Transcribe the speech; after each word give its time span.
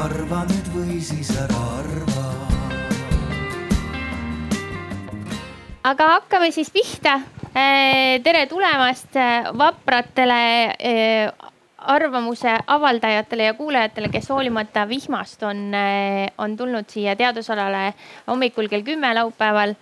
arva 0.00 0.44
nüüd 0.48 0.68
või 0.72 0.96
siis 1.04 1.28
ära 1.36 1.58
arva. 1.76 2.22
aga 5.90 6.06
hakkame 6.14 6.48
siis 6.54 6.70
pihta. 6.72 7.18
tere 8.24 8.46
tulemast 8.48 9.16
vapratele 9.58 10.40
arvamuse 11.80 12.52
avaldajatele 12.66 13.44
ja 13.48 13.54
kuulajatele, 13.54 14.08
kes 14.12 14.28
hoolimata 14.30 14.86
vihmast 14.88 15.42
on, 15.42 15.72
on 16.38 16.56
tulnud 16.56 16.88
siia 16.88 17.16
teadusalale 17.16 17.94
hommikul 18.28 18.68
kell 18.68 18.84
kümme 18.86 19.12
laupäeval. 19.14 19.74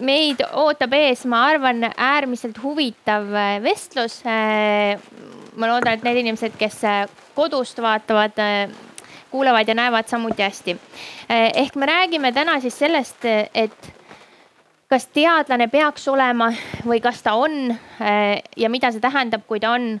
meid 0.00 0.42
ootab 0.52 0.94
ees, 0.98 1.26
ma 1.26 1.44
arvan, 1.52 1.90
äärmiselt 1.94 2.62
huvitav 2.62 3.30
vestlus. 3.62 4.22
Ma 5.58 5.66
loodan, 5.72 5.98
et 5.98 6.06
need 6.06 6.22
inimesed, 6.22 6.54
kes 6.58 6.80
kodust 7.34 7.82
vaatavad, 7.82 8.38
kuulavad 9.30 9.68
ja 9.68 9.74
näevad 9.74 10.08
samuti 10.08 10.42
hästi. 10.42 10.76
ehk 11.28 11.74
me 11.76 11.86
räägime 11.86 12.32
täna 12.32 12.60
siis 12.60 12.78
sellest, 12.78 13.24
et 13.54 13.94
kas 14.88 15.04
teadlane 15.12 15.66
peaks 15.68 16.06
olema 16.08 16.48
või 16.88 17.00
kas 17.04 17.20
ta 17.20 17.34
on 17.36 17.74
ja 18.56 18.70
mida 18.72 18.88
see 18.92 19.02
tähendab, 19.04 19.42
kui 19.48 19.60
ta 19.60 19.74
on 19.76 19.98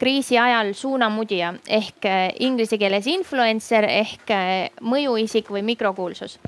kriisi 0.00 0.38
ajal 0.40 0.72
suunamudija 0.76 1.50
ehk 1.68 2.08
eh, 2.08 2.22
inglise 2.46 2.78
keeles 2.80 3.08
influencer 3.10 3.84
ehk 3.84 4.32
mõjuisik 4.80 5.50
või 5.52 5.64
mikrokuulsus. 5.68 6.38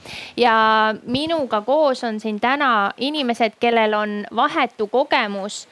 ja 0.41 0.94
minuga 1.05 1.60
koos 1.66 2.05
on 2.05 2.20
siin 2.20 2.41
täna 2.41 2.92
inimesed, 2.97 3.60
kellel 3.60 3.94
on 3.94 4.16
vahetu 4.34 4.88
kogemus 4.88 5.66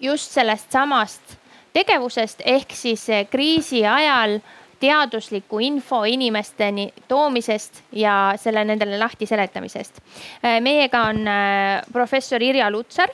just 0.00 0.32
sellest 0.32 0.72
samast 0.72 1.36
tegevusest 1.76 2.42
ehk 2.44 2.72
siis 2.72 3.06
kriisi 3.30 3.84
ajal 3.86 4.38
teadusliku 4.80 5.60
info 5.64 6.02
inimesteni 6.04 6.90
toomisest 7.08 7.82
ja 7.96 8.34
selle 8.36 8.64
nendele 8.64 8.98
lahti 9.00 9.26
seletamisest. 9.26 10.00
Äh, 10.44 10.58
meiega 10.60 11.06
on 11.10 11.22
äh, 11.28 11.80
professor 11.92 12.42
Irja 12.42 12.70
Lutsar 12.70 13.12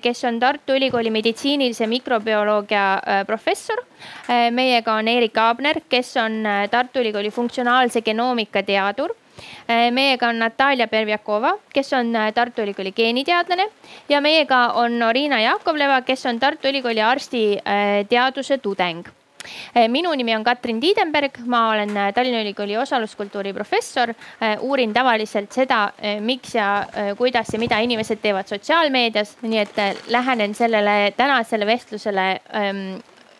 kes 0.00 0.24
on 0.24 0.38
Tartu 0.40 0.72
Ülikooli 0.72 1.10
meditsiinilise 1.12 1.84
mikrobioloogia 1.86 3.02
professor. 3.26 3.82
meiega 4.50 4.94
on 4.94 5.08
Erik 5.08 5.36
Aabner, 5.36 5.82
kes 5.88 6.16
on 6.16 6.38
Tartu 6.70 7.00
Ülikooli 7.00 7.30
funktsionaalse 7.30 8.00
genoomika 8.00 8.62
teadur 8.62 9.12
meiega 9.90 10.28
on 10.28 10.38
Natalja 10.42 10.88
Pervjakova, 10.88 11.54
kes 11.72 11.92
on 11.98 12.12
Tartu 12.34 12.62
Ülikooli 12.62 12.92
geeniteadlane 12.92 13.68
ja 14.08 14.20
meiega 14.20 14.66
on 14.82 15.02
Orina 15.02 15.40
Jakovleva, 15.40 16.02
kes 16.02 16.26
on 16.26 16.38
Tartu 16.40 16.68
Ülikooli 16.68 17.02
arstiteaduse 17.02 18.58
tudeng 18.58 19.08
Eh, 19.74 19.88
minu 19.88 20.12
nimi 20.14 20.34
on 20.36 20.44
Katrin 20.44 20.80
Tiidenberg, 20.80 21.38
ma 21.46 21.70
olen 21.70 21.94
Tallinna 22.14 22.42
Ülikooli 22.42 22.76
osaluskultuuri 22.78 23.52
professor. 23.52 24.14
Uurin 24.60 24.92
tavaliselt 24.94 25.52
seda, 25.52 25.80
miks 26.20 26.54
ja 26.54 26.68
kuidas 27.18 27.52
ja 27.52 27.58
mida 27.62 27.78
inimesed 27.82 28.22
teevad 28.22 28.50
sotsiaalmeedias, 28.50 29.36
nii 29.42 29.62
et 29.62 29.80
lähenen 30.10 30.54
sellele 30.54 31.14
tänasele 31.16 31.66
vestlusele 31.66 32.28
ehm, 32.32 32.84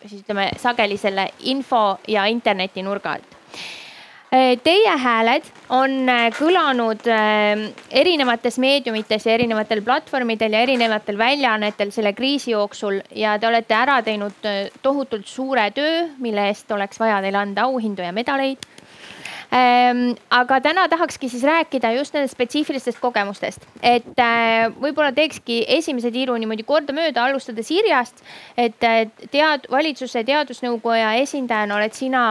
siis 0.05 0.23
ütleme 0.23 0.49
sageli 0.59 0.97
selle 0.97 1.29
info 1.53 1.85
ja 2.07 2.25
interneti 2.31 2.83
nurga 2.83 3.17
alt 3.17 3.32
Äh, 3.32 3.32
teie 4.63 4.93
hääled 4.97 5.45
on 5.69 6.09
äh, 6.09 6.27
kõlanud 6.33 7.05
äh, 7.11 7.67
erinevates 7.93 8.57
meediumites 8.61 9.27
ja 9.27 9.35
erinevatel 9.37 9.83
platvormidel 9.85 10.55
ja 10.57 10.63
erinevatel 10.65 11.19
väljaannetel 11.19 11.91
selle 11.93 12.15
kriisi 12.17 12.55
jooksul 12.55 13.01
ja 13.15 13.37
te 13.37 13.47
olete 13.47 13.77
ära 13.77 13.99
teinud 14.01 14.47
tohutult 14.81 15.29
suure 15.29 15.69
töö, 15.75 16.07
mille 16.17 16.47
eest 16.49 16.71
oleks 16.73 17.01
vaja 17.01 17.19
teile 17.21 17.43
anda 17.43 17.67
auhindu 17.67 18.01
ja 18.01 18.09
medaleid 18.15 18.65
ähm, 19.53 20.01
aga 20.33 20.59
täna 20.65 20.87
tahakski 20.89 21.29
siis 21.29 21.45
rääkida 21.45 21.93
just 21.99 22.17
nendest 22.17 22.33
spetsiifilistest 22.33 22.97
kogemustest, 23.03 23.69
et 23.85 24.17
võib-olla 24.81 25.11
teekski 25.13 25.61
esimese 25.77 26.09
tiiru 26.11 26.39
niimoodi 26.41 26.65
kordamööda, 26.65 27.29
alustades 27.29 27.69
Irjast. 27.71 28.25
et 28.57 28.81
tead, 28.81 29.69
valitsuse 29.69 30.25
teadusnõukoja 30.25 31.13
esindajana 31.21 31.77
oled 31.77 31.93
sina 31.93 32.25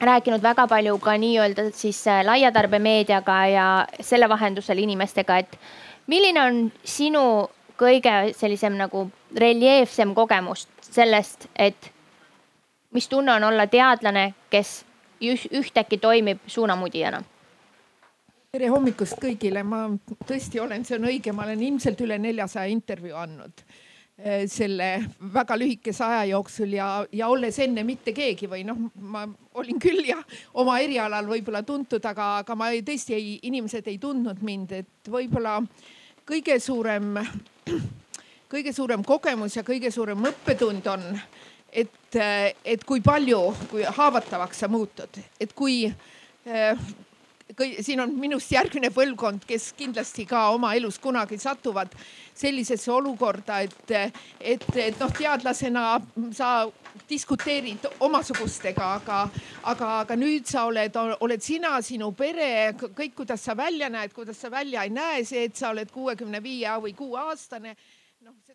rääkinud 0.00 0.42
väga 0.42 0.66
palju 0.66 0.98
ka 0.98 1.16
nii-öelda 1.18 1.70
siis 1.76 2.06
äh, 2.08 2.24
laiatarbemeediaga 2.24 3.46
ja 3.46 3.86
selle 4.00 4.28
vahendusel 4.28 4.78
inimestega, 4.78 5.38
et 5.38 5.58
milline 6.06 6.42
on 6.42 6.60
sinu 6.84 7.24
kõige 7.80 8.32
sellisem 8.36 8.76
nagu 8.76 9.06
reljeefsem 9.36 10.14
kogemus 10.14 10.66
sellest, 10.82 11.48
et 11.56 11.92
mis 12.92 13.08
tunne 13.08 13.34
on 13.34 13.44
olla 13.44 13.66
teadlane, 13.66 14.34
kes 14.50 14.84
ühtäkki 15.20 15.98
toimib 15.98 16.40
suunamudijana? 16.46 17.22
tere 18.50 18.66
hommikust 18.66 19.20
kõigile, 19.22 19.62
ma 19.62 19.84
tõesti 20.26 20.58
olen, 20.58 20.82
see 20.84 20.96
on 20.98 21.04
õige, 21.06 21.32
ma 21.32 21.44
olen 21.44 21.60
ilmselt 21.62 22.00
üle 22.02 22.16
neljasaja 22.18 22.66
intervjuu 22.72 23.14
andnud 23.16 23.62
selle 24.52 24.88
väga 25.32 25.56
lühikese 25.56 26.04
aja 26.04 26.24
jooksul 26.34 26.74
ja, 26.76 26.88
ja 27.12 27.28
olles 27.32 27.58
enne 27.64 27.84
mitte 27.88 28.12
keegi 28.12 28.48
või 28.50 28.64
noh, 28.68 28.76
ma 29.00 29.22
olin 29.56 29.80
küll 29.80 30.04
ja 30.08 30.18
oma 30.60 30.78
erialal 30.82 31.28
võib-olla 31.30 31.62
tuntud, 31.66 32.04
aga, 32.04 32.26
aga 32.42 32.56
ma 32.58 32.68
ei, 32.74 32.82
tõesti 32.86 33.16
ei, 33.16 33.38
inimesed 33.48 33.88
ei 33.88 33.98
tundnud 34.02 34.42
mind, 34.44 34.74
et 34.76 35.10
võib-olla 35.10 35.56
kõige 36.28 36.58
suurem, 36.60 37.16
kõige 38.50 38.74
suurem 38.76 39.04
kogemus 39.06 39.56
ja 39.56 39.64
kõige 39.66 39.90
suurem 39.94 40.28
õppetund 40.30 40.86
on, 40.92 41.06
et, 41.72 42.18
et 42.64 42.84
kui 42.86 43.02
palju, 43.04 43.42
kui 43.70 43.86
haavatavaks 43.86 44.64
sa 44.64 44.68
muutud, 44.70 45.20
et 45.40 45.54
kui 45.56 45.84
eh, 45.88 46.84
siin 47.80 48.00
on 48.00 48.12
minust 48.18 48.52
järgmine 48.52 48.90
põlvkond, 48.94 49.44
kes 49.48 49.70
kindlasti 49.78 50.26
ka 50.28 50.48
oma 50.54 50.72
elus 50.78 50.98
kunagi 51.02 51.38
satuvad 51.40 51.92
sellisesse 52.40 52.92
olukorda, 52.92 53.60
et, 53.66 53.92
et, 54.40 54.66
et 54.76 55.00
noh, 55.00 55.12
teadlasena 55.16 55.84
sa 56.36 56.50
diskuteerid 57.10 57.86
omasugustega, 58.02 58.88
aga, 59.00 59.20
aga, 59.70 59.90
aga 60.04 60.16
nüüd 60.18 60.48
sa 60.50 60.64
oled, 60.70 60.96
oled 61.20 61.44
sina, 61.44 61.76
sinu 61.84 62.10
pere, 62.16 62.50
kõik, 62.80 63.14
kuidas 63.22 63.44
sa 63.46 63.56
välja 63.58 63.90
näed, 63.92 64.14
kuidas 64.16 64.40
sa 64.40 64.50
välja 64.52 64.86
ei 64.86 64.94
näe, 64.94 65.24
see, 65.26 65.46
et 65.50 65.56
sa 65.58 65.70
oled 65.74 65.90
kuuekümne 65.92 66.42
viie 66.42 66.76
või 66.82 66.94
kuueaastane 66.98 67.74
noh, 67.74 67.89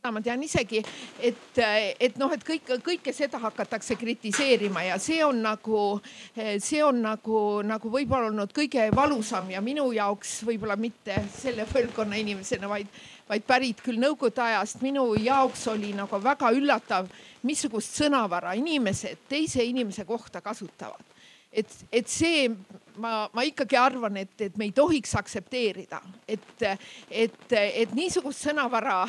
seda 0.06 0.14
ma 0.14 0.22
tean 0.22 0.44
isegi, 0.46 0.82
et, 1.26 1.60
et 2.00 2.18
noh, 2.22 2.30
et 2.34 2.44
kõik, 2.46 2.70
kõike 2.86 3.14
seda 3.16 3.40
hakatakse 3.42 3.98
kritiseerima 3.98 4.84
ja 4.86 5.00
see 5.02 5.24
on 5.26 5.42
nagu, 5.42 6.00
see 6.36 6.84
on 6.86 7.02
nagu, 7.02 7.42
nagu 7.66 7.92
võib-olla 7.92 8.30
olnud 8.30 8.54
kõige 8.54 8.86
valusam 8.96 9.50
ja 9.50 9.64
minu 9.66 9.88
jaoks 9.96 10.44
võib-olla 10.46 10.78
mitte 10.78 11.18
selle 11.34 11.66
põlvkonna 11.72 12.20
inimesena, 12.22 12.70
vaid, 12.70 12.92
vaid 13.30 13.48
pärit 13.48 13.82
küll 13.82 13.98
nõukogude 14.02 14.46
ajast. 14.46 14.84
minu 14.86 15.08
jaoks 15.18 15.66
oli 15.74 15.96
nagu 15.98 16.22
väga 16.22 16.54
üllatav, 16.54 17.10
missugust 17.46 17.98
sõnavara 17.98 18.54
inimesed 18.58 19.26
teise 19.30 19.66
inimese 19.66 20.06
kohta 20.06 20.42
kasutavad 20.46 21.16
et, 21.56 21.72
et 21.92 22.10
see 22.12 22.50
ma, 23.00 23.26
ma 23.34 23.46
ikkagi 23.48 23.78
arvan, 23.80 24.20
et, 24.20 24.34
et 24.44 24.58
me 24.60 24.68
ei 24.70 24.74
tohiks 24.76 25.16
aktsepteerida, 25.20 26.02
et, 26.28 26.66
et, 27.10 27.56
et 27.56 27.96
niisugust 27.96 28.48
sõnavara 28.50 29.06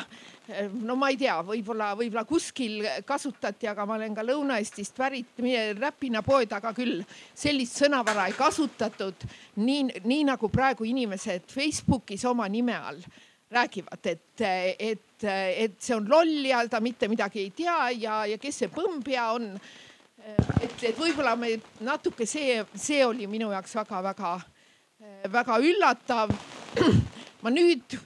no 0.71 0.95
ma 0.95 1.09
ei 1.11 1.17
tea, 1.19 1.35
võib-olla, 1.45 1.91
võib-olla 1.99 2.23
kuskil 2.27 2.85
kasutati, 3.05 3.67
aga 3.67 3.85
ma 3.87 3.97
olen 3.97 4.15
ka 4.15 4.23
Lõuna-Eestist 4.25 4.95
pärit, 4.97 5.33
meie 5.43 5.73
Räpina 5.75 6.21
poe 6.23 6.47
taga 6.47 6.71
küll 6.77 7.01
sellist 7.35 7.81
sõnavara 7.81 8.27
ei 8.29 8.35
kasutatud. 8.37 9.27
nii, 9.59 10.03
nii 10.03 10.27
nagu 10.29 10.49
praegu 10.49 10.87
inimesed 10.87 11.49
Facebookis 11.51 12.25
oma 12.25 12.47
nime 12.47 12.77
all 12.77 13.01
räägivad, 13.51 14.05
et, 14.05 14.41
et, 14.79 15.23
et 15.23 15.75
see 15.79 15.95
on 15.95 16.07
loll 16.09 16.45
ja 16.49 16.67
ta 16.67 16.81
mitte 16.83 17.07
midagi 17.07 17.39
ei 17.45 17.51
tea 17.55 17.89
ja, 17.95 18.25
ja 18.27 18.37
kes 18.37 18.63
see 18.63 18.71
põmmpea 18.71 19.29
on. 19.37 19.53
et, 20.61 20.83
et 20.83 20.97
võib-olla 20.97 21.35
me 21.39 21.53
natuke 21.87 22.25
see, 22.27 22.59
see 22.75 23.05
oli 23.05 23.27
minu 23.31 23.51
jaoks 23.53 23.75
väga-väga-väga 23.79 25.59
üllatav 25.63 26.33
ma 27.43 27.51
nüüd 27.53 27.97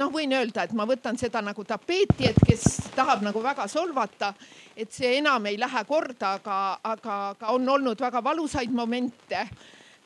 noh, 0.00 0.10
võin 0.12 0.32
öelda, 0.34 0.64
et 0.64 0.72
ma 0.76 0.86
võtan 0.88 1.18
seda 1.20 1.42
nagu 1.44 1.64
tapeeti, 1.66 2.26
et 2.30 2.40
kes 2.46 2.90
tahab 2.96 3.22
nagu 3.26 3.42
väga 3.42 3.66
solvata, 3.70 4.32
et 4.76 4.90
see 4.94 5.16
enam 5.20 5.46
ei 5.46 5.58
lähe 5.60 5.84
korda, 5.88 6.36
aga, 6.40 6.56
aga, 6.82 7.18
aga 7.34 7.52
on 7.54 7.68
olnud 7.76 8.00
väga 8.00 8.22
valusaid 8.24 8.72
momente. 8.74 9.46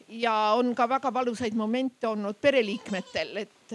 ja 0.08 0.52
on 0.54 0.74
ka 0.74 0.86
väga 0.88 1.10
valusaid 1.14 1.54
momente 1.56 2.06
olnud 2.06 2.36
pereliikmetel, 2.36 3.36
et, 3.40 3.72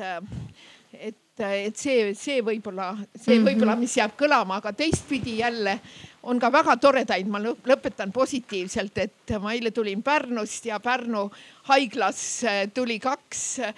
et, 0.93 1.41
et 1.41 1.77
see, 1.77 2.13
see 2.13 2.43
võib-olla, 2.45 2.91
see 3.15 3.39
võib-olla, 3.41 3.75
mis 3.75 3.97
jääb 3.97 4.13
kõlama, 4.19 4.59
aga 4.61 4.73
teistpidi 4.77 5.39
jälle 5.39 5.79
on 6.23 6.39
ka 6.39 6.49
väga 6.51 6.75
toredaid, 6.81 7.27
ma 7.31 7.39
lõpetan 7.41 8.11
positiivselt, 8.11 8.97
et 8.97 9.33
ma 9.41 9.53
eile 9.55 9.71
tulin 9.75 10.01
Pärnust 10.03 10.65
ja 10.67 10.79
Pärnu 10.83 11.25
haiglas 11.69 12.21
äh, 12.43 12.61
tuli 12.73 12.99
kaks 12.99 13.43
äh, 13.63 13.73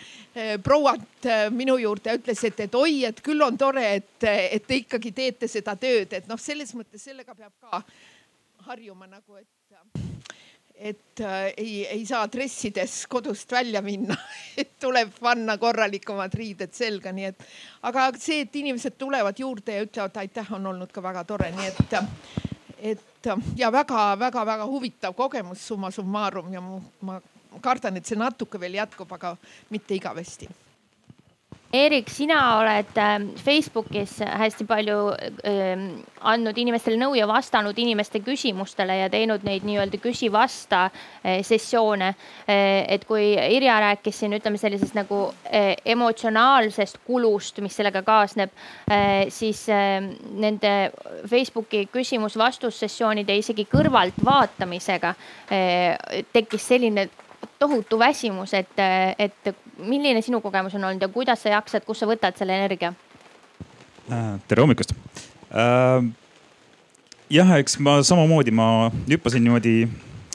prouat 0.63 1.25
äh, 1.29 1.47
minu 1.53 1.77
juurde, 1.77 2.17
ütles, 2.17 2.43
et, 2.47 2.59
et 2.65 2.75
oi, 2.75 3.03
et 3.05 3.21
küll 3.21 3.41
on 3.45 3.57
tore, 3.57 3.85
et, 4.01 4.27
et 4.27 4.67
te 4.67 4.81
ikkagi 4.81 5.13
teete 5.15 5.49
seda 5.51 5.75
tööd, 5.79 6.13
et 6.17 6.29
noh, 6.29 6.39
selles 6.41 6.73
mõttes 6.77 7.03
sellega 7.09 7.35
peab 7.37 7.53
ka 7.61 7.83
harjuma 8.71 9.09
nagu, 9.09 9.37
et 9.37 9.60
et 10.81 11.21
äh, 11.21 11.53
ei, 11.57 11.73
ei 11.85 12.05
saa 12.05 12.25
dressides 12.31 13.05
kodust 13.09 13.51
välja 13.51 13.81
minna 13.85 14.15
et 14.61 14.73
tuleb 14.81 15.13
panna 15.19 15.57
korralikumad 15.61 16.33
riided 16.33 16.73
selga, 16.73 17.13
nii 17.13 17.27
et. 17.29 17.45
aga 17.87 18.07
see, 18.17 18.41
et 18.45 18.55
inimesed 18.55 18.97
tulevad 18.97 19.37
juurde 19.39 19.77
ja 19.77 19.85
ütlevad 19.85 20.17
aitäh, 20.23 20.53
on 20.57 20.65
olnud 20.73 20.91
ka 20.91 21.03
väga 21.03 21.23
tore, 21.29 21.51
nii 21.57 21.69
et, 21.69 21.95
et 22.93 23.29
ja 23.57 23.69
väga-väga-väga 23.71 24.65
huvitav 24.65 25.13
kogemus 25.17 25.67
summa 25.67 25.91
summarum 25.93 26.49
ja 26.53 26.65
ma 26.65 27.21
kardan, 27.61 27.97
et 27.97 28.09
see 28.09 28.17
natuke 28.17 28.59
veel 28.59 28.79
jätkub, 28.81 29.11
aga 29.13 29.35
mitte 29.69 29.95
igavesti 29.95 30.49
Eerik, 31.71 32.09
sina 32.11 32.37
oled 32.59 32.97
ähm, 32.99 33.29
Facebookis 33.39 34.17
hästi 34.19 34.65
palju 34.67 34.95
ähm, 35.47 35.85
andnud 36.19 36.57
inimestele 36.59 36.97
nõu 36.99 37.13
ja 37.15 37.23
vastanud 37.29 37.77
inimeste 37.79 38.19
küsimustele 38.25 38.97
ja 38.99 39.05
teinud 39.11 39.45
neid 39.47 39.63
nii-öelda 39.63 40.01
küsi-vasta 40.03 40.81
äh, 40.89 41.39
sessioone. 41.47 42.09
Äh, 42.43 42.81
et 42.91 43.07
kui 43.07 43.23
Irja 43.55 43.77
rääkis 43.85 44.19
siin, 44.19 44.35
ütleme 44.35 44.59
sellisest 44.59 44.99
nagu 44.99 45.21
äh, 45.47 45.77
emotsionaalsest 45.95 46.99
kulust, 47.07 47.63
mis 47.63 47.79
sellega 47.79 48.03
kaasneb, 48.03 48.51
siis 49.31 49.63
ähm, 49.71 50.11
nende 50.43 50.91
Facebooki 51.31 51.85
küsimus-vastussessioonide 51.93 53.37
isegi 53.39 53.63
kõrvaltvaatamisega 53.71 55.15
tekkis 56.35 56.67
selline 56.67 57.07
tohutu 57.59 57.99
väsimus, 57.99 58.53
et, 58.57 58.79
et 59.19 59.53
milline 59.81 60.21
sinu 60.21 60.41
kogemus 60.41 60.75
on 60.75 60.83
olnud 60.83 61.01
ja 61.01 61.09
kuidas 61.11 61.43
sa 61.43 61.55
jaksad, 61.55 61.85
kust 61.85 62.03
sa 62.03 62.09
võtad 62.09 62.37
selle 62.37 62.55
energia? 62.57 62.93
Äh, 64.11 64.37
tere 64.47 64.65
hommikust 64.65 64.93
äh,. 65.51 66.05
jah, 67.31 67.53
eks 67.59 67.77
ma 67.79 67.99
samamoodi, 68.05 68.53
ma 68.55 68.91
hüppasin 69.09 69.43
niimoodi 69.45 69.75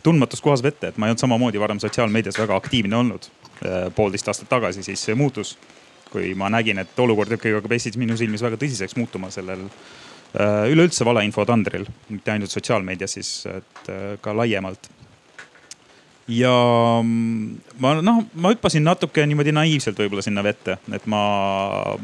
tundmatus 0.02 0.42
kohas 0.42 0.62
vette, 0.62 0.92
et 0.92 0.98
ma 0.98 1.06
ei 1.06 1.14
olnud 1.14 1.24
samamoodi 1.24 1.60
varem 1.60 1.80
sotsiaalmeedias 1.82 2.38
väga 2.38 2.56
aktiivne 2.56 2.96
olnud. 2.96 3.30
Äh, 3.64 3.86
poolteist 3.94 4.28
aastat 4.30 4.50
tagasi 4.52 4.84
siis 4.86 5.02
see 5.08 5.16
muutus, 5.18 5.56
kui 6.12 6.34
ma 6.38 6.50
nägin, 6.52 6.78
et 6.82 6.98
olukord 7.02 7.32
ikkagi 7.34 7.56
hakkab 7.58 7.74
Eestis 7.76 7.98
minu 8.00 8.16
silmis 8.16 8.44
väga 8.44 8.58
tõsiseks 8.60 8.96
muutuma 9.00 9.32
sellel 9.34 9.66
äh, 9.66 10.68
üleüldse 10.72 11.04
valeinfo 11.08 11.44
tandril, 11.48 11.88
mitte 12.08 12.36
ainult 12.36 12.54
sotsiaalmeedias 12.54 13.18
siis, 13.18 13.32
et 13.50 13.90
ka 14.22 14.36
laiemalt 14.36 14.90
ja 16.28 16.52
mm, 17.02 17.58
ma 17.78 17.92
noh, 18.02 18.24
ma 18.34 18.50
hüppasin 18.50 18.82
natuke 18.86 19.22
niimoodi 19.28 19.54
naiivselt 19.54 19.98
võib-olla 20.00 20.24
sinna 20.26 20.42
vette, 20.42 20.76
et 20.94 21.06
ma, 21.10 21.20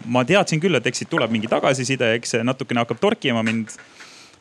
ma 0.07 0.23
teadsin 0.27 0.63
küll, 0.63 0.79
et 0.79 0.87
eks 0.87 1.03
siit 1.03 1.11
tuleb 1.11 1.33
mingi 1.35 1.51
tagasiside, 1.51 2.15
eks 2.19 2.37
see 2.37 2.47
natukene 2.47 2.85
hakkab 2.85 3.03
torkima 3.03 3.43
mind. 3.47 3.75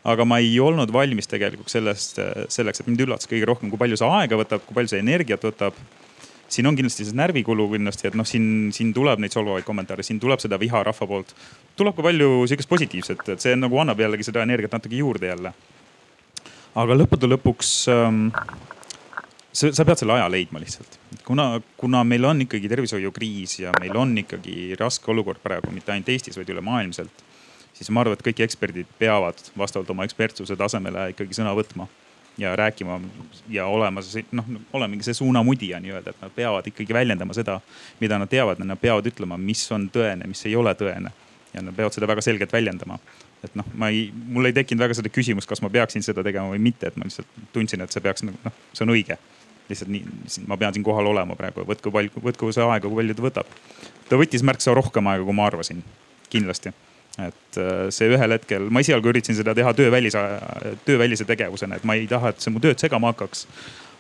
aga 0.02 0.26
ma 0.26 0.40
ei 0.42 0.56
olnud 0.58 0.90
valmis 0.90 1.28
tegelikult 1.30 1.70
sellest, 1.70 2.16
selleks, 2.50 2.82
et 2.82 2.88
mind 2.90 3.04
üllatas 3.04 3.30
kõige 3.30 3.46
rohkem, 3.46 3.70
kui 3.70 3.78
palju 3.78 4.00
see 4.02 4.08
aega 4.10 4.40
võtab, 4.40 4.64
kui 4.66 4.74
palju 4.74 4.90
see 4.90 5.02
energiat 5.02 5.44
võtab. 5.46 5.78
siin 6.50 6.68
on 6.68 6.76
kindlasti 6.76 7.06
see 7.06 7.18
närvikulu 7.18 7.68
kindlasti, 7.74 8.08
et 8.10 8.18
noh, 8.18 8.26
siin, 8.26 8.72
siin 8.74 8.94
tuleb 8.94 9.22
neid 9.22 9.34
solvavaid 9.34 9.66
kommentaare, 9.66 10.04
siin 10.04 10.20
tuleb 10.20 10.42
seda 10.42 10.58
viha 10.62 10.84
rahva 10.84 11.08
poolt. 11.08 11.36
tuleb 11.76 11.96
ka 11.96 12.06
palju 12.06 12.48
sihukest 12.50 12.70
positiivset, 12.70 13.30
et 13.30 13.42
see 13.42 13.56
nagu 13.56 13.78
annab 13.82 14.02
jällegi 14.02 14.30
seda 14.30 14.46
energiat 14.46 14.74
natuke 14.78 14.98
juurde 14.98 15.30
jälle. 15.34 15.54
aga 16.76 16.98
lõppude 16.98 17.30
lõpuks 17.30 17.74
ähm, 17.94 18.28
sa, 19.54 19.72
sa 19.74 19.86
pead 19.86 20.02
selle 20.02 20.16
aja 20.16 20.28
leidma 20.32 20.62
lihtsalt, 20.62 20.98
kuna, 21.28 21.62
kuna 21.78 22.04
meil 22.08 22.26
on 22.26 22.46
ikkagi 22.46 22.70
tervishoiukriis 22.72 23.60
ja 23.60 23.74
meil 23.80 23.98
on 23.98 24.14
ikkagi 24.24 24.76
raske 24.80 25.12
olukord 25.12 25.42
praegu 25.44 25.72
mitte 25.74 25.94
ainult 25.94 26.10
Eestis, 26.10 26.38
vaid 26.40 26.50
ülemaailmselt. 26.50 27.26
siis 27.74 27.90
ma 27.90 28.04
arvan, 28.04 28.14
et 28.14 28.26
kõik 28.26 28.44
eksperdid 28.46 28.90
peavad 29.00 29.40
vastavalt 29.58 29.90
oma 29.90 30.06
ekspertsuse 30.06 30.56
tasemele 30.56 31.10
ikkagi 31.16 31.38
sõna 31.38 31.56
võtma 31.58 31.88
ja 32.38 32.56
rääkima 32.56 33.00
ja 33.50 33.66
olema 33.68 34.02
see 34.06 34.24
noh, 34.32 34.46
olemegi 34.74 35.04
see 35.04 35.18
suunamudija 35.20 35.80
nii-öelda, 35.84 36.14
et 36.14 36.22
nad 36.22 36.36
peavad 36.36 36.68
ikkagi 36.68 36.94
väljendama 36.94 37.34
seda, 37.36 37.60
mida 38.00 38.20
nad 38.22 38.30
teavad, 38.32 38.62
nad 38.64 38.80
peavad 38.80 39.10
ütlema, 39.12 39.38
mis 39.38 39.66
on 39.72 39.90
tõene, 39.92 40.30
mis 40.32 40.46
ei 40.46 40.56
ole 40.56 40.74
tõene. 40.78 41.12
ja 41.54 41.62
nad 41.62 41.76
peavad 41.76 41.92
seda 41.92 42.08
väga 42.08 42.22
selgelt 42.24 42.54
väljendama 42.54 43.00
et 43.44 43.56
noh, 43.58 43.66
ma 43.76 43.90
ei, 43.90 44.06
mul 44.14 44.46
ei 44.48 44.54
tekkinud 44.54 44.84
väga 44.84 44.96
seda 44.98 45.10
küsimust, 45.10 45.50
kas 45.50 45.62
ma 45.62 45.70
peaksin 45.74 46.04
seda 46.06 46.24
tegema 46.24 46.54
või 46.54 46.62
mitte, 46.62 46.88
et 46.88 46.98
ma 46.98 47.08
lihtsalt 47.08 47.28
tundsin, 47.54 47.82
et 47.82 47.92
see 47.92 48.04
peaks 48.04 48.24
noh, 48.28 48.38
see 48.72 48.86
on 48.86 48.94
õige 48.94 49.18
lihtsalt 49.72 49.92
nii, 49.94 50.06
ma 50.50 50.58
pean 50.62 50.76
siin 50.76 50.86
kohal 50.86 51.10
olema 51.12 51.38
praegu, 51.40 51.66
võtku 51.68 51.94
palju, 51.94 52.24
võtku 52.28 52.52
see 52.56 52.64
aega, 52.66 52.88
kui 52.88 53.02
palju 53.02 53.18
ta 53.18 53.28
võtab. 53.28 53.60
ta 54.10 54.20
võttis 54.22 54.46
märksa 54.48 54.76
rohkem 54.78 55.12
aega, 55.12 55.28
kui 55.28 55.38
ma 55.38 55.48
arvasin, 55.50 55.84
kindlasti. 56.32 56.74
et 57.20 57.60
äh, 57.60 57.86
see 57.92 58.12
ühel 58.12 58.38
hetkel, 58.38 58.70
ma 58.72 58.84
esialgu 58.84 59.12
üritasin 59.12 59.40
seda 59.40 59.56
teha 59.58 59.74
töövälise, 59.76 60.20
töövälise 60.88 61.28
tegevusena, 61.28 61.80
et 61.80 61.88
ma 61.88 62.00
ei 62.00 62.08
taha, 62.08 62.32
et 62.32 62.44
see 62.44 62.54
mu 62.54 62.64
tööd 62.64 62.80
segama 62.80 63.12
hakkaks 63.12 63.48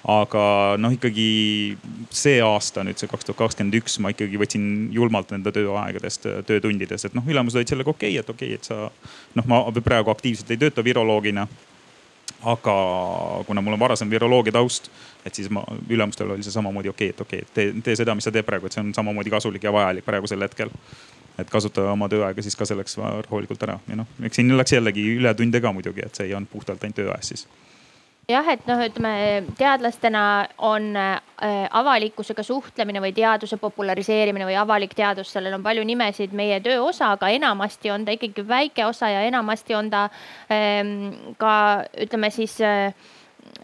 aga 0.09 0.77
noh, 0.81 0.93
ikkagi 0.95 1.77
see 2.09 2.39
aasta 2.41 2.81
nüüd 2.85 2.97
see 2.97 3.09
kaks 3.09 3.27
tuhat 3.27 3.37
kakskümmend 3.43 3.77
üks, 3.77 3.99
ma 4.01 4.09
ikkagi 4.13 4.39
võtsin 4.41 4.63
julmalt 4.93 5.29
enda 5.35 5.53
tööaegadest, 5.53 6.25
töötundidest, 6.47 7.09
et 7.09 7.17
noh, 7.17 7.27
ülemused 7.29 7.59
olid 7.59 7.69
sellega 7.69 7.93
okei 7.93 8.15
okay,, 8.15 8.23
et 8.23 8.31
okei 8.33 8.55
okay,, 8.55 8.57
et 8.57 8.69
sa 8.71 9.37
noh, 9.37 9.49
ma 9.49 9.61
praegu 9.81 10.13
aktiivselt 10.13 10.49
ei 10.53 10.61
tööta 10.61 10.85
viroloogina 10.85 11.45
aga 12.41 12.75
kuna 13.47 13.61
mul 13.61 13.73
on 13.73 13.79
varasem 13.79 14.09
viroloogia 14.09 14.55
taust, 14.55 14.91
et 15.25 15.35
siis 15.35 15.49
ma, 15.49 15.63
ülemustel 15.89 16.31
oli 16.33 16.43
see 16.43 16.53
samamoodi 16.53 16.89
okei 16.89 17.09
okay,, 17.09 17.15
et 17.15 17.21
okei 17.21 17.39
okay,, 17.39 17.53
tee, 17.53 17.81
tee 17.83 17.95
seda, 17.95 18.15
mis 18.15 18.25
sa 18.27 18.33
teed 18.33 18.47
praegu, 18.47 18.65
et 18.65 18.77
see 18.77 18.83
on 18.83 18.93
samamoodi 18.97 19.33
kasulik 19.33 19.63
ja 19.63 19.73
vajalik 19.73 20.05
praegusel 20.05 20.41
hetkel. 20.47 20.73
et 21.39 21.49
kasuta 21.49 21.85
oma 21.89 22.09
tööaega 22.11 22.43
siis 22.43 22.55
ka 22.59 22.65
selleks 22.67 22.97
rahulikult 22.99 23.61
ära 23.63 23.79
ja 23.87 23.95
noh, 23.95 24.07
eks 24.27 24.35
siin 24.37 24.51
läks 24.57 24.73
jällegi 24.75 25.05
ületunde 25.15 25.61
ka 25.61 25.71
muidugi, 25.73 26.03
et 26.05 26.15
see 26.15 26.27
ei 26.27 26.33
olnud 26.37 26.51
puhtalt 26.51 26.83
ainult 26.83 26.99
tööajas 26.99 27.31
siis 27.33 27.47
jah, 28.29 28.47
et 28.53 28.65
noh, 28.69 28.81
ütleme 28.85 29.13
teadlastena 29.57 30.23
on 30.67 30.91
äh, 30.97 31.21
avalikkusega 31.71 32.43
suhtlemine 32.45 33.01
või 33.03 33.13
teaduse 33.17 33.57
populariseerimine 33.61 34.47
või 34.47 34.57
avalik 34.59 34.93
teadus, 34.97 35.31
sellel 35.33 35.57
on 35.57 35.65
palju 35.65 35.85
nimesid 35.87 36.35
meie 36.37 36.59
töö 36.63 36.81
osa, 36.85 37.13
aga 37.15 37.31
enamasti 37.33 37.91
on 37.93 38.05
ta 38.05 38.15
ikkagi 38.15 38.45
väike 38.47 38.85
osa 38.85 39.09
ja 39.11 39.23
enamasti 39.27 39.75
on 39.77 39.89
ta 39.93 40.05
ähm, 40.51 41.33
ka 41.41 41.55
ütleme 42.05 42.31
siis 42.33 42.59
äh, 42.65 42.93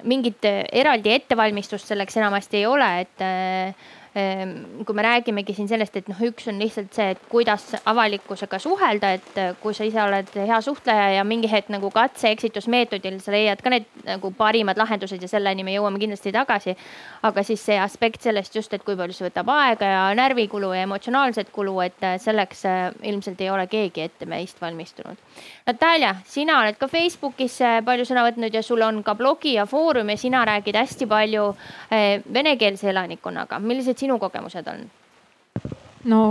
mingit 0.07 0.44
eraldi 0.48 1.13
ettevalmistust 1.15 1.88
selleks 1.88 2.18
enamasti 2.18 2.62
ei 2.62 2.65
ole, 2.69 2.89
et 3.06 3.24
äh, 3.24 3.88
kui 4.86 4.96
me 4.96 5.04
räägimegi 5.04 5.54
siin 5.54 5.68
sellest, 5.69 5.96
et 6.00 6.08
noh, 6.10 6.18
üks 6.25 6.48
on 6.50 6.58
lihtsalt 6.58 6.96
see, 6.96 7.12
et 7.14 7.19
kuidas 7.30 7.66
avalikkusega 7.86 8.58
suhelda, 8.62 9.12
et 9.18 9.38
äh, 9.38 9.52
kui 9.62 9.75
sa 9.78 9.86
ise 9.86 10.00
oled 10.02 10.31
hea 10.34 10.58
suhtleja 10.64 11.10
ja 11.18 11.25
mingi 11.28 11.50
hetk 11.52 11.69
nagu 11.74 11.91
katse-eksitusmeetodil 11.94 13.20
sa 13.22 13.36
leiad 13.36 13.62
ka 13.62 13.74
need 13.74 13.86
nagu 14.08 14.32
parimad 14.38 14.80
lahendused 14.80 15.22
ja 15.22 15.30
selleni 15.30 15.65
me 15.68 15.75
jõuame 15.75 16.01
kindlasti 16.01 16.34
tagasi. 16.34 16.74
aga 17.27 17.44
siis 17.44 17.62
see 17.65 17.77
aspekt 17.77 18.24
sellest 18.24 18.56
just, 18.56 18.74
et 18.74 18.84
kui 18.86 18.96
palju 18.96 19.13
see 19.13 19.27
võtab 19.27 19.51
aega 19.53 19.91
ja 19.91 20.01
närvikulu 20.18 20.72
ja 20.74 20.88
emotsionaalset 20.88 21.51
kulu, 21.53 21.75
et 21.86 22.01
äh, 22.08 22.18
selleks 22.22 22.65
äh, 22.65 22.89
ilmselt 23.12 23.41
ei 23.41 23.51
ole 23.53 23.68
keegi 23.68 24.01
ette 24.01 24.25
meist 24.25 24.62
valmistunud. 24.62 25.20
Natalja, 25.68 26.15
sina 26.25 26.62
oled 26.63 26.80
ka 26.80 26.88
Facebookis 26.89 27.60
palju 27.86 28.08
sõna 28.08 28.24
võtnud 28.25 28.53
ja 28.53 28.63
sul 28.63 28.82
on 28.82 29.03
ka 29.03 29.13
blogi 29.20 29.58
ja 29.58 29.68
foorum 29.70 30.10
ja 30.10 30.18
sina 30.18 30.46
räägid 30.48 30.77
hästi 30.80 31.06
palju 31.06 31.50
venekeelse 32.34 32.89
elanikkonnaga. 32.89 33.60
millised 33.60 34.00
sinu 34.00 34.07
kogemused 34.16 34.72
on? 34.72 34.88
no 36.08 36.22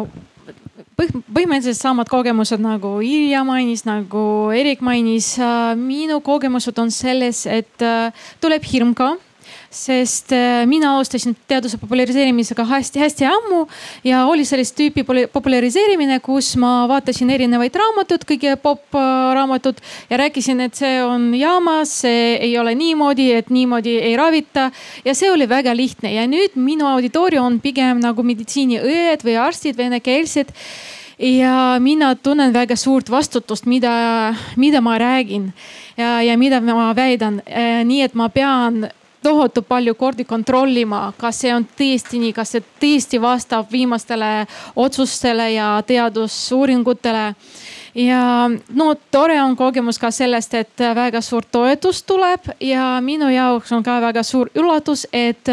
põhimõtteliselt 0.96 1.76
samad 1.76 2.08
kogemused 2.08 2.62
nagu 2.62 2.96
Irja 3.04 3.42
mainis, 3.44 3.84
nagu 3.84 4.50
Erik 4.56 4.80
mainis. 4.80 5.34
minu 5.76 6.20
kogemused 6.24 6.78
on 6.78 6.90
selles, 6.90 7.44
et 7.46 7.82
äh, 7.84 8.12
tuleb 8.40 8.64
hirm 8.64 8.94
ka 8.96 9.16
sest 9.70 10.32
äh, 10.32 10.64
mina 10.68 10.94
alustasin 10.94 11.36
teaduse 11.48 11.78
populariseerimisega 11.78 12.64
hästi-hästi 12.70 13.28
ammu 13.28 13.66
ja 14.04 14.24
oli 14.30 14.44
sellist 14.48 14.76
tüüpi 14.78 15.04
populariseerimine, 15.32 16.20
kus 16.24 16.54
ma 16.60 16.86
vaatasin 16.90 17.30
erinevaid 17.34 17.76
raamatuid, 17.76 18.26
kõige 18.28 18.56
popp 18.62 18.96
raamatud 18.96 19.80
ja 20.10 20.20
rääkisin, 20.22 20.60
et 20.66 20.74
see 20.78 20.98
on 21.04 21.30
jaamas, 21.36 21.92
see 22.06 22.34
ei 22.48 22.58
ole 22.58 22.74
niimoodi, 22.78 23.30
et 23.36 23.50
niimoodi 23.50 23.98
ei 24.00 24.16
ravita. 24.16 24.70
ja 25.04 25.14
see 25.14 25.30
oli 25.30 25.48
väga 25.48 25.76
lihtne 25.76 26.14
ja 26.14 26.26
nüüd 26.26 26.56
minu 26.56 26.86
auditoorium 26.88 27.46
on 27.46 27.60
pigem 27.60 28.00
nagu 28.02 28.22
meditsiiniõed 28.26 29.24
või 29.26 29.38
arstid 29.40 29.76
venekeelsed 29.78 30.52
ja 31.18 31.76
mina 31.80 32.14
tunnen 32.14 32.52
väga 32.52 32.76
suurt 32.76 33.10
vastutust, 33.10 33.66
mida, 33.66 34.34
mida 34.56 34.80
ma 34.80 34.98
räägin 34.98 35.52
ja, 35.96 36.22
ja 36.22 36.36
mida 36.38 36.60
ma 36.60 36.92
väidan. 36.96 37.40
Äh, 37.46 37.84
nii 37.84 38.02
et 38.02 38.14
ma 38.14 38.28
pean 38.28 38.88
tohutu 39.22 39.62
palju 39.62 39.94
kordi 39.94 40.24
kontrollima, 40.24 41.12
kas 41.18 41.40
see 41.42 41.54
on 41.54 41.66
tõesti 41.78 42.20
nii, 42.22 42.32
kas 42.36 42.54
see 42.54 42.64
tõesti 42.82 43.20
vastab 43.22 43.70
viimastele 43.72 44.46
otsustele 44.76 45.50
ja 45.52 45.82
teadusuuringutele. 45.86 47.34
ja 47.94 48.50
no 48.68 48.94
tore 49.10 49.40
on 49.42 49.56
kogemus 49.56 49.98
ka 49.98 50.10
sellest, 50.10 50.54
et 50.54 50.84
väga 50.94 51.20
suur 51.20 51.44
toetus 51.50 52.02
tuleb 52.02 52.50
ja 52.60 53.00
minu 53.00 53.28
jaoks 53.32 53.72
on 53.72 53.82
ka 53.82 54.00
väga 54.00 54.22
suur 54.22 54.50
üllatus, 54.54 55.06
et 55.12 55.48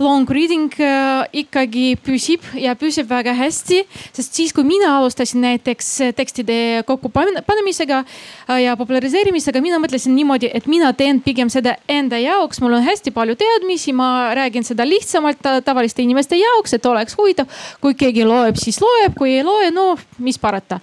long 0.00 0.28
reading 0.32 0.72
äh, 0.80 1.28
ikkagi 1.42 1.94
püsib 2.00 2.44
ja 2.58 2.72
püsib 2.78 3.08
väga 3.10 3.34
hästi, 3.36 3.82
sest 4.16 4.38
siis, 4.38 4.54
kui 4.56 4.64
mina 4.64 4.94
alustasin 4.96 5.42
näiteks 5.44 5.90
tekstide 6.16 6.56
kokkupanemisega 6.88 8.00
äh, 8.00 8.62
ja 8.64 8.76
populariseerimisega, 8.80 9.60
mina 9.62 9.80
mõtlesin 9.82 10.16
niimoodi, 10.16 10.50
et 10.56 10.66
mina 10.70 10.94
teen 10.96 11.20
pigem 11.24 11.52
seda 11.52 11.76
enda 11.90 12.18
jaoks, 12.20 12.62
mul 12.64 12.78
on 12.78 12.86
hästi 12.86 13.12
palju 13.14 13.36
teadmisi, 13.40 13.94
ma 13.96 14.32
räägin 14.36 14.64
seda 14.66 14.88
lihtsamalt 14.88 15.44
tavaliste 15.66 16.02
inimeste 16.02 16.40
jaoks, 16.40 16.74
et 16.78 16.86
oleks 16.88 17.18
huvitav. 17.20 17.48
kui 17.80 17.94
keegi 17.94 18.24
loeb, 18.24 18.56
siis 18.60 18.80
loeb, 18.80 19.14
kui 19.18 19.36
ei 19.36 19.44
loe, 19.44 19.70
no 19.74 19.92
mis 20.18 20.38
parata. 20.40 20.80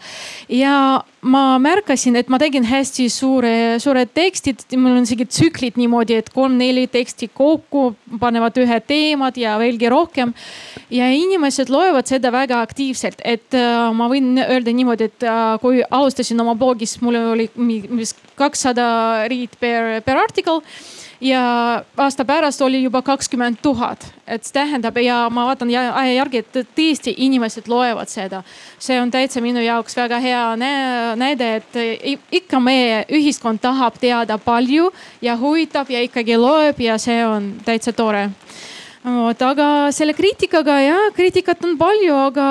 ja 0.49 1.01
ma 1.27 1.43
märkasin, 1.61 2.15
et 2.19 2.29
ma 2.31 2.39
tegin 2.41 2.65
hästi 2.67 3.07
suure, 3.11 3.53
suured 3.83 4.11
tekstid, 4.15 4.63
mul 4.79 4.97
on 4.97 5.07
isegi 5.07 5.27
tsüklid 5.29 5.77
niimoodi, 5.79 6.17
et 6.21 6.31
kolm-neli 6.33 6.87
teksti 6.91 7.29
kokku 7.35 7.91
panevad 8.21 8.57
ühe 8.63 8.79
teemad 8.87 9.37
ja 9.39 9.57
veelgi 9.61 9.91
rohkem. 9.91 10.33
ja 10.89 11.09
inimesed 11.11 11.69
loevad 11.69 12.07
seda 12.07 12.31
väga 12.31 12.61
aktiivselt, 12.63 13.21
et 13.25 13.55
äh, 13.57 13.89
ma 13.93 14.07
võin 14.11 14.37
öelda 14.39 14.73
niimoodi, 14.73 15.09
et 15.11 15.27
äh, 15.27 15.57
kui 15.61 15.83
alustasin 15.83 16.39
oma 16.41 16.55
blogis, 16.55 16.97
mul 17.03 17.19
oli 17.33 17.49
kakssada 18.39 19.27
read 19.27 19.59
per, 19.59 19.97
per 20.05 20.23
article 20.23 20.61
ja 21.21 21.83
aasta 21.97 22.25
pärast 22.25 22.61
oli 22.61 22.83
juba 22.83 23.01
kakskümmend 23.01 23.57
tuhat, 23.61 24.05
et 24.27 24.43
see 24.45 24.53
tähendab 24.53 24.97
ja 25.01 25.29
ma 25.33 25.47
vaatan 25.49 25.69
aja 25.73 26.13
järgi, 26.13 26.43
et 26.43 26.59
tõesti 26.77 27.13
inimesed 27.17 27.67
loevad 27.67 28.09
seda. 28.09 28.43
see 28.79 28.99
on 29.01 29.11
täitsa 29.11 29.41
minu 29.41 29.61
jaoks 29.61 29.97
väga 29.97 30.19
hea 30.19 30.43
näide, 31.15 31.55
et 31.55 32.21
ikka 32.31 32.59
meie 32.59 33.05
ühiskond 33.09 33.61
tahab 33.61 33.97
teada 33.99 34.37
palju 34.37 34.91
ja 35.21 35.37
huvitab 35.37 35.89
ja 35.89 36.01
ikkagi 36.01 36.37
loeb 36.37 36.79
ja 36.79 36.97
see 36.97 37.25
on 37.25 37.53
täitsa 37.65 37.93
tore 37.93 38.29
vot, 39.03 39.41
aga 39.41 39.91
selle 39.95 40.13
kriitikaga 40.13 40.79
ja 40.81 40.97
kriitikat 41.15 41.63
on 41.65 41.77
palju, 41.79 42.15
aga 42.27 42.47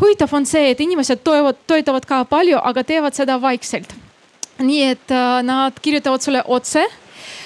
huvitav 0.00 0.32
on 0.36 0.46
see, 0.46 0.70
et 0.70 0.80
inimesed 0.80 1.24
toevad, 1.24 1.58
toetavad 1.66 2.06
ka 2.06 2.22
palju, 2.24 2.58
aga 2.62 2.84
teevad 2.84 3.16
seda 3.16 3.40
vaikselt. 3.42 3.94
nii 4.60 4.82
et 4.92 5.12
äh, 5.16 5.40
nad 5.40 5.72
kirjutavad 5.80 6.20
sulle 6.20 6.42
otse 6.44 6.82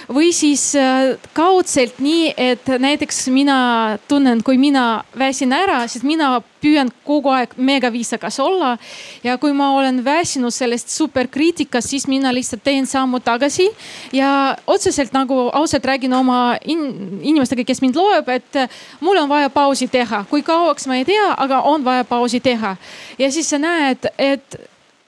või 0.09 0.33
siis 0.37 0.73
äh, 0.77 1.15
kaudselt 1.33 2.01
nii, 2.03 2.33
et 2.37 2.69
näiteks 2.79 3.29
mina 3.33 3.99
tunnen, 4.09 4.43
kui 4.45 4.59
mina 4.59 5.05
väsin 5.19 5.53
ära, 5.53 5.85
siis 5.89 6.05
mina 6.05 6.41
püüan 6.65 6.91
kogu 7.05 7.33
aeg 7.35 7.55
mega 7.57 7.91
viisakas 7.93 8.39
olla. 8.41 8.77
ja 9.25 9.37
kui 9.39 9.53
ma 9.53 9.71
olen 9.77 10.03
väsinud 10.05 10.53
sellest 10.55 10.89
superkriitikast, 10.89 11.89
siis 11.89 12.07
mina 12.09 12.33
lihtsalt 12.35 12.65
teen 12.65 12.87
sammu 12.87 13.21
tagasi 13.21 13.69
ja 14.13 14.57
otseselt 14.67 15.13
nagu 15.13 15.51
ausalt 15.53 15.85
räägin 15.85 16.13
oma 16.13 16.57
in 16.65 16.85
inimestega, 17.23 17.65
kes 17.65 17.83
mind 17.85 17.97
loeb, 17.97 18.29
et 18.29 18.61
mul 19.01 19.19
on 19.21 19.29
vaja 19.29 19.51
pausi 19.51 19.89
teha, 19.89 20.25
kui 20.31 20.43
kauaks 20.43 20.87
ma 20.87 21.01
ei 21.01 21.05
tea, 21.09 21.33
aga 21.37 21.63
on 21.69 21.85
vaja 21.85 22.05
pausi 22.05 22.41
teha. 22.41 22.77
ja 23.19 23.33
siis 23.33 23.51
sa 23.51 23.59
näed, 23.59 24.09
et 24.19 24.61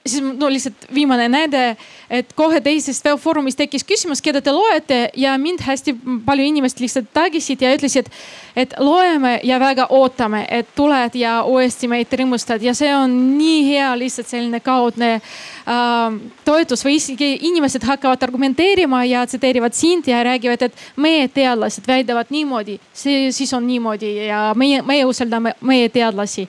siis 0.07 0.23
no 0.23 0.49
lihtsalt 0.51 0.87
viimane 0.93 1.27
näide, 1.29 1.75
et 2.09 2.31
kohe 2.35 2.61
teises 2.63 3.01
Foorumis 3.19 3.55
tekkis 3.55 3.85
küsimus, 3.87 4.21
keda 4.23 4.41
te 4.41 4.51
loete 4.51 4.99
ja 5.17 5.35
mind 5.37 5.61
hästi 5.65 5.93
palju 6.25 6.45
inimesed 6.51 6.81
lihtsalt 6.83 7.09
tagisid 7.13 7.61
ja 7.61 7.73
ütlesid, 7.75 8.09
et 8.55 8.73
loeme 8.79 9.37
ja 9.43 9.59
väga 9.59 9.87
ootame, 9.93 10.45
et 10.49 10.69
tuled 10.75 11.15
ja 11.15 11.41
uuesti 11.43 11.87
meid 11.87 12.11
rõõmustad. 12.11 12.63
Ja 12.63 12.73
see 12.77 12.93
on 12.95 13.13
nii 13.37 13.61
hea 13.69 13.91
lihtsalt 13.99 14.31
selline 14.31 14.61
kaudne 14.65 15.13
äh, 15.17 16.17
toetus 16.45 16.85
või 16.85 16.97
isegi 16.97 17.33
inimesed 17.49 17.85
hakkavad 17.87 18.23
argumenteerima 18.27 19.03
ja 19.07 19.25
tsiteerivad 19.27 19.77
sind 19.77 20.07
ja 20.07 20.23
räägivad, 20.25 20.67
et 20.67 20.83
meie 20.95 21.27
teadlased 21.27 21.87
väidavad 21.87 22.33
niimoodi, 22.33 22.79
see 22.93 23.31
siis 23.35 23.53
on 23.53 23.67
niimoodi 23.67 24.15
ja 24.27 24.51
meie, 24.55 24.81
meie 24.81 25.05
usaldame 25.05 25.55
meie 25.61 25.89
teadlasi. 25.89 26.47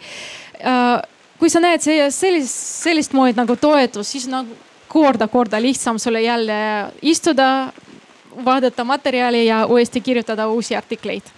Äh, 0.58 1.17
kui 1.38 1.50
sa 1.50 1.60
näed 1.62 1.82
sellist, 1.82 2.54
sellist 2.84 3.12
moodi 3.14 3.36
nagu 3.38 3.56
toetust, 3.56 4.10
siis 4.10 4.26
nagu 4.30 4.56
korda-korda 4.88 5.60
lihtsam 5.62 5.98
sulle 5.98 6.22
jälle 6.22 6.58
istuda, 7.02 7.72
vaadata 8.44 8.84
materjali 8.84 9.46
ja 9.46 9.66
uuesti 9.66 10.00
kirjutada 10.00 10.48
uusi 10.48 10.76
artikleid 10.76 11.37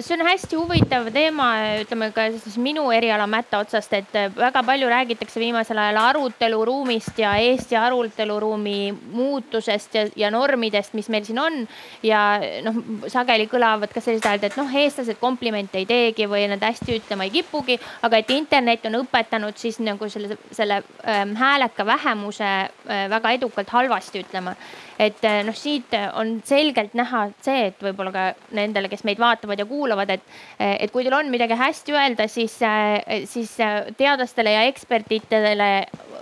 see 0.00 0.14
on 0.16 0.24
hästi 0.26 0.56
huvitav 0.58 1.08
teema, 1.14 1.48
ütleme 1.82 2.10
ka 2.14 2.26
siis 2.34 2.56
minu 2.62 2.86
eriala 2.94 3.26
mätta 3.30 3.60
otsast, 3.62 3.92
et 3.96 4.16
väga 4.36 4.62
palju 4.66 4.88
räägitakse 4.90 5.40
viimasel 5.40 5.78
ajal 5.78 6.00
aruteluruumist 6.02 7.18
ja 7.18 7.34
Eesti 7.42 7.76
aruteluruumi 7.76 8.94
muutusest 9.12 9.94
ja, 9.94 10.06
ja 10.16 10.30
normidest, 10.34 10.94
mis 10.94 11.08
meil 11.08 11.26
siin 11.26 11.38
on. 11.38 11.60
ja 12.02 12.22
noh, 12.64 12.80
sageli 13.10 13.46
kõlavad 13.50 13.92
ka 13.94 14.02
sellised 14.04 14.28
hääled, 14.28 14.48
et 14.48 14.58
noh, 14.60 14.70
eestlased 14.84 15.20
komplimente 15.20 15.78
ei 15.80 15.86
teegi 15.88 16.28
või 16.30 16.46
nad 16.50 16.62
hästi 16.62 16.98
ütlema 16.98 17.28
ei 17.28 17.34
kipugi, 17.34 17.78
aga 18.02 18.20
et 18.20 18.30
internet 18.34 18.86
on 18.90 19.00
õpetanud 19.02 19.58
siis 19.60 19.80
nagu 19.82 20.08
selle, 20.12 20.38
selle 20.52 20.82
ähm, 21.08 21.36
hääleka 21.38 21.86
vähemuse 21.86 22.50
äh, 22.50 23.06
väga 23.10 23.34
edukalt 23.38 23.70
halvasti 23.74 24.24
ütlema 24.24 24.54
et 24.98 25.24
eh, 25.26 25.40
noh, 25.46 25.56
siit 25.56 25.94
on 26.14 26.36
selgelt 26.46 26.94
näha 26.98 27.26
see, 27.42 27.68
et 27.70 27.80
võib-olla 27.82 28.12
ka 28.14 28.24
nendele, 28.54 28.90
kes 28.92 29.04
meid 29.06 29.20
vaatavad 29.22 29.58
ja 29.58 29.66
kuulavad, 29.66 30.12
et, 30.14 30.26
eh, 30.58 30.76
et 30.84 30.92
kui 30.94 31.04
teil 31.04 31.16
on 31.16 31.30
midagi 31.32 31.58
hästi 31.58 31.96
öelda, 31.96 32.28
siis, 32.30 32.56
eh, 32.62 33.24
siis 33.30 33.56
teadlastele 33.98 34.54
ja 34.54 34.64
ekspertidele 34.70 35.70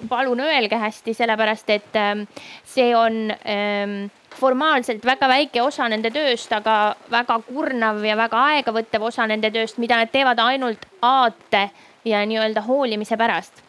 palun 0.08 0.40
öelge 0.42 0.78
hästi, 0.80 1.14
sellepärast 1.14 1.70
et 1.70 1.98
see 2.66 2.88
on 2.96 3.28
formaalselt 4.32 5.04
väga 5.06 5.28
väike 5.30 5.62
osa 5.62 5.86
nende 5.92 6.10
tööst, 6.10 6.50
aga 6.56 6.96
väga 7.12 7.36
kurnav 7.46 8.00
ja 8.04 8.16
väga 8.18 8.40
aegavõttev 8.56 9.04
osa 9.12 9.28
nende 9.30 9.52
tööst, 9.54 9.78
mida 9.78 10.00
nad 10.00 10.10
teevad 10.10 10.40
ainult 10.42 10.88
aate 11.04 11.68
ja 12.08 12.24
nii-öelda 12.26 12.64
hoolimise 12.66 13.20
pärast. 13.20 13.62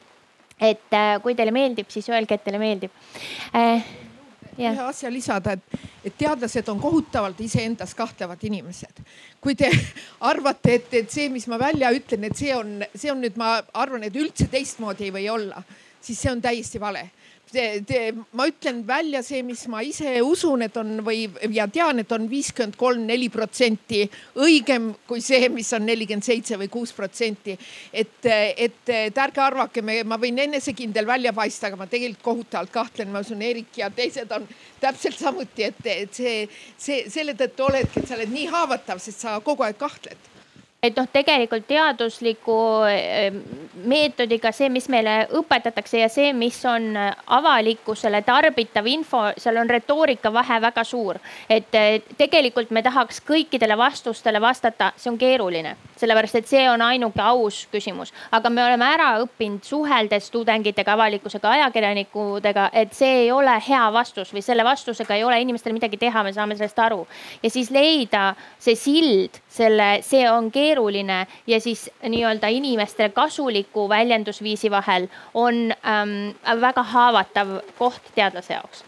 et 0.64 0.96
kui 1.22 1.36
teile 1.36 1.52
meeldib, 1.52 1.90
siis 1.92 2.08
öelge, 2.10 2.38
et 2.38 2.44
teile 2.46 2.60
meeldib 2.62 2.92
yeah. 4.58 4.74
ühe 4.74 4.86
asja 4.88 5.12
lisada, 5.12 5.54
et, 5.58 5.80
et 6.06 6.18
teadlased 6.18 6.70
on 6.72 6.82
kohutavalt 6.82 7.40
iseendas 7.42 7.96
kahtlevad 7.96 8.44
inimesed. 8.44 9.04
kui 9.42 9.56
te 9.56 9.72
arvate, 10.32 10.78
et, 10.80 10.94
et 11.04 11.12
see, 11.12 11.30
mis 11.34 11.48
ma 11.52 11.60
välja 11.60 11.92
ütlen, 11.96 12.28
et 12.30 12.38
see 12.38 12.54
on, 12.56 12.80
see 12.96 13.12
on 13.12 13.22
nüüd, 13.24 13.38
ma 13.40 13.58
arvan, 13.74 14.06
et 14.08 14.16
üldse 14.16 14.48
teistmoodi 14.52 15.10
ei 15.10 15.16
või 15.16 15.28
olla, 15.32 15.64
siis 16.02 16.22
see 16.22 16.32
on 16.32 16.42
täiesti 16.44 16.82
vale 16.82 17.10
ma 18.34 18.48
ütlen 18.50 18.82
välja 18.88 19.22
see, 19.26 19.44
mis 19.46 19.64
ma 19.72 19.82
ise 19.86 20.16
usun, 20.26 20.64
et 20.66 20.78
on 20.80 21.00
või 21.06 21.28
ja 21.54 21.68
tean, 21.72 22.02
et 22.02 22.12
on 22.16 22.26
viiskümmend 22.30 22.78
kolm, 22.80 23.06
neli 23.08 23.30
protsenti 23.34 24.04
õigem 24.40 24.92
kui 25.08 25.22
see, 25.24 25.50
mis 25.54 25.70
on 25.78 25.86
nelikümmend 25.88 26.26
seitse 26.26 26.58
või 26.60 26.70
kuus 26.74 26.94
protsenti. 26.96 27.58
et, 27.94 28.26
et, 28.26 28.82
et 28.90 29.24
ärge 29.26 29.42
arvake, 29.42 29.86
ma 30.04 30.18
võin 30.22 30.40
enesekindel 30.48 31.08
välja 31.08 31.34
paista, 31.34 31.68
aga 31.68 31.80
ma 31.80 31.88
tegelikult 31.88 32.24
kohutavalt 32.24 32.74
kahtlen, 32.74 33.12
ma 33.14 33.24
usun, 33.24 33.42
Erik 33.42 33.78
ja 33.78 33.90
teised 33.94 34.32
on 34.32 34.48
täpselt 34.82 35.20
samuti, 35.20 35.70
et, 35.70 35.86
et 35.86 36.14
see, 36.14 36.48
see 36.78 37.08
selle 37.10 37.38
tõttu 37.40 37.68
oledki, 37.70 38.02
et 38.02 38.10
sa 38.10 38.18
oled 38.18 38.34
nii 38.34 38.50
haavatav, 38.54 39.02
sest 39.04 39.26
sa 39.26 39.40
kogu 39.44 39.66
aeg 39.68 39.78
kahtled 39.80 40.33
et 40.84 40.98
noh, 41.00 41.08
tegelikult 41.12 41.66
teadusliku 41.68 42.58
ehm, 42.90 43.40
meetodiga 43.88 44.52
see, 44.52 44.70
mis 44.70 44.90
meile 44.92 45.16
õpetatakse 45.40 46.02
ja 46.02 46.10
see, 46.12 46.34
mis 46.36 46.60
on 46.68 46.92
avalikkusele 47.38 48.22
tarbitav 48.28 48.88
info, 48.92 49.24
seal 49.40 49.62
on 49.62 49.72
retoorika 49.72 50.34
vahe 50.34 50.60
väga 50.62 50.84
suur. 50.84 51.20
et 51.50 51.72
tegelikult 52.18 52.72
me 52.72 52.84
tahaks 52.84 53.22
kõikidele 53.28 53.78
vastustele 53.78 54.42
vastata, 54.42 54.92
see 54.98 55.12
on 55.12 55.18
keeruline, 55.18 55.76
sellepärast 55.98 56.36
et 56.40 56.50
see 56.50 56.64
on 56.70 56.82
ainuke 56.82 57.22
aus 57.22 57.64
küsimus, 57.72 58.14
aga 58.32 58.50
me 58.50 58.64
oleme 58.66 58.88
ära 58.96 59.10
õppinud 59.24 59.64
suheldes 59.68 60.30
tudengitega, 60.34 60.96
avalikkusega, 60.96 61.52
ajakirjanikudega, 61.58 62.70
et 62.74 62.94
see 62.98 63.26
ei 63.26 63.32
ole 63.32 63.56
hea 63.68 63.84
vastus 63.94 64.34
või 64.34 64.44
selle 64.46 64.66
vastusega 64.68 65.18
ei 65.18 65.24
ole 65.24 65.40
inimestel 65.42 65.76
midagi 65.76 66.00
teha, 66.02 66.24
me 66.24 66.34
saame 66.34 66.58
sellest 66.58 66.80
aru. 66.80 67.06
ja 67.44 67.50
siis 67.50 67.72
leida 67.72 68.34
see 68.60 68.76
sild 68.80 69.42
selle, 69.50 70.00
see 70.02 70.24
on 70.30 70.50
keeruline 70.52 71.26
ja 71.48 71.60
siis 71.62 71.90
nii-öelda 72.02 72.50
inimestele 72.54 73.10
kasuliku 73.14 73.88
väljendusviisi 73.90 74.72
vahel 74.72 75.08
on 75.34 75.70
ähm, 75.72 76.34
väga 76.62 76.84
haavatav 76.84 77.60
koht 77.78 78.14
teadlase 78.16 78.54
jaoks. 78.54 78.84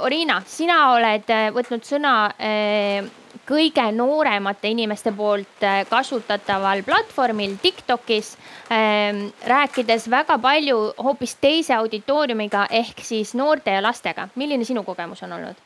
Orina, 0.00 0.42
sina 0.46 0.80
oled 0.94 1.30
äh, 1.32 1.48
võtnud 1.54 1.84
sõna 1.86 2.16
äh, 2.38 3.06
kõige 3.46 3.84
nooremate 3.92 4.68
inimeste 4.68 5.12
poolt 5.16 5.62
äh, 5.62 5.84
kasutataval 5.88 6.82
platvormil 6.86 7.56
Tiktokis 7.62 8.34
ähm,, 8.72 9.28
rääkides 9.46 10.10
väga 10.10 10.38
palju 10.38 10.78
hoopis 10.98 11.36
teise 11.40 11.74
auditooriumiga 11.74 12.66
ehk 12.70 13.02
siis 13.02 13.34
noorte 13.34 13.70
ja 13.70 13.82
lastega. 13.82 14.28
milline 14.34 14.64
sinu 14.64 14.82
kogemus 14.82 15.22
on 15.22 15.32
olnud? 15.32 15.62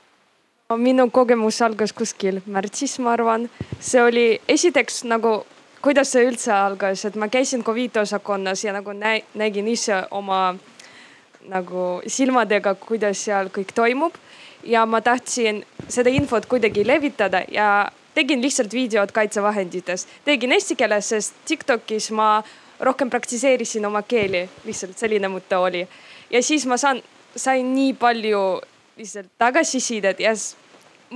minu 0.76 1.10
kogemus 1.10 1.62
algas 1.62 1.92
kuskil 1.92 2.42
märtsis, 2.46 2.98
ma 2.98 3.12
arvan. 3.12 3.48
see 3.80 4.02
oli 4.02 4.40
esiteks 4.48 5.04
nagu, 5.04 5.44
kuidas 5.82 6.12
see 6.12 6.26
üldse 6.28 6.52
algas, 6.52 7.04
et 7.04 7.16
ma 7.16 7.28
käisin 7.28 7.64
Covidi 7.64 7.98
osakonnas 7.98 8.64
ja 8.64 8.72
nagu 8.72 8.92
nä 8.92 9.20
nägin 9.34 9.68
ise 9.68 10.02
oma 10.10 10.54
nagu 11.50 12.00
silmadega, 12.06 12.74
kuidas 12.78 13.24
seal 13.26 13.50
kõik 13.54 13.74
toimub. 13.76 14.14
ja 14.64 14.84
ma 14.86 15.00
tahtsin 15.00 15.62
seda 15.88 16.10
infot 16.12 16.44
kuidagi 16.46 16.82
levitada 16.84 17.40
ja 17.48 17.90
tegin 18.14 18.42
lihtsalt 18.42 18.74
videod 18.76 19.12
kaitsevahenditest, 19.16 20.08
tegin 20.24 20.52
eesti 20.52 20.76
keeles, 20.76 21.08
sest 21.08 21.38
Tiktokis 21.48 22.10
ma 22.12 22.42
rohkem 22.80 23.10
praktiseerisin 23.10 23.86
oma 23.86 24.02
keeli, 24.02 24.42
lihtsalt 24.64 24.98
selline 25.00 25.30
mõte 25.32 25.56
oli. 25.56 25.86
ja 26.30 26.42
siis 26.42 26.66
ma 26.66 26.76
saan, 26.76 27.00
sain 27.36 27.74
nii 27.74 27.94
palju 27.94 28.42
lihtsalt 29.00 29.32
tagasisidet 29.38 30.20
ja 30.20 30.34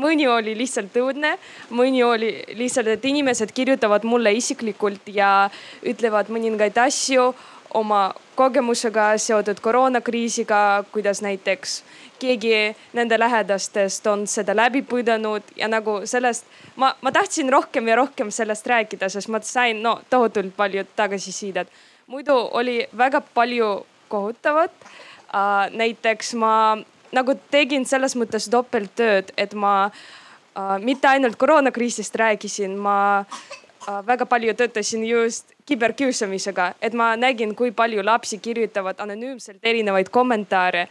mõni 0.01 0.27
oli 0.29 0.55
lihtsalt 0.59 0.97
õudne, 0.99 1.37
mõni 1.71 2.03
oli 2.05 2.31
lihtsalt, 2.59 2.89
et 2.97 3.05
inimesed 3.05 3.53
kirjutavad 3.55 4.05
mulle 4.09 4.33
isiklikult 4.35 5.09
ja 5.13 5.51
ütlevad 5.87 6.33
mõningaid 6.33 6.79
asju 6.81 7.33
oma 7.75 8.15
kogemusega 8.35 9.19
seotud 9.19 9.61
koroonakriisiga, 9.61 10.85
kuidas 10.93 11.23
näiteks 11.23 11.83
keegi 12.19 12.77
nende 12.93 13.19
lähedastest 13.19 14.07
on 14.07 14.27
seda 14.31 14.57
läbi 14.57 14.83
põdenud 14.83 15.55
ja 15.57 15.69
nagu 15.69 16.01
sellest 16.09 16.47
ma, 16.77 16.95
ma 17.03 17.13
tahtsin 17.13 17.51
rohkem 17.53 17.89
ja 17.89 17.97
rohkem 17.97 18.31
sellest 18.31 18.67
rääkida, 18.67 19.09
sest 19.09 19.29
ma 19.29 19.41
sain 19.43 19.83
no 19.83 20.01
tohutult 20.11 20.57
palju 20.57 20.85
tagasisidet. 20.97 21.69
muidu 22.07 22.37
oli 22.53 22.89
väga 22.99 23.21
palju 23.21 23.87
kohutavat 24.09 24.71
uh,. 24.81 25.71
näiteks 25.71 26.35
ma 26.35 26.79
nagu 27.13 27.35
tegin 27.51 27.87
selles 27.87 28.17
mõttes 28.17 28.49
topelttööd, 28.51 29.33
et 29.37 29.55
ma 29.55 29.75
uh, 29.87 30.79
mitte 30.83 31.09
ainult 31.09 31.37
koroonakriisist 31.37 32.15
rääkisin, 32.15 32.79
ma 32.79 33.25
uh, 33.25 34.01
väga 34.07 34.27
palju 34.27 34.55
töötasin 34.55 35.07
just 35.07 35.54
küberkiusamisega, 35.69 36.75
et 36.83 36.93
ma 36.93 37.15
nägin, 37.17 37.55
kui 37.57 37.73
palju 37.73 38.05
lapsi 38.05 38.39
kirjutavad 38.39 39.01
anonüümselt 39.01 39.65
erinevaid 39.65 40.11
kommentaare, 40.13 40.87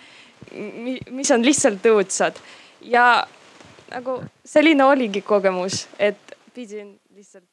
mis 1.12 1.32
on 1.32 1.46
lihtsalt 1.46 1.86
õudsad. 1.92 2.40
Ja 2.82 3.26
nagu 3.92 4.20
selline 4.46 4.86
oligi 4.86 5.22
kogemus, 5.22 5.88
et 6.00 6.38
pidin 6.54 6.96
lihtsalt 7.16 7.46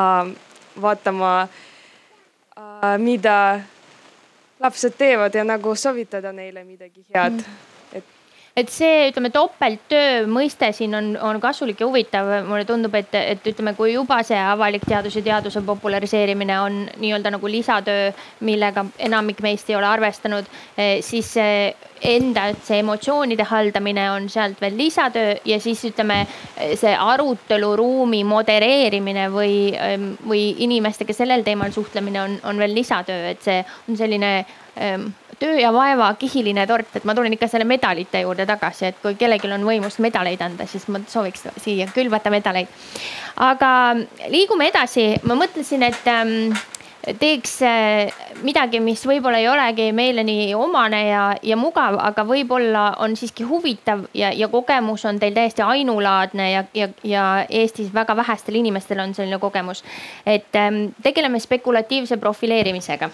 uh, 0.00 0.30
vaatama 0.82 1.32
uh,, 1.46 2.96
mida 2.98 3.60
lapsed 4.60 4.94
teevad 4.98 5.34
ja 5.34 5.44
nagu 5.44 5.74
soovitada 5.74 6.32
neile 6.32 6.64
midagi 6.64 7.04
head. 7.14 7.42
Mm 7.42 7.75
et 8.56 8.70
see, 8.72 9.10
ütleme, 9.10 9.28
topelttöö 9.28 10.22
mõiste 10.32 10.70
siin 10.72 10.96
on, 10.96 11.10
on 11.20 11.36
kasulik 11.40 11.80
ja 11.82 11.88
huvitav. 11.90 12.30
mulle 12.46 12.64
tundub, 12.64 12.94
et, 12.96 13.12
et 13.14 13.48
ütleme, 13.52 13.74
kui 13.76 13.92
juba 13.92 14.22
see 14.24 14.38
avalik 14.40 14.86
teadus 14.88 15.18
ja 15.18 15.22
teaduse 15.26 15.60
populariseerimine 15.66 16.56
on 16.60 16.78
nii-öelda 16.96 17.34
nagu 17.34 17.50
lisatöö, 17.52 18.12
millega 18.48 18.86
enamik 18.98 19.42
meist 19.44 19.68
ei 19.68 19.76
ole 19.76 19.90
arvestanud, 19.90 20.48
eh, 20.76 21.02
siis 21.04 21.34
enda 21.36 22.46
see 22.64 22.80
emotsioonide 22.80 23.44
haldamine 23.44 24.08
on 24.14 24.30
sealt 24.32 24.60
veel 24.60 24.76
lisatöö 24.78 25.36
ja 25.44 25.60
siis 25.60 25.84
ütleme, 25.90 26.22
see 26.80 26.96
aruteluruumi 26.96 28.22
modereerimine 28.24 29.28
või, 29.32 29.54
või 30.24 30.48
inimestega 30.64 31.16
sellel 31.16 31.44
teemal 31.44 31.76
suhtlemine 31.76 32.22
on, 32.22 32.40
on 32.44 32.64
veel 32.64 32.76
lisatöö, 32.76 33.30
et 33.34 33.44
see 33.44 33.60
on 33.88 34.00
selline 34.00 34.34
töö 35.38 35.56
ja 35.60 35.72
vaeva 35.72 36.08
kihiline 36.18 36.66
tort, 36.66 36.94
et 36.96 37.04
ma 37.04 37.14
tulen 37.14 37.34
ikka 37.36 37.48
selle 37.50 37.66
medalite 37.68 38.20
juurde 38.24 38.46
tagasi, 38.48 38.86
et 38.90 39.02
kui 39.02 39.16
kellelgi 39.18 39.50
on 39.52 39.66
võimust 39.68 40.00
medaleid 40.04 40.40
anda, 40.42 40.66
siis 40.70 40.86
ma 40.92 41.02
sooviks 41.08 41.48
siia 41.62 41.88
külvata 41.94 42.32
medaleid. 42.32 42.68
aga 43.36 43.70
liigume 44.32 44.70
edasi, 44.72 45.08
ma 45.28 45.36
mõtlesin, 45.36 45.84
et 45.84 46.08
ähm, 46.08 46.56
teeks 47.14 47.60
äh, 47.62 48.12
midagi, 48.42 48.80
mis 48.82 49.04
võib-olla 49.06 49.38
ei 49.38 49.46
olegi 49.48 49.86
meile 49.94 50.24
nii 50.26 50.48
omane 50.58 51.00
ja, 51.06 51.22
ja 51.42 51.56
mugav, 51.58 51.98
aga 52.02 52.24
võib-olla 52.26 52.86
on 53.04 53.14
siiski 53.18 53.46
huvitav 53.46 54.06
ja, 54.16 54.32
ja 54.34 54.48
kogemus 54.50 55.04
on 55.06 55.20
teil 55.22 55.36
täiesti 55.36 55.62
ainulaadne 55.62 56.50
ja, 56.50 56.64
ja, 56.74 56.88
ja 57.06 57.24
Eestis 57.48 57.92
väga 57.94 58.16
vähestel 58.18 58.58
inimestel 58.58 59.00
on 59.04 59.14
selline 59.14 59.38
kogemus. 59.38 59.84
et 60.26 60.56
ähm, 60.56 60.88
tegeleme 61.02 61.38
spekulatiivse 61.40 62.16
profileerimisega 62.16 63.10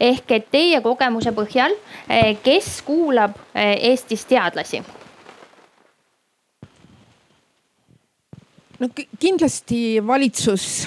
ehk 0.00 0.30
et 0.38 0.50
teie 0.50 0.80
kogemuse 0.80 1.34
põhjal, 1.34 1.74
äh, 2.10 2.36
kes 2.42 2.82
kuulab 2.86 3.38
äh, 3.56 3.74
Eestis 3.90 4.24
teadlasi? 4.30 4.82
no 8.78 8.88
kindlasti 9.18 9.98
valitsus 10.06 10.86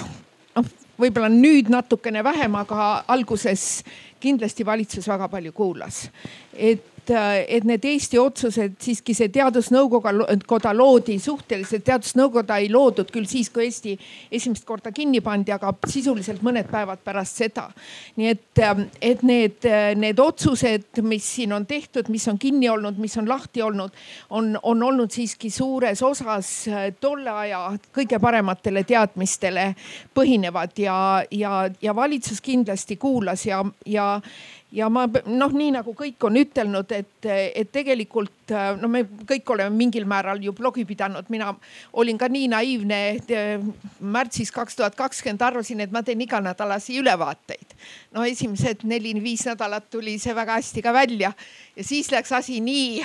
võib-olla 1.00 1.28
nüüd 1.32 1.70
natukene 1.72 2.24
vähem, 2.24 2.54
aga 2.56 3.04
alguses 3.08 3.84
kindlasti 4.20 4.66
valitsus 4.66 5.08
väga 5.08 5.28
palju 5.28 5.52
kuulas. 5.52 6.08
et 6.52 6.95
et, 7.10 7.46
et 7.48 7.64
need 7.66 7.84
Eesti 7.84 8.18
otsused 8.18 8.76
siiski 8.82 9.14
see 9.16 9.28
teadusnõukoda 9.32 10.72
loodi 10.76 11.18
suhteliselt, 11.22 11.84
teadusnõukoda 11.86 12.58
ei 12.62 12.70
loodud 12.72 13.10
küll 13.12 13.28
siis, 13.28 13.50
kui 13.50 13.66
Eesti 13.66 13.96
esimest 14.34 14.66
korda 14.66 14.92
kinni 14.94 15.20
pandi, 15.24 15.52
aga 15.54 15.72
sisuliselt 15.86 16.42
mõned 16.46 16.68
päevad 16.70 17.02
pärast 17.04 17.42
seda. 17.42 17.68
nii 18.16 18.30
et, 18.32 18.62
et 19.00 19.22
need, 19.26 19.68
need 19.96 20.20
otsused, 20.22 21.02
mis 21.02 21.26
siin 21.36 21.52
on 21.56 21.66
tehtud, 21.66 22.10
mis 22.12 22.26
on 22.28 22.38
kinni 22.38 22.68
olnud, 22.72 22.98
mis 22.98 23.16
on 23.18 23.28
lahti 23.28 23.62
olnud, 23.62 23.94
on, 24.30 24.58
on 24.62 24.82
olnud 24.82 25.10
siiski 25.10 25.50
suures 25.50 26.02
osas 26.02 26.52
tolle 27.00 27.30
aja 27.30 27.62
kõige 27.94 28.20
parematele 28.22 28.84
teadmistele 28.86 29.72
põhinevad 30.14 30.76
ja, 30.80 30.98
ja, 31.30 31.66
ja 31.82 31.96
valitsus 31.96 32.40
kindlasti 32.40 32.96
kuulas 32.96 33.46
ja, 33.46 33.64
ja 33.86 34.20
ja 34.74 34.88
ma 34.90 35.04
noh, 35.06 35.52
nii 35.54 35.70
nagu 35.76 35.94
kõik 35.96 36.24
on 36.26 36.38
ütelnud, 36.40 36.90
et, 36.92 37.28
et 37.28 37.70
tegelikult 37.72 38.54
no 38.80 38.90
me 38.90 39.04
kõik 39.28 39.52
oleme 39.54 39.74
mingil 39.76 40.06
määral 40.08 40.42
ju 40.42 40.54
blogi 40.56 40.84
pidanud, 40.88 41.30
mina 41.30 41.52
olin 41.92 42.18
ka 42.18 42.28
nii 42.28 42.48
naiivne. 42.50 43.00
märtsis 44.00 44.50
kaks 44.52 44.76
tuhat 44.76 44.94
kakskümmend 44.98 45.42
arvasin, 45.42 45.80
et 45.80 45.92
ma 45.92 46.02
teen 46.02 46.20
iganädalasi 46.20 46.98
ülevaateid. 47.00 47.74
no 48.12 48.24
esimesed 48.24 48.82
neli-viis 48.84 49.46
nädalat 49.46 49.90
tuli 49.90 50.18
see 50.18 50.34
väga 50.34 50.58
hästi 50.58 50.82
ka 50.82 50.92
välja 50.92 51.32
ja 51.76 51.84
siis 51.84 52.10
läks 52.10 52.32
asi 52.32 52.60
nii 52.60 53.04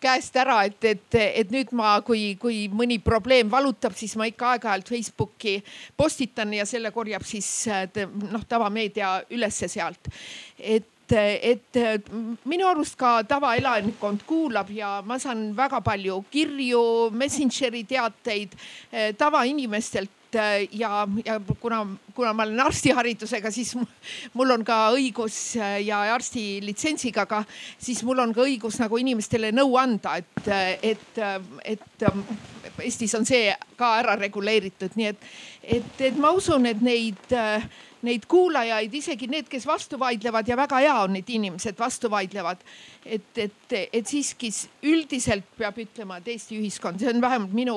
käest 0.00 0.36
ära, 0.40 0.62
et, 0.64 0.84
et, 0.84 1.14
et 1.14 1.50
nüüd 1.52 1.74
ma, 1.76 1.98
kui, 2.04 2.36
kui 2.40 2.62
mõni 2.72 2.96
probleem 3.04 3.50
valutab, 3.52 3.92
siis 3.98 4.16
ma 4.16 4.24
ikka 4.30 4.54
aeg-ajalt 4.54 4.88
Facebooki 4.88 5.58
postitan 5.96 6.54
ja 6.56 6.64
selle 6.68 6.92
korjab 6.94 7.26
siis 7.28 7.50
noh, 8.30 8.46
tavameedia 8.48 9.18
ülesse 9.36 9.68
sealt. 9.68 10.08
et 10.58 10.88
et, 11.16 11.76
et 11.76 12.08
minu 12.48 12.66
arust 12.68 12.96
ka 13.00 13.20
tavaelanikkond 13.28 14.24
kuulab 14.28 14.70
ja 14.74 15.00
ma 15.06 15.18
saan 15.18 15.50
väga 15.56 15.80
palju 15.84 16.22
kirju, 16.30 17.10
Messengeri 17.16 17.84
teateid 17.88 18.54
eh, 18.92 19.10
tavainimestelt 19.18 20.38
eh, 20.38 20.68
ja, 20.78 21.06
ja 21.24 21.38
kuna, 21.60 21.82
kuna 22.14 22.32
ma 22.36 22.46
olen 22.46 22.60
arstiharidusega, 22.66 23.50
siis 23.54 23.74
mul 24.34 24.56
on 24.56 24.64
ka 24.66 24.78
õigus 24.96 25.38
eh, 25.58 25.80
ja 25.88 26.02
arsti 26.14 26.60
litsentsiga 26.64 27.26
ka, 27.30 27.42
siis 27.78 28.02
mul 28.06 28.22
on 28.22 28.34
ka 28.36 28.46
õigus 28.46 28.80
nagu 28.82 29.00
inimestele 29.00 29.52
nõu 29.56 29.76
anda, 29.80 30.16
et, 30.20 30.52
et, 30.94 31.22
et 31.64 32.08
Eestis 32.78 33.14
on 33.18 33.26
see 33.28 33.52
ka 33.76 33.94
ära 34.00 34.16
reguleeritud, 34.20 34.96
nii 34.96 35.06
et, 35.06 35.30
et, 35.62 36.02
et 36.10 36.18
ma 36.20 36.32
usun, 36.36 36.66
et 36.70 36.82
neid 36.84 37.34
neid 38.06 38.24
kuulajaid, 38.30 38.94
isegi 38.96 39.28
need, 39.28 39.48
kes 39.50 39.66
vastu 39.68 39.98
vaidlevad 40.00 40.48
ja 40.48 40.56
väga 40.56 40.78
hea 40.80 40.94
on, 41.02 41.18
et 41.18 41.28
inimesed 41.30 41.76
vastu 41.78 42.10
vaidlevad. 42.10 42.62
et, 43.04 43.38
et, 43.38 43.72
et 43.92 44.06
siiski 44.06 44.50
üldiselt 44.82 45.44
peab 45.58 45.78
ütlema, 45.78 46.16
et 46.16 46.28
Eesti 46.28 46.58
ühiskond, 46.60 47.00
see 47.00 47.12
on 47.12 47.20
vähemalt 47.20 47.52
minu 47.52 47.76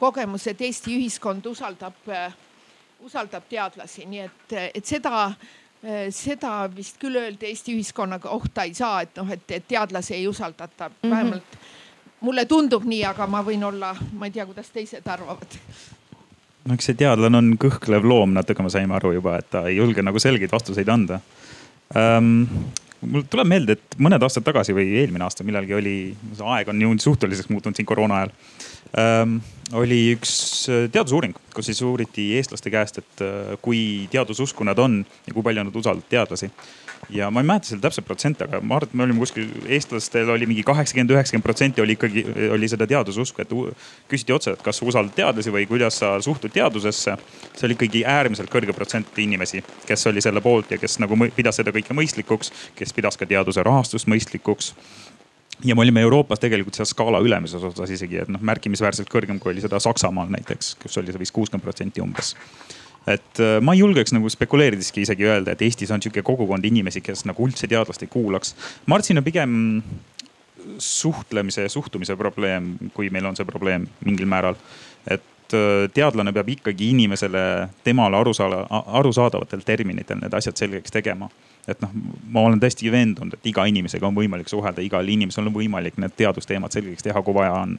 kogemus, 0.00 0.46
et 0.46 0.60
Eesti 0.60 0.96
ühiskond 0.98 1.46
usaldab, 1.46 1.96
usaldab 3.00 3.48
teadlasi, 3.48 4.06
nii 4.06 4.24
et, 4.26 4.56
et 4.74 4.86
seda 4.86 5.30
seda 6.14 6.68
vist 6.70 6.98
küll 7.02 7.18
öelda 7.18 7.48
Eesti 7.48 7.74
ühiskonna 7.74 8.20
kohta 8.22 8.62
ei 8.68 8.74
saa, 8.74 9.00
et 9.02 9.16
noh, 9.18 9.30
et, 9.34 9.54
teadlasi 9.68 10.14
ei 10.14 10.28
usaldata 10.28 10.88
mm, 10.88 11.12
-hmm. 11.12 11.40
Mulle 12.22 12.44
tundub 12.50 12.84
nii, 12.88 13.02
aga 13.08 13.26
ma 13.30 13.42
võin 13.46 13.64
olla, 13.66 13.94
ma 14.18 14.28
ei 14.28 14.34
tea, 14.34 14.46
kuidas 14.46 14.70
teised 14.74 15.06
arvavad 15.10 15.58
no 16.68 16.76
eks 16.76 16.90
see 16.90 16.98
teadlane 16.98 17.38
on 17.38 17.54
kõhklev 17.60 18.06
loom, 18.06 18.36
natuke 18.36 18.64
me 18.64 18.70
saime 18.72 18.94
aru 18.98 19.16
juba, 19.16 19.38
et 19.40 19.50
ta 19.52 19.64
ei 19.70 19.78
julge 19.78 20.04
nagu 20.04 20.22
selgeid 20.22 20.52
vastuseid 20.52 20.90
anda 20.92 21.20
ähm,. 21.98 22.44
mul 23.02 23.24
tuleb 23.30 23.48
meelde, 23.50 23.74
et 23.78 23.96
mõned 23.98 24.22
aastad 24.22 24.46
tagasi 24.46 24.74
või 24.76 24.92
eelmine 25.00 25.26
aasta 25.26 25.46
millalgi 25.46 25.74
oli, 25.74 25.96
aeg 26.54 26.70
on 26.70 26.84
ju 26.84 26.92
suhteliseks 27.08 27.50
muutunud 27.50 27.78
siin 27.78 27.88
koroona 27.88 28.20
ajal 28.20 28.36
ähm,. 29.02 29.40
oli 29.78 30.00
üks 30.14 30.36
äh, 30.70 30.86
teadusuuring, 30.92 31.34
kus 31.54 31.70
siis 31.70 31.82
uuriti 31.82 32.30
eestlaste 32.38 32.70
käest, 32.70 33.02
et 33.02 33.26
äh, 33.26 33.56
kui 33.64 34.06
teadususku 34.12 34.66
nad 34.68 34.78
on 34.78 35.00
ja 35.26 35.34
kui 35.34 35.42
palju 35.42 35.66
nad 35.66 35.82
usaldavad 35.82 36.10
teadlasi 36.12 36.52
ja 37.10 37.30
ma 37.30 37.40
ei 37.40 37.46
mäleta 37.46 37.66
selle 37.66 37.82
täpset 37.82 38.04
protsenti, 38.06 38.44
aga 38.44 38.60
ma 38.60 38.76
arvan, 38.76 38.88
et 38.88 38.94
me 38.94 39.04
olime 39.06 39.22
kuskil, 39.22 39.48
eestlastel 39.66 40.30
oli 40.30 40.46
mingi 40.46 40.62
kaheksakümmend, 40.66 41.14
üheksakümmend 41.16 41.46
protsenti 41.46 41.82
oli 41.82 41.96
ikkagi, 41.98 42.24
oli 42.54 42.68
seda 42.70 42.86
teadususku, 42.86 43.42
et 43.42 43.54
küsiti 44.10 44.34
otse, 44.34 44.54
et 44.56 44.62
kas 44.62 44.78
sa 44.80 44.86
usaldad 44.86 45.14
teadlasi 45.16 45.52
või 45.54 45.66
kuidas 45.70 45.98
sa 46.02 46.14
suhtud 46.22 46.54
teadusesse. 46.54 47.16
see 47.54 47.66
oli 47.66 47.76
ikkagi 47.78 48.04
äärmiselt 48.06 48.50
kõrge 48.50 48.72
protsent 48.72 49.18
inimesi, 49.18 49.64
kes 49.86 50.06
oli 50.06 50.20
selle 50.20 50.40
poolt 50.40 50.70
ja 50.70 50.78
kes 50.78 50.98
nagu 50.98 51.18
pidas 51.36 51.56
seda 51.56 51.72
kõike 51.72 51.94
mõistlikuks, 51.94 52.52
kes 52.74 52.92
pidas 52.92 53.16
ka 53.16 53.26
teaduse 53.26 53.62
rahastust 53.62 54.06
mõistlikuks 54.06 54.74
ja 55.64 55.74
me 55.74 55.82
olime 55.82 56.00
Euroopas 56.00 56.40
tegelikult 56.40 56.74
seal 56.74 56.86
skaala 56.86 57.20
ülemises 57.20 57.62
osas 57.62 57.90
isegi, 57.90 58.22
et 58.22 58.28
noh, 58.28 58.40
märkimisväärselt 58.40 59.10
kõrgem, 59.10 59.38
kui 59.38 59.52
oli 59.52 59.60
seda 59.60 59.80
Saksamaal 59.80 60.30
näiteks, 60.32 60.76
kus 60.82 60.98
oli 60.98 61.12
see 61.12 61.22
vist 61.22 61.34
kuuskümmend 61.34 61.64
protsenti 61.64 62.02
umbes 62.02 62.34
et 63.06 63.40
äh, 63.40 63.58
ma 63.60 63.74
ei 63.74 63.82
julgeks 63.82 64.14
nagu 64.14 64.30
spekuleerideski 64.30 65.02
isegi 65.02 65.26
öelda, 65.26 65.54
et 65.54 65.62
Eestis 65.62 65.90
on 65.90 66.02
sihuke 66.02 66.22
kogukond 66.26 66.64
inimesi, 66.64 67.02
kes 67.04 67.26
nagu 67.28 67.48
üldse 67.48 67.68
teadlast 67.70 68.04
ei 68.04 68.10
kuulaks. 68.12 68.54
ma 68.86 68.94
arvan, 68.94 69.02
et 69.02 69.10
siin 69.10 69.22
on 69.22 69.26
pigem 69.26 69.56
suhtlemise 70.78 71.66
ja 71.66 71.68
suhtumise 71.68 72.16
probleem, 72.16 72.76
kui 72.94 73.10
meil 73.10 73.26
on 73.26 73.36
see 73.36 73.46
probleem 73.48 73.86
mingil 74.04 74.26
määral. 74.30 74.54
et 75.06 75.54
äh, 75.54 75.88
teadlane 75.94 76.32
peab 76.32 76.48
ikkagi 76.48 76.90
inimesele 76.90 77.68
temale 77.84 78.16
arusaada, 78.16 78.66
arusaadavatel 78.70 79.66
terminitel 79.66 80.22
need 80.22 80.34
asjad 80.34 80.56
selgeks 80.56 80.94
tegema. 80.94 81.30
et 81.68 81.80
noh, 81.82 81.90
ma 82.28 82.46
olen 82.46 82.60
täiesti 82.60 82.90
veendunud, 82.90 83.34
et 83.34 83.46
iga 83.46 83.66
inimesega 83.66 84.06
on 84.06 84.14
võimalik 84.14 84.48
suhelda, 84.48 84.82
igal 84.82 85.08
inimesel 85.08 85.46
on 85.46 85.54
võimalik 85.54 85.98
need 85.98 86.14
teadusteemad 86.16 86.72
selgeks 86.74 87.02
teha, 87.02 87.22
kui 87.22 87.34
vaja 87.34 87.52
on 87.66 87.78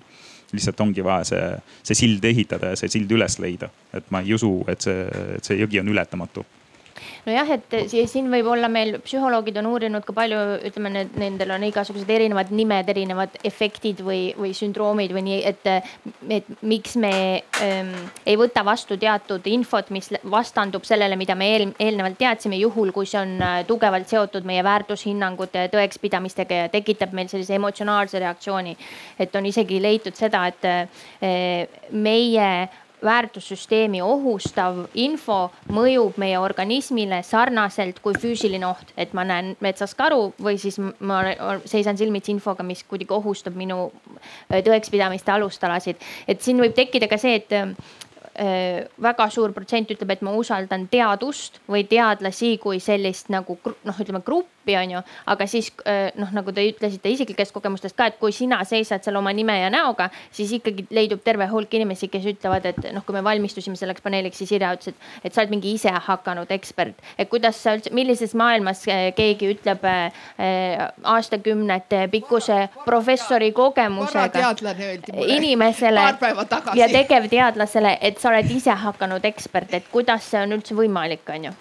lihtsalt 0.53 0.79
ongi 0.85 1.03
vaja 1.03 1.27
see, 1.27 1.45
see 1.83 1.97
sild 2.03 2.25
ehitada 2.25 2.73
ja 2.73 2.79
see 2.79 2.91
sild 2.93 3.11
üles 3.11 3.39
leida. 3.41 3.69
et 3.93 4.11
ma 4.11 4.21
ei 4.21 4.33
usu, 4.33 4.51
et 4.67 4.81
see, 4.81 5.07
et 5.37 5.45
see 5.45 5.59
jõgi 5.59 5.81
on 5.81 5.93
ületamatu 5.93 6.45
nojah, 7.27 7.49
et 7.57 7.75
siin 8.09 8.29
võib 8.31 8.47
olla 8.53 8.69
meil 8.71 8.97
psühholoogid 9.03 9.57
on 9.61 9.69
uurinud 9.71 10.05
ka 10.05 10.15
palju, 10.15 10.39
ütleme, 10.69 10.91
need, 10.93 11.15
nendel 11.19 11.53
on 11.55 11.65
igasugused 11.67 12.09
erinevad 12.09 12.51
nimed, 12.55 12.89
erinevad 12.93 13.37
efektid 13.47 14.03
või, 14.05 14.33
või 14.37 14.53
sündroomid 14.57 15.13
või 15.15 15.25
nii, 15.29 15.39
et, 15.49 15.69
et 16.37 16.51
miks 16.61 16.97
me 17.01 17.13
ähm, 17.63 17.93
ei 18.25 18.37
võta 18.39 18.65
vastu 18.65 18.97
teatud 19.01 19.47
infot, 19.51 19.89
mis 19.95 20.11
vastandub 20.29 20.85
sellele, 20.87 21.17
mida 21.19 21.37
me 21.39 21.49
eel, 21.55 21.67
eelnevalt 21.81 22.19
teadsime, 22.19 22.59
juhul 22.61 22.93
kui 22.95 23.09
see 23.09 23.21
on 23.21 23.35
äh, 23.41 23.57
tugevalt 23.69 24.11
seotud 24.11 24.47
meie 24.47 24.63
väärtushinnangute 24.65 25.67
ja 25.67 25.73
tõekspidamistega 25.73 26.63
ja 26.63 26.71
tekitab 26.73 27.15
meil 27.15 27.31
sellise 27.31 27.57
emotsionaalse 27.57 28.21
reaktsiooni. 28.23 28.77
et 29.19 29.35
on 29.35 29.45
isegi 29.45 29.81
leitud 29.81 30.15
seda, 30.17 30.45
et 30.47 30.65
äh, 30.65 31.67
meie 31.91 32.47
väärtussüsteemi 33.03 34.01
ohustav 34.01 34.83
info 34.93 35.39
mõjub 35.73 36.17
meie 36.21 36.39
organismile 36.39 37.21
sarnaselt 37.23 37.99
kui 38.03 38.15
füüsiline 38.19 38.67
oht, 38.67 38.93
et 38.97 39.13
ma 39.13 39.25
näen 39.27 39.55
metsas 39.63 39.95
karu 39.97 40.31
või 40.41 40.57
siis 40.61 40.79
ma 40.79 41.23
seisan 41.65 41.99
silmitsi 41.99 42.33
infoga, 42.35 42.63
mis 42.63 42.83
kuidagi 42.87 43.13
ohustab 43.13 43.57
minu 43.59 43.91
tõekspidamiste 44.49 45.33
alustalasid. 45.33 45.99
et 46.27 46.41
siin 46.41 46.61
võib 46.61 46.73
tekkida 46.75 47.07
ka 47.07 47.17
see, 47.17 47.35
et 47.41 47.53
Äh, 48.33 48.87
väga 48.97 49.27
suur 49.29 49.51
protsent 49.53 49.91
ütleb, 49.93 50.09
et 50.09 50.21
ma 50.25 50.31
usaldan 50.33 50.87
teadust 50.89 51.59
või 51.69 51.83
teadlasi 51.85 52.55
kui 52.57 52.79
sellist 52.81 53.27
nagu 53.29 53.59
noh, 53.61 53.99
ütleme 54.01 54.23
gruppi 54.25 54.62
on 54.79 54.91
ju. 54.91 55.01
aga 55.25 55.47
siis 55.47 55.71
äh, 55.87 56.11
noh, 56.19 56.31
nagu 56.31 56.51
te 56.55 56.63
ütlesite 56.69 57.11
isiklikest 57.11 57.53
kogemustest 57.55 57.97
ka, 57.97 58.07
et 58.11 58.19
kui 58.19 58.31
sina 58.35 58.61
seisad 58.67 59.03
seal 59.03 59.17
oma 59.19 59.33
nime 59.33 59.55
ja 59.59 59.69
näoga, 59.73 60.09
siis 60.31 60.51
ikkagi 60.59 60.87
leidub 60.93 61.23
terve 61.23 61.47
hulk 61.51 61.73
inimesi, 61.73 62.09
kes 62.11 62.25
ütlevad, 62.33 62.65
et 62.71 62.91
noh, 62.95 63.03
kui 63.05 63.15
me 63.15 63.23
valmistusime 63.23 63.77
selleks 63.79 64.03
paneeliks, 64.03 64.39
siis 64.41 64.53
Irja 64.55 64.73
ütles, 64.77 64.93
et, 64.93 65.09
et 65.23 65.33
sa 65.33 65.43
oled 65.43 65.53
mingi 65.55 65.73
ise 65.75 65.91
hakanud 66.07 66.51
ekspert. 66.55 66.95
et 67.17 67.29
kuidas 67.29 67.59
sa 67.63 67.75
üldse, 67.77 67.93
millises 67.95 68.35
maailmas 68.37 68.85
äh, 68.87 69.09
keegi 69.17 69.51
ütleb 69.55 69.83
äh, 69.89 70.23
aastakümnete 71.03 72.07
pikkuse 72.11 72.67
professori 72.85 73.51
kogemusega 73.51 74.53
inimesele 75.27 76.07
ja 76.79 76.89
tegevteadlasele, 76.91 77.97
et 78.01 78.19
sa 78.21 78.31
oled 78.33 78.49
ise 78.51 78.75
hakanud 78.85 79.25
ekspert, 79.25 79.73
et 79.73 79.91
kuidas 79.91 80.31
see 80.31 80.41
on 80.43 80.57
üldse 80.59 80.77
võimalik, 80.77 81.27
on 81.33 81.51
ju? 81.51 81.55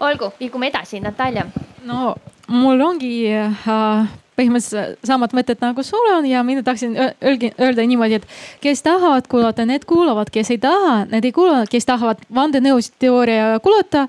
Olgu, 0.00 0.30
liigume 0.40 0.70
edasi, 0.70 1.00
Natalja. 1.00 1.46
no 1.84 2.14
mul 2.48 2.80
ongi 2.84 3.12
äh, 3.32 4.06
põhimõtteliselt 4.36 5.04
samad 5.06 5.34
mõtted 5.36 5.60
nagu 5.64 5.82
sul 5.86 6.10
on 6.12 6.26
ja 6.28 6.42
mina 6.46 6.62
tahtsin 6.62 6.96
öelda 6.96 7.86
niimoodi, 7.86 8.20
et 8.20 8.26
kes 8.60 8.82
tahavad 8.84 9.28
kuulata, 9.30 9.66
need 9.66 9.86
kuulavad, 9.88 10.30
kes 10.32 10.52
ei 10.54 10.58
taha, 10.62 11.04
need 11.10 11.24
ei 11.24 11.32
kuula, 11.32 11.64
kes 11.70 11.88
tahavad 11.88 12.20
vandenõusteooria 12.34 13.56
kuulata 13.64 14.06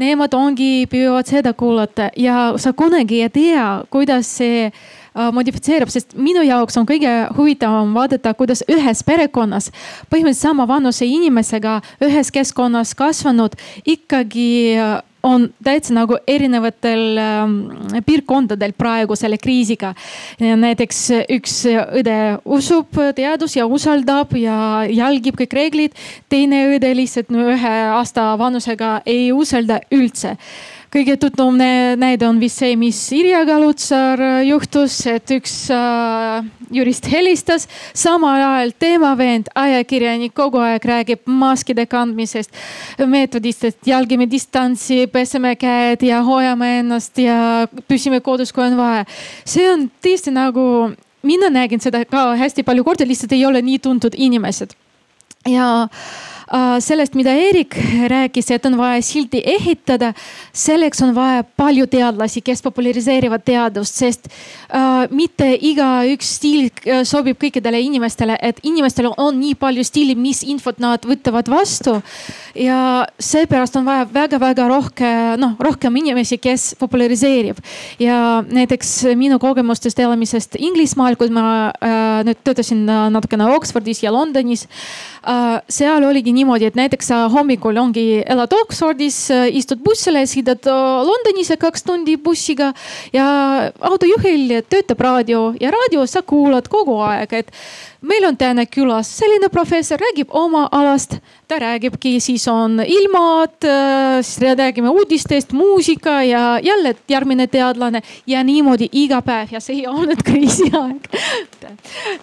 nemad 0.00 0.34
ongi, 0.36 0.86
püüavad 0.92 1.28
seda 1.28 1.52
kuulata 1.56 2.10
ja 2.16 2.52
sa 2.60 2.72
kunagi 2.76 3.22
ei 3.24 3.32
tea, 3.32 3.66
kuidas 3.90 4.28
see 4.40 4.70
Äh, 5.16 5.30
modifitseerub, 5.32 5.88
sest 5.88 6.10
minu 6.20 6.42
jaoks 6.44 6.76
on 6.76 6.84
kõige 6.84 7.08
huvitavam 7.38 7.94
vaadata, 7.96 8.34
kuidas 8.36 8.60
ühes 8.68 9.00
perekonnas 9.06 9.70
põhimõtteliselt 10.12 10.50
sama 10.50 10.66
vanuse 10.68 11.08
inimesega 11.08 11.78
ühes 12.04 12.28
keskkonnas 12.34 12.92
kasvanud 12.98 13.56
ikkagi 13.88 14.76
äh, 14.76 14.98
on 15.26 15.48
täitsa 15.64 15.94
nagu 15.96 16.18
erinevatel 16.28 17.18
ähm, 17.20 17.56
piirkondadel 18.06 18.74
praegu 18.78 19.16
selle 19.18 19.38
kriisiga. 19.42 19.92
näiteks 20.38 21.00
üks 21.38 21.58
õde 21.70 22.16
usub 22.44 22.98
teadus 23.16 23.56
ja 23.56 23.66
usaldab 23.66 24.36
ja 24.38 24.86
jälgib 24.90 25.38
kõik 25.40 25.58
reeglid. 25.58 25.98
teine 26.28 26.66
õde 26.76 26.94
lihtsalt 26.94 27.30
no, 27.34 27.48
ühe 27.52 27.74
aasta 27.96 28.32
vanusega 28.38 29.00
ei 29.06 29.32
usalda 29.32 29.80
üldse 29.94 30.36
kõige 30.92 31.16
tuttavam 31.20 31.56
näide 31.98 32.26
on 32.28 32.38
vist 32.40 32.60
see, 32.62 32.76
mis 32.78 32.98
Irja 33.14 33.42
Kalutsar 33.48 34.20
äh, 34.22 34.36
juhtus, 34.48 34.98
et 35.10 35.30
üks 35.34 35.54
äh, 35.74 36.46
jurist 36.74 37.08
helistas, 37.10 37.66
samal 37.96 38.42
ajal 38.42 38.72
tema 38.78 39.12
vend, 39.18 39.50
ajakirjanik 39.54 40.34
kogu 40.36 40.60
aeg 40.62 40.86
räägib 40.86 41.26
maskide 41.26 41.86
kandmisest, 41.90 42.54
meetodist, 43.06 43.66
et 43.68 43.90
jälgime 43.92 44.28
distantsi, 44.30 45.04
peseme 45.12 45.54
käed 45.60 46.06
ja 46.06 46.22
hoiame 46.26 46.78
ennast 46.80 47.18
ja 47.22 47.66
püsime 47.88 48.20
kodus, 48.24 48.52
kui 48.52 48.66
on 48.66 48.78
vaja. 48.78 49.04
see 49.44 49.68
on 49.70 49.88
tõesti 50.02 50.34
nagu, 50.34 50.94
mina 51.26 51.50
nägin 51.52 51.82
seda 51.82 52.04
ka 52.08 52.32
hästi 52.38 52.66
palju 52.66 52.84
kordi, 52.86 53.06
lihtsalt 53.08 53.36
ei 53.36 53.46
ole 53.46 53.62
nii 53.62 53.78
tuntud 53.82 54.14
inimesed 54.16 54.76
ja 55.46 55.88
sellest, 56.80 57.14
mida 57.18 57.32
Eerik 57.34 57.74
rääkis, 58.08 58.50
et 58.54 58.66
on 58.66 58.76
vaja 58.78 59.02
sildi 59.02 59.40
ehitada. 59.44 60.12
selleks 60.52 61.02
on 61.02 61.14
vaja 61.14 61.44
palju 61.56 61.86
teadlasi, 61.86 62.40
kes 62.40 62.62
populariseerivad 62.62 63.42
teadust, 63.44 63.94
sest 63.94 64.28
äh, 64.28 65.06
mitte 65.10 65.48
igaüks 65.54 66.36
stiil 66.38 66.68
äh, 66.86 67.02
sobib 67.04 67.38
kõikidele 67.42 67.80
inimestele, 67.82 68.36
et 68.42 68.60
inimestel 68.62 69.10
on 69.16 69.40
nii 69.40 69.56
palju 69.58 69.84
stiili, 69.84 70.14
mis 70.14 70.44
infot 70.46 70.78
nad 70.78 71.02
võtavad 71.06 71.48
vastu. 71.50 72.00
ja 72.54 73.06
seepärast 73.18 73.76
on 73.76 73.84
vaja 73.84 74.06
väga-väga 74.12 74.68
rohkem, 74.68 75.40
noh 75.40 75.56
rohkem 75.58 75.96
inimesi, 75.96 76.38
kes 76.38 76.74
populariseerib. 76.78 77.58
ja 77.98 78.44
näiteks 78.46 79.16
minu 79.16 79.38
kogemustest 79.38 79.98
elamisest 79.98 80.56
Inglismaal, 80.58 81.16
kui 81.16 81.30
ma 81.30 81.72
äh, 81.82 82.22
nüüd 82.28 82.38
töötasin 82.44 82.86
natukene 82.86 83.50
Oxfordis 83.56 84.02
ja 84.02 84.14
Londonis 84.14 84.66
äh,. 85.26 85.60
seal 85.68 86.04
oligi 86.04 86.35
niimoodi, 86.36 86.68
et 86.68 86.78
näiteks 86.78 87.10
sa 87.10 87.22
hommikul 87.32 87.78
ongi, 87.80 88.20
elad 88.26 88.52
Oxfordis, 88.60 89.18
istud 89.56 89.82
bussile, 89.84 90.26
sõidad 90.28 90.68
Londonisse 91.06 91.56
kaks 91.60 91.86
tundi 91.86 92.16
bussiga 92.20 92.72
ja 93.16 93.26
autojuhil 93.90 94.60
töötab 94.68 95.02
raadio 95.06 95.48
ja 95.60 95.72
raadios 95.74 96.16
sa 96.16 96.22
kuulad 96.26 96.68
kogu 96.72 96.98
aeg, 97.06 97.32
et 97.40 97.52
meil 98.06 98.24
on 98.28 98.36
täna 98.38 98.66
külas 98.66 99.10
selline 99.18 99.48
professor, 99.52 99.98
räägib 100.00 100.30
oma 100.30 100.68
alast. 100.72 101.18
ta 101.48 101.58
räägibki, 101.62 102.20
siis 102.20 102.48
on 102.48 102.80
ilmad, 102.82 103.54
äh, 103.64 104.22
siis 104.22 104.40
räägime 104.58 104.90
uudistest, 104.90 105.52
muusika 105.52 106.22
ja 106.22 106.58
jälle 106.62 106.94
järgmine 107.08 107.46
teadlane 107.46 108.02
ja 108.26 108.42
niimoodi 108.44 108.88
iga 108.92 109.22
päev 109.22 109.54
ja 109.54 109.60
see 109.60 109.76
ei 109.76 109.86
olnud 109.86 110.22
kriisiaeg 110.26 111.06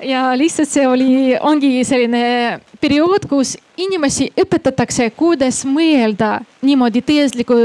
ja 0.04 0.38
lihtsalt 0.38 0.70
see 0.70 0.88
oli, 0.88 1.38
ongi 1.40 1.84
selline 1.88 2.60
periood, 2.82 3.30
kus 3.30 3.56
inimesi 3.80 4.28
õpetatakse, 4.38 5.08
kuidas 5.18 5.64
mõelda 5.66 6.42
niimoodi 6.64 7.02
teadusliku, 7.06 7.56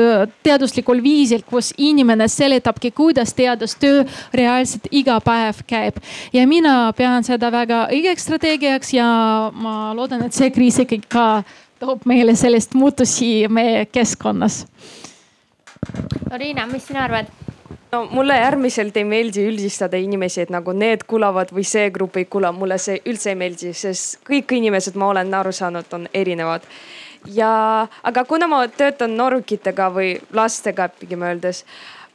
teaduslikul 0.47 1.03
viisil, 1.05 1.43
kus 1.47 1.73
inimene 1.77 2.29
seletabki, 2.31 2.91
kuidas 2.97 3.35
teadustöö 3.37 4.05
reaalselt 4.35 4.89
iga 4.91 5.19
päev 5.25 5.63
käib. 5.67 5.99
ja 6.33 6.47
mina 6.47 6.93
pean 6.97 7.25
seda 7.25 7.51
väga 7.53 7.87
õigeks 7.93 8.08
strateegiaks 8.17 8.95
ja 8.97 9.09
ma 9.53 9.93
loodan, 9.97 10.25
et 10.25 10.33
see 10.33 10.49
kriis 10.55 10.79
ikkagi 10.81 11.05
ka 11.13 11.27
toob 11.79 12.07
meile 12.09 12.35
sellest 12.37 12.75
muutusi 12.75 13.49
meie 13.53 13.85
keskkonnas. 13.93 14.65
Riina, 16.33 16.67
mis 16.67 16.89
sina 16.89 17.05
arvad? 17.05 17.29
no 17.93 18.07
mulle 18.11 18.35
äärmiselt 18.35 18.97
ei 18.97 19.05
meeldi 19.05 19.47
üldistada 19.49 19.97
inimesi, 19.97 20.41
et 20.41 20.51
nagu 20.53 20.73
need 20.77 21.05
kuulavad 21.09 21.53
või 21.55 21.65
see 21.65 21.91
grupp 21.91 22.17
ei 22.21 22.27
kuula, 22.29 22.53
mulle 22.53 22.79
see 22.79 22.99
üldse 23.09 23.33
ei 23.33 23.39
meeldi, 23.39 23.73
sest 23.73 24.19
kõik 24.29 24.53
inimesed, 24.57 24.99
ma 25.01 25.09
olen 25.13 25.35
aru 25.35 25.53
saanud, 25.53 25.89
on 25.93 26.09
erinevad. 26.15 26.67
ja, 27.35 27.87
aga 28.03 28.25
kuna 28.25 28.47
ma 28.47 28.67
töötan 28.69 29.17
noorukitega 29.17 29.89
või 29.95 30.19
lastega 30.33 30.89
pigem 31.01 31.23
öeldes, 31.23 31.65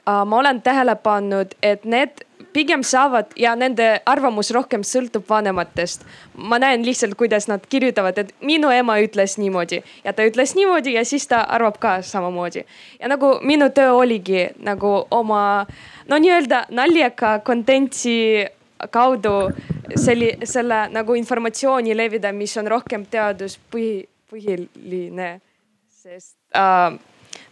äh, 0.08 0.22
ma 0.26 0.38
olen 0.38 0.62
tähele 0.62 0.96
pannud, 0.96 1.56
et 1.64 1.86
need 1.86 2.24
pigem 2.54 2.84
saavad 2.84 3.34
ja 3.36 3.56
nende 3.56 3.88
arvamus 4.06 4.52
rohkem 4.52 4.84
sõltub 4.84 5.26
vanematest. 5.30 6.06
ma 6.38 6.60
näen 6.60 6.86
lihtsalt, 6.86 7.16
kuidas 7.16 7.48
nad 7.48 7.66
kirjutavad, 7.70 8.18
et 8.18 8.34
minu 8.42 8.70
ema 8.72 8.98
ütles 9.02 9.38
niimoodi 9.38 9.84
ja 10.04 10.14
ta 10.14 10.26
ütles 10.26 10.56
niimoodi 10.56 10.94
ja 10.94 11.06
siis 11.06 11.28
ta 11.28 11.42
arvab 11.42 11.78
ka 11.80 12.02
samamoodi. 12.02 12.66
ja 13.00 13.08
nagu 13.08 13.40
minu 13.42 13.70
töö 13.70 13.94
oligi 13.94 14.50
nagu 14.60 15.06
oma 15.12 15.66
no 16.08 16.18
nii-öelda 16.18 16.66
naljaka 16.70 17.40
content'i 17.40 18.46
kaudu 18.92 19.52
selli-, 19.96 20.38
selle 20.44 20.88
nagu 20.92 21.16
informatsiooni 21.16 21.98
levida, 21.98 22.32
mis 22.32 22.58
on 22.58 22.68
rohkem 22.68 23.06
teaduspõhi, 23.06 24.06
põhiline. 24.32 25.40
sest 26.04 26.36
äh, 26.56 27.00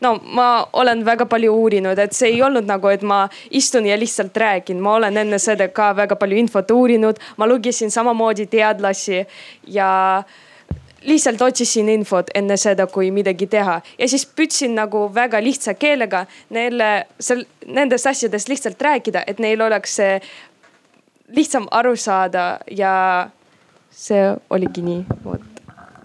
no 0.01 0.13
ma 0.23 0.67
olen 0.73 1.05
väga 1.05 1.25
palju 1.29 1.53
uurinud, 1.63 1.99
et 1.99 2.13
see 2.17 2.33
ei 2.35 2.41
olnud 2.41 2.67
nagu, 2.69 2.89
et 2.91 3.03
ma 3.05 3.23
istun 3.49 3.85
ja 3.85 3.97
lihtsalt 3.99 4.37
räägin, 4.37 4.81
ma 4.81 4.95
olen 4.99 5.17
enne 5.23 5.39
seda 5.39 5.67
ka 5.73 5.91
väga 5.97 6.17
palju 6.19 6.37
infot 6.41 6.71
uurinud, 6.71 7.19
ma 7.37 7.47
lugesin 7.49 7.91
samamoodi 7.91 8.47
teadlasi 8.51 9.25
ja 9.67 9.91
lihtsalt 11.01 11.41
otsisin 11.41 11.89
infot 11.89 12.29
enne 12.35 12.57
seda, 12.57 12.87
kui 12.87 13.11
midagi 13.11 13.47
teha. 13.49 13.79
Ja 13.97 14.07
siis 14.09 14.25
püüdsin 14.25 14.75
nagu 14.77 15.07
väga 15.13 15.41
lihtsa 15.43 15.73
keelega 15.73 16.25
neile 16.49 16.91
seal 17.19 17.45
nendest 17.65 18.09
asjadest 18.11 18.49
lihtsalt 18.49 18.81
rääkida, 18.81 19.23
et 19.27 19.39
neil 19.39 19.61
oleks 19.61 19.97
see 20.01 20.17
lihtsam 21.35 21.69
aru 21.71 21.95
saada 21.95 22.59
ja 22.69 22.93
see 23.91 24.27
oligi 24.49 24.83
nii, 24.85 25.05
vot 25.25 25.50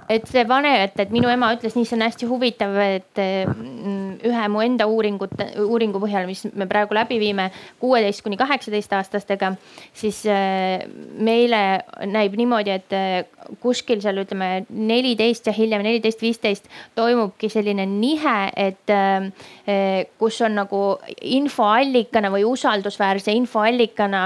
et 0.08 0.26
see 0.30 0.44
vanem, 0.48 0.86
et, 0.86 0.98
et 1.02 1.12
minu 1.14 1.30
ema 1.32 1.52
ütles 1.56 1.76
nii, 1.76 1.86
see 1.88 1.96
on 1.98 2.04
hästi 2.06 2.28
huvitav, 2.30 2.76
et 2.82 3.20
mm, 3.20 4.18
ühe 4.26 4.48
mu 4.52 4.62
enda 4.64 4.88
uuringut, 4.90 5.34
uuringu 5.64 6.00
põhjal, 6.02 6.28
mis 6.28 6.44
me 6.54 6.68
praegu 6.70 6.96
läbi 6.96 7.18
viime 7.22 7.48
kuueteist 7.82 8.24
kuni 8.26 8.38
kaheksateist 8.40 8.96
aastastega, 8.98 9.54
siis 9.96 10.22
äh, 10.30 10.86
meile 11.18 11.62
näib 12.10 12.36
niimoodi, 12.38 12.76
et 12.76 13.35
kuskil 13.62 14.00
seal 14.04 14.20
ütleme 14.22 14.66
neliteist 14.68 15.48
ja 15.48 15.54
hiljem 15.56 15.84
neliteist, 15.86 16.22
viisteist 16.22 16.70
toimubki 16.98 17.50
selline 17.52 17.86
nihe, 17.88 18.36
et 18.56 18.92
äh, 18.92 20.06
kus 20.20 20.40
on 20.46 20.56
nagu 20.60 20.82
infoallikana 21.36 22.30
või 22.32 22.44
usaldusväärse 22.48 23.34
infoallikana 23.36 24.22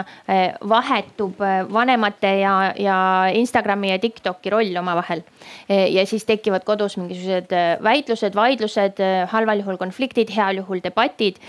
vahetub 0.68 1.40
vanemate 1.72 2.32
ja, 2.42 2.54
ja 2.78 2.98
Instagrami 3.34 3.90
ja 3.92 3.98
Tiktoki 4.02 4.52
roll 4.52 4.76
omavahel. 4.80 5.22
Ja 5.68 6.04
siis 6.06 6.26
tekivad 6.28 6.64
kodus 6.68 6.96
mingisugused 7.00 7.54
väitlused, 7.82 8.36
vaidlused, 8.36 9.02
halval 9.32 9.64
juhul 9.64 9.80
konfliktid, 9.80 10.32
heal 10.36 10.60
juhul 10.62 10.82
debatid 10.84 11.40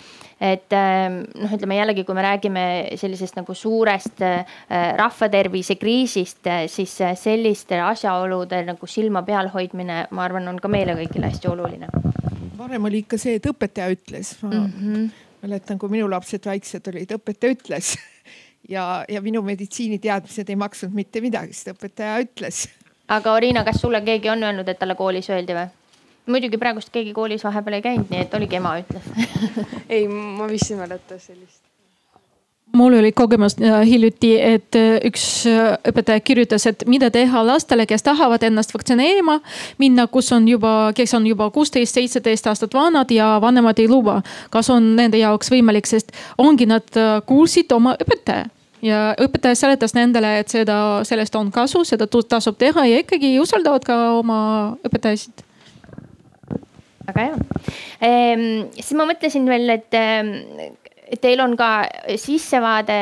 et 0.42 0.74
ähm, 0.74 1.22
noh, 1.38 1.54
ütleme 1.54 1.78
jällegi, 1.78 2.06
kui 2.08 2.18
me 2.18 2.26
räägime 2.26 2.64
sellisest 2.98 3.38
nagu 3.38 3.54
suurest 3.58 4.24
äh, 4.26 4.46
rahvatervise 4.98 5.78
kriisist, 5.78 6.50
siis 6.72 6.96
selliste 7.22 7.80
asjaolude 7.86 8.64
nagu 8.66 8.90
silma 8.90 9.22
peal 9.28 9.52
hoidmine, 9.54 10.06
ma 10.12 10.26
arvan, 10.26 10.50
on 10.50 10.60
ka 10.62 10.72
meile 10.72 10.98
kõigile 10.98 11.30
hästi 11.30 11.52
oluline. 11.52 11.92
varem 12.58 12.86
oli 12.86 13.04
ikka 13.06 13.18
see, 13.22 13.38
et 13.40 13.46
õpetaja 13.50 13.94
ütles, 13.94 14.36
ma 14.42 14.50
mm 14.50 14.68
-hmm. 14.68 15.10
mäletan, 15.42 15.80
kui 15.80 15.90
minu 15.90 16.10
lapsed 16.10 16.46
väiksed 16.46 16.88
olid, 16.88 17.12
õpetaja 17.18 17.56
ütles 17.58 17.96
ja, 18.76 19.06
ja 19.10 19.22
minu 19.22 19.42
meditsiiniteadmised 19.42 20.50
ei 20.50 20.56
maksnud 20.56 20.94
mitte 20.94 21.22
midagi, 21.22 21.54
sest 21.54 21.76
õpetaja 21.76 22.22
ütles 22.26 22.68
aga 23.12 23.34
Oriina, 23.34 23.64
kas 23.68 23.82
sulle 23.82 24.02
keegi 24.02 24.30
on 24.32 24.44
öelnud, 24.44 24.68
et 24.68 24.80
talle 24.80 24.96
koolis 24.96 25.30
öeldi 25.30 25.56
või? 25.58 25.68
Muidugi 26.32 26.60
praegust 26.62 26.94
keegi 26.94 27.14
koolis 27.18 27.44
vahepeal 27.48 27.80
ei 27.80 27.90
käinud, 27.90 28.08
nii 28.12 28.24
et 28.26 28.40
oligi 28.40 28.62
ema 28.62 28.78
ütles 28.82 29.12
ei, 29.96 30.08
ma 30.08 30.48
vist 30.52 30.72
ei 30.72 30.80
mäleta 30.80 31.20
sellist 31.20 31.62
mul 32.74 32.94
oli 32.94 33.12
kogemus 33.12 33.56
äh, 33.62 33.88
hiljuti, 33.88 34.42
et 34.42 34.76
äh, 34.76 35.00
üks 35.06 35.46
äh, 35.50 35.76
õpetaja 35.88 36.20
kirjutas, 36.24 36.66
et 36.70 36.86
mida 36.88 37.10
teha 37.12 37.44
lastele, 37.46 37.86
kes 37.86 38.04
tahavad 38.04 38.44
ennast 38.48 38.74
vaktsineerima 38.74 39.40
minna, 39.82 40.08
kus 40.08 40.32
on 40.32 40.48
juba, 40.48 40.92
kes 40.96 41.14
on 41.18 41.28
juba 41.28 41.50
kuusteist, 41.52 41.98
seitseteist 41.98 42.48
aastat 42.48 42.74
vanad 42.74 43.12
ja 43.12 43.34
vanemad 43.42 43.80
ei 43.80 43.90
luba. 43.92 44.22
kas 44.50 44.70
on 44.70 44.96
nende 44.96 45.18
jaoks 45.18 45.52
võimalik, 45.52 45.88
sest 45.88 46.12
ongi 46.38 46.66
nad 46.66 46.88
kuulsid 47.26 47.72
oma 47.72 47.96
õpetaja 48.00 48.48
ja 48.82 49.02
õpetaja 49.20 49.56
seletas 49.56 49.94
nendele, 49.94 50.40
et 50.40 50.50
seda, 50.50 51.02
sellest 51.08 51.36
on 51.36 51.52
kasu, 51.52 51.84
seda 51.86 52.08
tasub 52.08 52.58
teha 52.58 52.86
ja 52.86 53.04
ikkagi 53.04 53.38
usaldavad 53.40 53.86
ka 53.86 53.98
oma 54.18 54.42
õpetajasid. 54.88 55.46
Väga 57.12 57.28
hea 57.28 57.38
ehm,. 58.08 58.72
siis 58.78 58.94
ma 58.98 59.08
mõtlesin 59.10 59.48
veel, 59.50 59.78
et, 59.78 59.94
ehm, 59.94 60.34
teil 61.22 61.44
on 61.44 61.56
ka 61.60 61.72
sissevaade 62.16 63.00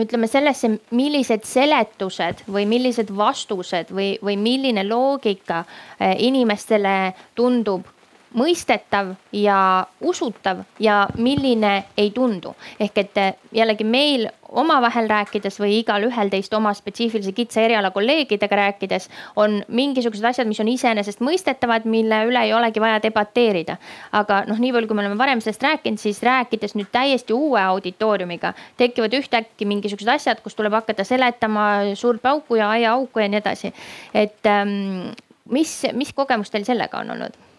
ütleme 0.00 0.28
sellesse, 0.30 0.70
millised 0.96 1.44
seletused 1.44 2.46
või 2.48 2.64
millised 2.68 3.10
vastused 3.12 3.92
või, 3.92 4.14
või 4.24 4.38
milline 4.40 4.86
loogika 4.88 5.64
eh, 5.98 6.16
inimestele 6.28 7.12
tundub 7.36 7.91
mõistetav 8.38 9.14
ja 9.32 9.86
usutav 10.00 10.64
ja 10.80 11.06
milline 11.16 11.84
ei 11.96 12.10
tundu. 12.10 12.54
ehk 12.80 12.98
et 12.98 13.18
eh, 13.18 13.34
jällegi 13.52 13.84
meil 13.84 14.28
omavahel 14.52 15.08
rääkides 15.08 15.56
või 15.60 15.78
igalühel 15.80 16.30
teist 16.32 16.54
oma 16.54 16.72
spetsiifilise 16.76 17.32
kitsa 17.32 17.62
eriala 17.64 17.90
kolleegidega 17.90 18.56
rääkides 18.56 19.08
on 19.36 19.62
mingisugused 19.68 20.24
asjad, 20.28 20.48
mis 20.48 20.60
on 20.60 20.68
iseenesestmõistetavad, 20.68 21.86
mille 21.88 22.22
üle 22.28 22.44
ei 22.46 22.52
olegi 22.54 22.80
vaja 22.80 23.00
debateerida. 23.02 23.76
aga 24.12 24.42
noh, 24.48 24.58
nii 24.58 24.72
palju, 24.72 24.88
kui 24.88 24.96
me 24.96 25.04
oleme 25.06 25.18
varem 25.18 25.40
sellest 25.40 25.62
rääkinud, 25.62 26.00
siis 26.00 26.22
rääkides 26.22 26.76
nüüd 26.78 26.90
täiesti 26.92 27.32
uue 27.32 27.60
auditooriumiga, 27.60 28.54
tekivad 28.76 29.14
ühtäkki 29.16 29.68
mingisugused 29.68 30.12
asjad, 30.12 30.42
kus 30.44 30.54
tuleb 30.54 30.72
hakata 30.72 31.04
seletama 31.04 31.94
suurt 31.94 32.22
pauku 32.22 32.60
ja 32.60 32.70
aiaauku 32.70 33.24
ja 33.24 33.28
nii 33.28 33.40
edasi. 33.40 33.72
et 34.14 34.46
ähm, 34.46 35.14
mis, 35.48 35.82
mis 35.92 36.12
kogemus 36.12 36.50
teil 36.50 36.64
sellega 36.68 36.98
on 36.98 37.16
olnud? 37.16 37.51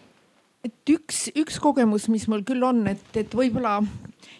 Et 0.64 0.90
üks, 0.90 1.28
üks 1.36 1.58
kogemus, 1.60 2.08
mis 2.08 2.26
mul 2.30 2.44
küll 2.46 2.64
on, 2.64 2.86
et, 2.88 3.04
et 3.20 3.34
võib-olla 3.36 3.78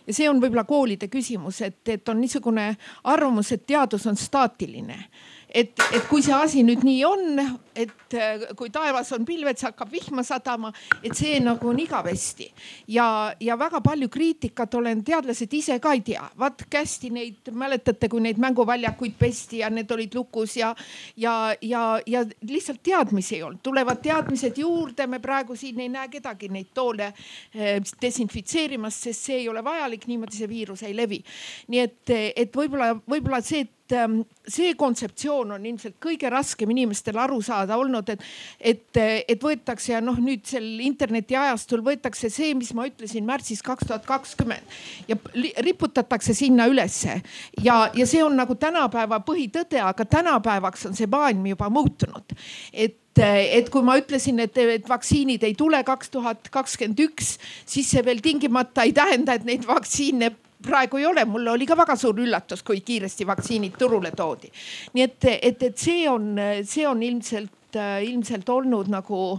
ja 0.07 0.17
see 0.17 0.29
on 0.31 0.41
võib-olla 0.43 0.65
koolide 0.69 1.09
küsimus, 1.13 1.61
et, 1.67 1.81
et 1.89 2.09
on 2.09 2.21
niisugune 2.21 2.71
arvamus, 3.11 3.53
et 3.53 3.67
teadus 3.67 4.07
on 4.11 4.17
staatiline 4.19 4.99
et, 5.55 5.73
et 5.95 6.09
kui 6.11 6.23
see 6.25 6.35
asi 6.35 6.65
nüüd 6.67 6.83
nii 6.85 7.03
on, 7.07 7.43
et 7.79 8.17
äh, 8.19 8.43
kui 8.59 8.71
taevas 8.75 9.13
on 9.15 9.25
pilved, 9.27 9.59
see 9.59 9.69
hakkab 9.69 9.93
vihma 9.93 10.25
sadama, 10.27 10.73
et 11.03 11.15
see 11.17 11.39
nagu 11.43 11.71
on 11.71 11.79
igavesti. 11.79 12.49
ja, 12.91 13.07
ja 13.41 13.57
väga 13.59 13.81
palju 13.85 14.09
kriitikat 14.13 14.75
olen, 14.75 15.05
teadlased 15.07 15.55
ise 15.55 15.79
ka 15.83 15.95
ei 15.95 16.03
tea. 16.07 16.25
vaat 16.39 16.67
kästi 16.71 17.11
neid, 17.15 17.53
mäletate, 17.53 18.09
kui 18.11 18.23
neid 18.25 18.41
mänguväljakuid 18.43 19.15
pesti 19.19 19.63
ja 19.63 19.71
need 19.71 19.91
olid 19.91 20.15
lukus 20.15 20.57
ja, 20.57 20.75
ja, 21.17 21.55
ja, 21.63 21.85
ja 22.07 22.25
lihtsalt 22.49 22.83
teadmisi 22.83 23.37
ei 23.39 23.43
olnud. 23.43 23.63
tulevad 23.63 24.03
teadmised 24.03 24.59
juurde, 24.59 25.07
me 25.07 25.23
praegu 25.23 25.57
siin 25.57 25.81
ei 25.81 25.89
näe 25.89 26.11
kedagi 26.11 26.51
neid 26.51 26.75
toole 26.75 27.13
äh, 27.13 27.79
desinfitseerimas, 28.03 29.03
sest 29.07 29.31
see 29.31 29.45
ei 29.45 29.49
ole 29.49 29.63
vajalik, 29.65 30.09
niimoodi 30.11 30.43
see 30.43 30.51
viirus 30.51 30.83
ei 30.83 30.97
levi. 30.97 31.23
nii 31.69 31.87
et, 31.87 32.15
et 32.35 32.57
võib-olla, 32.57 32.95
võib-olla 33.07 33.43
see 33.45 33.69
Ähm, 33.93 34.23
see 34.49 34.71
kontseptsioon 34.81 35.51
on 35.53 35.65
ilmselt 35.69 35.99
kõige 36.01 36.31
raskem 36.33 36.71
inimestel 36.73 37.19
aru 37.21 37.43
saada 37.45 37.77
olnud, 37.77 38.09
et, 38.15 38.23
et, 38.57 39.01
et 39.29 39.43
võetakse 39.45 39.93
ja 39.93 39.99
noh, 40.01 40.17
nüüd 40.25 40.47
sel 40.49 40.65
internetiajastul 40.87 41.83
võetakse 41.85 42.31
see, 42.33 42.55
mis 42.57 42.73
ma 42.77 42.87
ütlesin 42.89 43.27
märtsis 43.29 43.61
kaks 43.65 43.85
tuhat 43.91 44.07
kakskümmend 44.09 44.79
ja 45.09 45.19
riputatakse 45.67 46.33
sinna 46.33 46.65
ülesse. 46.73 47.19
ja, 47.61 47.91
ja 47.93 48.07
see 48.09 48.25
on 48.25 48.33
nagu 48.41 48.57
tänapäeva 48.57 49.21
põhitõde, 49.27 49.83
aga 49.85 50.09
tänapäevaks 50.09 50.89
on 50.89 50.97
see 50.97 51.11
maailm 51.11 51.45
juba 51.53 51.69
muutunud. 51.69 52.37
et 52.73 53.01
et 53.21 53.69
kui 53.71 53.85
ma 53.87 53.95
ütlesin, 54.01 54.41
et, 54.43 54.57
et 54.59 54.89
vaktsiinid 54.89 55.45
ei 55.47 55.55
tule 55.55 55.79
kaks 55.87 56.11
tuhat 56.11 56.49
kakskümmend 56.51 56.99
üks, 57.05 57.37
siis 57.63 57.93
see 57.93 58.03
veel 58.03 58.19
tingimata 58.25 58.83
ei 58.89 58.97
tähenda, 58.97 59.37
et 59.37 59.45
neid 59.47 59.69
vaktsiine 59.69 60.33
praegu 60.67 61.01
ei 61.01 61.07
ole, 61.07 61.25
mulle 61.25 61.51
oli 61.55 61.67
ka 61.67 61.77
väga 61.77 61.97
suur 61.97 62.21
üllatus, 62.25 62.63
kui 62.63 62.81
kiiresti 62.81 63.27
vaktsiinid 63.27 63.77
turule 63.79 64.13
toodi. 64.17 64.51
nii 64.95 65.05
et, 65.05 65.29
et, 65.35 65.63
et 65.63 65.79
see 65.79 66.09
on, 66.11 66.35
see 66.65 66.89
on 66.89 67.03
ilmselt 67.03 67.61
ilmselt 67.75 68.49
olnud 68.55 68.87
nagu 68.87 69.39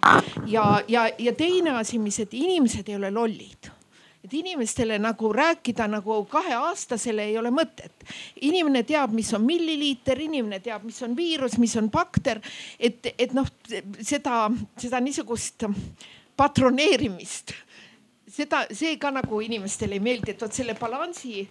ja, 0.52 0.82
ja, 0.92 1.06
ja 1.20 1.32
teine 1.34 1.78
asi, 1.80 1.96
mis, 2.04 2.20
et 2.20 2.34
inimesed 2.36 2.90
ei 2.92 2.98
ole 2.98 3.12
lollid 3.16 3.70
et 4.26 4.34
inimestele 4.34 4.98
nagu 5.00 5.30
rääkida 5.34 5.88
nagu 5.88 6.24
kaheaastasele 6.30 7.24
ei 7.30 7.38
ole 7.38 7.52
mõtet. 7.54 7.94
inimene 8.42 8.84
teab, 8.84 9.14
mis 9.14 9.32
on 9.34 9.46
milliliiter, 9.46 10.20
inimene 10.20 10.60
teab, 10.60 10.84
mis 10.84 11.02
on 11.06 11.16
viirus, 11.18 11.58
mis 11.62 11.76
on 11.78 11.90
bakter. 11.94 12.42
et, 12.80 13.14
et 13.18 13.34
noh, 13.34 13.48
seda, 14.02 14.50
seda 14.82 15.00
niisugust 15.00 15.68
patroneerimist 16.36 17.54
seda, 18.28 18.66
see 18.74 18.98
ka 19.02 19.12
nagu 19.14 19.42
inimestele 19.42 20.00
ei 20.00 20.04
meeldi, 20.04 20.34
et 20.34 20.42
vot 20.42 20.54
selle 20.54 20.76
balansi 20.80 21.46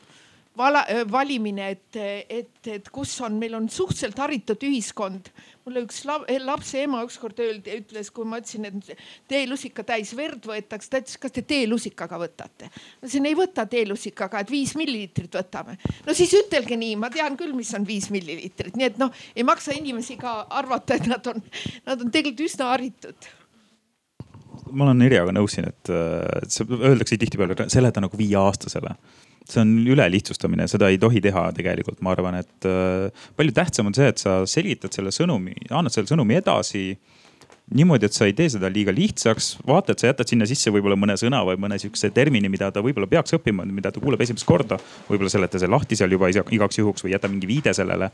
vala, 0.57 0.85
valimine, 1.11 1.71
et, 1.75 1.99
et, 2.29 2.69
et 2.71 2.89
kus 2.95 3.13
on, 3.25 3.37
meil 3.39 3.57
on 3.59 3.67
suhteliselt 3.71 4.19
haritud 4.23 4.63
ühiskond. 4.67 5.31
mulle 5.65 5.81
üks 5.87 6.03
lapse 6.05 6.83
ema 6.85 6.99
ükskord 7.07 7.39
öeldi, 7.41 7.79
ütles, 7.81 8.11
kui 8.13 8.27
ma 8.29 8.37
ütlesin, 8.43 8.67
et 8.69 9.05
teelusika 9.31 9.81
täis 9.89 10.13
verd 10.17 10.45
võetakse, 10.45 10.91
ta 10.93 11.01
ütles, 11.01 11.17
kas 11.21 11.33
te 11.33 11.43
teelusikaga 11.43 12.19
võtate. 12.21 12.69
ma 12.71 13.07
ütlesin, 13.07 13.29
ei 13.31 13.39
võta 13.39 13.67
teelusikaga, 13.71 14.45
et 14.45 14.53
viis 14.53 14.75
milliliitrit 14.79 15.41
võtame. 15.41 15.79
no 16.07 16.17
siis 16.17 16.35
ütelge 16.39 16.79
nii, 16.81 16.99
ma 17.01 17.11
tean 17.11 17.39
küll, 17.41 17.57
mis 17.57 17.73
on 17.75 17.87
viis 17.89 18.11
milliliitrit, 18.15 18.77
nii 18.77 18.91
et 18.93 19.01
noh, 19.01 19.25
ei 19.35 19.47
maksa 19.47 19.75
inimesi 19.75 20.19
ka 20.21 20.43
arvata, 20.51 21.01
et 21.01 21.09
nad 21.11 21.33
on, 21.33 21.43
nad 21.87 22.05
on 22.05 22.13
tegelikult 22.13 22.51
üsna 22.51 22.71
haritud 22.75 23.33
ma 24.71 24.89
olen 24.89 25.05
Irjaga 25.07 25.35
nõus 25.35 25.57
siin, 25.57 25.69
et, 25.71 25.93
et 26.43 26.55
see 26.55 26.67
öeldakse 26.81 27.19
tihtipeale 27.21 27.69
seleta 27.73 28.03
nagu 28.05 28.19
viieaastasele. 28.19 28.97
see 29.45 29.61
on 29.61 29.73
ülelihtsustamine, 29.93 30.65
seda 30.73 30.89
ei 30.89 30.97
tohi 30.97 31.21
teha 31.21 31.51
tegelikult, 31.53 31.99
ma 32.01 32.15
arvan, 32.15 32.39
et 32.41 32.69
äh, 32.69 33.27
palju 33.37 33.53
tähtsam 33.53 33.91
on 33.91 33.97
see, 33.97 34.07
et 34.09 34.23
sa 34.23 34.39
selgitad 34.49 34.95
selle 34.97 35.13
sõnumi, 35.13 35.53
annad 35.69 35.93
selle 35.93 36.09
sõnumi 36.09 36.39
edasi 36.39 36.95
niimoodi, 37.73 38.09
et 38.09 38.17
sa 38.17 38.29
ei 38.29 38.35
tee 38.37 38.51
seda 38.53 38.69
liiga 38.73 38.93
lihtsaks, 38.95 39.55
vaata, 39.67 39.95
et 39.95 40.03
sa 40.03 40.11
jätad 40.11 40.29
sinna 40.29 40.47
sisse 40.49 40.73
võib-olla 40.75 40.97
mõne 41.01 41.17
sõna 41.21 41.41
või 41.47 41.59
mõne 41.61 41.79
sihukese 41.81 42.11
termini, 42.15 42.51
mida 42.53 42.71
ta 42.73 42.83
võib-olla 42.85 43.09
peaks 43.11 43.37
õppima, 43.39 43.65
mida 43.69 43.93
ta 43.93 44.03
kuuleb 44.03 44.21
esimest 44.21 44.47
korda. 44.49 44.79
võib-olla 45.09 45.33
seleta 45.33 45.61
see 45.61 45.71
lahti 45.71 45.97
seal 45.97 46.13
juba 46.13 46.29
igaks 46.29 46.81
juhuks 46.81 47.05
või 47.05 47.15
jäta 47.15 47.31
mingi 47.33 47.49
viide 47.49 47.75
sellele. 47.75 48.11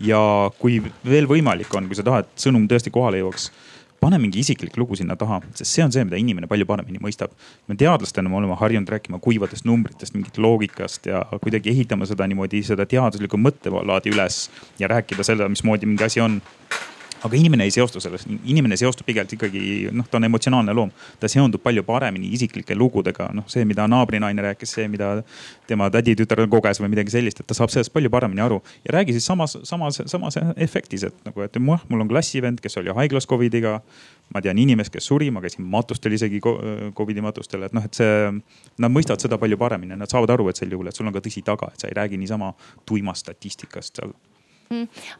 ja 0.00 0.18
kui 0.58 0.80
veel 1.06 1.26
võimalik 1.30 1.74
on, 1.74 1.86
kui 1.86 1.98
sa 1.98 2.02
tahad, 2.06 2.26
et 2.26 2.46
sõnum 2.46 2.66
tõesti 2.70 2.90
kohale 2.94 3.22
jõuaks 3.22 3.50
pane 4.04 4.18
mingi 4.20 4.42
isiklik 4.44 4.76
lugu 4.80 4.98
sinna 5.00 5.16
taha, 5.16 5.40
sest 5.56 5.70
see 5.70 5.84
on 5.84 5.92
see, 5.94 6.04
mida 6.04 6.20
inimene 6.20 6.48
palju 6.50 6.66
paremini 6.68 7.00
mõistab. 7.02 7.32
me 7.68 7.76
teadlastena 7.80 8.28
me 8.28 8.36
oleme 8.40 8.56
harjunud 8.60 8.90
rääkima 8.92 9.20
kuivadest 9.24 9.64
numbritest, 9.68 10.16
mingit 10.16 10.38
loogikast 10.38 11.08
ja 11.08 11.24
kuidagi 11.40 11.72
ehitama 11.72 12.08
seda 12.10 12.28
niimoodi, 12.28 12.62
seda 12.66 12.86
teaduslikku 12.90 13.40
mõttelaadi 13.40 14.12
üles 14.12 14.48
ja 14.78 14.90
rääkida 14.92 15.24
seda, 15.26 15.48
mismoodi 15.48 15.88
mingi 15.88 16.04
asi 16.04 16.20
on 16.24 16.40
aga 17.24 17.36
inimene 17.38 17.64
ei 17.64 17.72
seostu 17.72 18.00
sellest, 18.02 18.28
inimene 18.44 18.76
seostub 18.76 19.06
pigem 19.08 19.28
ikkagi 19.36 19.90
noh, 19.96 20.06
ta 20.10 20.18
on 20.18 20.28
emotsionaalne 20.28 20.74
loom. 20.76 20.90
ta 21.20 21.28
seondub 21.30 21.62
palju 21.64 21.84
paremini 21.86 22.28
isiklike 22.36 22.76
lugudega, 22.76 23.30
noh 23.36 23.46
see, 23.50 23.64
mida 23.68 23.86
naabrinaine 23.88 24.44
rääkis, 24.44 24.74
see, 24.76 24.88
mida 24.92 25.10
tema 25.68 25.88
täditütar 25.92 26.44
koges 26.52 26.82
või 26.82 26.92
midagi 26.92 27.14
sellist, 27.14 27.40
et 27.40 27.48
ta 27.48 27.56
saab 27.56 27.72
sellest 27.72 27.92
palju 27.94 28.12
paremini 28.12 28.44
aru. 28.44 28.60
ja 28.84 28.98
räägi 28.98 29.16
siis 29.16 29.28
samas, 29.30 29.56
samas, 29.64 30.02
samas 30.10 30.38
efektis, 30.56 31.06
et 31.08 31.24
nagu, 31.24 31.44
et 31.46 31.56
muh, 31.60 31.80
mul 31.88 32.04
on 32.04 32.12
klassivend, 32.12 32.60
kes 32.64 32.76
oli 32.82 32.92
haiglas 32.94 33.28
Covidiga. 33.30 33.80
ma 34.34 34.40
tean 34.40 34.58
inimest, 34.58 34.90
kes 34.92 35.04
suri, 35.04 35.28
ma 35.30 35.42
käisin 35.44 35.66
matustel 35.68 36.14
isegi 36.16 36.40
Covidi 36.96 37.20
matustel, 37.20 37.66
et 37.66 37.74
noh, 37.76 37.84
et 37.84 37.94
see, 37.94 38.32
nad 38.80 38.90
mõistavad 38.92 39.20
seda 39.20 39.36
palju 39.38 39.58
paremini, 39.60 39.98
nad 40.00 40.10
saavad 40.10 40.32
aru, 40.32 40.48
et 40.48 40.56
sel 40.56 40.72
juhul, 40.72 40.88
et 40.88 40.96
sul 40.96 41.06
on 41.06 41.12
ka 41.12 41.20
tõsi 41.24 41.44
taga, 41.44 41.68
et 41.72 41.84
sa 41.84 41.90
ei 41.90 41.96
räägi 42.00 42.16
niisama 42.18 42.54
tuimast 42.88 43.28
statistikast 43.28 44.00
seal. 44.00 44.16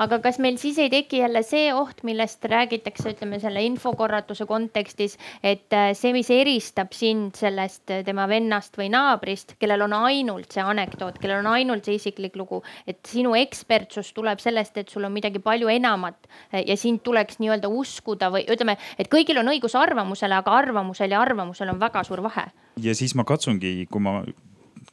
Aga 0.03 0.19
kas 0.25 0.39
meil 0.43 0.57
siis 0.61 0.79
ei 0.83 0.91
teki 0.93 1.21
jälle 1.23 1.43
see 1.47 1.73
oht, 1.75 2.03
millest 2.07 2.45
räägitakse, 2.51 3.15
ütleme 3.15 3.41
selle 3.43 3.63
infokorratuse 3.67 4.47
kontekstis, 4.49 5.17
et 5.43 5.73
äh, 5.75 5.93
see, 5.99 6.13
mis 6.17 6.31
eristab 6.35 6.95
sind 6.97 7.37
sellest 7.39 7.93
äh, 7.93 8.05
tema 8.07 8.27
vennast 8.31 8.79
või 8.81 8.91
naabrist, 8.93 9.57
kellel 9.61 9.87
on 9.87 9.97
ainult 10.05 10.55
see 10.55 10.65
anekdoot, 10.65 11.19
kellel 11.23 11.43
on 11.45 11.53
ainult 11.55 11.87
see 11.89 11.99
isiklik 12.01 12.39
lugu, 12.41 12.63
et 12.87 13.01
sinu 13.09 13.35
ekspertsus 13.39 14.13
tuleb 14.17 14.43
sellest, 14.43 14.79
et 14.81 14.93
sul 14.93 15.07
on 15.07 15.15
midagi 15.15 15.43
palju 15.45 15.71
enamat 15.73 16.29
äh, 16.29 16.65
ja 16.65 16.79
sind 16.81 17.05
tuleks 17.05 17.41
nii-öelda 17.43 17.71
uskuda 17.71 18.31
või 18.35 18.47
ütleme, 18.51 18.79
et 18.99 19.13
kõigil 19.13 19.41
on 19.43 19.53
õigus 19.53 19.77
arvamusele, 19.79 20.41
aga 20.41 20.59
arvamusel 20.65 21.15
ja 21.15 21.23
arvamusel 21.25 21.73
on 21.75 21.81
väga 21.83 22.05
suur 22.07 22.25
vahe. 22.25 22.49
ja 22.83 22.95
siis 22.95 23.15
ma 23.15 23.25
katsungi, 23.25 23.87
kui 23.91 24.03
ma 24.03 24.21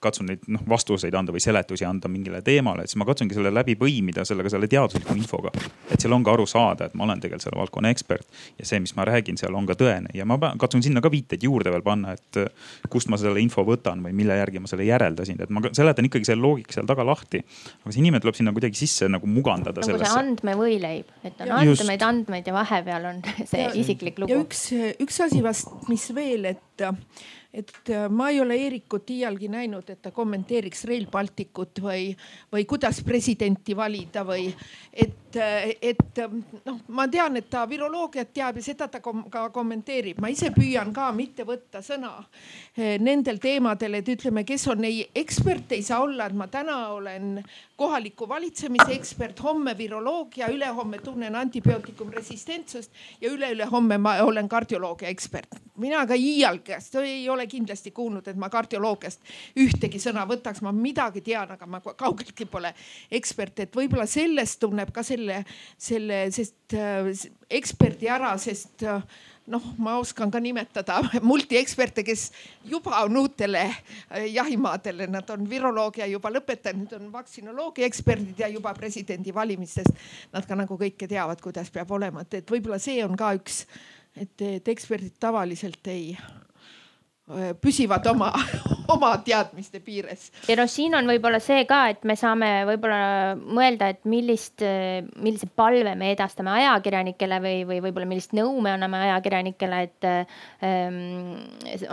katsun 0.02 0.30
neid 0.32 0.46
noh 0.52 0.64
vastuseid 0.70 1.16
anda 1.18 1.34
või 1.34 1.42
seletusi 1.44 1.86
anda 1.86 2.10
mingile 2.12 2.42
teemale, 2.46 2.86
siis 2.88 2.98
ma 3.00 3.06
katsungi 3.10 3.38
selle 3.38 3.52
läbi 3.54 3.76
põimida 3.80 4.26
sellega 4.28 4.50
selle 4.54 4.70
teadusliku 4.72 5.16
infoga. 5.18 5.52
et 5.92 6.02
seal 6.02 6.14
on 6.16 6.24
ka 6.26 6.34
aru 6.34 6.48
saada, 6.50 6.88
et 6.90 6.96
ma 6.98 7.06
olen 7.06 7.22
tegelikult 7.22 7.46
selle 7.46 7.60
valdkonna 7.62 7.92
ekspert 7.94 8.42
ja 8.60 8.66
see, 8.68 8.80
mis 8.84 8.96
ma 8.98 9.06
räägin, 9.08 9.38
seal 9.40 9.56
on 9.58 9.68
ka 9.70 9.78
tõene 9.80 10.14
ja 10.18 10.26
ma 10.26 10.40
katsun 10.60 10.84
sinna 10.84 11.04
ka 11.04 11.12
viiteid 11.14 11.44
juurde 11.46 11.74
veel 11.74 11.86
panna, 11.86 12.16
et 12.18 12.42
kust 12.90 13.12
ma 13.14 13.20
selle 13.22 13.42
info 13.44 13.66
võtan 13.68 14.02
või 14.06 14.16
mille 14.18 14.38
järgi 14.42 14.64
ma 14.64 14.72
selle 14.72 14.88
järeldasin, 14.88 15.42
et 15.44 15.54
ma 15.54 15.64
seletan 15.70 16.10
ikkagi 16.10 16.32
selle 16.32 16.42
loogika 16.42 16.76
seal 16.78 16.90
taga 16.90 17.06
lahti. 17.08 17.44
aga 17.84 17.94
see 17.94 18.02
inimene 18.04 18.24
tuleb 18.24 18.40
sinna 18.40 18.56
kuidagi 18.56 18.82
sisse 18.82 19.10
nagu 19.12 19.30
mugandada. 19.30 19.82
nagu 19.82 19.92
sellesse. 19.92 20.12
see 20.12 20.24
andmevõileib, 20.26 21.14
et 21.24 21.46
on 21.46 21.56
andmeid, 21.60 22.08
andmeid 22.10 22.50
ja 22.50 22.58
vahepeal 22.58 23.10
on 23.14 23.24
see 23.52 23.66
ja, 23.68 23.72
isiklik 23.78 24.20
lugu. 24.22 24.34
ja 24.34 24.42
üks, 24.42 24.68
üks 25.02 25.22
asi 25.28 25.44
vast, 25.46 25.72
mis 25.92 26.10
veel, 26.16 26.52
et 26.56 26.66
et 27.54 27.90
äh, 27.90 28.08
ma 28.10 28.30
ei 28.32 28.40
ole 28.42 28.58
Eerikut 28.58 29.10
iialgi 29.14 29.50
näinud, 29.52 29.90
et 29.92 30.02
ta 30.02 30.12
kommenteeriks 30.16 30.86
Rail 30.90 31.08
Balticut 31.12 31.82
või, 31.84 32.12
või 32.52 32.66
kuidas 32.70 33.04
presidenti 33.06 33.76
valida 33.78 34.24
või 34.28 34.50
et, 34.94 35.16
et 35.36 36.22
noh, 36.66 36.80
ma 36.88 37.08
tean, 37.12 37.38
et 37.38 37.50
ta 37.50 37.64
viroloogiat 37.70 38.34
teab 38.34 38.60
ja 38.60 38.64
seda 38.66 38.88
ta 38.92 39.00
kom 39.04 39.24
ka 39.32 39.50
kommenteerib. 39.54 40.20
ma 40.22 40.30
ise 40.30 40.52
püüan 40.56 40.94
ka 40.94 41.12
mitte 41.16 41.46
võtta 41.48 41.82
sõna 41.86 42.14
äh, 42.78 42.98
nendel 43.00 43.40
teemadel, 43.40 44.00
et 44.00 44.10
ütleme, 44.16 44.44
kes 44.48 44.68
on 44.68 44.84
ei 44.88 45.04
ekspert, 45.16 45.72
ei 45.72 45.84
saa 45.84 46.02
olla, 46.02 46.28
et 46.28 46.38
ma 46.38 46.48
täna 46.48 46.78
olen 46.96 47.44
kohaliku 47.82 48.28
valitsemise 48.30 48.94
ekspert, 48.94 49.40
homme 49.44 49.78
viroloogia, 49.78 50.52
ülehomme 50.54 51.00
tunnen 51.02 51.36
antibiootikumresistentsust 51.36 52.92
ja 53.22 53.32
üle-ülehomme 53.32 53.98
ma 53.98 54.18
olen 54.24 54.50
kardioloogia 54.50 55.10
ekspert. 55.10 55.60
mina 55.82 56.06
ka 56.06 56.14
iialgi 56.14 56.76
ei 57.04 57.30
ole 57.30 57.48
kindlasti 57.48 57.92
kuulnud, 57.92 58.28
et 58.28 58.38
ma 58.38 58.50
kardioloogiast 58.50 59.22
ühtegi 59.58 60.00
sõna 60.00 60.28
võtaks, 60.30 60.62
ma 60.62 60.72
midagi 60.72 61.22
tean, 61.26 61.52
aga 61.52 61.66
ma 61.66 61.80
kaugeltki 61.82 62.46
pole 62.46 62.74
ekspert, 63.12 63.60
et 63.60 63.76
võib-olla 63.76 64.06
sellest 64.06 64.60
tunneb 64.60 64.92
ka 64.94 65.04
selle, 65.04 65.21
selle, 65.80 66.24
sest 66.34 66.76
äh, 66.78 67.12
eksperdi 67.60 68.10
ära, 68.12 68.34
sest 68.42 68.86
äh, 68.88 69.04
noh, 69.52 69.64
ma 69.82 69.98
oskan 70.02 70.32
ka 70.32 70.42
nimetada 70.44 71.00
multieksperte, 71.32 72.04
kes 72.08 72.30
juba 72.68 73.04
on 73.06 73.18
uutele 73.24 73.64
äh, 73.68 74.28
jahimaadele, 74.34 75.08
nad 75.12 75.30
on 75.34 75.48
viroloogia 75.50 76.08
juba 76.12 76.32
lõpetanud, 76.34 76.94
on 76.98 77.10
vaktsinoloogia 77.14 77.88
eksperdid 77.90 78.44
ja 78.46 78.52
juba 78.52 78.74
presidendivalimistest. 78.78 80.06
Nad 80.36 80.48
ka 80.50 80.58
nagu 80.60 80.78
kõike 80.80 81.10
teavad, 81.10 81.42
kuidas 81.44 81.72
peab 81.74 81.92
olema, 81.98 82.26
et, 82.26 82.42
et 82.42 82.54
võib-olla 82.56 82.80
see 82.82 83.02
on 83.06 83.18
ka 83.20 83.34
üks, 83.40 83.66
et, 84.16 84.36
et 84.58 84.72
eksperdid 84.76 85.18
tavaliselt 85.22 85.92
ei 85.92 86.14
püsivad 87.62 88.06
oma, 88.12 88.32
oma 88.96 89.12
teadmiste 89.26 89.82
piires. 89.84 90.30
ja 90.50 90.58
noh, 90.60 90.70
siin 90.72 90.96
on 90.98 91.08
võib-olla 91.10 91.42
see 91.44 91.66
ka, 91.70 91.84
et 91.94 92.08
me 92.08 92.18
saame 92.20 92.52
võib-olla 92.70 93.36
mõelda, 93.40 93.92
et 93.94 94.02
millist, 94.10 94.64
millise 95.22 95.50
palve 95.56 95.96
me 96.00 96.12
edastame 96.16 96.54
ajakirjanikele 96.60 97.42
või, 97.44 97.56
või 97.70 97.80
võib-olla 97.88 98.10
millist 98.10 98.36
nõu 98.38 98.60
me 98.64 98.76
anname 98.76 99.06
ajakirjanikele, 99.08 99.84
et 99.88 100.10
ähm, 100.12 101.00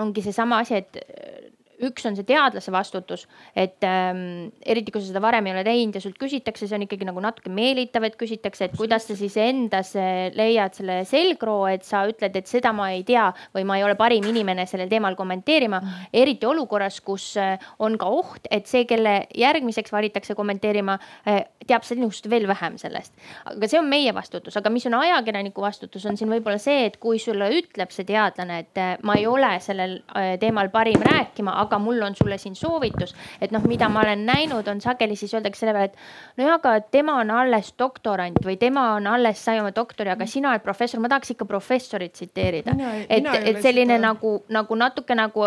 ongi 0.01 0.25
seesama 0.27 0.63
asi, 0.65 0.83
et 0.83 1.57
üks 1.85 2.07
on 2.09 2.17
see 2.19 2.27
teadlase 2.27 2.73
vastutus, 2.75 3.25
et 3.57 3.85
ähm, 3.87 4.51
eriti 4.67 4.93
kui 4.93 5.03
sa 5.03 5.13
seda 5.13 5.23
varem 5.23 5.47
ei 5.47 5.55
ole 5.55 5.65
teinud 5.67 5.97
ja 5.97 6.03
sult 6.03 6.19
küsitakse, 6.21 6.67
see 6.67 6.77
on 6.77 6.85
ikkagi 6.87 7.07
nagu 7.07 7.23
natuke 7.23 7.53
meelitav, 7.55 8.07
et 8.09 8.17
küsitakse, 8.19 8.69
et 8.69 8.77
kuidas 8.79 9.07
sa 9.09 9.17
siis 9.19 9.37
endas 9.43 9.95
äh, 9.99 10.29
leiad 10.37 10.75
selle 10.79 11.01
selgroo, 11.09 11.69
et 11.71 11.87
sa 11.87 12.05
ütled, 12.11 12.35
et 12.39 12.51
seda 12.51 12.73
ma 12.77 12.91
ei 12.95 13.05
tea 13.07 13.29
või 13.55 13.67
ma 13.69 13.79
ei 13.79 13.87
ole 13.87 13.95
parim 13.99 14.27
inimene 14.29 14.67
sellel 14.71 14.91
teemal 14.91 15.17
kommenteerima. 15.19 15.81
eriti 16.13 16.47
olukorras, 16.47 17.01
kus 17.05 17.31
äh, 17.39 17.71
on 17.79 17.99
ka 17.99 18.11
oht, 18.11 18.49
et 18.51 18.67
see, 18.67 18.85
kelle 18.89 19.29
järgmiseks 19.39 19.95
valitakse 19.95 20.35
kommenteerima, 20.39 20.99
äh, 21.29 21.45
teab 21.69 21.87
sinust 21.87 22.27
veel 22.31 22.49
vähem 22.49 22.79
sellest. 22.81 23.15
aga 23.45 23.71
see 23.71 23.79
on 23.79 23.89
meie 23.91 24.15
vastutus, 24.15 24.57
aga 24.59 24.71
mis 24.71 24.87
on 24.91 24.99
ajakirjaniku 24.99 25.63
vastutus, 25.63 26.07
on 26.11 26.19
siin 26.19 26.31
võib-olla 26.33 26.59
see, 26.59 26.89
et 26.89 26.99
kui 26.99 27.23
sulle 27.23 27.51
ütleb 27.61 27.95
see 27.95 28.09
teadlane, 28.09 28.59
et 28.65 28.83
ma 29.07 29.15
ei 29.19 29.27
ole 29.31 29.55
sellel 29.63 29.99
teemal 30.41 30.71
parim 30.73 31.03
rääkima, 31.05 31.55
aga 31.63 31.68
mul 31.77 32.01
on 32.03 32.17
sulle 32.17 32.39
siin 32.41 32.57
soovitus. 32.57 33.15
et 33.41 33.53
noh, 33.53 33.63
mida 33.69 33.89
ma 33.93 34.01
olen 34.01 34.25
näinud, 34.27 34.69
on 34.69 34.81
sageli 34.81 35.17
siis 35.17 35.35
öeldakse 35.35 35.61
selle 35.61 35.75
peale, 35.77 35.91
et 35.93 36.41
nojah, 36.41 36.55
aga 36.57 36.81
tema 36.81 37.19
on 37.21 37.31
alles 37.31 37.75
doktorant 37.79 38.41
või 38.45 38.57
tema 38.57 38.95
on 38.95 39.07
alles 39.07 39.45
sai 39.45 39.61
oma 39.61 39.75
doktori, 39.77 40.11
aga 40.11 40.27
sina 40.27 40.55
oled 40.55 40.65
professor, 40.65 41.01
ma 41.01 41.11
tahaks 41.13 41.35
ikka 41.35 41.45
professorit 41.45 42.13
tsiteerida. 42.17 42.73
et, 43.09 43.29
et 43.45 43.61
selline 43.63 43.99
seda... 43.99 44.07
nagu, 44.07 44.33
nagu 44.49 44.81
natuke 44.81 45.15
nagu 45.15 45.45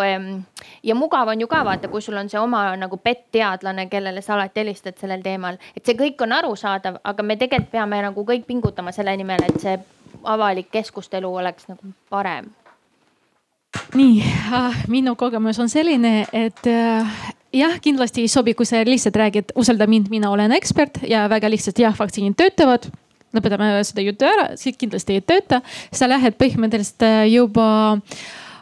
ja 0.84 0.96
mugav 0.96 1.34
on 1.34 1.42
ju 1.42 1.48
ka 1.48 1.64
vaata, 1.66 1.90
kui 1.90 2.02
sul 2.02 2.18
on 2.22 2.30
see 2.30 2.40
oma 2.40 2.76
nagu 2.78 2.98
pettteadlane, 2.98 3.88
kellele 3.90 4.22
sa 4.22 4.36
alati 4.38 4.62
helistad 4.62 5.02
sellel 5.02 5.26
teemal, 5.26 5.58
et 5.76 5.86
see 5.86 5.98
kõik 5.98 6.22
on 6.22 6.38
arusaadav, 6.38 7.02
aga 7.04 7.24
me 7.24 7.38
tegelikult 7.42 7.72
peame 7.72 8.02
nagu 8.04 8.26
kõik 8.28 8.46
pingutama 8.48 8.92
selle 8.92 9.16
nimel, 9.18 9.44
et 9.48 9.60
see 9.62 9.78
avalik 10.24 10.70
keskustelu 10.72 11.36
oleks 11.42 11.70
nagu 11.72 11.94
parem 12.10 12.52
nii 13.96 14.24
äh,, 14.24 14.82
minu 14.92 15.16
kogemus 15.16 15.60
on 15.60 15.70
selline, 15.72 16.26
et 16.34 16.68
äh, 16.68 17.22
jah, 17.56 17.78
kindlasti 17.84 18.26
ei 18.26 18.32
sobi, 18.32 18.54
kui 18.58 18.68
sa 18.68 18.84
lihtsalt 18.88 19.16
räägid, 19.20 19.56
usalda 19.56 19.88
mind, 19.88 20.10
mina 20.12 20.32
olen 20.32 20.52
ekspert 20.56 21.02
ja 21.08 21.28
väga 21.32 21.50
lihtsalt 21.52 21.80
jah, 21.80 21.96
vaktsiinid 21.98 22.38
töötavad 22.40 22.90
lõpetame 23.36 23.72
seda 23.88 24.04
juttu 24.04 24.28
ära, 24.28 24.50
siis 24.60 24.78
kindlasti 24.80 25.16
ei 25.18 25.24
tööta. 25.24 25.62
sa 25.92 26.10
lähed 26.10 26.36
põhimõtteliselt 26.40 27.06
äh, 27.08 27.26
juba 27.32 28.00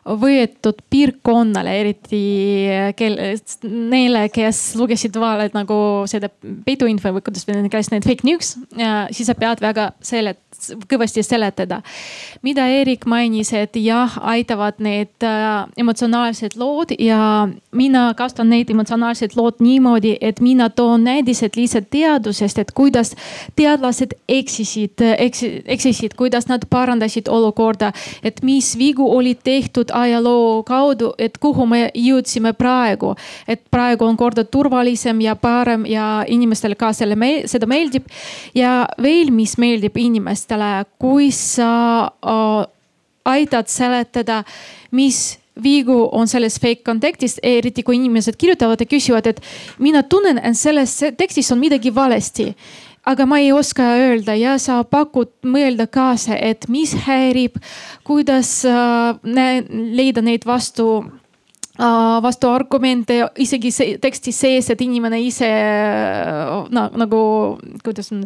võetud 0.05 0.79
piirkonnale, 0.89 1.73
eriti 1.81 2.21
kel, 2.97 3.17
neile, 3.63 4.27
kes 4.33 4.61
lugesid 4.79 5.15
vahele 5.19 5.49
nagu 5.53 5.79
seda 6.09 6.31
peituinfo 6.65 7.13
või 7.15 7.25
kuidas 7.25 7.47
nende 7.49 7.71
käest 7.73 7.93
need 7.93 8.07
fake 8.07 8.27
news, 8.27 8.55
siis 9.11 9.29
sa 9.29 9.35
pead 9.37 9.63
väga 9.63 9.91
selet-, 10.05 10.41
kõvasti 10.89 11.23
seletada. 11.23 11.81
mida 12.41 12.67
Eerik 12.67 13.05
mainis, 13.05 13.51
et 13.53 13.75
jah, 13.75 14.17
aitavad 14.21 14.79
need 14.79 15.23
äh, 15.23 15.67
emotsionaalsed 15.77 16.55
lood 16.59 16.93
ja 16.99 17.47
mina 17.71 18.13
kasutan 18.17 18.49
neid 18.49 18.69
emotsionaalseid 18.69 19.35
lood 19.35 19.59
niimoodi, 19.59 20.17
et 20.21 20.39
mina 20.39 20.69
toon 20.69 21.03
näidised 21.03 21.55
lihtsalt 21.55 21.89
teadusest, 21.89 22.59
et 22.59 22.71
kuidas 22.71 23.15
teadlased 23.55 24.15
eksisid, 24.27 25.01
eksisid, 25.67 26.15
kuidas 26.17 26.47
nad 26.47 26.65
parandasid 26.69 27.27
olukorda, 27.27 27.91
et 28.23 28.43
mis 28.43 28.75
vigu 28.77 29.05
olid 29.15 29.43
tehtud 29.43 29.88
õppinud 29.89 29.91
ajaloo 29.93 30.63
kaudu, 30.63 31.13
et 31.17 31.37
kuhu 31.37 31.65
me 31.65 31.91
jõudsime 31.93 32.53
praegu. 32.53 33.15
et 33.47 33.61
praegu 33.71 34.05
on 34.05 34.17
korda 34.17 34.43
turvalisem 34.43 35.21
ja 35.21 35.35
parem 35.35 35.85
ja 35.85 36.23
inimestele 36.27 36.75
ka 36.75 36.93
selle 36.93 37.15
me, 37.15 37.47
seda 37.47 37.65
meeldib. 37.65 38.05
ja 38.55 38.87
veel, 39.01 39.31
mis 39.31 39.57
meeldib 39.57 39.97
inimestele, 39.97 40.85
kui 40.99 41.31
sa 41.31 42.09
äh, 42.23 42.67
aitad 43.25 43.67
seletada, 43.67 44.43
mis 44.91 45.39
viigu 45.61 46.09
on 46.11 46.27
selles 46.27 46.59
fake 46.59 46.83
kontekstis, 46.85 47.39
eriti 47.43 47.83
kui 47.83 47.97
inimesed 47.97 48.37
kirjutavad 48.37 48.79
ja 48.79 48.85
küsivad, 48.85 49.27
et 49.27 49.41
mina 49.79 50.03
tunnen, 50.03 50.37
et 50.37 50.55
selles 50.57 51.03
tekstis 51.17 51.51
on 51.51 51.59
midagi 51.59 51.93
valesti 51.93 52.55
aga 53.09 53.25
ma 53.25 53.39
ei 53.41 53.51
oska 53.55 53.85
öelda 53.97 54.35
ja 54.37 54.57
sa 54.61 54.83
pakud 54.83 55.31
mõelda 55.47 55.87
kaasa, 55.89 56.37
et 56.37 56.67
mis 56.69 56.93
häirib, 57.07 57.57
kuidas 58.07 58.59
äh, 58.67 59.15
leida 59.97 60.23
neid 60.25 60.45
vastu 60.49 60.89
äh, 61.01 62.19
vastuargumente 62.25 63.21
isegi 63.41 63.73
see 63.73 63.97
teksti 64.01 64.33
sees, 64.35 64.69
et 64.69 64.81
inimene 64.85 65.21
ise 65.25 65.49
no, 66.69 66.89
nagu 66.99 67.21
kuidas 67.85 68.13
on 68.15 68.25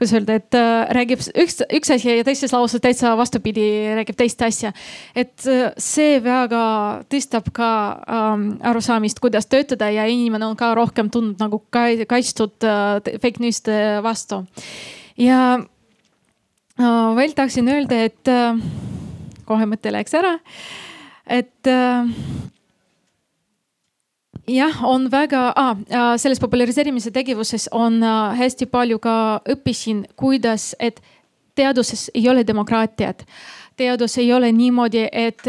kuidas 0.00 0.14
öelda, 0.16 0.36
et 0.40 0.56
äh, 0.56 0.88
räägib 0.96 1.20
üks, 1.20 1.58
üks 1.76 1.90
asi 1.92 2.08
ja 2.08 2.24
teises 2.24 2.54
lauses 2.54 2.80
täitsa 2.80 3.12
vastupidi, 3.20 3.64
räägib 3.98 4.16
teist 4.16 4.40
asja. 4.42 4.72
et 5.14 5.44
äh, 5.44 5.74
see 5.76 6.22
väga 6.24 6.62
tõstab 7.12 7.50
ka 7.52 7.68
ähm, 8.08 8.46
arusaamist, 8.64 9.20
kuidas 9.20 9.50
töötada 9.50 9.90
ja 9.92 10.06
inimene 10.08 10.48
on 10.48 10.56
ka 10.56 10.72
rohkem 10.74 11.10
tundnud 11.12 11.42
nagu 11.42 11.60
kaitstud 11.70 12.64
äh, 12.64 13.18
fake 13.20 13.44
news'ide 13.44 14.00
vastu. 14.02 14.46
ja 15.20 15.60
äh, 15.60 17.16
veel 17.20 17.36
tahtsin 17.36 17.68
öelda, 17.68 18.00
et 18.08 18.32
äh, 18.32 18.56
kohe 19.44 19.68
mõte 19.68 19.92
läks 19.92 20.16
ära, 20.16 20.38
et 21.28 21.68
äh, 21.68 22.08
jah, 24.50 24.82
on 24.84 25.08
väga 25.12 25.52
ah,, 25.56 25.76
selles 26.18 26.40
populariseerimise 26.42 27.12
tegevuses 27.14 27.68
on 27.72 28.02
hästi 28.36 28.66
palju 28.70 28.98
ka 29.02 29.14
õppisin, 29.48 30.04
kuidas, 30.16 30.74
et 30.80 31.00
teaduses 31.54 32.10
ei 32.14 32.28
ole 32.28 32.44
demokraatiat. 32.46 33.24
Teadus 33.80 34.18
ei 34.20 34.32
ole 34.32 34.50
niimoodi, 34.52 35.06
et 35.12 35.46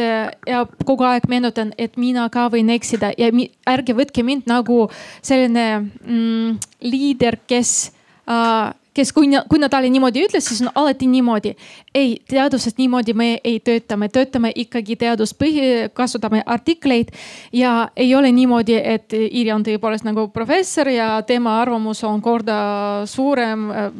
ja 0.47 0.65
kogu 0.85 1.03
aeg 1.03 1.27
meenutan, 1.27 1.73
et 1.77 1.97
mina 1.99 2.29
ka 2.31 2.47
võin 2.53 2.69
eksida 2.71 3.11
ja 3.17 3.27
ärge 3.67 3.95
võtke 3.97 4.23
mind 4.23 4.47
nagu 4.47 4.85
selline 5.21 5.65
mm, 5.81 6.59
liider, 6.87 7.41
kes 7.47 7.91
äh, 8.29 8.71
kes, 8.93 9.13
kui, 9.13 9.29
kui 9.49 9.59
Natalja 9.59 9.91
niimoodi 9.91 10.25
ütles, 10.25 10.47
siis 10.47 10.61
on 10.61 10.71
alati 10.75 11.07
niimoodi. 11.07 11.55
ei, 11.95 12.17
teaduses 12.29 12.77
niimoodi 12.77 13.13
me 13.13 13.39
ei 13.43 13.59
tööta, 13.59 13.97
me 13.97 14.09
töötame 14.09 14.51
ikkagi 14.55 14.95
teaduspõhi, 14.95 15.89
kasutame 15.93 16.43
artikleid 16.45 17.11
ja 17.53 17.89
ei 17.95 18.15
ole 18.15 18.31
niimoodi, 18.31 18.75
et 18.75 19.13
Irja 19.13 19.55
on 19.55 19.63
tõepoolest 19.63 20.07
nagu 20.07 20.27
professor 20.33 20.89
ja 20.89 21.21
tema 21.27 21.59
arvamus 21.61 22.03
on 22.03 22.21
korda 22.21 22.61
suurem 23.05 23.69
äh, 23.71 23.91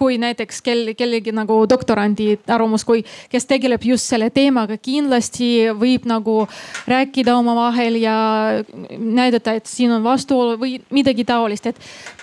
kui 0.00 0.18
näiteks 0.18 0.62
kel, 0.64 0.92
kellegi 0.96 1.32
nagu 1.36 1.58
doktorandi 1.68 2.38
arvamus, 2.48 2.84
kui, 2.88 3.02
kes 3.30 3.46
tegeleb 3.50 3.84
just 3.84 4.08
selle 4.08 4.30
teemaga. 4.30 4.78
kindlasti 4.80 5.68
võib 5.76 6.06
nagu 6.08 6.46
rääkida 6.88 7.36
omavahel 7.36 7.98
ja 8.00 8.16
näidata, 8.96 9.58
et 9.58 9.66
siin 9.66 9.92
on 9.92 10.04
vastuolu 10.04 10.56
või 10.60 10.78
midagi 10.90 11.24
taolist, 11.28 11.66
et 11.66 11.76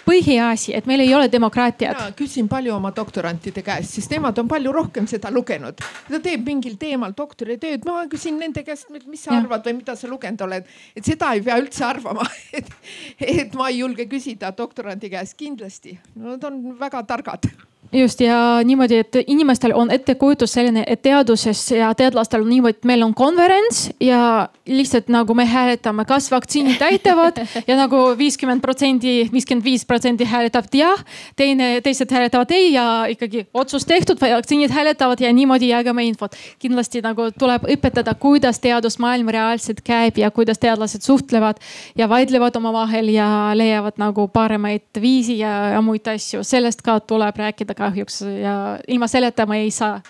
põhiasi, 0.07 0.73
et 0.77 0.87
meil 0.89 1.03
ei 1.03 1.13
ole 1.15 1.27
demokraatiat 1.31 2.15
küsin 2.17 2.47
palju 2.51 2.73
oma 2.75 2.91
doktorantide 2.95 3.63
käest, 3.65 3.95
siis 3.97 4.09
nemad 4.11 4.37
on 4.41 4.49
palju 4.49 4.73
rohkem 4.75 5.07
seda 5.09 5.31
lugenud. 5.33 5.83
ta 6.07 6.21
teeb 6.23 6.45
mingil 6.47 6.77
teemal 6.79 7.15
doktoritööd, 7.17 7.85
ma 7.85 8.05
küsin 8.11 8.39
nende 8.39 8.63
käest, 8.67 8.89
mis 8.89 9.23
sa 9.25 9.33
ja. 9.33 9.41
arvad 9.41 9.67
või 9.67 9.79
mida 9.81 9.95
sa 9.99 10.09
lugenud 10.11 10.45
oled. 10.47 10.67
et 10.95 11.05
seda 11.05 11.33
ei 11.35 11.43
pea 11.45 11.59
üldse 11.61 11.85
arvama, 11.85 12.27
et, 12.57 12.73
et 13.19 13.57
ma 13.57 13.71
ei 13.71 13.81
julge 13.83 14.07
küsida 14.09 14.53
doktorandi 14.57 15.11
käest 15.13 15.37
kindlasti. 15.37 15.97
Nad 16.15 16.43
on 16.47 16.61
väga 16.79 17.03
targad 17.07 17.49
just 17.97 18.21
ja 18.21 18.59
niimoodi, 18.63 19.01
et 19.03 19.15
inimestel 19.27 19.73
on 19.75 19.91
ettekujutus 19.91 20.53
selline, 20.53 20.83
et 20.87 21.01
teaduses 21.01 21.61
ja 21.71 21.93
teadlastel 21.97 22.43
on 22.43 22.49
niimoodi, 22.49 22.77
et 22.77 22.87
meil 22.89 23.03
on 23.03 23.13
konverents 23.17 23.89
ja 24.03 24.49
lihtsalt 24.67 25.09
nagu 25.13 25.33
me 25.37 25.45
hääletame, 25.45 26.05
kas 26.05 26.29
vaktsiinid 26.31 26.81
aitavad 26.81 27.39
ja 27.69 27.77
nagu 27.79 28.01
viiskümmend 28.17 28.61
protsenti, 28.61 29.29
viiskümmend 29.31 29.65
viis 29.65 29.85
protsenti 29.85 30.27
hääletavad 30.27 30.77
jah, 30.77 31.03
teine, 31.35 31.69
teised 31.85 32.11
hääletavad 32.11 32.51
ei 32.55 32.73
ja 32.73 33.05
ikkagi 33.09 33.47
otsus 33.53 33.85
tehtud, 33.85 34.21
vaktsiinid 34.21 34.71
hääletavad 34.71 35.21
ja 35.23 35.33
niimoodi 35.33 35.71
jagame 35.71 36.05
infot. 36.07 36.35
kindlasti 36.59 37.01
nagu 37.01 37.29
tuleb 37.39 37.67
õpetada, 37.77 38.15
kuidas 38.19 38.59
teadusmaailm 38.59 39.29
reaalselt 39.33 39.81
käib 39.83 40.17
ja 40.17 40.31
kuidas 40.31 40.59
teadlased 40.59 41.01
suhtlevad 41.01 41.61
ja 41.97 42.09
vaidlevad 42.09 42.55
omavahel 42.55 43.09
ja 43.13 43.51
leiavad 43.55 43.97
nagu 43.97 44.27
paremaid 44.27 45.01
viisi 45.01 45.39
ja, 45.39 45.53
ja 45.73 45.81
muid 45.81 46.07
asju, 46.07 46.43
sellest 46.43 46.81
ka 46.85 46.99
tuleb 46.99 47.37
rääkida 47.37 47.73
kahjuks 47.87 48.21
ja 48.27 48.57
ilma 48.87 49.09
selleta 49.11 49.47
ma 49.49 49.59
ei 49.63 49.71
saa 49.73 50.01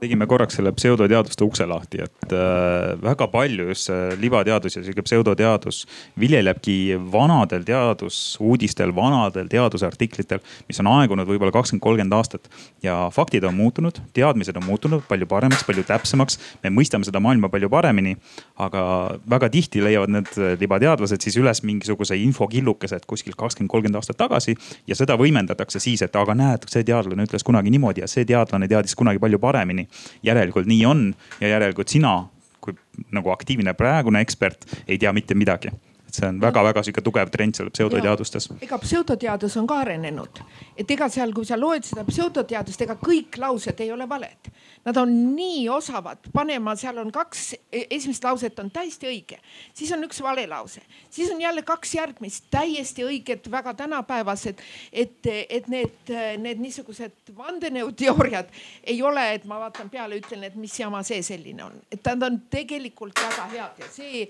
tegime 0.00 0.26
korraks 0.30 0.58
selle 0.58 0.72
pseudoteaduste 0.76 1.44
ukse 1.46 1.66
lahti, 1.68 2.02
et 2.04 2.34
äh, 2.34 2.94
väga 3.02 3.28
palju 3.32 3.68
just 3.70 3.88
see 3.88 4.16
libateadus 4.22 4.78
ja 4.78 4.82
sihuke 4.84 5.04
pseudoteadus 5.06 5.82
viljelebki 6.20 6.98
vanadel 7.12 7.64
teadusuudistel, 7.66 8.94
vanadel 8.96 9.50
teadusartiklitel, 9.50 10.42
mis 10.68 10.82
on 10.82 10.90
aegunud 10.92 11.28
võib-olla 11.28 11.54
kakskümmend, 11.54 11.84
kolmkümmend 11.84 12.18
aastat. 12.18 12.48
ja 12.82 12.96
faktid 13.14 13.44
on 13.48 13.56
muutunud, 13.58 14.00
teadmised 14.16 14.56
on 14.60 14.66
muutunud 14.66 15.04
palju 15.08 15.26
paremaks, 15.30 15.66
palju 15.66 15.86
täpsemaks. 15.88 16.38
me 16.62 16.74
mõistame 16.74 17.08
seda 17.08 17.20
maailma 17.20 17.50
palju 17.52 17.70
paremini. 17.72 18.16
Aga 18.58 18.82
väga 19.30 19.48
tihti 19.54 19.82
leiavad 19.84 20.12
need 20.12 20.30
libateadlased 20.60 21.22
siis 21.22 21.36
üles 21.40 21.62
mingisuguse 21.66 22.16
infokillukese, 22.18 22.98
et 22.98 23.06
kuskil 23.06 23.36
kakskümmend, 23.38 23.70
kolmkümmend 23.70 24.00
aastat 24.00 24.18
tagasi. 24.18 24.56
ja 24.86 24.96
seda 24.98 25.16
võimendatakse 25.20 25.80
siis, 25.80 26.02
et 26.02 26.16
aga 26.16 26.34
näed, 26.34 26.66
see 26.70 26.84
teadlane 26.84 27.26
ütles 27.28 27.46
kunagi 27.46 27.70
niimoodi 27.74 28.02
ja 28.04 28.10
see 28.10 28.26
teadlane 28.28 28.68
teadis 28.68 28.96
kunagi 28.98 29.22
palju 29.22 29.38
paremini 29.38 29.88
järelikult 30.22 30.66
nii 30.66 30.84
on 30.86 31.04
ja 31.40 31.54
järelikult 31.54 31.88
sina 31.88 32.16
kui 32.60 32.74
nagu 33.14 33.30
aktiivne 33.30 33.74
praegune 33.78 34.20
ekspert 34.24 34.66
ei 34.88 34.98
tea 34.98 35.12
mitte 35.14 35.34
midagi 35.38 35.70
et 36.18 36.24
see 36.24 36.28
on 36.28 36.40
väga-väga 36.42 36.82
sihuke 36.82 37.02
tugev 37.04 37.30
trend 37.30 37.56
seal 37.56 37.70
pseudoteadustes. 37.70 38.48
ega 38.64 38.78
pseudoteadus 38.82 39.56
on 39.60 39.66
ka 39.70 39.80
arenenud, 39.84 40.40
et 40.76 40.90
ega 40.90 41.08
seal, 41.12 41.32
kui 41.36 41.46
sa 41.46 41.58
loed 41.58 41.86
seda 41.86 42.04
pseudoteadust, 42.08 42.82
ega 42.86 42.98
kõik 42.98 43.38
laused 43.38 43.80
ei 43.84 43.92
ole 43.92 44.08
valed. 44.08 44.50
Nad 44.84 44.96
on 44.96 45.10
nii 45.36 45.66
osavad 45.68 46.30
panema, 46.32 46.74
seal 46.78 46.98
on 47.02 47.10
kaks, 47.12 47.52
e-, 47.72 47.86
esimest 47.98 48.24
lauset 48.24 48.58
on 48.62 48.70
täiesti 48.74 49.08
õige, 49.10 49.38
siis 49.76 49.92
on 49.94 50.04
üks 50.06 50.22
vale 50.24 50.46
lause, 50.50 50.82
siis 51.10 51.30
on 51.34 51.40
jälle 51.42 51.62
kaks 51.66 51.94
järgmist 51.98 52.48
täiesti 52.50 53.04
õiget, 53.06 53.50
väga 53.50 53.74
tänapäevased. 53.78 54.62
et, 54.92 55.26
et 55.48 55.68
need, 55.68 56.12
need 56.38 56.62
niisugused 56.62 57.34
vandenõuteooriad 57.36 58.48
ei 58.84 59.02
ole, 59.02 59.26
et 59.34 59.44
ma 59.44 59.60
vaatan 59.66 59.90
peale, 59.90 60.18
ütlen, 60.18 60.46
et 60.48 60.56
mis 60.56 60.78
jama 60.78 61.02
see 61.06 61.22
selline 61.22 61.64
on, 61.64 61.76
et 61.92 62.04
nad 62.04 62.22
on 62.22 62.40
tegelikult 62.50 63.18
väga 63.18 63.50
head 63.52 63.84
ja 63.84 63.92
see 63.92 64.26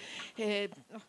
noh 0.92 1.07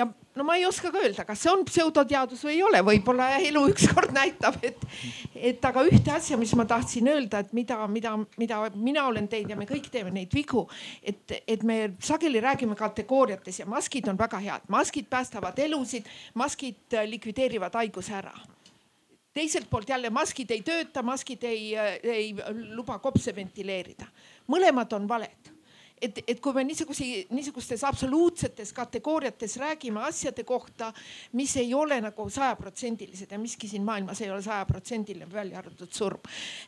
ja 0.00 0.08
no 0.36 0.44
ma 0.46 0.56
ei 0.56 0.64
oska 0.66 0.90
ka 0.92 1.00
öelda, 1.02 1.24
kas 1.28 1.42
see 1.44 1.50
on 1.52 1.64
pseudoteadus 1.68 2.42
või 2.46 2.54
ei 2.56 2.62
ole, 2.64 2.82
võib-olla 2.86 3.28
elu 3.40 3.62
ükskord 3.72 4.14
näitab, 4.20 4.56
et, 4.66 4.86
et 5.34 5.66
aga 5.70 5.84
ühte 5.88 6.14
asja, 6.14 6.38
mis 6.40 6.54
ma 6.58 6.66
tahtsin 6.68 7.10
öelda, 7.12 7.42
et 7.44 7.52
mida, 7.56 7.80
mida, 7.90 8.14
mida 8.40 8.62
mina 8.74 9.06
olen 9.10 9.28
teinud 9.30 9.54
ja 9.54 9.58
me 9.58 9.68
kõik 9.68 9.90
teeme 9.92 10.14
neid 10.14 10.32
vigu. 10.34 10.66
et, 11.02 11.36
et 11.46 11.66
me 11.66 11.96
sageli 12.02 12.40
räägime 12.40 12.78
kategooriates 12.78 13.60
ja 13.62 13.68
maskid 13.68 14.08
on 14.08 14.18
väga 14.18 14.40
head, 14.40 14.66
maskid 14.68 15.10
päästavad 15.10 15.58
elusid, 15.58 16.08
maskid 16.34 16.98
likvideerivad 17.10 17.76
haiguse 17.82 18.16
ära 18.22 18.34
teiselt 19.34 19.68
poolt 19.70 19.88
jälle 19.88 20.10
maskid 20.10 20.50
ei 20.50 20.62
tööta, 20.66 21.04
maskid 21.06 21.44
ei, 21.46 21.70
ei 22.02 22.34
luba 22.74 22.98
kopse 22.98 23.34
ventileerida. 23.34 24.08
mõlemad 24.50 24.92
on 24.98 25.06
valed 25.08 25.59
et, 26.02 26.20
et 26.26 26.40
kui 26.40 26.54
me 26.56 26.64
niisugusi, 26.64 27.26
niisugustes 27.34 27.84
absoluutsetes 27.84 28.72
kategooriates 28.72 29.56
räägime 29.60 30.02
asjade 30.08 30.44
kohta, 30.48 30.92
mis 31.36 31.56
ei 31.60 31.74
ole 31.74 32.00
nagu 32.00 32.28
sajaprotsendilised 32.30 33.32
ja 33.32 33.38
miski 33.38 33.68
siin 33.68 33.84
maailmas 33.84 34.20
ei 34.20 34.30
ole 34.30 34.42
sajaprotsendiline, 34.42 35.28
välja 35.32 35.58
arvatud 35.58 35.92
surm. 35.92 36.20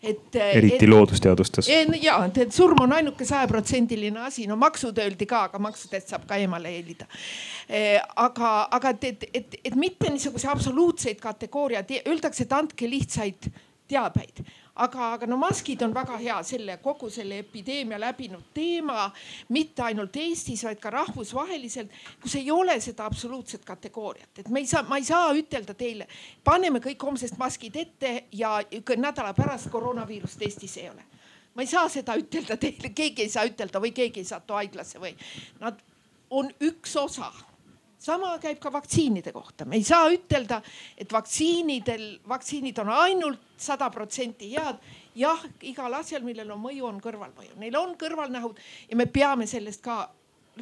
et. 0.03 0.37
eriti 0.37 0.85
et, 0.85 0.89
loodusteadustes. 0.89 1.69
ja, 2.03 2.19
et 2.37 2.53
surm 2.53 2.85
on 2.85 2.93
ainuke 2.93 3.25
sajaprotsendiline 3.25 4.21
asi, 4.21 4.47
no 4.47 4.57
maksud 4.57 4.99
öeldi 4.99 5.27
ka, 5.27 5.45
aga 5.49 5.59
maksudest 5.59 6.13
saab 6.13 6.27
ka 6.29 6.37
eemale 6.37 6.75
hiilida. 6.77 7.09
E, 7.69 7.99
aga, 8.17 8.55
aga 8.71 8.97
et, 8.97 9.05
et, 9.05 9.29
et, 9.35 9.61
et 9.65 9.77
mitte 9.77 10.11
niisuguseid 10.13 10.53
absoluutseid 10.53 11.21
kategooriaid, 11.23 11.97
öeldakse, 12.07 12.45
et 12.45 12.53
andke 12.57 12.91
lihtsaid 12.91 13.49
teabeid 13.89 14.45
aga, 14.75 15.13
aga 15.17 15.27
no 15.29 15.37
maskid 15.41 15.83
on 15.85 15.93
väga 15.95 16.17
hea 16.21 16.39
selle 16.47 16.79
kogu 16.83 17.11
selle 17.13 17.39
epideemia 17.43 17.99
läbinud 18.01 18.49
teema, 18.55 19.11
mitte 19.53 19.85
ainult 19.85 20.17
Eestis, 20.17 20.65
vaid 20.65 20.81
ka 20.81 20.91
rahvusvaheliselt, 20.95 21.93
kus 22.23 22.37
ei 22.41 22.51
ole 22.51 22.79
seda 22.81 23.07
absoluutset 23.09 23.65
kategooriat, 23.69 24.31
et 24.39 24.49
me 24.49 24.63
ei 24.63 24.67
saa, 24.67 24.85
ma 24.89 24.99
ei 25.01 25.07
saa 25.09 25.33
ütelda 25.37 25.77
teile, 25.79 26.09
paneme 26.45 26.81
kõik 26.85 27.05
homsest 27.05 27.39
maskid 27.41 27.77
ette 27.77 28.15
ja 28.33 28.59
nädala 28.97 29.35
pärast 29.37 29.71
koroonaviirust 29.73 30.43
Eestis 30.43 30.77
ei 30.81 30.91
ole. 30.91 31.05
Ma 31.53 31.63
ei 31.63 31.69
saa 31.69 31.89
seda 31.93 32.17
ütelda 32.17 32.57
teile, 32.57 32.95
keegi 32.97 33.27
ei 33.27 33.33
saa 33.33 33.45
ütelda 33.45 33.81
või 33.81 33.93
keegi 33.93 34.23
ei 34.23 34.29
satu 34.29 34.57
haiglasse 34.57 35.01
või. 35.03 35.13
Nad 35.61 35.83
on 36.33 36.49
üks 36.65 36.97
osa 36.97 37.29
sama 38.03 38.33
käib 38.43 38.59
ka 38.63 38.73
vaktsiinide 38.73 39.33
kohta, 39.35 39.67
me 39.69 39.79
ei 39.79 39.85
saa 39.87 40.09
ütelda, 40.13 40.61
et 40.99 41.13
vaktsiinidel, 41.13 42.07
vaktsiinid 42.29 42.79
on 42.83 42.91
ainult 42.97 43.53
sada 43.63 43.91
protsenti 43.95 44.51
head. 44.57 44.81
jah, 45.15 45.45
igal 45.69 45.93
asjal, 45.95 46.23
millel 46.25 46.51
on 46.55 46.61
mõju, 46.63 46.87
on 46.89 46.99
kõrvalmõju, 47.03 47.59
neil 47.61 47.77
on 47.77 47.95
kõrvalnähud 48.01 48.59
ja 48.89 48.97
me 48.97 49.07
peame 49.07 49.47
sellest 49.47 49.83
ka 49.85 50.07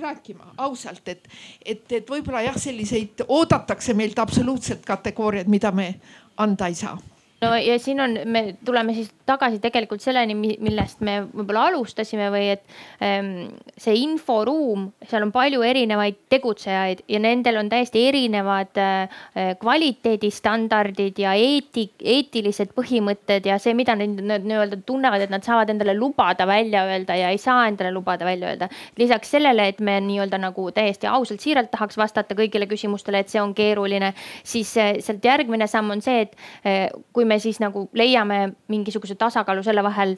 rääkima 0.00 0.54
ausalt, 0.58 1.08
et, 1.08 1.28
et, 1.64 1.86
et 1.92 2.10
võib-olla 2.10 2.42
jah, 2.46 2.58
selliseid 2.58 3.24
oodatakse 3.28 3.94
meilt 3.94 4.18
absoluutselt 4.18 4.84
kategooriaid, 4.86 5.48
mida 5.50 5.72
me 5.74 5.94
anda 6.36 6.68
ei 6.70 6.78
saa 6.78 6.98
no 7.40 7.54
ja 7.56 7.78
siin 7.78 8.00
on, 8.00 8.18
me 8.24 8.56
tuleme 8.64 8.94
siis 8.94 9.10
tagasi 9.30 9.60
tegelikult 9.62 10.02
selleni, 10.02 10.34
millest 10.36 11.00
me 11.04 11.20
võib-olla 11.30 11.68
alustasime 11.70 12.28
või 12.32 12.50
et 12.54 12.64
ähm, 13.04 13.48
see 13.80 13.96
inforuum, 14.02 14.88
seal 15.08 15.24
on 15.24 15.32
palju 15.32 15.62
erinevaid 15.64 16.18
tegutsejaid 16.32 17.04
ja 17.08 17.20
nendel 17.22 17.60
on 17.62 17.70
täiesti 17.72 18.02
erinevad 18.10 18.80
äh, 18.80 19.22
kvaliteedistandardid 19.60 21.20
ja 21.22 21.32
eetik, 21.38 21.94
eetilised 22.00 22.74
põhimõtted 22.76 23.48
ja 23.48 23.58
see, 23.62 23.74
mida 23.78 23.96
nad 23.96 24.44
nii-öelda 24.44 24.80
tunnevad, 24.86 25.24
et 25.24 25.32
nad 25.32 25.46
saavad 25.46 25.72
endale 25.72 25.94
lubada 25.96 26.46
välja 26.48 26.84
öelda 26.90 27.16
ja 27.16 27.32
ei 27.32 27.40
saa 27.40 27.64
endale 27.70 27.94
lubada 27.94 28.28
välja 28.28 28.52
öelda. 28.52 28.68
lisaks 28.98 29.32
sellele, 29.36 29.68
et 29.72 29.80
me 29.80 29.96
nii-öelda 30.04 30.40
nagu 30.42 30.68
täiesti 30.76 31.08
ausalt, 31.08 31.40
siiralt 31.40 31.70
tahaks 31.72 31.96
vastata 32.00 32.36
kõigile 32.36 32.68
küsimustele, 32.68 33.22
et 33.22 33.32
see 33.32 33.40
on 33.40 33.54
keeruline, 33.56 34.12
siis 34.44 34.74
äh, 34.76 34.92
sealt 35.00 35.24
järgmine 35.24 35.70
samm 35.70 35.96
on 35.96 36.04
see, 36.04 36.26
et 36.26 36.36
äh, 36.66 36.88
kui 37.14 37.29
me 37.30 37.38
siis 37.42 37.60
nagu 37.62 37.86
leiame 37.96 38.42
mingisuguse 38.72 39.14
tasakaalu 39.20 39.62
selle 39.66 39.84
vahel, 39.86 40.16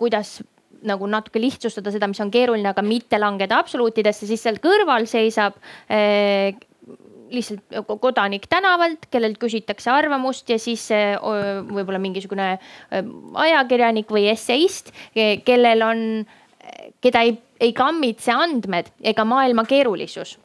kuidas 0.00 0.40
nagu 0.82 1.06
natuke 1.06 1.38
lihtsustada 1.38 1.92
seda, 1.94 2.08
mis 2.10 2.20
on 2.22 2.32
keeruline, 2.34 2.66
aga 2.72 2.82
mitte 2.82 3.20
langeda 3.20 3.60
absoluutidesse, 3.62 4.26
siis 4.26 4.42
seal 4.42 4.58
kõrval 4.62 5.06
seisab 5.10 5.58
eh, 5.86 6.58
lihtsalt 7.32 7.96
kodanik 8.02 8.46
tänavalt, 8.50 9.06
kellelt 9.12 9.38
küsitakse 9.40 9.90
arvamust 9.92 10.50
ja 10.52 10.58
siis 10.60 10.84
võib-olla 10.92 12.00
mingisugune 12.02 12.48
ajakirjanik 13.46 14.12
või 14.12 14.26
esseist, 14.32 14.92
kellel 15.46 15.86
on, 15.86 16.04
keda 17.04 17.24
ei, 17.24 17.36
ei 17.62 17.72
kammitse 17.76 18.34
andmed 18.36 18.92
ega 19.12 19.24
maailma 19.28 19.64
keerulisus. 19.68 20.36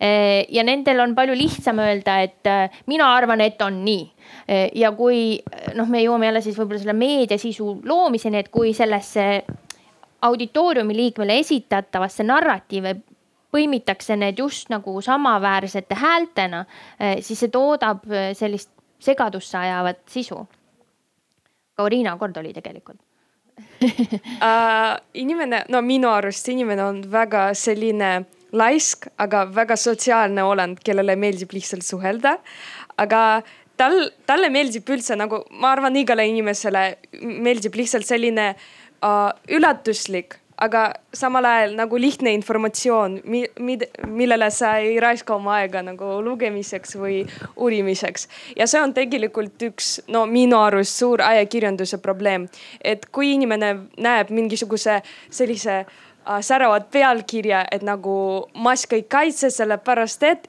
Ja 0.00 0.62
nendel 0.66 1.00
on 1.00 1.14
palju 1.16 1.32
lihtsam 1.38 1.78
öelda, 1.80 2.18
et 2.20 2.84
mina 2.86 3.06
arvan, 3.14 3.40
et 3.40 3.62
on 3.64 3.78
nii 3.84 4.02
Eh, 4.48 4.70
ja 4.78 4.92
kui 4.94 5.40
noh, 5.74 5.88
me 5.90 6.02
jõuame 6.04 6.28
jälle 6.28 6.42
siis 6.44 6.58
võib-olla 6.58 6.78
selle 6.78 6.94
meediasisu 6.94 7.80
loomiseni, 7.86 8.38
et 8.38 8.50
kui 8.54 8.70
sellesse 8.76 9.24
auditooriumi 10.26 10.94
liikmele 10.94 11.38
esitatavasse 11.42 12.26
narratiivi 12.26 12.94
põimitakse 13.56 14.16
need 14.18 14.38
just 14.38 14.70
nagu 14.70 14.94
samaväärsete 15.02 15.98
häältena, 15.98 16.62
eh, 17.00 17.18
siis 17.26 17.42
see 17.42 17.50
toodab 17.50 18.06
eh, 18.12 18.30
sellist 18.38 18.70
segadusse 19.02 19.58
ajavat 19.58 20.04
sisu. 20.10 20.38
Kauriina 21.76 22.14
kord 22.16 22.38
oli 22.40 22.54
tegelikult 22.56 23.02
uh, 23.82 24.96
inimene, 25.22 25.64
no 25.68 25.82
minu 25.84 26.08
arust 26.08 26.48
inimene 26.48 26.84
on 26.84 27.02
väga 27.12 27.50
selline 27.54 28.10
laisk, 28.52 29.08
aga 29.18 29.44
väga 29.50 29.76
sotsiaalne 29.76 30.44
olend, 30.44 30.80
kellele 30.84 31.16
meeldib 31.16 31.54
lihtsalt 31.56 31.86
suhelda. 31.86 32.38
aga 32.96 33.42
tal, 33.76 34.08
talle 34.26 34.50
meeldib 34.52 34.88
üldse 34.88 35.16
nagu, 35.18 35.42
ma 35.60 35.74
arvan, 35.74 35.96
igale 35.96 36.26
inimesele 36.30 36.88
meeldib 37.20 37.76
lihtsalt 37.76 38.06
selline 38.08 38.54
uh, 38.54 39.30
üllatuslik, 39.52 40.38
aga 40.56 40.86
samal 41.12 41.44
ajal 41.44 41.74
nagu 41.76 41.98
lihtne 42.00 42.32
informatsioon, 42.38 43.18
millele 43.26 44.48
sa 44.54 44.78
ei 44.80 44.96
raiska 45.02 45.34
oma 45.34 45.58
aega 45.58 45.82
nagu 45.84 46.14
lugemiseks 46.24 46.96
või 46.96 47.18
uurimiseks. 47.56 48.28
ja 48.56 48.66
see 48.70 48.80
on 48.80 48.94
tegelikult 48.96 49.68
üks, 49.68 49.98
no 50.08 50.24
minu 50.30 50.62
arust 50.62 50.96
suur 50.96 51.20
ajakirjanduse 51.26 52.00
probleem, 52.00 52.48
et 52.80 53.04
kui 53.12 53.34
inimene 53.34 53.74
näeb 54.00 54.32
mingisuguse 54.32 55.02
sellise 55.28 55.82
uh, 55.84 56.02
säravat 56.40 56.90
pealkirja, 56.90 57.64
et 57.70 57.82
nagu 57.86 58.46
mask 58.54 58.92
ei 58.92 59.02
kaitse, 59.02 59.50
sellepärast 59.50 60.22
et 60.22 60.48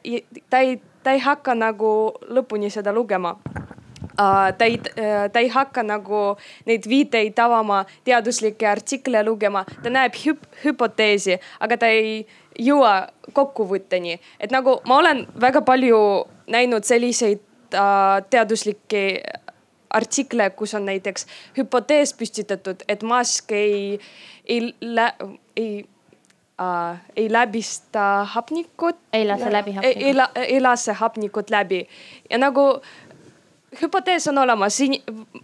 ta 0.49 0.59
ei 0.59 0.79
ta 1.07 1.13
ei 1.15 1.21
hakka 1.23 1.53
nagu 1.55 1.89
lõpuni 2.35 2.67
seda 2.73 2.91
lugema 2.91 3.31
uh,. 3.31 4.49
ta 4.57 4.65
ei 4.65 4.75
uh,, 4.75 5.29
ta 5.31 5.39
ei 5.39 5.47
hakka 5.53 5.85
nagu 5.87 6.23
neid 6.67 6.87
viiteid 6.89 7.39
avama, 7.39 7.85
teaduslikke 8.03 8.67
artikle 8.67 9.23
lugema, 9.23 9.63
ta 9.83 9.93
näeb 9.93 10.17
hüp 10.25 10.43
hüpoteesi, 10.65 11.39
aga 11.63 11.79
ta 11.79 11.91
ei 11.93 12.25
jõua 12.59 13.07
kokkuvõtteni. 13.37 14.19
et 14.39 14.51
nagu 14.51 14.81
ma 14.89 14.99
olen 14.99 15.23
väga 15.39 15.61
palju 15.61 16.01
näinud 16.51 16.83
selliseid 16.83 17.39
uh, 17.71 18.19
teaduslikke 18.29 19.03
artikle, 19.89 20.49
kus 20.59 20.75
on 20.75 20.89
näiteks 20.91 21.27
hüpotees 21.55 22.11
püstitatud, 22.19 22.83
et 22.91 23.03
mask 23.03 23.51
ei, 23.55 23.99
ei, 24.43 24.73
ei 25.57 25.85
äh, 26.61 26.99
ei 27.15 27.31
läbista 27.33 28.23
hapnikut. 28.25 28.95
ei 29.13 29.27
lase 29.27 29.51
läbi 29.51 29.71
hapnikut. 29.71 30.01
ei, 30.01 30.15
ei, 30.35 30.45
ei 30.55 30.61
lase 30.61 30.93
hapnikut 30.93 31.49
läbi 31.49 31.87
ja 32.29 32.37
nagu 32.37 32.81
hüpotees 33.81 34.27
on 34.27 34.37
olemas, 34.37 34.79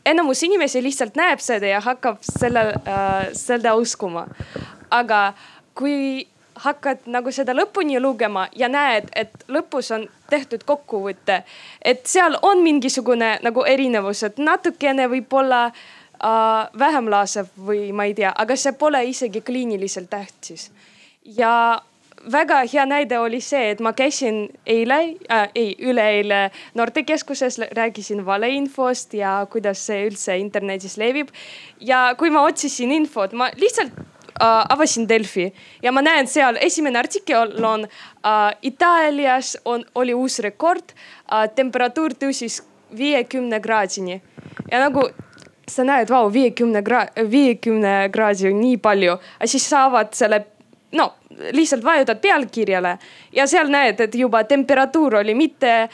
enamus 0.06 0.44
inimesi 0.44 0.84
lihtsalt 0.84 1.16
näeb 1.16 1.40
seda 1.40 1.68
ja 1.68 1.82
hakkab 1.82 2.22
selle 2.22 2.68
äh,, 2.88 3.32
seda 3.34 3.76
uskuma. 3.76 4.28
aga 4.90 5.34
kui 5.76 6.28
hakkad 6.56 7.08
nagu 7.10 7.32
seda 7.32 7.54
lõpuni 7.58 8.00
lugema 8.00 8.48
ja 8.56 8.70
näed, 8.70 9.10
et 9.16 9.34
lõpus 9.50 9.90
on 9.96 10.06
tehtud 10.30 10.64
kokkuvõte, 10.64 11.42
et 11.82 12.06
seal 12.08 12.38
on 12.42 12.62
mingisugune 12.64 13.40
nagu 13.44 13.66
erinevus, 13.66 14.24
et 14.24 14.38
natukene 14.38 15.08
võib-olla 15.10 15.66
äh, 15.66 15.84
vähem 16.80 17.10
laseb 17.12 17.50
või 17.68 17.92
ma 17.92 18.06
ei 18.08 18.14
tea, 18.16 18.30
aga 18.32 18.56
see 18.56 18.72
pole 18.80 19.02
isegi 19.10 19.42
kliiniliselt 19.42 20.10
tähtis 20.10 20.70
ja 21.26 21.82
väga 22.32 22.62
hea 22.74 22.86
näide 22.86 23.20
oli 23.20 23.42
see, 23.42 23.72
et 23.74 23.82
ma 23.84 23.94
käisin 23.94 24.48
eile 24.66 25.00
äh,, 25.32 25.50
ei 25.56 25.76
üleeile 25.80 26.52
noortekeskuses, 26.74 27.60
rääkisin 27.76 28.26
valeinfost 28.26 29.14
ja 29.14 29.48
kuidas 29.52 29.86
see 29.88 30.08
üldse 30.08 30.38
internetis 30.38 30.98
levib. 30.98 31.30
ja 31.80 32.16
kui 32.18 32.30
ma 32.30 32.44
otsisin 32.48 32.92
infot, 32.92 33.34
ma 33.34 33.50
lihtsalt 33.56 33.92
äh, 33.98 34.66
avasin 34.70 35.10
Delfi 35.10 35.54
ja 35.82 35.92
ma 35.92 36.02
näen 36.02 36.28
seal 36.28 36.58
esimene 36.62 37.00
artikkel 37.00 37.58
on 37.66 37.88
äh, 37.88 38.56
Itaalias 38.62 39.58
on, 39.66 39.86
oli 39.96 40.14
uus 40.14 40.40
rekord 40.40 40.94
äh,. 40.94 41.50
temperatuur 41.56 42.14
tõusis 42.14 42.64
viiekümne 42.98 43.60
kraadini 43.60 44.22
ja 44.72 44.80
nagu 44.80 45.10
sa 45.70 45.86
näed, 45.88 46.10
vau, 46.12 46.28
viiekümne 46.34 46.84
kraadi, 46.84 47.28
viiekümne 47.32 47.94
kraadi 48.14 48.50
on 48.50 48.60
nii 48.62 48.80
palju, 48.84 49.18
aga 49.40 49.50
siis 49.50 49.68
saavad 49.70 50.14
selle 50.18 50.44
no 50.94 51.14
lihtsalt 51.52 51.84
vajutad 51.84 52.20
pealkirjale 52.22 52.98
ja 53.34 53.48
seal 53.50 53.72
näed, 53.72 54.00
et 54.00 54.16
juba 54.16 54.44
temperatuur 54.44 55.16
oli 55.22 55.34
mitte 55.36 55.90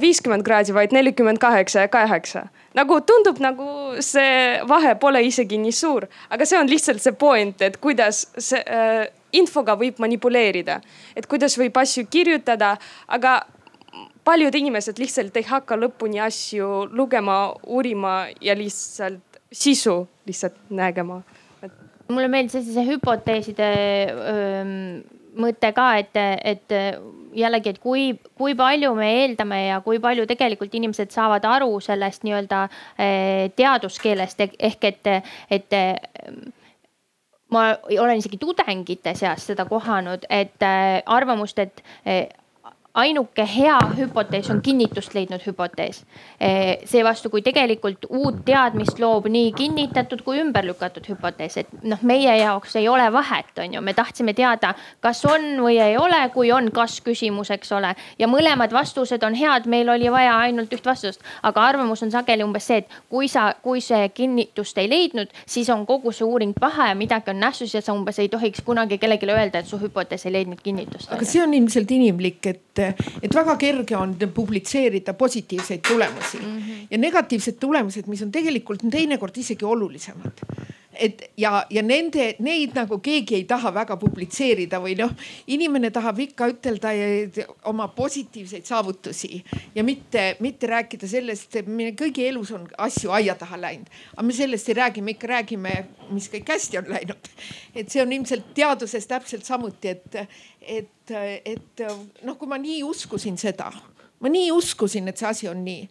viiskümmend 0.00 0.46
kraadi, 0.46 0.74
vaid 0.74 0.94
nelikümmend 0.94 1.38
kaheksa 1.42 1.86
ja 1.86 1.88
kaheksa. 1.88 2.46
nagu 2.74 3.00
tundub, 3.00 3.40
nagu 3.42 3.64
see 4.04 4.60
vahe 4.68 4.94
pole 4.94 5.22
isegi 5.26 5.58
nii 5.58 5.72
suur, 5.72 6.06
aga 6.30 6.46
see 6.46 6.58
on 6.58 6.68
lihtsalt 6.70 7.02
see 7.02 7.12
point, 7.12 7.62
et 7.62 7.76
kuidas 7.82 8.28
see 8.38 8.60
äh, 8.62 9.08
infoga 9.32 9.74
võib 9.76 9.98
manipuleerida, 9.98 10.80
et 11.16 11.26
kuidas 11.26 11.58
võib 11.58 11.76
asju 11.80 12.06
kirjutada, 12.10 12.76
aga 13.08 13.40
paljud 14.28 14.54
inimesed 14.60 15.00
lihtsalt 15.00 15.36
ei 15.40 15.46
hakka 15.48 15.78
lõpuni 15.80 16.20
asju 16.20 16.88
lugema, 16.92 17.38
uurima 17.66 18.26
ja 18.44 18.56
lihtsalt 18.58 19.40
sisu 19.52 20.02
lihtsalt 20.28 20.58
nägema. 20.68 21.22
Mulle 22.08 22.28
meeldis 22.32 22.58
hästi 22.58 22.74
see 22.74 22.88
hüpoteeside 22.88 23.68
öö, 24.12 24.66
mõte 25.38 25.70
ka, 25.76 25.86
et, 26.00 26.16
et 26.44 26.76
jällegi, 27.36 27.72
et 27.72 27.80
kui, 27.82 28.10
kui 28.38 28.56
palju 28.58 28.94
me 28.98 29.08
eeldame 29.22 29.60
ja 29.68 29.80
kui 29.84 30.00
palju 30.02 30.26
tegelikult 30.28 30.74
inimesed 30.74 31.12
saavad 31.14 31.44
aru 31.48 31.78
sellest 31.84 32.24
nii-öelda 32.26 32.62
teaduskeelest. 33.58 34.44
Ehk 34.58 34.88
et, 34.88 35.12
et 35.58 35.78
ma 37.54 37.64
olen 38.00 38.20
isegi 38.20 38.40
tudengite 38.40 39.14
seas 39.18 39.46
seda 39.52 39.68
kohanud, 39.68 40.26
et 40.28 40.68
arvamust, 41.06 41.60
et 41.62 41.84
ainuke 42.98 43.46
hea 43.46 43.78
hüpotees 43.96 44.50
on 44.50 44.62
kinnitust 44.62 45.14
leidnud 45.14 45.42
hüpotees. 45.46 46.02
seevastu, 46.84 47.30
kui 47.30 47.42
tegelikult 47.42 48.06
uut 48.08 48.42
teadmist 48.44 48.98
loob 48.98 49.26
nii 49.30 49.52
kinnitatud 49.56 50.22
kui 50.26 50.40
ümber 50.42 50.66
lükatud 50.66 51.06
hüpotees, 51.08 51.56
et 51.62 51.72
noh, 51.82 52.02
meie 52.02 52.36
jaoks 52.40 52.76
ei 52.76 52.88
ole 52.88 53.06
vahet, 53.12 53.50
on 53.58 53.74
ju, 53.74 53.82
me 53.84 53.94
tahtsime 53.94 54.34
teada, 54.34 54.74
kas 55.04 55.24
on 55.28 55.46
või 55.62 55.78
ei 55.82 55.96
ole, 55.98 56.20
kui 56.34 56.52
on 56.52 56.70
kas 56.74 56.98
küsimus, 57.04 57.50
eks 57.54 57.72
ole. 57.72 57.94
ja 58.18 58.28
mõlemad 58.30 58.72
vastused 58.74 59.22
on 59.26 59.34
head, 59.38 59.66
meil 59.66 59.88
oli 59.88 60.10
vaja 60.12 60.36
ainult 60.44 60.72
üht 60.74 60.86
vastust, 60.86 61.22
aga 61.42 61.66
arvamus 61.70 62.02
on 62.02 62.12
sageli 62.14 62.46
umbes 62.46 62.66
see, 62.66 62.82
et 62.82 62.98
kui 63.10 63.28
sa, 63.28 63.52
kui 63.62 63.82
see 63.84 64.08
kinnitust 64.14 64.78
ei 64.78 64.90
leidnud, 64.90 65.32
siis 65.46 65.70
on 65.74 65.86
kogu 65.86 66.12
see 66.12 66.26
uuring 66.26 66.54
paha 66.58 66.90
ja 66.92 66.98
midagi 66.98 67.32
on 67.32 67.40
nässus 67.42 67.74
ja 67.74 67.82
sa 67.84 67.94
umbes 67.96 68.18
ei 68.18 68.28
tohiks 68.28 68.62
kunagi 68.66 68.98
kellelegi 68.98 69.28
öelda, 69.28 69.62
et 69.62 69.70
su 69.70 69.78
hüpotees 69.80 70.26
ei 70.26 70.34
leidnud 70.38 70.62
kinnitust. 70.62 71.12
aga 71.12 71.24
see 71.24 71.42
on 71.42 71.54
ilmselt 71.54 71.90
inimlik, 71.90 72.46
et, 72.46 72.82
et 73.22 73.34
väga 73.34 73.56
kerge 73.56 73.96
on 73.96 74.16
publitseerida 74.34 75.14
positiivseid 75.14 75.80
tulemusi 75.88 76.38
mm 76.38 76.58
-hmm. 76.58 76.86
ja 76.90 76.98
negatiivsed 76.98 77.58
tulemused, 77.60 78.06
mis 78.06 78.22
on 78.22 78.32
tegelikult 78.32 78.82
teinekord 78.90 79.36
isegi 79.36 79.64
olulisemad 79.64 80.44
et 80.98 81.22
ja, 81.38 81.62
ja 81.70 81.82
nende, 81.82 82.32
neid 82.44 82.74
nagu 82.76 82.98
keegi 83.02 83.36
ei 83.38 83.44
taha 83.48 83.70
väga 83.74 83.96
publitseerida 84.00 84.80
või 84.82 84.96
noh, 84.98 85.12
inimene 85.50 85.90
tahab 85.94 86.18
ikka 86.24 86.48
ütelda 86.52 86.92
oma 87.70 87.88
positiivseid 87.94 88.66
saavutusi 88.68 89.42
ja 89.74 89.84
mitte, 89.86 90.36
mitte 90.44 90.70
rääkida 90.70 91.08
sellest, 91.10 91.60
meie 91.66 91.94
kõigi 91.98 92.26
elus 92.28 92.52
on 92.56 92.66
asju 92.88 93.12
aia 93.14 93.36
taha 93.38 93.60
läinud. 93.60 93.90
aga 94.16 94.26
me 94.26 94.36
sellest 94.36 94.68
ei 94.68 94.78
räägi, 94.80 95.02
me 95.02 95.14
ikka 95.14 95.32
räägime, 95.34 95.74
mis 96.10 96.28
kõik 96.32 96.50
hästi 96.54 96.82
on 96.82 96.90
läinud. 96.92 97.32
et 97.74 97.90
see 97.90 98.02
on 98.02 98.12
ilmselt 98.12 98.52
teaduses 98.54 99.06
täpselt 99.06 99.44
samuti, 99.44 99.94
et, 99.94 100.16
et, 100.60 101.14
et 101.44 101.86
noh, 102.24 102.36
kui 102.38 102.48
ma 102.50 102.58
nii 102.58 102.82
uskusin 102.82 103.38
seda, 103.38 103.70
ma 104.20 104.32
nii 104.32 104.50
uskusin, 104.52 105.08
et 105.08 105.16
see 105.16 105.30
asi 105.30 105.48
on 105.48 105.62
nii 105.64 105.86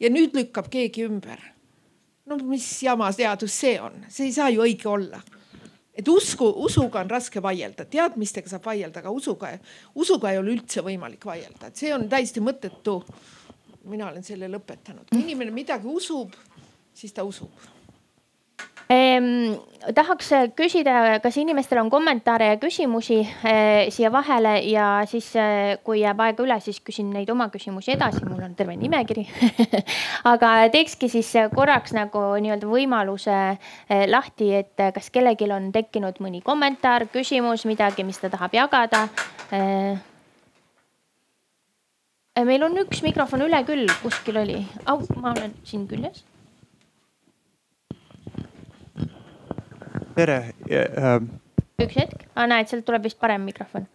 ja 0.00 0.10
nüüd 0.10 0.34
lükkab 0.36 0.70
keegi 0.72 1.06
ümber 1.06 1.40
no 2.28 2.38
mis 2.44 2.66
jama 2.82 3.10
teadus 3.16 3.54
see 3.64 3.78
on, 3.80 4.04
see 4.12 4.28
ei 4.28 4.34
saa 4.36 4.48
ju 4.52 4.62
õige 4.64 4.88
olla. 4.90 5.20
et 5.98 6.08
usku, 6.08 6.46
usuga 6.64 7.00
on 7.02 7.10
raske 7.10 7.42
vaielda, 7.42 7.84
teadmistega 7.90 8.50
saab 8.52 8.68
vaielda, 8.68 9.00
aga 9.00 9.10
usuga, 9.10 9.50
usuga 9.98 10.30
ei 10.30 10.38
ole 10.38 10.54
üldse 10.54 10.84
võimalik 10.86 11.24
vaielda, 11.26 11.72
et 11.72 11.80
see 11.80 11.94
on 11.94 12.08
täiesti 12.08 12.44
mõttetu. 12.44 13.00
mina 13.88 14.10
olen 14.10 14.22
selle 14.22 14.48
lõpetanud, 14.52 15.08
kui 15.08 15.24
inimene 15.24 15.50
midagi 15.50 15.88
usub, 15.88 16.36
siis 16.94 17.12
ta 17.12 17.24
usub 17.24 17.77
ehm,. 18.88 19.56
tahaks 19.94 20.30
küsida, 20.58 21.20
kas 21.22 21.36
inimestel 21.38 21.78
on 21.80 21.90
kommentaare 21.90 22.48
ja 22.50 22.56
küsimusi 22.60 23.20
eh, 23.22 23.88
siia 23.94 24.10
vahele 24.12 24.56
ja 24.68 24.86
siis 25.08 25.28
eh, 25.38 25.78
kui 25.86 26.00
jääb 26.02 26.18
aega 26.20 26.42
üle, 26.44 26.56
siis 26.60 26.80
küsin 26.84 27.12
neid 27.14 27.30
oma 27.30 27.46
küsimusi 27.52 27.94
edasi, 27.94 28.24
mul 28.26 28.42
on 28.44 28.56
terve 28.58 28.74
nimekiri. 28.76 29.24
Aga 30.32 30.52
teekski 30.74 31.08
siis 31.12 31.30
korraks 31.54 31.94
nagu 31.96 32.24
nii-öelda 32.42 32.68
võimaluse 32.68 33.36
eh, 33.54 34.04
lahti, 34.10 34.50
et 34.60 34.86
kas 34.94 35.10
kellelgi 35.14 35.48
on 35.54 35.70
tekkinud 35.72 36.20
mõni 36.24 36.42
kommentaar, 36.44 37.06
küsimus, 37.12 37.64
midagi, 37.70 38.04
mis 38.04 38.20
ta 38.20 38.32
tahab 38.34 38.56
jagada. 38.58 39.06
Eh, 39.52 39.94
meil 42.44 42.62
on 42.66 42.82
üks 42.84 43.00
mikrofon 43.06 43.46
üle 43.48 43.62
küll, 43.68 43.86
kuskil 44.02 44.42
oli. 44.42 44.58
Oh,, 44.86 45.06
ma 45.16 45.32
olen 45.36 45.54
siin 45.66 45.86
küljes 45.90 46.27
tere 50.18 50.38
äh,. 50.70 51.20
üks 51.78 51.98
hetk 51.98 52.24
ah,, 52.34 52.46
näed, 52.50 52.68
sealt 52.70 52.86
tuleb 52.86 53.06
vist 53.06 53.20
parem 53.22 53.44
mikrofon. 53.46 53.86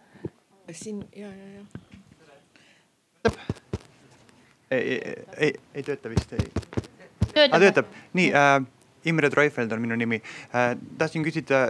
siin 0.71 1.01
ja, 1.17 1.28
ja, 1.28 1.47
ja. 1.57 3.32
ei, 4.71 5.01
ei, 5.38 5.51
ei 5.51 5.84
tööta 5.84 6.11
vist, 6.13 6.32
ei. 6.38 6.47
töötab, 7.34 7.57
ah, 7.57 7.59
töötab, 7.67 7.91
nii 8.19 8.32
äh,. 8.32 8.55
Imre 9.03 9.28
Treufeld 9.28 9.74
on 9.76 9.82
minu 9.84 9.97
nimi 9.99 10.21
äh,. 10.55 10.78
tahtsin 10.97 11.26
küsida 11.28 11.65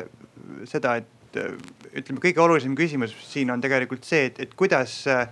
seda, 0.70 0.99
et 1.01 1.39
äh, 1.41 1.56
ütleme, 1.97 2.22
kõige 2.22 2.43
olulisem 2.43 2.76
küsimus 2.78 3.16
siin 3.26 3.49
on 3.49 3.64
tegelikult 3.64 4.06
see, 4.06 4.28
et, 4.30 4.38
et 4.43 4.54
kuidas 4.60 4.99
äh, 5.10 5.26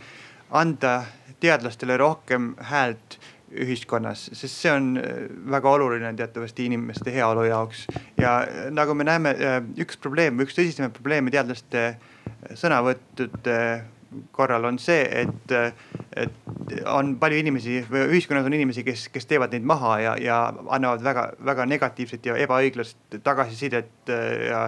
anda 0.50 1.04
teadlastele 1.42 1.98
rohkem 2.02 2.56
häält 2.72 3.20
ühiskonnas, 3.52 4.28
sest 4.36 4.56
see 4.64 4.72
on 4.72 4.92
äh, 5.00 5.24
väga 5.52 5.72
oluline 5.76 6.12
teatavasti 6.18 6.66
inimeste 6.70 7.14
heaolu 7.14 7.46
jaoks. 7.50 7.86
ja 8.18 8.42
äh, 8.44 8.70
nagu 8.72 8.94
me 8.96 9.08
näeme, 9.08 9.36
äh, 9.36 9.58
üks 9.84 10.00
probleem, 10.02 10.40
üks 10.44 10.56
tõsisemaid 10.58 10.96
probleeme 10.96 11.34
teadlaste 11.34 11.96
sõnavõttude 12.58 13.58
korral 14.36 14.66
on 14.68 14.80
see, 14.82 15.04
et, 15.24 15.54
et 16.20 16.74
on 16.92 17.14
palju 17.20 17.38
inimesi 17.40 17.78
või 17.88 18.10
ühiskonnas 18.12 18.48
on 18.48 18.56
inimesi, 18.56 18.84
kes, 18.84 19.06
kes 19.14 19.28
teevad 19.30 19.54
neid 19.56 19.68
maha 19.68 19.94
ja, 20.04 20.16
ja 20.20 20.40
annavad 20.68 21.04
väga-väga 21.06 21.68
negatiivset 21.72 22.28
ja 22.28 22.36
ebaõiglast 22.44 23.22
tagasisidet 23.24 24.12
ja 24.50 24.66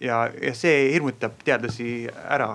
ja, 0.00 0.26
ja 0.42 0.52
see 0.56 0.90
hirmutab 0.92 1.38
teadlasi 1.44 2.06
ära 2.12 2.50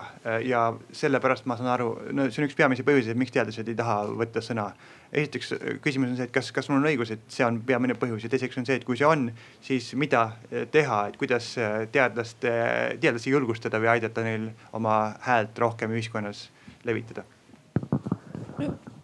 ja 0.46 0.64
sellepärast 0.96 1.48
ma 1.50 1.58
saan 1.60 1.72
aru, 1.74 1.92
no 2.16 2.28
see 2.30 2.44
on 2.44 2.50
üks 2.50 2.58
peamisi 2.58 2.86
põhjuseid, 2.88 3.20
miks 3.20 3.34
teadlased 3.36 3.72
ei 3.72 3.78
taha 3.78 4.02
võtta 4.22 4.44
sõna. 4.46 4.72
Esiteks 5.12 5.54
küsimus 5.84 6.14
on 6.14 6.20
see, 6.20 6.30
et 6.30 6.36
kas, 6.36 6.54
kas 6.56 6.70
mul 6.72 6.80
on 6.80 6.88
õigus, 6.88 7.12
et 7.12 7.26
see 7.32 7.44
on 7.44 7.58
peamine 7.68 7.98
põhjus 8.00 8.24
ja 8.24 8.32
teiseks 8.32 8.62
on 8.62 8.68
see, 8.68 8.78
et 8.80 8.86
kui 8.88 9.00
see 9.00 9.08
on, 9.08 9.28
siis 9.64 9.92
mida 10.00 10.30
teha, 10.72 11.02
et 11.12 11.20
kuidas 11.20 11.52
teadlaste, 11.92 12.54
teadlasi 13.02 13.34
julgustada 13.34 13.82
või 13.82 13.92
aidata 13.98 14.24
neil 14.28 14.52
oma 14.78 15.02
häält 15.28 15.60
rohkem 15.66 15.92
ühiskonnas 15.98 16.48
levitada 16.88 17.28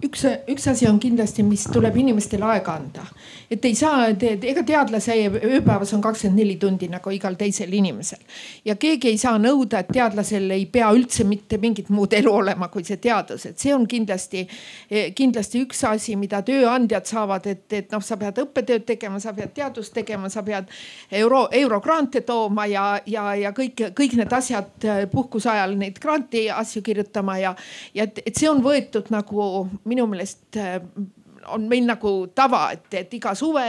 üks, 0.04 0.24
üks 0.50 0.68
asi 0.70 0.86
on 0.88 1.00
kindlasti, 1.02 1.44
mis 1.44 1.64
tuleb 1.74 1.96
inimestele 1.98 2.46
aega 2.46 2.76
anda, 2.78 3.04
et 3.50 3.64
ei 3.66 3.74
saa 3.76 4.12
te,, 4.20 4.36
ega 4.52 4.62
teadlase 4.68 5.16
ööpäevas 5.40 5.94
on 5.98 6.04
kakskümmend 6.06 6.38
neli 6.38 6.58
tundi 6.62 6.90
nagu 6.92 7.12
igal 7.14 7.38
teisel 7.40 7.74
inimesel. 7.74 8.22
ja 8.66 8.76
keegi 8.76 9.10
ei 9.10 9.18
saa 9.18 9.40
nõuda, 9.42 9.82
et 9.82 9.90
teadlasel 9.94 10.52
ei 10.54 10.68
pea 10.70 10.92
üldse 10.94 11.26
mitte 11.26 11.58
mingit 11.58 11.90
muud 11.90 12.14
elu 12.14 12.34
olema 12.34 12.68
kui 12.74 12.86
see 12.86 13.00
teadus, 13.02 13.46
et 13.50 13.58
see 13.60 13.74
on 13.74 13.88
kindlasti, 13.90 14.46
kindlasti 15.18 15.64
üks 15.66 15.82
asi, 15.90 16.16
mida 16.16 16.44
tööandjad 16.46 17.10
saavad, 17.10 17.48
et, 17.50 17.66
et 17.74 17.92
noh, 17.92 18.04
sa 18.04 18.20
pead 18.22 18.38
õppetööd 18.44 18.86
tegema, 18.86 19.20
sa 19.24 19.34
pead 19.34 19.56
teadust 19.58 19.96
tegema, 19.98 20.30
sa 20.30 20.44
pead 20.46 20.70
euro, 21.18 21.48
eurogrante 21.52 22.22
tooma 22.28 22.68
ja, 22.70 22.86
ja, 23.10 23.32
ja 23.36 23.54
kõik, 23.56 23.88
kõik 23.98 24.18
need 24.22 24.34
asjad 24.34 24.88
puhkuse 25.12 25.50
ajal 25.50 25.74
neid 25.80 25.98
granti 26.04 26.46
asju 26.54 26.84
kirjutama 26.86 27.40
ja, 27.42 27.56
ja 27.98 28.06
et, 28.06 28.22
et 28.28 28.38
see 28.38 28.50
on 28.52 28.62
võetud 28.62 29.10
nagu 29.14 29.42
minu 29.88 30.08
meelest 30.12 30.56
äh, 30.56 30.82
on 31.54 31.68
meil 31.70 31.86
nagu 31.88 32.12
tava, 32.36 32.68
et, 32.76 32.88
et 33.00 33.14
iga 33.18 33.34
suve 33.38 33.66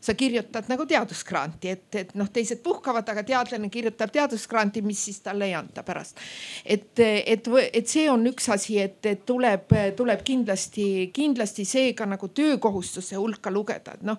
sa 0.00 0.14
kirjutad 0.18 0.68
nagu 0.70 0.86
teadusgranti, 0.88 1.74
et, 1.74 1.86
et 2.00 2.14
noh, 2.18 2.28
teised 2.32 2.62
puhkavad, 2.64 3.08
aga 3.12 3.24
teadlane 3.26 3.70
kirjutab 3.72 4.12
teadusgranti, 4.14 4.82
mis 4.86 5.04
siis 5.08 5.20
talle 5.24 5.48
ei 5.50 5.54
anta 5.58 5.84
pärast. 5.86 6.18
et, 6.64 6.98
et, 7.00 7.50
et 7.72 7.88
see 7.88 8.08
on 8.10 8.24
üks 8.30 8.50
asi, 8.52 8.78
et, 8.82 8.98
et 9.06 9.24
tuleb, 9.26 9.74
tuleb 9.96 10.24
kindlasti, 10.26 11.10
kindlasti 11.14 11.64
see 11.68 11.92
ka 11.98 12.06
nagu 12.08 12.30
töökohustuse 12.34 13.18
hulka 13.20 13.52
lugeda, 13.52 13.96
et 13.98 14.06
noh. 14.06 14.18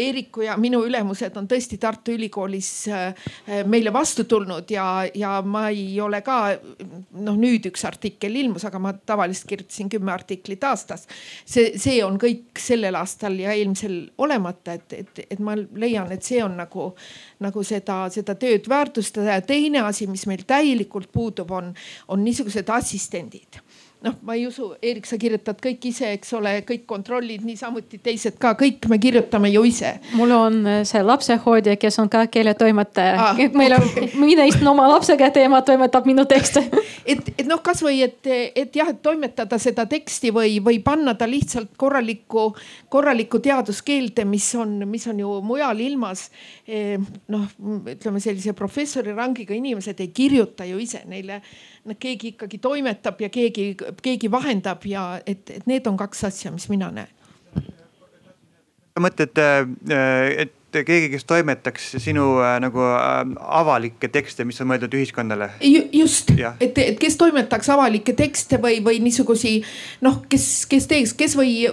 Eeriku 0.00 0.44
ja 0.44 0.56
minu 0.60 0.82
ülemused 0.86 1.36
on 1.36 1.48
tõesti 1.50 1.78
Tartu 1.80 2.14
Ülikoolis 2.14 2.70
äh, 2.92 3.28
meile 3.68 3.92
vastu 3.92 4.24
tulnud 4.28 4.70
ja, 4.70 4.86
ja 5.14 5.40
ma 5.42 5.68
ei 5.70 5.98
ole 6.00 6.22
ka 6.26 6.40
noh, 6.60 7.36
nüüd 7.36 7.66
üks 7.70 7.84
artikkel 7.88 8.36
ilmus, 8.42 8.64
aga 8.68 8.80
ma 8.82 8.92
tavaliselt 8.94 9.48
kirjutasin 9.50 9.90
kümme 9.92 10.12
artiklit 10.12 10.64
aastas. 10.64 11.06
see, 11.44 11.72
see 11.80 12.00
on 12.04 12.18
kõik 12.20 12.39
kõik 12.40 12.60
sellel 12.62 12.96
aastal 12.98 13.38
ja 13.38 13.52
eelmisel 13.56 13.96
olemata, 14.18 14.74
et, 14.78 14.92
et, 14.92 15.22
et 15.30 15.40
ma 15.44 15.54
leian, 15.56 16.10
et 16.12 16.24
see 16.24 16.42
on 16.44 16.56
nagu, 16.58 16.90
nagu 17.44 17.64
seda, 17.66 18.02
seda 18.12 18.34
tööd 18.40 18.68
väärtustada. 18.70 19.38
Ja 19.38 19.44
teine 19.46 19.84
asi, 19.86 20.08
mis 20.10 20.26
meil 20.30 20.44
täielikult 20.48 21.10
puudub, 21.12 21.50
on, 21.50 21.74
on 22.08 22.24
niisugused 22.24 22.68
assistendid 22.72 23.60
noh, 24.04 24.16
ma 24.24 24.34
ei 24.34 24.46
usu, 24.48 24.70
Eerik, 24.82 25.06
sa 25.08 25.18
kirjutad 25.20 25.58
kõik 25.60 25.84
ise, 25.90 26.12
eks 26.16 26.32
ole, 26.38 26.54
kõik 26.68 26.86
kontrollid, 26.88 27.44
niisamuti 27.44 28.00
teised 28.02 28.38
ka, 28.40 28.54
kõik 28.58 28.86
me 28.88 28.98
kirjutame 29.02 29.50
ju 29.52 29.64
ise. 29.68 29.92
mul 30.16 30.32
on 30.36 30.60
äh, 30.66 30.80
see 30.88 31.02
lapsehoidja, 31.04 31.76
kes 31.80 31.98
on 32.02 32.08
ka 32.12 32.24
keeletoimetaja 32.32 33.14
ah,. 33.20 33.42
meil 33.60 33.76
on 33.76 33.84
okay., 33.84 34.08
mina 34.30 34.46
istun 34.48 34.72
oma 34.72 34.88
lapsega 34.88 35.28
ja 35.28 35.34
tema 35.34 35.60
toimetab 35.66 36.08
minu 36.08 36.24
tekste 36.28 36.64
et, 37.12 37.32
et 37.36 37.46
noh, 37.48 37.60
kasvõi 37.64 38.00
et, 38.06 38.30
et 38.30 38.76
jah, 38.80 38.90
et 38.92 39.02
toimetada 39.02 39.58
seda 39.60 39.86
teksti 39.90 40.32
või, 40.34 40.56
või 40.64 40.80
panna 40.84 41.14
ta 41.18 41.28
lihtsalt 41.28 41.74
korralikku, 41.80 42.46
korralikku 42.92 43.40
teaduskeelde, 43.44 44.24
mis 44.28 44.48
on, 44.58 44.78
mis 44.88 45.06
on 45.10 45.20
ju 45.20 45.36
mujal 45.44 45.80
ilmas. 45.80 46.28
Eh, 46.68 46.96
noh, 47.32 47.46
ütleme 47.90 48.22
sellise 48.22 48.54
professori 48.56 49.14
rangiga 49.16 49.54
inimesed 49.56 50.00
ei 50.00 50.12
kirjuta 50.14 50.66
ju 50.68 50.80
ise, 50.82 51.02
neile 51.10 51.40
keegi 51.98 52.34
ikkagi 52.34 52.58
toimetab 52.58 53.20
ja 53.20 53.28
keegi, 53.32 53.74
keegi 54.02 54.30
vahendab 54.30 54.84
ja 54.86 55.20
et, 55.26 55.50
et 55.50 55.66
need 55.70 55.86
on 55.86 55.96
kaks 56.00 56.24
asja, 56.28 56.52
mis 56.54 56.68
mina 56.72 56.90
näen. 56.94 57.16
Mõtled, 59.00 59.38
äh, 59.40 60.42
et 60.44 60.56
keegi, 60.72 61.08
kes 61.12 61.24
toimetaks 61.28 61.86
sinu 62.02 62.24
äh, 62.42 62.56
nagu 62.62 62.82
äh, 62.82 63.20
avalikke 63.60 64.10
tekste, 64.12 64.44
mis 64.48 64.60
on 64.62 64.70
mõeldud 64.70 64.94
ühiskonnale. 64.96 65.50
just, 65.92 66.32
et, 66.60 66.78
et 66.78 66.98
kes 67.00 67.16
toimetaks 67.20 67.70
avalikke 67.72 68.14
tekste 68.18 68.60
või, 68.62 68.80
või 68.84 69.00
niisugusi 69.04 69.56
noh, 70.06 70.20
kes, 70.30 70.46
kes 70.70 70.88
teeks, 70.90 71.14
kes 71.18 71.36
või 71.38 71.66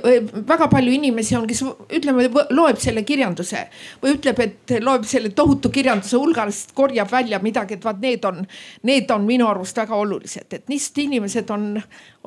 väga 0.48 0.70
palju 0.72 0.96
inimesi 0.98 1.38
on, 1.38 1.48
kes 1.50 1.64
ütleme, 2.00 2.30
loeb 2.50 2.82
selle 2.82 3.04
kirjanduse 3.08 3.68
või 4.04 4.16
ütleb, 4.18 4.42
et 4.46 4.78
loeb 4.84 5.06
selle 5.10 5.34
tohutu 5.38 5.72
kirjanduse 5.74 6.18
hulgast, 6.18 6.74
korjab 6.78 7.12
välja 7.12 7.42
midagi, 7.44 7.78
et 7.78 7.86
vaat 7.86 8.02
need 8.04 8.26
on, 8.28 8.44
need 8.88 9.12
on 9.14 9.28
minu 9.28 9.48
arust 9.50 9.78
väga 9.78 9.96
olulised, 9.96 10.50
et 10.52 10.68
niisugused 10.68 11.04
inimesed 11.04 11.50
on, 11.54 11.70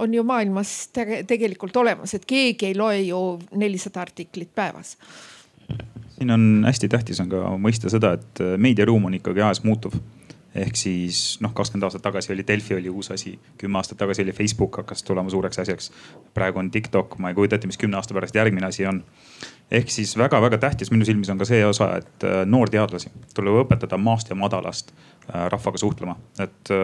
on 0.02 0.14
ju 0.14 0.22
maailmas 0.26 0.74
tegelikult 0.94 1.76
olemas, 1.80 2.14
et 2.14 2.26
keegi 2.28 2.70
ei 2.70 2.78
loe 2.78 3.00
ju 3.08 3.20
nelisada 3.58 4.02
artiklit 4.04 4.52
päevas 4.54 4.96
siin 6.20 6.30
on 6.30 6.62
hästi 6.66 6.88
tähtis 6.88 7.20
on 7.20 7.28
ka 7.32 7.38
mõista 7.56 7.88
seda, 7.88 8.12
et 8.18 8.40
äh, 8.44 8.56
meediaruum 8.60 9.06
on 9.08 9.14
ikkagi 9.16 9.40
ajas 9.40 9.62
muutuv. 9.64 9.96
ehk 10.50 10.74
siis 10.74 11.38
noh, 11.40 11.52
kakskümmend 11.54 11.86
aastat 11.86 12.02
tagasi 12.02 12.32
oli 12.34 12.42
Delfi 12.46 12.74
oli 12.74 12.90
uus 12.90 13.12
asi, 13.14 13.36
kümme 13.58 13.78
aastat 13.78 14.00
tagasi 14.02 14.24
oli 14.24 14.32
Facebook 14.34 14.76
hakkas 14.76 15.02
tulema 15.02 15.30
suureks 15.30 15.58
asjaks. 15.58 15.92
praegu 16.34 16.58
on 16.58 16.70
TikTok, 16.70 17.18
ma 17.18 17.28
ei 17.28 17.34
kujuta 17.34 17.56
ette, 17.56 17.66
mis 17.70 17.78
kümne 17.78 17.96
aasta 17.96 18.14
pärast 18.14 18.34
järgmine 18.34 18.66
asi 18.66 18.86
on. 18.86 19.04
ehk 19.70 19.90
siis 19.90 20.16
väga-väga 20.18 20.58
tähtis 20.58 20.90
minu 20.90 21.04
silmis 21.04 21.30
on 21.30 21.38
ka 21.38 21.44
see 21.44 21.64
osa, 21.66 21.96
et 21.96 22.24
äh, 22.24 22.42
noorteadlasi 22.46 23.12
tuleb 23.34 23.62
õpetada 23.64 23.96
maast 23.96 24.28
ja 24.28 24.36
madalast 24.36 24.92
äh, 24.92 25.46
rahvaga 25.48 25.78
suhtlema, 25.78 26.18
et 26.38 26.74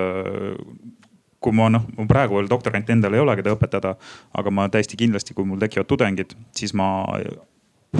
kui 1.41 1.53
ma 1.53 1.69
noh, 1.69 1.85
mul 1.99 2.09
praegu 2.09 2.39
veel 2.39 2.49
doktorant 2.49 2.89
endal 2.91 3.15
ei 3.15 3.21
ole, 3.21 3.37
keda 3.37 3.53
õpetada, 3.55 3.93
aga 4.33 4.51
ma 4.51 4.69
täiesti 4.73 4.97
kindlasti, 4.97 5.35
kui 5.35 5.45
mul 5.45 5.61
tekivad 5.61 5.87
tudengid, 5.87 6.33
siis 6.57 6.73
ma 6.75 7.05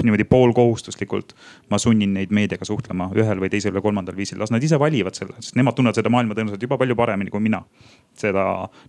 niimoodi 0.03 0.23
poolkohustuslikult 0.29 1.33
ma 1.71 1.77
sunnin 1.81 2.13
neid 2.13 2.33
meediaga 2.35 2.65
suhtlema 2.67 3.09
ühel 3.15 3.39
või 3.41 3.49
teisel 3.49 3.73
või 3.75 3.85
kolmandal 3.87 4.17
viisil, 4.17 4.39
las 4.39 4.51
nad 4.53 4.63
ise 4.63 4.79
valivad 4.79 5.17
selle, 5.17 5.37
sest 5.39 5.55
nemad 5.57 5.77
tunnevad 5.77 5.97
seda 5.97 6.11
maailma 6.13 6.35
tõenäoliselt 6.37 6.65
juba 6.67 6.77
palju 6.77 6.95
paremini 6.95 7.33
kui 7.33 7.43
mina. 7.43 7.63
seda, 8.17 8.43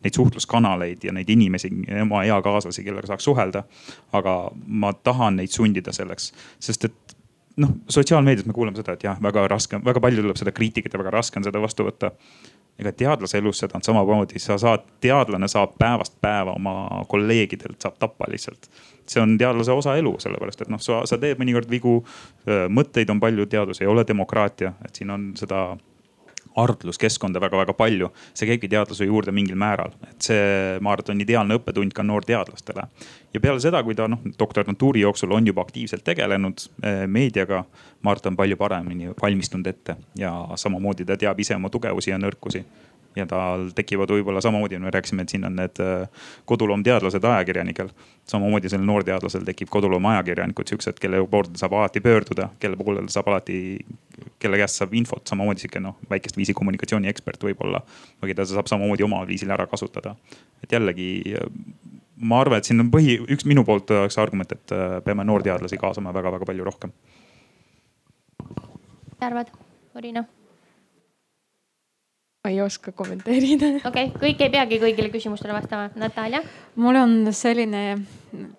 neid 0.04 0.16
suhtluskanaleid 0.16 1.04
ja 1.04 1.12
neid 1.12 1.28
inimesi, 1.28 1.68
oma 2.02 2.22
eakaaslasi, 2.24 2.84
kellega 2.84 3.10
saaks 3.10 3.24
suhelda. 3.24 3.64
aga 4.12 4.36
ma 4.66 4.92
tahan 4.92 5.36
neid 5.36 5.52
sundida 5.54 5.92
selleks, 5.92 6.32
sest 6.58 6.84
et 6.84 7.16
noh, 7.56 7.74
sotsiaalmeedias 7.88 8.46
me 8.46 8.52
kuuleme 8.52 8.76
seda, 8.76 8.92
et 8.92 9.04
jah, 9.04 9.18
väga 9.22 9.48
raske, 9.48 9.80
väga 9.84 10.00
palju 10.00 10.22
tuleb 10.22 10.38
seda 10.40 10.52
kriitikat 10.52 10.94
ja 10.94 11.02
väga 11.02 11.10
raske 11.18 11.40
on 11.40 11.44
seda 11.46 11.60
vastu 11.60 11.86
võtta 11.86 12.12
ega 12.78 12.92
teadlase 12.94 13.38
elus 13.38 13.58
seda 13.58 13.78
on 13.78 13.84
samamoodi, 13.84 14.38
sa 14.42 14.58
saad, 14.58 14.84
teadlane 15.02 15.48
saab 15.50 15.74
päevast 15.78 16.14
päeva 16.22 16.54
oma 16.54 17.04
kolleegidelt 17.10 17.82
saab 17.82 17.98
tappa 17.98 18.28
lihtsalt. 18.30 18.70
See 19.08 19.22
on 19.22 19.36
teadlase 19.40 19.72
osa 19.72 19.96
elu, 19.96 20.14
sellepärast 20.20 20.64
et 20.64 20.72
noh, 20.72 20.80
sa, 20.82 21.02
sa 21.08 21.18
teed 21.20 21.40
mõnikord 21.40 21.70
vigu, 21.70 21.98
mõtteid 22.46 23.10
on 23.12 23.20
palju, 23.20 23.46
teadus 23.50 23.82
ei 23.82 23.90
ole 23.90 24.04
demokraatia, 24.08 24.74
et 24.84 25.00
siin 25.00 25.10
on 25.14 25.30
seda 25.38 25.70
arutluskeskkonda 26.58 27.40
väga-väga 27.40 27.72
palju. 27.72 28.10
see 28.34 28.46
käibki 28.48 28.68
teadlase 28.68 29.04
juurde 29.04 29.32
mingil 29.32 29.56
määral, 29.56 29.92
et 30.10 30.22
see, 30.30 30.78
ma 30.80 30.92
arvan, 30.92 31.04
et 31.04 31.12
on 31.14 31.20
ideaalne 31.20 31.58
õppetund 31.58 31.94
ka 31.94 32.02
noorteadlastele. 32.02 32.82
ja 33.34 33.40
peale 33.40 33.60
seda, 33.60 33.82
kui 33.82 33.94
ta 33.94 34.08
noh, 34.08 34.20
doktorantuuri 34.38 35.00
jooksul 35.00 35.32
on 35.32 35.46
juba 35.46 35.62
aktiivselt 35.62 36.04
tegelenud 36.04 36.66
meediaga, 37.06 37.64
ma 38.02 38.10
arvan, 38.10 38.22
ta 38.22 38.32
on 38.32 38.36
palju 38.36 38.56
paremini 38.56 39.12
valmistunud 39.22 39.66
ette 39.66 39.96
ja 40.18 40.32
samamoodi 40.54 41.04
ta 41.04 41.16
teab 41.16 41.40
ise 41.40 41.56
oma 41.56 41.70
tugevusi 41.70 42.10
ja 42.10 42.18
nõrkusi 42.18 42.64
ja 43.18 43.26
tal 43.28 43.68
tekivad 43.76 44.10
võib-olla 44.14 44.42
samamoodi, 44.44 44.78
me 44.82 44.92
rääkisime, 44.94 45.24
et 45.26 45.34
siin 45.34 45.44
on 45.48 45.56
need 45.58 45.80
äh, 45.84 46.30
koduloomteadlased 46.48 47.24
ajakirjanikel. 47.24 47.90
samamoodi 48.28 48.68
sellel 48.68 48.86
noorteadlasel 48.86 49.44
tekib 49.44 49.70
koduloomajakirjanikud, 49.72 50.68
siuksed, 50.68 50.98
kelle 51.00 51.22
poole 51.26 51.56
saab 51.56 51.72
alati 51.78 52.00
pöörduda, 52.04 52.50
kelle 52.60 52.76
poole 52.76 53.04
saab 53.08 53.28
alati, 53.32 53.78
kelle 54.38 54.60
käest 54.60 54.82
saab 54.82 54.94
infot, 54.94 55.26
samamoodi 55.26 55.64
sihuke 55.64 55.80
noh, 55.80 55.96
väikest 56.10 56.36
viisi 56.36 56.54
kommunikatsiooni 56.54 57.08
ekspert 57.08 57.44
võib-olla. 57.44 57.82
või 58.22 58.34
keda 58.34 58.44
saab 58.48 58.68
samamoodi 58.68 59.06
omal 59.06 59.26
viisil 59.26 59.50
ära 59.50 59.66
kasutada. 59.66 60.16
et 60.62 60.72
jällegi 60.72 61.22
ma 62.20 62.40
arvan, 62.42 62.58
et 62.58 62.68
siin 62.68 62.82
on 62.82 62.90
põhi, 62.92 63.16
üks 63.30 63.46
minu 63.48 63.64
poolt 63.66 63.90
oleks 63.94 64.18
argument, 64.20 64.52
et 64.54 64.74
äh, 64.74 64.98
peame 65.04 65.26
noorteadlasi 65.28 65.78
kaasama 65.80 66.14
väga-väga 66.16 66.48
palju 66.48 66.66
rohkem. 66.66 66.92
arvad, 69.20 69.50
Marina? 69.94 70.24
Ma 72.44 72.50
ei 72.52 72.60
oska 72.62 72.92
kommenteerida. 72.92 73.72
okei 73.88 74.10
okay,, 74.10 74.12
kõik 74.14 74.42
ei 74.46 74.52
peagi 74.54 74.80
kõigile 74.82 75.10
küsimustele 75.14 75.56
vastama. 75.56 75.90
Natalja? 75.98 76.42
mul 76.78 77.00
on 77.00 77.16
selline 77.34 77.84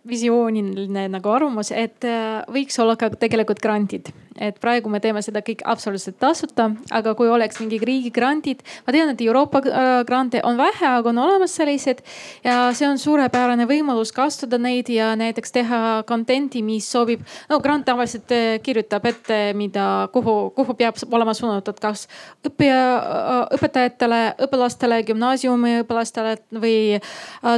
visiooniline 0.10 1.08
nagu 1.14 1.32
arvamus, 1.32 1.72
et 1.72 2.06
äh, 2.08 2.42
võiks 2.52 2.80
olla 2.84 2.98
ka 3.00 3.12
tegelikult 3.16 3.62
grantid 3.64 4.12
et 4.38 4.60
praegu 4.62 4.90
me 4.92 5.00
teeme 5.02 5.22
seda 5.26 5.42
kõik 5.46 5.64
absoluutselt 5.68 6.20
tasuta, 6.22 6.70
aga 6.96 7.14
kui 7.18 7.30
oleks 7.32 7.60
mingi 7.62 7.80
riigigrandid, 7.82 8.62
ma 8.86 8.94
tean, 8.94 9.12
et 9.14 9.24
Euroopa 9.26 9.62
äh, 9.66 9.88
grante 10.08 10.42
on 10.46 10.60
vähe, 10.60 10.86
aga 10.86 11.12
on 11.12 11.22
olemas 11.24 11.56
sellised 11.58 12.04
ja 12.46 12.70
see 12.78 12.88
on 12.88 13.00
suurepärane 13.02 13.66
võimalus 13.70 14.14
kasutada 14.16 14.60
neid 14.62 14.90
ja 14.94 15.12
näiteks 15.20 15.56
teha 15.56 15.82
content'i, 16.10 16.62
mis 16.66 16.88
sobib. 16.90 17.24
no 17.50 17.60
grant 17.64 17.88
tavaliselt 17.90 18.32
äh, 18.36 18.60
kirjutab 18.64 19.08
ette, 19.10 19.40
mida, 19.58 20.10
kuhu, 20.14 20.52
kuhu 20.56 20.78
peab 20.78 21.00
olema 21.12 21.34
suunatud, 21.38 21.80
kas 21.82 22.06
õppija, 22.46 22.78
äh, 22.78 23.42
õpetajatele, 23.58 24.22
õpilastele, 24.48 25.02
gümnaasiumiõpilastele 25.10 26.38
või 26.60 26.78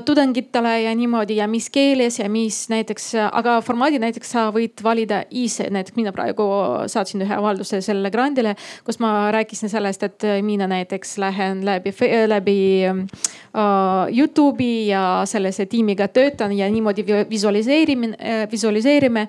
tudengitele 0.06 0.74
ja 0.84 0.92
niimoodi 0.96 1.38
ja 1.40 1.48
mis 1.50 1.70
keeles 1.74 2.20
ja 2.20 2.30
mis 2.32 2.64
näiteks, 2.72 3.12
aga 3.28 3.60
formaadi 3.66 4.00
näiteks 4.02 4.34
sa 4.34 4.48
võid 4.54 4.82
valida 4.84 5.24
ise, 5.30 5.68
näiteks 5.74 5.98
mina 5.98 6.14
praegu 6.16 6.48
saatsin 6.92 7.26
ühe 7.26 7.36
avalduse 7.36 7.82
sellele 7.82 8.12
grandile, 8.14 8.56
kus 8.86 9.00
ma 9.04 9.32
rääkisin 9.34 9.72
sellest, 9.72 10.04
et 10.04 10.28
mina 10.46 10.68
näiteks 10.72 11.18
lähen 11.22 11.66
läbi, 11.66 11.94
läbi 12.28 12.58
uh, 12.88 14.08
Youtube'i 14.18 14.88
ja 14.88 15.22
sellise 15.26 15.66
tiimiga 15.66 16.08
töötan 16.08 16.54
ja 16.58 16.70
niimoodi 16.72 17.06
visualiseerime, 17.30 18.16
visualiseerime 18.52 19.28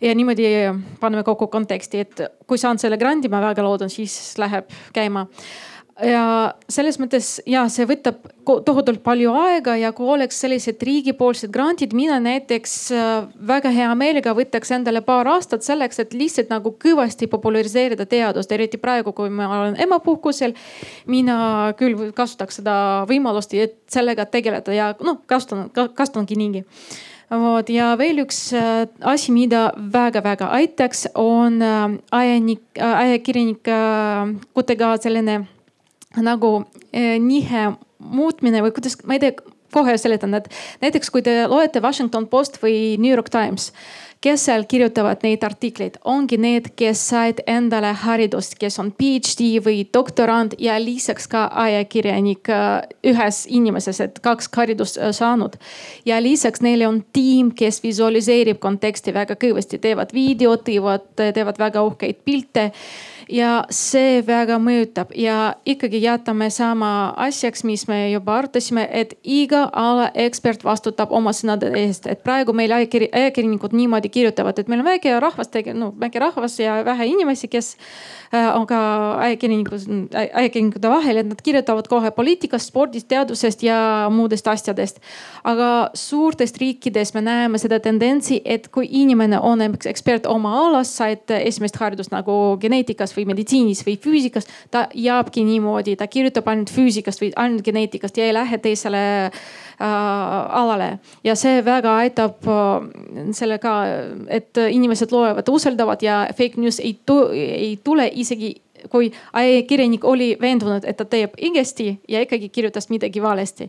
ja 0.00 0.14
niimoodi 0.14 0.44
paneme 1.00 1.22
kokku 1.22 1.46
konteksti, 1.46 2.00
et 2.00 2.22
kui 2.46 2.58
saan 2.58 2.78
selle 2.78 2.98
grandi, 2.98 3.28
ma 3.28 3.42
väga 3.44 3.64
loodan, 3.64 3.90
siis 3.90 4.38
läheb 4.40 4.70
käima 4.96 5.26
ja 6.04 6.24
selles 6.70 6.98
mõttes 7.00 7.40
ja 7.48 7.64
see 7.72 7.86
võtab 7.88 8.16
tohutult 8.66 9.02
palju 9.04 9.32
aega 9.36 9.74
ja 9.78 9.92
kui 9.96 10.08
oleks 10.10 10.40
sellised 10.42 10.82
riigipoolsed 10.86 11.50
grandid, 11.52 11.92
mina 11.96 12.20
näiteks 12.22 12.92
äh, 12.94 13.26
väga 13.46 13.70
hea 13.74 13.94
meelega 13.98 14.34
võtaks 14.36 14.70
endale 14.76 15.00
paar 15.06 15.28
aastat 15.30 15.62
selleks, 15.66 15.98
et 16.02 16.14
lihtsalt 16.16 16.50
nagu 16.52 16.68
kõvasti 16.80 17.26
populariseerida 17.30 18.06
teadust, 18.10 18.52
eriti 18.52 18.78
praegu, 18.80 19.12
kui 19.16 19.30
ma 19.30 19.48
olen 19.60 19.76
emapuhkusel. 19.80 20.52
mina 21.06 21.72
küll 21.78 22.12
kasutaks 22.16 22.56
seda 22.60 23.04
võimalust, 23.08 23.54
et 23.54 23.76
sellega 23.90 24.24
tegeleda 24.26 24.72
ja 24.74 24.94
noh, 25.04 25.16
kasutan, 25.26 25.70
kasutangi 25.70 26.36
niigi 26.36 26.64
vot 27.30 27.68
ja 27.70 27.96
veel 27.98 28.18
üks 28.24 28.52
äh, 28.58 28.88
asi, 29.06 29.32
mida 29.32 29.72
väga-väga 29.76 30.46
aitaks, 30.56 31.06
on 31.14 31.62
äh, 31.62 31.90
ajanik, 32.10 32.60
ajakirjanikutega 32.74 34.96
selline 35.02 35.46
nagu 36.18 36.64
eh, 36.92 37.18
nihe 37.22 37.70
muutmine 37.98 38.62
või 38.64 38.74
kuidas, 38.74 38.98
ma 39.06 39.16
ei 39.18 39.22
tea, 39.22 39.36
kohe 39.70 39.96
seletan, 39.98 40.34
et 40.34 40.48
näiteks 40.82 41.10
kui 41.14 41.22
te 41.22 41.44
loete 41.46 41.82
Washington 41.82 42.26
Post 42.26 42.58
või 42.62 42.96
New 42.98 43.10
York 43.12 43.30
Times, 43.30 43.70
kes 44.20 44.42
seal 44.48 44.66
kirjutavad 44.68 45.22
neid 45.24 45.44
artikleid, 45.46 45.96
ongi 46.04 46.36
need, 46.40 46.72
kes 46.76 47.00
said 47.12 47.38
endale 47.48 47.92
haridust, 48.02 48.58
kes 48.60 48.76
on 48.82 48.90
PhD 48.92 49.62
või 49.64 49.84
doktorant 49.94 50.56
ja 50.60 50.76
lisaks 50.82 51.30
ka 51.30 51.46
ajakirjanik 51.62 52.50
eh, 52.50 53.12
ühes 53.12 53.44
inimeses, 53.48 54.02
et 54.04 54.18
kaks 54.24 54.50
haridust 54.56 54.98
eh, 54.98 55.12
saanud. 55.16 55.56
ja 56.04 56.18
lisaks 56.22 56.66
neile 56.66 56.88
on 56.88 57.04
tiim, 57.12 57.54
kes 57.54 57.82
visualiseerib 57.86 58.58
konteksti 58.58 59.14
väga 59.14 59.38
kõvasti, 59.38 59.78
teevad 59.78 60.12
videot, 60.14 60.66
teevad, 60.66 61.08
teevad 61.16 61.62
väga 61.62 61.86
uhkeid 61.86 62.20
pilte 62.24 62.70
ja 63.30 63.50
see 63.70 64.20
väga 64.26 64.58
mõjutab 64.62 65.14
ja 65.16 65.54
ikkagi 65.68 66.02
jätame 66.02 66.50
sama 66.50 67.14
asjaks, 67.16 67.64
mis 67.64 67.86
me 67.88 68.02
juba 68.10 68.38
arutasime, 68.40 68.86
et 68.90 69.14
iga 69.22 69.66
ala 69.72 70.10
ekspert 70.14 70.64
vastutab 70.66 71.12
oma 71.14 71.32
sõnade 71.36 71.70
eest, 71.78 72.06
et 72.10 72.22
praegu 72.26 72.54
meil 72.56 72.72
ajakirjanikud 72.74 73.76
niimoodi 73.76 74.10
kirjutavad, 74.12 74.58
et 74.58 74.68
meil 74.68 74.82
on 74.84 74.90
väike 74.90 75.18
rahvas, 75.22 75.52
no 75.74 75.92
väike 76.00 76.22
rahvas 76.22 76.58
ja 76.60 76.80
vähe 76.84 77.10
inimesi, 77.14 77.48
kes 77.48 77.76
Äh, 78.34 78.56
on 78.56 78.62
ka 78.66 78.78
ajakirjanikud, 79.18 79.80
ajakirjanikute 80.14 80.90
vahel, 80.90 81.16
et 81.18 81.26
nad 81.26 81.40
kirjutavad 81.42 81.88
kohe 81.90 82.12
poliitikast, 82.14 82.68
spordist, 82.70 83.08
teadusest 83.10 83.64
ja 83.66 84.06
muudest 84.14 84.46
asjadest. 84.46 85.00
aga 85.44 85.90
suurtes 85.94 86.52
riikides 86.60 87.14
me 87.14 87.20
näeme 87.26 87.58
seda 87.58 87.80
tendentsi, 87.80 88.38
et 88.44 88.68
kui 88.68 88.86
inimene 88.86 89.40
on 89.40 89.64
ekspert 89.64 90.26
oma 90.30 90.52
alas, 90.60 90.92
said 90.96 91.32
esimest 91.40 91.80
haridust 91.80 92.12
nagu 92.14 92.56
geneetikas 92.60 93.16
või 93.16 93.19
meditsiinis 93.28 93.82
või 93.86 93.96
füüsikas, 94.00 94.48
ta 94.70 94.86
jääbki 94.94 95.44
niimoodi, 95.46 95.96
ta 95.96 96.08
kirjutab 96.10 96.48
ainult 96.50 96.72
füüsikast 96.72 97.22
või 97.22 97.32
ainult 97.36 97.64
geneetikast 97.66 98.18
ja 98.18 98.28
ei 98.28 98.36
lähe 98.36 98.58
teisele 98.58 99.02
alale 99.80 100.90
ja 101.24 101.34
see 101.38 101.62
väga 101.64 101.94
aitab 102.02 102.48
sellega, 103.36 103.76
et 104.28 104.58
inimesed 104.70 105.12
loevad, 105.12 105.48
usaldavad 105.48 106.02
ja 106.04 106.26
fake 106.36 106.60
news 106.60 106.80
ei, 106.80 106.98
ei 107.08 107.78
tule 107.84 108.10
isegi 108.12 108.54
kui 108.88 109.10
ajakirjanik 109.36 110.04
oli 110.08 110.34
veendunud, 110.40 110.84
et 110.88 110.96
ta 110.96 111.04
teeb 111.04 111.34
õigesti 111.36 111.90
ja 112.08 112.22
ikkagi 112.24 112.48
kirjutas 112.48 112.88
midagi 112.88 113.22
valesti. 113.22 113.68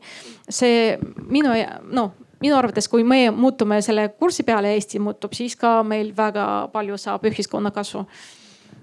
see 0.49 0.97
minu, 1.27 1.51
noh 1.91 2.13
minu 2.41 2.57
arvates, 2.57 2.87
kui 2.89 3.03
me 3.03 3.29
muutume 3.31 3.81
selle 3.85 4.09
kursi 4.19 4.43
peale, 4.43 4.73
Eesti 4.73 4.99
muutub, 4.99 5.33
siis 5.37 5.55
ka 5.55 5.81
meil 5.83 6.13
väga 6.17 6.69
palju 6.73 6.97
saab 6.97 7.25
ühiskonna 7.29 7.71
kasu 7.71 8.05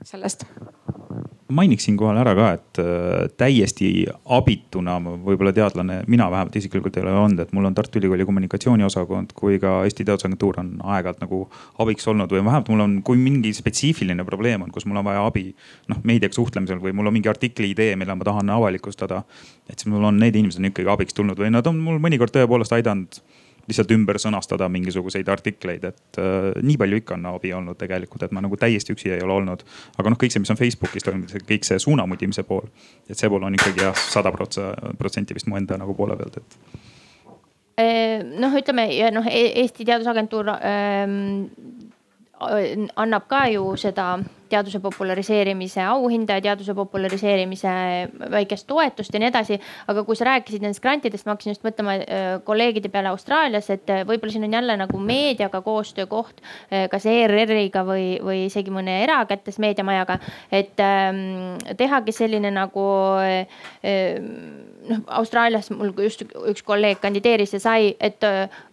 sellest 0.05 0.47
mainiks 1.49 1.87
siinkohal 1.89 2.19
ära 2.21 2.35
ka, 2.37 2.49
et 2.59 2.81
äh, 2.83 3.29
täiesti 3.41 3.89
abituna 4.37 4.99
võib-olla 5.01 5.53
teadlane, 5.57 6.03
mina 6.11 6.29
vähemalt 6.31 6.57
isiklikult 6.61 6.99
ei 6.99 7.07
ole 7.07 7.15
olnud, 7.17 7.41
et 7.43 7.55
mul 7.57 7.69
on 7.69 7.77
Tartu 7.77 8.01
Ülikooli 8.01 8.27
kommunikatsiooniosakond 8.29 9.33
kui 9.39 9.57
ka 9.63 9.79
Eesti 9.89 10.05
Teadusagentuur 10.05 10.61
on 10.61 10.75
aeg-ajalt 10.85 11.23
nagu 11.25 11.41
abiks 11.85 12.09
olnud 12.13 12.33
või 12.35 12.45
vähemalt 12.45 12.69
mul 12.73 12.85
on, 12.85 12.99
kui 13.07 13.21
mingi 13.21 13.55
spetsiifiline 13.57 14.27
probleem 14.29 14.67
on, 14.67 14.73
kus 14.75 14.87
mul 14.89 15.01
on 15.01 15.09
vaja 15.09 15.25
abi. 15.25 15.49
noh, 15.89 16.03
meediaga 16.05 16.37
suhtlemisel 16.37 16.83
või 16.85 16.93
mul 16.97 17.09
on 17.09 17.17
mingi 17.17 17.33
artikli 17.33 17.73
idee, 17.73 17.97
mille 17.97 18.15
ma 18.15 18.29
tahan 18.29 18.53
avalikustada. 18.53 19.23
et 19.69 19.79
siis 19.79 19.89
mul 19.93 20.05
on 20.05 20.21
need 20.21 20.37
inimesed 20.37 20.61
on 20.61 20.69
ikkagi 20.69 20.93
abiks 20.93 21.17
tulnud 21.17 21.39
või 21.39 21.53
nad 21.55 21.67
on 21.67 21.81
mul 21.81 22.01
mõnikord 22.03 22.35
tõepoolest 22.35 22.77
aidanud 22.77 23.23
lihtsalt 23.69 23.93
ümber 23.95 24.19
sõnastada 24.21 24.69
mingisuguseid 24.73 25.29
artikleid, 25.33 25.85
et 25.91 26.21
äh, 26.21 26.51
nii 26.65 26.79
palju 26.81 27.01
ikka 27.03 27.17
on 27.19 27.29
abi 27.35 27.53
olnud 27.57 27.79
tegelikult, 27.81 28.25
et 28.25 28.35
ma 28.35 28.43
nagu 28.45 28.59
täiesti 28.61 28.95
üksi 28.97 29.13
ei 29.15 29.25
ole 29.25 29.37
olnud. 29.39 29.65
aga 29.99 30.13
noh, 30.13 30.21
kõik 30.21 30.35
see, 30.35 30.43
mis 30.45 30.53
on 30.55 30.61
Facebookis 30.61 31.07
toimunud, 31.07 31.49
kõik 31.49 31.69
see 31.69 31.81
suunamudimise 31.83 32.45
pool, 32.49 32.69
et 33.09 33.19
see 33.19 33.31
pool 33.31 33.45
on 33.49 33.59
ikkagi 33.59 33.85
jah, 33.85 34.05
sada 34.09 34.33
protsenti 34.33 35.37
vist 35.37 35.51
mu 35.51 35.61
enda 35.61 35.79
nagu 35.81 35.97
poole 35.99 36.17
pealt, 36.19 36.41
et 36.41 36.59
äh, 37.85 38.25
noh, 38.41 38.57
ütleme 38.59 38.89
noh, 39.15 39.29
e-, 39.29 39.53
Eesti 39.65 39.87
Teadusagentuur 39.89 40.55
ähm, 40.57 41.19
annab 42.39 43.27
ka 43.29 43.47
ju 43.51 43.65
seda 43.77 44.19
teaduse 44.49 44.81
populariseerimise 44.81 45.83
auhinda 45.85 46.39
ja 46.39 46.45
teaduse 46.49 46.75
populariseerimise 46.75 47.71
väikest 48.33 48.67
toetust 48.71 49.15
ja 49.15 49.21
nii 49.21 49.29
edasi. 49.29 49.59
aga 49.89 50.05
kui 50.05 50.17
sa 50.17 50.29
rääkisid 50.31 50.65
nendest 50.65 50.83
grantidest, 50.83 51.27
ma 51.27 51.35
hakkasin 51.35 51.53
just 51.53 51.67
mõtlema 51.67 51.97
äh, 51.99 52.29
kolleegide 52.45 52.89
peale 52.93 53.13
Austraalias, 53.13 53.69
et 53.75 53.91
äh, 53.91 54.05
võib-olla 54.09 54.33
siin 54.33 54.47
on 54.49 54.57
jälle 54.57 54.77
nagu 54.81 55.01
meediaga 55.03 55.61
koostöökoht, 55.67 56.41
äh, 56.73 56.87
kas 56.91 57.07
ERR-iga 57.11 57.85
või, 57.89 58.07
või 58.25 58.47
isegi 58.47 58.73
mõne 58.75 59.01
erakätes 59.03 59.59
meediamajaga, 59.59 60.19
et 60.53 60.81
ähm, 60.81 61.59
tehagi 61.77 62.15
selline 62.17 62.53
nagu 62.55 62.89
noh, 64.89 65.03
Austraalias 65.21 65.71
mul 65.75 65.93
just 66.05 66.25
üks 66.49 66.65
kolleeg 66.67 67.01
kandideeris 67.03 67.55
ja 67.57 67.61
sai, 67.63 67.95
et 68.01 68.25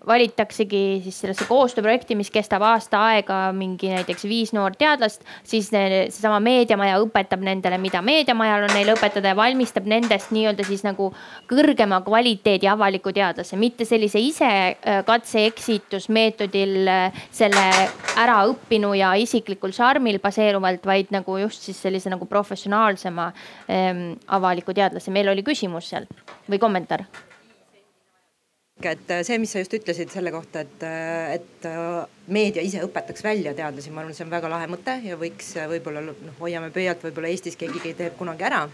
valitaksegi 0.07 1.01
siis 1.03 1.17
sellesse 1.21 1.47
koostööprojekti, 1.49 2.17
mis 2.17 2.31
kestab 2.33 2.63
aasta 2.65 3.01
aega, 3.09 3.39
mingi 3.55 3.89
näiteks 3.93 4.25
viis 4.29 4.53
noort 4.55 4.77
teadlast, 4.79 5.25
siis 5.47 5.69
seesama 5.71 6.39
meediamaja 6.43 6.99
õpetab 7.03 7.43
nendele, 7.45 7.79
mida 7.81 8.01
meediamajal 8.05 8.67
on 8.67 8.75
neile 8.75 8.95
õpetada 8.95 9.33
ja 9.33 9.37
valmistab 9.37 9.87
nendest 9.89 10.33
nii-öelda 10.35 10.65
siis 10.67 10.85
nagu 10.85 11.11
kõrgema 11.49 12.01
kvaliteedi 12.05 12.69
avaliku 12.69 13.13
teadlase, 13.15 13.57
mitte 13.59 13.87
sellise 13.87 14.21
ise 14.21 14.49
äh, 14.49 15.01
katse-eksitusmeetodil 15.07 16.75
äh, 16.91 17.23
selle 17.33 17.65
ära 18.15 18.39
õppinu 18.49 18.93
ja 18.97 19.13
isiklikul 19.19 19.73
šarmil 19.75 20.21
baseeruvalt, 20.23 20.85
vaid 20.85 21.11
nagu 21.15 21.39
just 21.41 21.65
siis 21.65 21.81
sellise 21.81 22.11
nagu 22.13 22.27
professionaalsema 22.29 23.31
ähm, 23.69 24.05
avaliku 24.27 24.73
teadlase. 24.75 25.11
meil 25.11 25.29
oli 25.33 25.43
küsimus 25.45 25.89
seal 25.91 26.04
või 26.49 26.61
kommentaar 26.61 27.05
et 28.83 29.11
äh, 29.11 29.23
see, 29.23 29.37
mis 29.39 29.51
sa 29.55 29.61
just 29.61 29.73
ütlesid 29.77 30.11
selle 30.11 30.31
kohta, 30.35 30.65
et, 30.65 30.83
äh, 30.83 31.35
et 31.37 31.67
äh, 31.69 32.07
meedia 32.27 32.63
ise 32.65 32.81
õpetaks 32.83 33.23
välja 33.23 33.53
teadlasi, 33.55 33.91
ma 33.93 34.03
arvan, 34.03 34.15
see 34.17 34.25
on 34.25 34.33
väga 34.33 34.51
lahe 34.51 34.67
mõte 34.67 34.97
ja 35.05 35.15
võiks 35.19 35.53
võib-olla 35.71 36.03
noh, 36.03 36.33
hoiame 36.41 36.71
pöialt, 36.75 37.05
võib-olla 37.05 37.31
Eestis 37.31 37.55
keegi 37.59 37.93
teeb 37.95 38.17
kunagi 38.19 38.43
ära. 38.43 38.65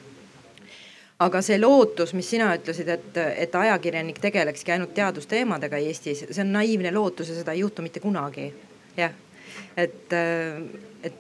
aga 1.21 1.41
see 1.45 1.59
lootus, 1.59 2.15
mis 2.17 2.29
sina 2.33 2.49
ütlesid, 2.57 2.89
et, 2.89 3.17
et 3.45 3.55
ajakirjanik 3.55 4.17
tegelekski 4.19 4.73
ainult 4.73 4.95
teadusteemadega 4.97 5.77
Eestis, 5.77 6.25
see 6.31 6.41
on 6.41 6.55
naiivne 6.57 6.91
lootus 6.91 7.29
ja 7.29 7.37
seda 7.37 7.53
ei 7.53 7.61
juhtu 7.61 7.85
mitte 7.85 8.01
kunagi. 8.01 8.49
jah, 8.97 9.13
et, 9.77 10.17
et 11.03 11.13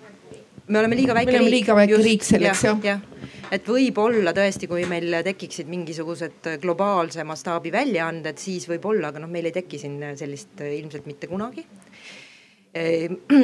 me 0.67 0.79
oleme 0.79 0.97
liiga 0.97 1.13
väike 1.13 1.37
riik. 1.37 1.53
liiga 1.53 1.75
väike 1.77 2.01
riik 2.01 2.25
selleks 2.25 2.65
jah 2.65 2.81
ja. 2.83 2.97
ja 2.97 3.40
et 3.51 3.67
võib-olla 3.67 4.31
tõesti, 4.35 4.67
kui 4.71 4.85
meil 4.89 5.17
tekiksid 5.25 5.69
mingisugused 5.71 6.49
globaalse 6.63 7.25
mastaabi 7.27 7.73
väljaanded, 7.73 8.39
siis 8.39 8.67
võib-olla, 8.69 9.11
aga 9.11 9.23
noh, 9.23 9.31
meil 9.31 9.49
ei 9.49 9.55
teki 9.55 9.79
siin 9.81 9.99
sellist 10.19 10.63
ilmselt 10.63 11.09
mitte 11.09 11.29
kunagi. 11.31 11.65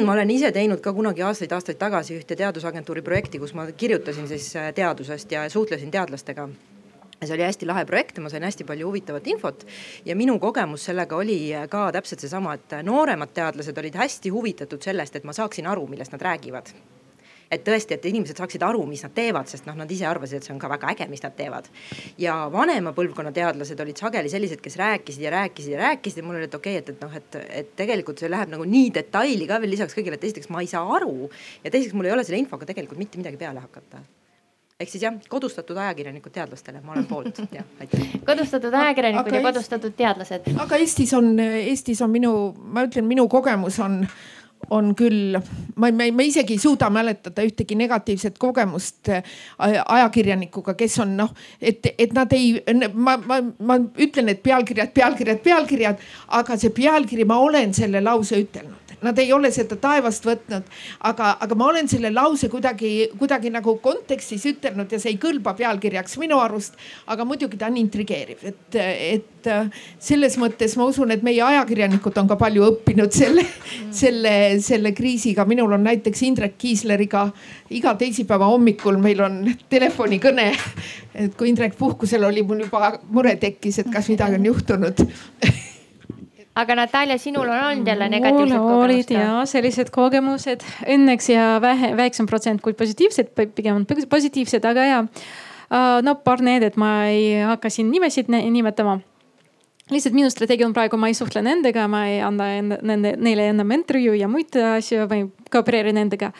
Ma 0.06 0.14
olen 0.14 0.30
ise 0.32 0.48
teinud 0.56 0.80
ka 0.80 0.94
kunagi 0.96 1.20
aastaid-aastaid 1.26 1.76
tagasi 1.80 2.16
ühte 2.16 2.36
teadusagentuuri 2.40 3.04
projekti, 3.04 3.40
kus 3.42 3.52
ma 3.52 3.66
kirjutasin 3.68 4.28
siis 4.30 4.48
teadusest 4.74 5.36
ja 5.36 5.44
suhtlesin 5.52 5.92
teadlastega. 5.92 6.48
See 7.18 7.34
oli 7.34 7.42
hästi 7.42 7.66
lahe 7.66 7.82
projekt 7.84 8.16
ja 8.16 8.22
ma 8.22 8.30
sain 8.30 8.46
hästi 8.46 8.64
palju 8.64 8.86
huvitavat 8.86 9.26
infot. 9.26 9.66
ja 10.06 10.16
minu 10.16 10.38
kogemus 10.38 10.84
sellega 10.86 11.16
oli 11.16 11.50
ka 11.68 11.88
täpselt 11.92 12.22
seesama, 12.22 12.54
et 12.54 12.78
nooremad 12.86 13.34
teadlased 13.34 13.78
olid 13.78 13.98
hästi 13.98 14.30
huvitatud 14.30 14.80
sellest, 14.82 15.16
et 15.16 15.26
ma 15.26 15.34
saaksin 15.34 15.66
aru, 15.66 15.86
millest 15.90 16.14
nad 16.14 16.22
räägivad 16.22 16.72
et 17.50 17.64
tõesti, 17.64 17.96
et 17.96 18.04
inimesed 18.10 18.38
saaksid 18.38 18.62
aru, 18.64 18.82
mis 18.88 19.02
nad 19.04 19.14
teevad, 19.16 19.48
sest 19.50 19.68
noh, 19.68 19.76
nad 19.78 19.90
ise 19.92 20.06
arvasid, 20.08 20.40
et 20.40 20.48
see 20.48 20.54
on 20.54 20.60
ka 20.62 20.70
väga 20.72 20.92
äge, 20.92 21.08
mis 21.10 21.22
nad 21.24 21.36
teevad. 21.38 21.70
ja 22.20 22.36
vanema 22.52 22.92
põlvkonna 22.96 23.32
teadlased 23.34 23.80
olid 23.84 24.00
sageli 24.00 24.32
sellised, 24.32 24.62
kes 24.64 24.76
rääkisid 24.80 25.24
ja 25.24 25.32
rääkisid 25.34 25.74
ja 25.76 25.82
rääkisid 25.86 26.22
ja 26.22 26.26
mul 26.26 26.40
oli, 26.40 26.50
et 26.50 26.54
okei 26.54 26.78
okay,, 26.78 26.84
et, 26.84 26.94
et 26.94 27.02
noh, 27.06 27.16
et, 27.16 27.40
et 27.62 27.74
tegelikult 27.82 28.20
see 28.20 28.30
läheb 28.30 28.52
nagu 28.52 28.68
nii 28.68 28.92
detaili 29.00 29.48
ka 29.48 29.60
veel 29.62 29.74
lisaks 29.76 29.96
kõigile, 29.96 30.20
et 30.20 30.28
esiteks 30.28 30.52
ma 30.52 30.64
ei 30.64 30.70
saa 30.70 30.84
aru 30.98 31.30
ja 31.64 31.72
teiseks 31.72 31.96
mul 31.96 32.10
ei 32.10 32.16
ole 32.16 32.26
selle 32.28 32.42
infoga 32.44 32.68
tegelikult 32.68 33.00
mitte 33.00 33.20
midagi 33.20 33.40
peale 33.40 33.64
hakata 33.64 34.04
ehk 34.78 34.90
siis 34.92 35.02
jah, 35.02 35.14
kodustatud 35.28 35.76
ajakirjanikud 35.76 36.32
teadlastele, 36.34 36.80
ma 36.86 36.92
olen 36.94 37.06
poolt, 37.10 37.40
jah, 37.56 37.66
aitäh. 37.82 38.12
kodustatud 38.26 38.74
ajakirjanikud 38.74 39.32
aga 39.32 39.40
ja 39.40 39.46
kodustatud 39.48 39.96
teadlased. 39.98 40.46
aga 40.54 40.78
Eestis 40.78 41.14
on, 41.18 41.32
Eestis 41.42 42.02
on 42.04 42.12
minu, 42.14 42.32
ma 42.62 42.86
ütlen, 42.86 43.08
minu 43.10 43.26
kogemus 43.32 43.80
on 43.82 44.04
on 44.70 44.92
küll, 44.98 45.38
ma, 45.76 45.90
ma, 45.90 46.08
ma 46.12 46.26
isegi 46.26 46.56
ei 46.56 46.62
suuda 46.62 46.90
mäletada 46.92 47.44
ühtegi 47.46 47.76
negatiivset 47.78 48.38
kogemust 48.38 49.08
äh, 49.12 49.22
ajakirjanikuga, 49.58 50.74
kes 50.78 50.98
on 51.04 51.16
noh, 51.20 51.32
et, 51.60 51.86
et 51.98 52.12
nad 52.16 52.32
ei, 52.36 52.58
ma, 52.94 53.16
ma, 53.16 53.40
ma 53.42 53.78
ütlen, 54.00 54.32
et 54.34 54.42
pealkirjad, 54.44 54.92
pealkirjad, 54.96 55.40
pealkirjad, 55.44 56.04
aga 56.40 56.58
see 56.60 56.74
pealkiri, 56.74 57.26
ma 57.28 57.40
olen 57.44 57.74
selle 57.76 58.02
lause 58.04 58.40
ütelnud 58.42 58.87
nad 59.02 59.18
ei 59.18 59.32
ole 59.32 59.50
seda 59.54 59.76
taevast 59.80 60.26
võtnud. 60.26 60.66
aga, 61.06 61.36
aga 61.40 61.58
ma 61.58 61.68
olen 61.72 61.88
selle 61.88 62.10
lause 62.14 62.48
kuidagi, 62.48 63.10
kuidagi 63.18 63.52
nagu 63.54 63.76
kontekstis 63.82 64.46
ütelnud 64.50 64.92
ja 64.92 65.00
see 65.00 65.14
ei 65.14 65.20
kõlba 65.22 65.54
pealkirjaks 65.58 66.18
minu 66.18 66.40
arust. 66.42 66.78
aga 67.06 67.24
muidugi 67.28 67.58
ta 67.58 67.68
on 67.70 67.78
intrigeeriv, 67.80 68.44
et, 68.48 68.78
et 68.78 69.50
selles 70.02 70.36
mõttes 70.40 70.74
ma 70.78 70.88
usun, 70.90 71.12
et 71.14 71.22
meie 71.26 71.42
ajakirjanikud 71.44 72.18
on 72.22 72.30
ka 72.30 72.38
palju 72.40 72.66
õppinud 72.72 73.14
selle 73.14 73.44
mm., 73.44 73.92
selle, 73.94 74.34
selle 74.64 74.92
kriisiga. 74.96 75.46
minul 75.48 75.72
on 75.76 75.86
näiteks 75.86 76.22
Indrek 76.28 76.58
Kiisleriga 76.58 77.28
iga 77.70 77.94
teisipäeva 77.98 78.48
hommikul 78.50 78.98
meil 79.02 79.22
on 79.24 79.40
telefonikõne. 79.70 80.50
et 81.14 81.34
kui 81.38 81.52
Indrek 81.52 81.78
puhkusel 81.78 82.24
oli, 82.24 82.42
mul 82.42 82.66
juba 82.66 82.92
mure 83.10 83.36
tekkis, 83.36 83.82
et 83.82 83.90
kas 83.92 84.08
midagi 84.12 84.38
on 84.40 84.52
juhtunud 84.52 85.04
aga 86.58 86.78
Natalja, 86.78 87.18
sinul 87.22 87.48
on 87.48 87.64
olnud 87.70 87.88
jälle 87.88 88.08
negatiivsed 88.08 88.58
kogemused? 88.58 88.84
olid 88.84 89.12
ja 89.14 89.42
sellised 89.46 89.92
kogemused 89.94 90.64
õnneks 90.86 91.30
ja 91.32 91.50
vähe, 91.62 91.92
väiksem 91.98 92.26
protsent 92.30 92.64
kui 92.64 92.74
positiivsed, 92.78 93.30
pigem 93.54 93.82
on 93.82 93.86
positiivsed, 93.86 94.64
aga 94.64 94.88
ja. 94.88 95.04
Äh, 95.68 96.00
no 96.02 96.16
paar 96.24 96.42
näidet, 96.42 96.78
ma 96.80 97.06
ei 97.12 97.42
hakka 97.44 97.70
siin 97.70 97.90
nimesid 97.92 98.30
nimetama 98.32 98.98
lihtsalt 99.92 100.16
minu 100.16 100.28
strateegia 100.32 100.66
on 100.68 100.74
praegu, 100.76 100.98
ma 101.00 101.08
ei 101.08 101.16
suhtle 101.16 101.40
nendega, 101.44 101.86
ma 101.88 102.02
ei 102.10 102.18
anna 102.24 102.48
nende, 102.60 103.14
neile 103.16 103.48
enam 103.52 103.72
intervjuu 103.78 104.16
ja 104.18 104.28
muid 104.30 104.56
asju, 104.60 105.06
ma 105.08 105.20
ei 105.20 105.26
koopereeri 105.52 105.94
nendega. 105.96 106.32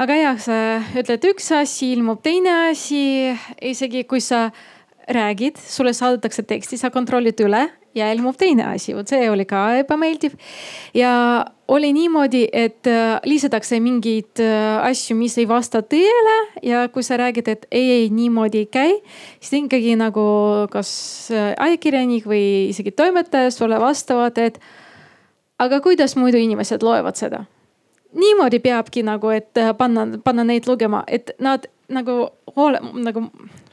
aga 0.00 0.18
jah, 0.18 0.40
sa 0.40 0.58
ütled 1.00 1.24
üks 1.32 1.50
asi, 1.56 1.94
ilmub 1.96 2.20
teine 2.24 2.52
asi, 2.70 3.32
isegi 3.72 4.04
kui 4.08 4.20
sa 4.24 4.48
räägid, 5.10 5.58
sulle 5.58 5.94
saadetakse 5.96 6.44
teksti, 6.46 6.78
sa 6.78 6.92
kontrollid 6.94 7.40
üle 7.42 7.64
ja 7.94 8.10
ilmub 8.14 8.36
teine 8.38 8.66
asi, 8.70 8.94
vot 8.94 9.08
see 9.10 9.30
oli 9.30 9.46
ka 9.48 9.64
ebameeldiv. 9.80 10.36
ja 10.94 11.12
oli 11.70 11.92
niimoodi, 11.94 12.48
et 12.52 12.86
äh, 12.86 13.20
lisatakse 13.24 13.78
mingeid 13.80 14.42
äh, 14.42 14.80
asju, 14.88 15.14
mis 15.16 15.36
ei 15.38 15.46
vasta 15.48 15.82
tõele 15.86 16.36
ja 16.66 16.88
kui 16.90 17.04
sa 17.06 17.18
räägid, 17.20 17.48
et 17.48 17.66
ei, 17.70 17.90
ei 17.90 18.08
niimoodi 18.10 18.64
ei 18.64 18.66
käi, 18.66 18.96
siis 19.38 19.62
ikkagi 19.62 19.94
nagu 19.98 20.24
kas 20.72 20.90
äh, 21.34 21.52
ajakirjanik 21.58 22.26
või 22.26 22.70
isegi 22.72 22.90
toimetaja 22.90 23.52
sulle 23.54 23.78
vastavad, 23.80 24.38
et 24.38 24.58
aga 25.62 25.80
kuidas 25.84 26.16
muidu 26.18 26.42
inimesed 26.42 26.82
loevad 26.82 27.18
seda 27.20 27.44
niimoodi 28.10 28.58
peabki 28.58 29.04
nagu, 29.06 29.30
et 29.30 29.58
panna, 29.78 30.06
panna 30.24 30.42
neid 30.42 30.66
lugema, 30.66 31.04
et 31.06 31.30
nad 31.38 31.68
nagu 31.90 32.24
hoole, 32.56 32.80
nagu 32.98 33.28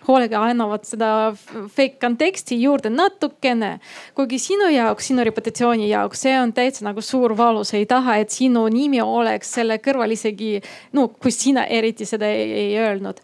hoolega 0.07 0.41
annavad 0.49 0.85
seda 0.87 1.09
fake 1.35 1.97
konteksti 2.01 2.59
juurde 2.61 2.89
natukene. 2.89 3.79
kuigi 4.15 4.39
sinu 4.39 4.69
jaoks, 4.71 5.09
sinu 5.11 5.25
reputatsiooni 5.27 5.89
jaoks, 5.89 6.21
see 6.27 6.37
on 6.39 6.53
täitsa 6.53 6.85
nagu 6.87 7.01
suur 7.01 7.35
valu, 7.37 7.63
sa 7.67 7.77
ei 7.77 7.85
taha, 7.85 8.17
et 8.21 8.33
sinu 8.33 8.67
nimi 8.71 9.01
oleks 9.01 9.53
selle 9.59 9.79
kõrval 9.83 10.15
isegi, 10.15 10.57
no 10.93 11.07
kui 11.07 11.31
sina 11.31 11.65
eriti 11.65 12.05
seda 12.05 12.29
ei, 12.31 12.51
ei 12.65 12.73
öelnud 12.81 13.21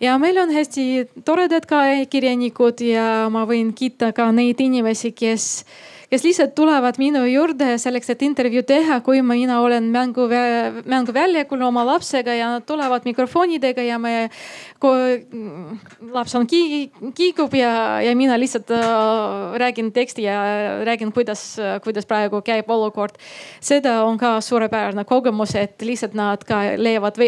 ja 0.00 0.18
meil 0.18 0.38
on 0.38 0.52
hästi 0.52 1.08
toredad 1.24 1.66
ka 1.68 1.82
kirjanikud 2.10 2.80
ja 2.84 3.28
ma 3.32 3.44
võin 3.48 3.72
kiita 3.76 4.12
ka 4.16 4.28
neid 4.34 4.60
inimesi, 4.60 5.12
kes 5.16 5.64
kes 6.10 6.24
lihtsalt 6.24 6.54
tulevad 6.54 6.98
minu 7.02 7.24
juurde 7.26 7.76
selleks, 7.82 8.10
et 8.12 8.22
intervjuu 8.26 8.62
teha, 8.66 9.00
kui 9.06 9.22
mina 9.26 9.58
olen 9.62 9.90
mängu, 9.94 10.28
mänguväljakul 10.86 11.62
oma 11.66 11.84
lapsega 11.86 12.34
ja 12.36 12.50
nad 12.54 12.66
tulevad 12.66 13.06
mikrofonidega 13.08 13.82
ja 13.82 13.98
me, 13.98 14.28
laps 16.12 16.34
on 16.38 16.46
ki, 16.46 16.60
kiigub 17.16 17.54
ja, 17.58 18.00
ja 18.04 18.14
mina 18.16 18.38
lihtsalt 18.38 18.70
äh, 18.74 19.56
räägin 19.58 19.92
teksti 19.92 20.26
ja 20.26 20.38
räägin, 20.86 21.12
kuidas, 21.12 21.56
kuidas 21.84 22.06
praegu 22.06 22.42
käib 22.42 22.70
olukord. 22.70 23.18
seda 23.60 24.04
on 24.04 24.18
ka 24.18 24.40
suurepärane 24.40 25.04
kogemus, 25.04 25.54
et 25.54 25.82
lihtsalt 25.82 26.14
nad 26.14 26.44
ka 26.44 26.62
leiavad 26.76 27.18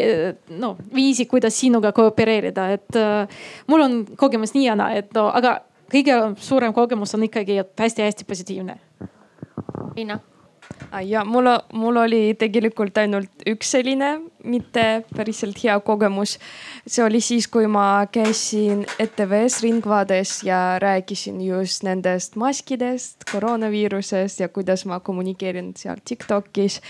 no, 0.58 0.76
viisi, 0.94 1.26
kuidas 1.26 1.58
sinuga 1.60 1.92
koopereerida, 1.92 2.70
et 2.78 2.96
äh, 2.96 3.40
mul 3.66 3.82
on 3.82 4.04
kogemus 4.16 4.54
nii 4.54 4.68
ja 4.68 4.76
naa, 4.78 4.92
et 5.02 5.12
no 5.14 5.28
aga 5.34 5.58
kõige 5.92 6.16
suurem 6.36 6.74
kogemus 6.74 7.14
on 7.14 7.28
ikkagi 7.28 7.60
hästi-hästi 7.78 8.24
positiivne. 8.28 8.78
Liina 9.96 10.20
ja 11.04 11.24
mul, 11.24 11.46
mul 11.72 11.96
oli 11.96 12.34
tegelikult 12.38 12.96
ainult 12.98 13.44
üks 13.48 13.72
selline 13.74 14.10
mitte 14.44 14.84
päriselt 15.16 15.58
hea 15.62 15.76
kogemus. 15.84 16.38
see 16.86 17.04
oli 17.04 17.20
siis, 17.20 17.48
kui 17.48 17.66
ma 17.66 18.06
käisin 18.12 18.84
ETV-s 18.98 19.62
Ringvaades 19.62 20.42
ja 20.44 20.78
rääkisin 20.78 21.40
just 21.40 21.82
nendest 21.82 22.36
maskidest, 22.36 23.24
koroonaviirusest 23.32 24.40
ja 24.40 24.48
kuidas 24.48 24.86
ma 24.86 25.00
kommunikeerin 25.00 25.72
seal 25.76 25.96
Tiktokis. 26.04 26.80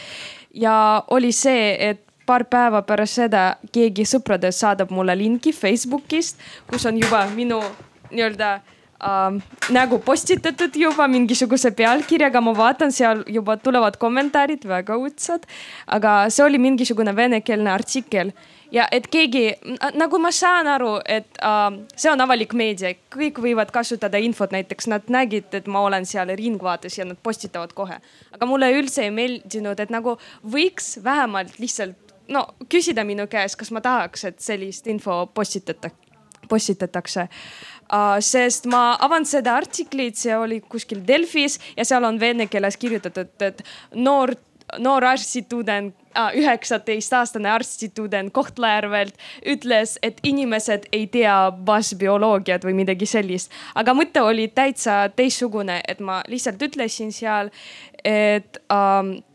ja 0.54 1.02
oli 1.10 1.32
see, 1.32 1.90
et 1.90 2.04
paar 2.26 2.44
päeva 2.44 2.82
pärast 2.82 3.14
seda 3.22 3.56
keegi 3.72 4.04
sõpradest 4.04 4.60
saadab 4.60 4.90
mulle 4.90 5.16
linki 5.18 5.52
Facebookist, 5.52 6.38
kus 6.70 6.86
on 6.86 7.00
juba 7.00 7.26
minu 7.34 7.62
nii-öelda 8.10 8.60
äh, 9.04 9.38
nägu 9.74 9.98
postitatud 10.04 10.76
juba 10.76 11.08
mingisuguse 11.08 11.70
pealkirjaga, 11.76 12.40
ma 12.40 12.54
vaatan, 12.56 12.92
seal 12.92 13.24
juba 13.26 13.56
tulevad 13.56 13.98
kommentaarid 14.00 14.64
väga 14.68 14.96
õudsad. 14.98 15.48
aga 15.86 16.28
see 16.30 16.44
oli 16.44 16.58
mingisugune 16.58 17.16
venekeelne 17.16 17.70
artikkel 17.70 18.32
ja 18.72 18.88
et 18.92 19.06
keegi, 19.10 19.44
nagu 19.94 20.18
ma 20.18 20.32
saan 20.34 20.66
aru, 20.66 20.98
et 21.04 21.40
äh, 21.44 21.78
see 21.96 22.10
on 22.12 22.20
avalik 22.20 22.54
meedia, 22.54 22.94
kõik 23.14 23.40
võivad 23.42 23.72
kasutada 23.74 24.18
infot, 24.18 24.52
näiteks 24.52 24.90
nad 24.92 25.08
nägid, 25.12 25.52
et 25.54 25.66
ma 25.66 25.84
olen 25.86 26.06
seal 26.06 26.34
Ringvaates 26.36 26.98
ja 26.98 27.06
nad 27.08 27.18
postitavad 27.22 27.72
kohe. 27.74 28.00
aga 28.32 28.46
mulle 28.46 28.72
üldse 28.76 29.06
ei 29.06 29.14
meeldinud, 29.14 29.80
et 29.80 29.90
nagu 29.90 30.18
võiks 30.44 30.98
vähemalt 31.04 31.58
lihtsalt 31.58 32.14
no 32.28 32.44
küsida 32.68 33.04
minu 33.08 33.26
käest, 33.26 33.56
kas 33.56 33.70
ma 33.72 33.80
tahaks, 33.80 34.24
et 34.24 34.40
sellist 34.44 34.86
info 34.86 35.26
postitata, 35.34 35.90
postitatakse 36.48 37.28
Uh, 37.28 37.77
sest 38.20 38.66
ma 38.70 38.96
avan 39.00 39.26
seda 39.28 39.56
artiklit, 39.56 40.16
see 40.16 40.36
oli 40.36 40.60
kuskil 40.60 41.00
Delfis 41.06 41.58
ja 41.76 41.86
seal 41.88 42.04
on 42.04 42.20
vene 42.20 42.46
keeles 42.46 42.76
kirjutatud, 42.76 43.32
et 43.40 43.62
noor, 43.94 44.34
noor 44.78 45.04
arstitudeng 45.14 45.94
üheksateistaastane 46.34 47.50
arstitudeng 47.50 48.32
Kohtla-Järvelt 48.34 49.14
ütles, 49.46 49.98
et 50.02 50.18
inimesed 50.26 50.88
ei 50.92 51.06
tea 51.06 51.36
baasbioloogiat 51.52 52.64
või 52.66 52.74
midagi 52.82 53.06
sellist. 53.06 53.52
aga 53.74 53.94
mõte 53.94 54.22
oli 54.22 54.48
täitsa 54.48 55.08
teistsugune, 55.14 55.80
et 55.88 56.00
ma 56.00 56.22
lihtsalt 56.28 56.62
ütlesin 56.62 57.12
seal, 57.12 57.50
et 58.04 58.60
ähm, 58.72 59.18
äh, 59.18 59.27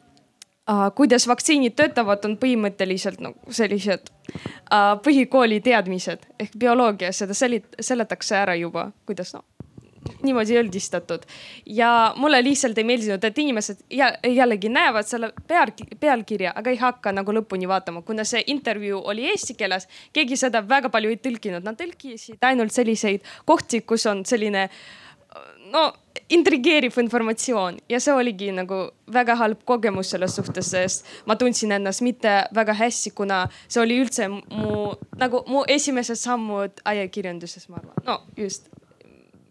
kuidas 0.95 1.28
vaktsiinid 1.28 1.76
töötavad, 1.76 2.24
on 2.26 2.38
põhimõtteliselt 2.39 3.20
nagu 3.24 3.51
sellised 3.51 4.07
äh, 4.07 4.93
põhikooli 5.03 5.59
teadmised 5.64 6.24
ehk 6.39 6.55
bioloogia, 6.59 7.11
seda 7.11 7.36
selit-, 7.36 7.76
seletakse 7.84 8.38
ära 8.39 8.55
juba, 8.55 8.91
kuidas 9.05 9.34
noh 9.36 9.43
niimoodi 10.24 10.57
üldistatud 10.59 11.24
ja 11.66 12.14
mulle 12.16 12.41
lihtsalt 12.43 12.78
ei 12.78 12.84
meeldinud, 12.84 13.24
et 13.24 13.38
inimesed 13.39 13.84
jällegi 14.36 14.70
näevad 14.70 15.07
selle 15.07 15.30
peal, 15.47 15.72
pealkirja, 15.99 16.51
aga 16.55 16.72
ei 16.74 16.80
hakka 16.80 17.14
nagu 17.16 17.36
lõpuni 17.36 17.68
vaatama, 17.68 18.01
kuna 18.03 18.26
see 18.28 18.43
intervjuu 18.51 19.01
oli 19.14 19.30
eesti 19.32 19.55
keeles. 19.59 19.88
keegi 20.14 20.38
seda 20.39 20.64
väga 20.68 20.91
palju 20.91 21.14
ei 21.14 21.20
tõlkinud, 21.24 21.64
nad 21.64 21.80
tõlkisid 21.80 22.43
ainult 22.43 22.76
selliseid 22.76 23.24
kohti, 23.45 23.82
kus 23.82 24.05
on 24.11 24.26
selline 24.26 24.70
no 25.72 25.91
intrigeeriv 26.30 26.97
informatsioon 27.01 27.78
ja 27.89 27.99
see 27.99 28.13
oligi 28.13 28.51
nagu 28.55 28.80
väga 29.13 29.36
halb 29.39 29.63
kogemus 29.65 30.13
selles 30.13 30.36
suhtes, 30.36 30.71
sest 30.71 31.09
ma 31.28 31.36
tundsin 31.39 31.71
ennast 31.76 32.03
mitte 32.05 32.36
väga 32.55 32.76
hästi, 32.80 33.13
kuna 33.15 33.43
see 33.67 33.82
oli 33.84 33.99
üldse 34.03 34.30
mu 34.30 34.93
nagu 35.19 35.43
mu 35.47 35.63
esimesed 35.67 36.19
sammud 36.19 36.84
ajakirjanduses, 36.86 37.69
ma 37.69 37.82
arvan, 37.82 38.05
no 38.07 38.19
just 38.38 38.69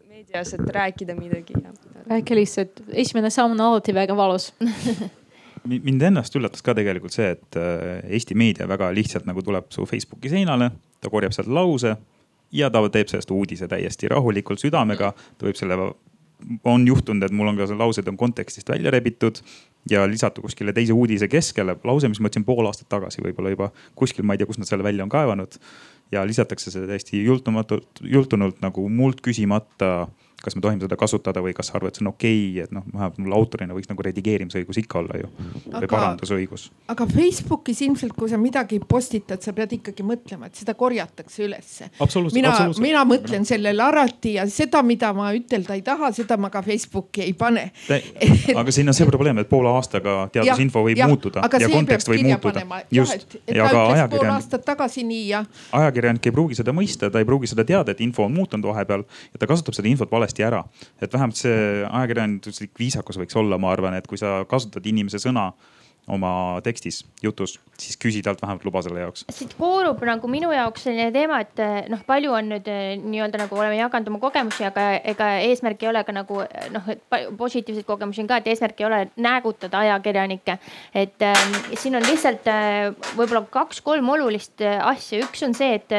meedias, 0.09 0.55
et 0.55 0.69
rääkida 0.77 1.17
midagi 1.19 1.59
ja. 1.63 1.75
räägi 2.11 2.39
lihtsalt, 2.41 2.85
esimene 2.93 3.31
samm 3.31 3.57
on 3.57 3.67
alati 3.71 3.95
väga 3.95 4.17
valus 4.17 4.53
mind 5.65 6.03
ennast 6.03 6.37
üllatas 6.37 6.65
ka 6.65 6.75
tegelikult 6.75 7.15
see, 7.15 7.35
et 7.37 7.59
äh, 7.59 8.01
Eesti 8.17 8.35
meedia 8.39 8.67
väga 8.69 8.91
lihtsalt 8.95 9.29
nagu 9.29 9.43
tuleb 9.45 9.71
su 9.75 9.87
Facebooki 9.87 10.33
seinale, 10.33 10.73
ta 11.01 11.11
korjab 11.11 11.35
sealt 11.37 11.51
lause 11.53 11.95
ja 12.53 12.71
ta 12.71 12.83
teeb 12.93 13.11
sellest 13.11 13.31
uudise 13.31 13.69
täiesti 13.69 14.11
rahulikult 14.11 14.61
südamega. 14.61 15.13
ta 15.39 15.47
võib 15.47 15.59
selle 15.59 15.79
on 16.65 16.87
juhtunud, 16.87 17.25
et 17.27 17.35
mul 17.35 17.53
on 17.53 17.59
ka 17.59 17.69
laused 17.79 18.09
on 18.09 18.19
kontekstist 18.21 18.69
välja 18.69 18.91
rebitud 18.91 19.41
ja 19.91 20.05
lisatud 20.09 20.45
kuskile 20.47 20.73
teise 20.73 20.93
uudise 20.93 21.29
keskele. 21.29 21.77
lause, 21.85 22.09
mis 22.09 22.21
ma 22.21 22.31
ütlesin 22.31 22.47
pool 22.47 22.67
aastat 22.67 22.89
tagasi, 22.93 23.23
võib-olla 23.25 23.55
juba 23.55 23.71
kuskil, 23.99 24.25
ma 24.25 24.35
ei 24.35 24.43
tea, 24.43 24.51
kust 24.51 24.63
nad 24.63 24.71
selle 24.71 24.87
välja 24.87 25.05
on 25.05 25.13
kaevanud. 25.13 25.59
ja 26.13 26.27
lisatakse 26.29 26.71
see 26.71 26.87
täiesti 26.87 27.23
jultumatult, 27.25 28.03
jultunult 28.05 28.61
nagu 28.61 28.89
mult 28.89 29.23
küsimata 29.25 30.09
kas 30.43 30.57
me 30.57 30.63
tohime 30.65 30.83
seda 30.83 30.99
kasutada 30.99 31.43
või 31.45 31.55
kas 31.57 31.71
sa 31.71 31.79
arvad, 31.79 31.93
et 31.93 32.01
see 32.01 32.05
on 32.05 32.11
okei 32.13 32.39
okay,, 32.43 32.65
et 32.67 32.73
noh, 32.75 32.85
vähemalt 32.91 33.19
mul 33.23 33.37
autorina 33.37 33.77
võiks 33.77 33.91
nagu 33.91 34.05
redigeerimisõigus 34.07 34.81
ikka 34.83 34.99
olla 35.03 35.21
ju. 35.21 35.31
või 35.69 35.91
parandusõigus. 35.91 36.69
aga 36.93 37.07
Facebookis 37.11 37.83
ilmselt, 37.87 38.17
kui 38.19 38.31
sa 38.31 38.41
midagi 38.41 38.81
postitad, 38.89 39.43
sa 39.45 39.55
pead 39.57 39.77
ikkagi 39.79 40.07
mõtlema, 40.07 40.51
et 40.51 40.59
seda 40.59 40.75
korjatakse 40.79 41.45
ülesse. 41.47 41.91
mina, 42.35 42.55
mina 42.83 43.05
mõtlen 43.09 43.47
sellele 43.49 43.83
alati 43.83 44.35
ja 44.39 44.47
seda, 44.51 44.83
mida 44.87 45.13
ma 45.17 45.31
ütelda 45.37 45.79
ei 45.79 45.85
taha, 45.87 46.13
seda 46.17 46.37
ma 46.41 46.51
ka 46.51 46.63
Facebooki 46.67 47.23
ei 47.27 47.37
pane 47.39 47.69
aga 48.61 48.75
siin 48.75 48.91
on 48.91 48.97
see 48.97 49.07
probleem, 49.09 49.39
et 49.43 49.49
poole 49.51 49.71
aastaga 49.71 50.27
teadusinfo 50.35 50.83
võib 50.87 50.99
ja, 50.99 51.09
muutuda 51.11 51.45
ja 51.47 51.71
kontekst 51.71 52.11
võib 52.11 52.27
muutuda. 52.27 52.65
just, 52.91 53.39
ja 53.47 53.69
ka 53.69 53.87
ajakirjanik. 53.93 54.17
pool 54.17 54.35
aastat 54.35 54.67
tagasi 54.67 55.07
nii 55.07 55.25
ja. 55.29 55.45
ajakirjanik 55.79 56.27
ei 56.27 56.35
pruugi 56.35 56.59
seda 56.59 56.75
mõista, 56.77 57.11
ta 57.13 57.23
ei 57.23 57.29
pruugi 57.29 57.51
seda 57.51 57.67
teada, 57.69 57.95
et 57.95 58.03
info 58.05 58.27
on 58.27 58.35
muutunud 58.35 58.67
vahepeal 58.73 59.05
ja 59.07 59.43
ta 59.43 59.49
kasutab 59.51 59.77
seda 59.79 59.91
infot 59.91 60.11
valesti 60.11 60.32
valesti 60.33 60.43
ära. 60.43 60.65
et 61.01 61.13
vähemalt 61.13 61.37
see 61.37 61.85
ajakirjanduslik 61.85 62.79
viisakus 62.79 63.19
võiks 63.19 63.37
olla, 63.37 63.59
ma 63.59 63.73
arvan, 63.73 63.95
et 63.95 64.07
kui 64.07 64.19
sa 64.19 64.45
kasutad 64.49 64.87
inimese 64.87 65.19
sõna 65.19 65.53
oma 66.11 66.59
tekstis, 66.65 67.05
jutus, 67.23 67.61
siis 67.79 67.97
küsi 67.97 68.23
talt 68.27 68.41
vähemalt 68.43 68.65
luba 68.67 68.81
selle 68.83 69.05
jaoks. 69.05 69.25
siit 69.31 69.55
koorub 69.55 70.01
nagu 70.03 70.29
minu 70.29 70.51
jaoks 70.51 70.89
selline 70.89 71.13
teema, 71.15 71.39
et 71.45 71.61
eh, 71.63 71.77
noh, 71.93 72.01
palju 72.07 72.33
on 72.35 72.49
nüüd 72.51 72.67
eh, 72.67 72.97
nii-öelda 72.99 73.45
nagu 73.45 73.59
oleme 73.59 73.77
jaganud 73.79 74.11
oma 74.11 74.19
kogemusi, 74.23 74.65
aga 74.67 74.89
ega 75.13 75.29
eesmärk 75.47 75.83
ei 75.85 75.91
ole 75.93 76.03
ka 76.05 76.15
nagu 76.17 76.41
noh, 76.75 76.91
et 76.91 77.05
positiivseid 77.39 77.87
kogemusi 77.87 78.25
on 78.25 78.33
ka, 78.33 78.41
et 78.43 78.51
eesmärk 78.51 78.83
ei 78.83 78.89
ole 78.89 79.01
näägutada 79.15 79.85
ajakirjanikke. 79.87 80.59
et 81.05 81.23
äh, 81.23 81.47
siin 81.79 81.95
on 81.95 82.07
lihtsalt 82.09 82.51
äh, 82.51 82.91
võib-olla 83.15 83.45
kaks-kolm 83.55 84.11
olulist 84.17 84.59
asja, 84.63 85.23
üks 85.23 85.47
on 85.47 85.55
see, 85.55 85.79
et 85.79 85.95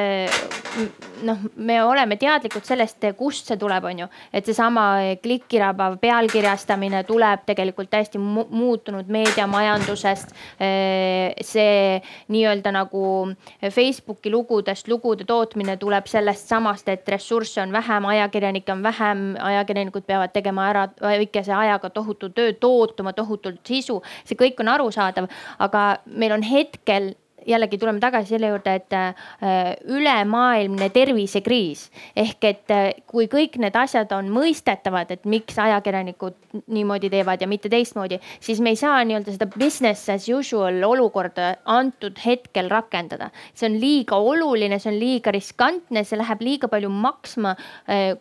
noh, 1.23 1.47
me 1.55 1.79
oleme 1.83 2.19
teadlikud 2.21 2.65
sellest, 2.67 3.07
kust 3.17 3.49
see 3.49 3.57
tuleb, 3.57 3.89
on 3.89 4.05
ju, 4.05 4.09
et 4.33 4.45
seesama 4.45 5.15
klikkirabav 5.23 5.97
pealkirjastamine 6.03 7.03
tuleb 7.07 7.47
tegelikult 7.47 7.91
täiesti 7.93 8.21
mu 8.21 8.45
muutunud 8.53 9.07
meediamajandus 9.07 9.93
teadusest. 9.93 10.33
Eh, 10.59 11.33
see 11.41 12.01
nii-öelda 12.27 12.71
nagu 12.71 13.33
Facebooki 13.71 14.31
lugudest 14.31 14.87
lugude 14.87 15.25
tootmine 15.25 15.77
tuleb 15.77 16.07
sellest 16.07 16.47
samast, 16.47 16.87
et 16.89 17.07
ressursse 17.07 17.61
on 17.61 17.71
vähem, 17.71 18.05
ajakirjanikke 18.05 18.71
on 18.71 18.83
vähem, 18.83 19.35
ajakirjanikud 19.39 20.05
peavad 20.05 20.33
tegema 20.33 20.69
ära 20.69 20.87
väikese 21.01 21.53
ajaga 21.53 21.89
tohutu 21.89 22.29
töö, 22.29 22.53
tootma 22.53 23.13
tohutult 23.13 23.61
sisu. 23.65 24.01
see 24.25 24.35
kõik 24.35 24.59
on 24.59 24.67
arusaadav, 24.67 25.29
aga 25.59 25.97
meil 26.05 26.31
on 26.31 26.43
hetkel 26.43 27.13
jällegi 27.47 27.77
tuleme 27.77 27.99
tagasi 28.03 28.35
selle 28.35 28.49
juurde, 28.51 28.75
et 28.79 28.93
äh, 28.93 29.73
ülemaailmne 29.89 30.89
tervisekriis 30.93 31.85
ehk 32.15 32.47
et 32.49 32.73
äh, 32.73 32.89
kui 33.07 33.27
kõik 33.31 33.57
need 33.61 33.75
asjad 33.79 34.11
on 34.15 34.29
mõistetavad, 34.33 35.11
et 35.13 35.25
miks 35.29 35.57
ajakirjanikud 35.59 36.61
niimoodi 36.73 37.11
teevad 37.13 37.41
ja 37.41 37.49
mitte 37.49 37.71
teistmoodi, 37.73 38.19
siis 38.43 38.61
me 38.63 38.73
ei 38.73 38.79
saa 38.79 39.01
nii-öelda 39.07 39.35
seda 39.35 39.49
business 39.53 40.09
as 40.13 40.29
usual 40.29 40.81
olukorda 40.87 41.53
antud 41.65 42.19
hetkel 42.25 42.69
rakendada. 42.71 43.29
see 43.53 43.69
on 43.69 43.79
liiga 43.81 44.17
oluline, 44.17 44.79
see 44.79 44.91
on 44.93 44.99
liiga 44.99 45.33
riskantne, 45.33 46.03
see 46.03 46.19
läheb 46.19 46.41
liiga 46.41 46.69
palju 46.71 46.89
maksma, 46.89 47.55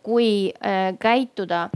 kui 0.03 0.53
käituda 1.03 1.69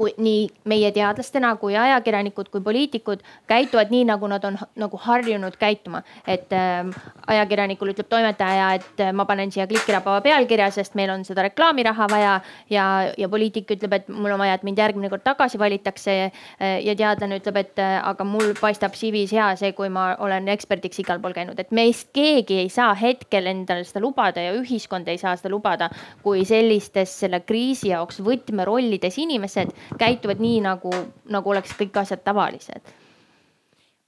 kui 0.00 0.14
nii 0.16 0.46
meie 0.72 0.88
teadlastena 0.96 1.52
kui 1.60 1.74
ajakirjanikud 1.76 2.48
kui 2.48 2.62
poliitikud 2.64 3.20
käituvad 3.50 3.92
nii, 3.92 4.06
nagu 4.08 4.28
nad 4.32 4.44
on 4.48 4.56
nagu 4.80 4.96
harjunud 4.96 5.56
käituma. 5.60 6.02
et 6.26 6.52
äh, 6.56 6.86
ajakirjanikul 7.26 7.92
ütleb 7.92 8.08
toimetaja, 8.08 8.70
et 8.78 9.02
äh, 9.04 9.12
ma 9.12 9.26
panen 9.28 9.52
siia 9.52 9.66
klikirabava 9.68 10.22
pealkirja, 10.24 10.70
sest 10.72 10.96
meil 10.96 11.12
on 11.12 11.24
seda 11.28 11.44
reklaamiraha 11.48 12.06
vaja 12.10 12.32
ja, 12.70 12.86
ja 13.18 13.28
poliitik 13.28 13.70
ütleb, 13.76 13.98
et 13.98 14.08
mul 14.08 14.32
on 14.32 14.40
vaja, 14.40 14.56
et 14.56 14.64
mind 14.66 14.80
järgmine 14.80 15.10
kord 15.12 15.24
tagasi 15.26 15.60
valitakse. 15.60 16.16
Äh, 16.30 16.78
ja 16.84 16.94
teadlane 16.96 17.40
ütleb, 17.40 17.60
et 17.60 17.82
äh, 17.82 17.98
aga 18.06 18.24
mul 18.24 18.54
paistab 18.60 18.96
CV-s 18.96 19.34
hea 19.36 19.50
see, 19.60 19.74
kui 19.76 19.90
ma 19.92 20.14
olen 20.22 20.48
eksperdiks 20.52 21.02
igal 21.02 21.20
pool 21.20 21.36
käinud, 21.36 21.60
et 21.60 21.74
meist 21.76 22.08
keegi 22.16 22.62
ei 22.64 22.72
saa 22.72 22.94
hetkel 22.98 23.50
endale 23.50 23.84
seda 23.84 24.02
lubada 24.02 24.42
ja 24.44 24.56
ühiskond 24.56 25.08
ei 25.10 25.20
saa 25.20 25.36
seda 25.36 25.52
lubada, 25.52 25.90
kui 26.24 26.46
sellistes 26.48 27.12
selle 27.22 27.42
kriisi 27.44 27.92
jaoks 27.92 28.22
võtmerollides 28.24 29.20
inimesed 29.20 29.74
käituvad 29.98 30.42
nii, 30.42 30.60
nagu, 30.64 30.92
nagu 31.30 31.50
oleks 31.50 31.74
kõik 31.78 31.96
asjad 32.02 32.22
tavalised. 32.24 32.92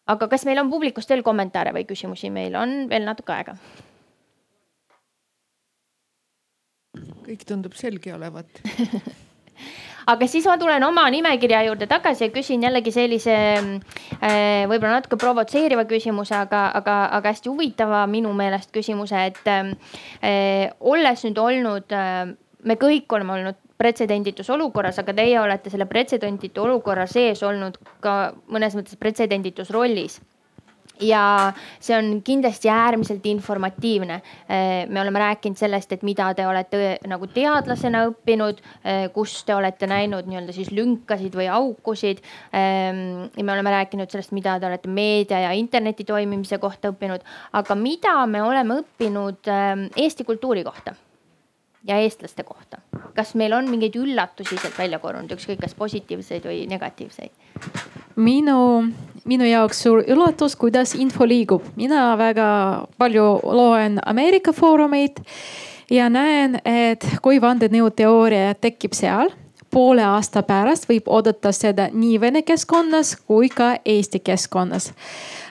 aga 0.07 0.29
kas 0.29 0.45
meil 0.45 0.59
on 0.59 0.71
publikust 0.71 1.11
veel 1.11 1.23
kommentaare 1.23 1.73
või 1.73 1.87
küsimusi, 1.89 2.31
meil 2.31 2.57
on 2.57 2.89
veel 2.91 3.05
natuke 3.09 3.33
aega. 3.33 3.57
kõik 7.23 7.45
tundub 7.49 7.73
selge 7.79 8.15
olevat 8.15 8.61
aga 10.13 10.27
siis 10.27 10.47
ma 10.51 10.57
tulen 10.59 10.83
oma 10.85 11.05
nimekirja 11.11 11.63
juurde 11.69 11.87
tagasi 11.91 12.27
ja 12.27 12.33
küsin 12.35 12.65
jällegi 12.67 12.93
sellise 12.95 13.35
äh, 13.35 14.65
võib-olla 14.71 14.99
natuke 14.99 15.19
provotseeriva 15.21 15.85
küsimuse, 15.91 16.35
aga, 16.37 16.65
aga, 16.79 16.97
aga 17.19 17.33
hästi 17.33 17.51
huvitava 17.53 18.05
minu 18.11 18.33
meelest 18.37 18.73
küsimuse, 18.75 19.27
et 19.31 19.53
äh, 19.53 20.71
olles 20.81 21.27
nüüd 21.27 21.39
olnud 21.43 21.95
äh, 21.97 22.35
me 22.67 22.79
kõik 22.81 23.15
oleme 23.15 23.39
olnud 23.39 23.62
pretsedenditus 23.83 24.51
olukorras, 24.55 25.01
aga 25.03 25.15
teie 25.19 25.39
olete 25.43 25.73
selle 25.73 25.89
pretsedenditu 25.91 26.63
olukorra 26.67 27.09
sees 27.11 27.43
olnud 27.47 27.81
ka 28.05 28.19
mõnes 28.53 28.79
mõttes 28.79 29.01
pretsedenditus 29.01 29.75
rollis 29.75 30.21
ja 31.03 31.53
see 31.81 31.97
on 31.97 32.23
kindlasti 32.25 32.71
äärmiselt 32.71 33.27
informatiivne. 33.27 34.23
me 34.89 35.01
oleme 35.01 35.19
rääkinud 35.19 35.57
sellest, 35.57 35.93
et 35.93 36.03
mida 36.03 36.35
te 36.35 36.47
olete 36.47 36.99
nagu 37.09 37.27
teadlasena 37.27 38.05
õppinud, 38.11 38.63
kus 39.15 39.45
te 39.45 39.55
olete 39.55 39.87
näinud 39.87 40.29
nii-öelda 40.29 40.53
siis 40.53 40.71
lünkasid 40.71 41.35
või 41.35 41.49
aukusid. 41.51 42.23
ja 42.53 43.45
me 43.45 43.53
oleme 43.53 43.71
rääkinud 43.71 44.11
sellest, 44.11 44.33
mida 44.33 44.59
te 44.61 44.67
olete 44.67 44.89
meedia 44.89 45.41
ja 45.41 45.53
interneti 45.53 46.05
toimimise 46.05 46.59
kohta 46.59 46.93
õppinud, 46.93 47.25
aga 47.53 47.75
mida 47.75 48.27
me 48.27 48.43
oleme 48.43 48.83
õppinud 48.83 49.51
Eesti 49.97 50.25
kultuuri 50.25 50.65
kohta 50.65 50.95
ja 51.89 51.99
eestlaste 51.99 52.43
kohta. 52.43 52.79
kas 53.15 53.35
meil 53.35 53.53
on 53.53 53.69
mingeid 53.71 53.97
üllatusi 53.99 54.57
sealt 54.57 54.79
välja 54.79 54.99
korunud, 54.99 55.33
ükskõik 55.35 55.61
kas 55.61 55.75
positiivseid 55.75 56.47
või 56.49 56.65
negatiivseid? 56.71 57.33
minu, 58.17 58.89
minu 59.25 59.49
jaoks 59.49 59.83
suur 59.83 60.05
üllatus, 60.07 60.57
kuidas 60.57 60.95
info 60.95 61.27
liigub. 61.29 61.63
mina 61.77 62.17
väga 62.19 62.49
palju 62.99 63.29
loen 63.43 64.01
Ameerika 64.07 64.53
foorumeid 64.53 65.23
ja 65.91 66.09
näen, 66.09 66.61
et 66.65 67.07
kui 67.23 67.41
vandenõuteooria 67.41 68.55
tekib 68.61 68.95
seal 68.97 69.33
poole 69.73 70.05
aasta 70.05 70.43
pärast 70.47 70.89
võib 70.89 71.09
oodata 71.09 71.53
seda 71.53 71.89
nii 71.93 72.21
vene 72.21 72.43
keskkonnas 72.47 73.15
kui 73.27 73.49
ka 73.49 73.75
eesti 73.85 74.21
keskkonnas. 74.21 74.93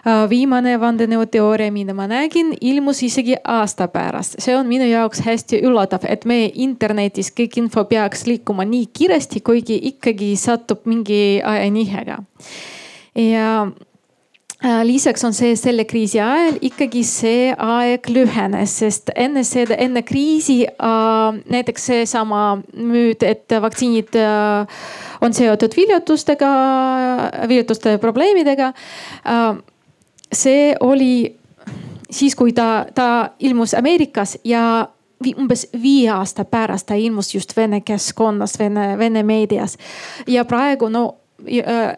Äh, 0.08 0.24
viimane 0.30 0.78
vandenõuteooria, 0.82 1.72
mida 1.74 1.94
ma 1.98 2.08
nägin, 2.10 2.54
ilmus 2.62 3.04
isegi 3.04 3.36
aasta 3.44 3.88
pärast. 3.88 4.40
see 4.40 4.56
on 4.56 4.68
minu 4.68 4.88
jaoks 4.90 5.22
hästi 5.26 5.62
üllatav, 5.66 6.06
et 6.08 6.26
meie 6.26 6.52
internetis 6.54 7.34
kõik 7.34 7.58
info 7.58 7.86
peaks 7.86 8.26
liikuma 8.26 8.66
nii 8.66 8.90
kiiresti, 8.94 9.42
kuigi 9.42 9.80
ikkagi 9.94 10.36
satub 10.36 10.86
mingi 10.86 11.42
ajanihega. 11.46 12.24
ja 13.16 13.48
Äh, 13.68 13.91
lisaks 14.84 15.24
on 15.24 15.34
see 15.34 15.56
selle 15.58 15.86
kriisi 15.90 16.20
ajal 16.22 16.60
ikkagi 16.62 17.02
see 17.08 17.50
aeg 17.52 18.06
lühenes, 18.14 18.76
sest 18.84 19.10
enne 19.16 19.44
seda, 19.48 19.74
enne 19.82 20.04
kriisi 20.06 20.60
äh, 20.70 21.40
näiteks 21.50 21.88
seesama 21.90 22.44
müüt, 22.78 23.26
et 23.26 23.50
vaktsiinid 23.62 24.16
äh, 24.22 24.84
on 25.22 25.34
seotud 25.34 25.74
viljatustega, 25.78 26.52
viljatuste 27.50 27.98
probleemidega. 28.02 28.74
see 30.34 30.76
oli 30.80 31.36
siis, 32.10 32.36
kui 32.36 32.54
ta, 32.54 32.86
ta 32.96 33.30
ilmus 33.40 33.74
Ameerikas 33.74 34.38
ja 34.44 34.88
umbes 35.38 35.68
viie 35.82 36.10
aasta 36.10 36.46
pärast 36.46 36.88
ta 36.90 36.96
ilmus 36.98 37.34
just 37.36 37.54
vene 37.58 37.82
keskkonnas, 37.82 38.60
vene, 38.60 38.98
vene 38.98 39.24
meedias. 39.24 39.78
ja 40.28 40.46
praegu 40.46 40.90
no 40.90 41.21
Äh, 41.21 41.21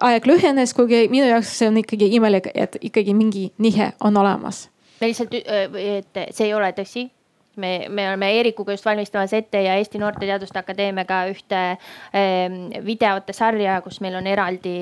aeg 0.10 0.28
lühenes, 0.30 0.76
kuigi 0.78 1.08
minu 1.12 1.28
jaoks 1.30 1.58
see 1.60 1.72
on 1.72 1.82
ikkagi 1.82 2.12
imelik, 2.18 2.52
et 2.54 2.78
ikkagi 2.82 3.16
mingi 3.18 3.50
nihe 3.58 3.91
on 4.02 4.18
olemas. 4.18 4.70
me 5.02 5.10
lihtsalt, 5.12 5.34
et 5.34 6.24
see 6.32 6.48
ei 6.48 6.54
ole 6.54 6.72
tõsi 6.78 7.10
me, 7.56 7.86
me 7.89 8.08
oleme 8.08 8.32
Eerikuga 8.38 8.74
just 8.74 8.86
valmistamas 8.86 9.34
ette 9.34 9.62
ja 9.62 9.76
Eesti 9.78 10.00
Noorteteaduste 10.02 10.60
Akadeemiaga 10.60 11.20
ühte 11.32 11.62
ähm, 12.16 12.58
videote 12.86 13.36
sarja, 13.36 13.80
kus 13.86 14.00
meil 14.02 14.18
on 14.18 14.28
eraldi 14.30 14.76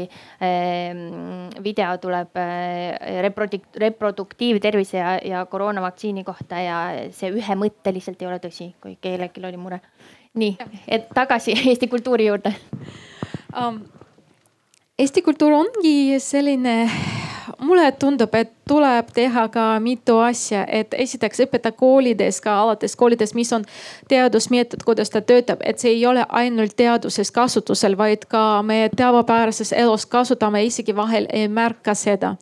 ähm, 0.43 1.51
video 1.63 1.91
tuleb 2.01 2.37
äh, 2.39 3.21
reprodukt-, 3.25 3.79
reproduktiivtervise 3.83 4.97
ja, 4.97 5.15
ja 5.25 5.45
koroonavaktsiini 5.45 6.23
kohta 6.27 6.61
ja 6.63 6.81
see 7.15 7.31
ühemõtteliselt 7.35 8.21
ei 8.21 8.31
ole 8.31 8.41
tõsi, 8.43 8.71
kui 8.81 8.97
kellelgi 9.01 9.43
oli 9.45 9.59
mure. 9.59 9.81
nii, 10.39 10.55
et 10.87 11.09
tagasi 11.15 11.57
Eesti 11.71 11.91
kultuuri 11.91 12.31
juurde 12.31 12.55
um 13.51 13.81
Eesti 15.01 15.21
kultuur 15.25 15.53
ongi 15.57 16.19
selline, 16.21 16.91
mulle 17.65 17.87
tundub, 17.97 18.35
et 18.37 18.51
tuleb 18.69 19.07
teha 19.15 19.47
ka 19.49 19.63
mitu 19.81 20.19
asja, 20.21 20.61
et 20.69 20.93
esiteks 20.93 21.41
õpetada 21.47 21.73
koolides 21.73 22.37
ka 22.43 22.59
alates 22.61 22.93
koolides, 22.99 23.33
mis 23.33 23.49
on 23.57 23.65
teadusmeetod, 24.11 24.83
kuidas 24.85 25.09
ta 25.09 25.23
töötab, 25.25 25.63
et 25.65 25.81
see 25.81 25.95
ei 25.95 26.05
ole 26.05 26.21
ainult 26.29 26.75
teaduses 26.77 27.33
kasutusel, 27.33 27.97
vaid 27.97 28.27
ka 28.29 28.61
me 28.61 28.83
tavapärases 28.93 29.73
elus 29.73 30.05
kasutame, 30.05 30.61
isegi 30.69 30.93
vahel 30.95 31.25
ei 31.33 31.47
märka 31.49 31.97
seda. 31.97 32.35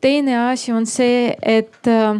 teine 0.00 0.38
asi 0.48 0.72
on 0.72 0.86
see, 0.86 1.36
et 1.42 1.88
äh, 1.88 2.16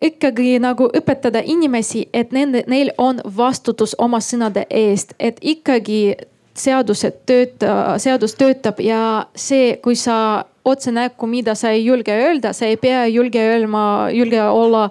ikkagi 0.00 0.58
nagu 0.58 0.88
õpetada 0.96 1.42
inimesi, 1.44 2.08
et 2.12 2.32
nende, 2.32 2.64
neil 2.66 2.92
on 2.98 3.20
vastutus 3.36 3.94
oma 3.98 4.20
sõnade 4.24 4.66
eest, 4.70 5.14
et 5.18 5.38
ikkagi 5.40 6.16
seadused 6.56 7.22
tööta-, 7.26 7.98
seadus 7.98 8.34
töötab 8.34 8.80
ja 8.80 9.26
see, 9.34 9.76
kui 9.82 9.96
sa 9.96 10.44
otse 10.70 10.92
näkku, 10.94 11.26
mida 11.30 11.54
sa 11.58 11.74
ei 11.74 11.84
julge 11.84 12.14
öelda, 12.14 12.54
sa 12.56 12.66
ei 12.66 12.78
pea 12.80 13.06
julge 13.10 13.42
öelma, 13.42 13.82
julge 14.14 14.42
olla 14.42 14.88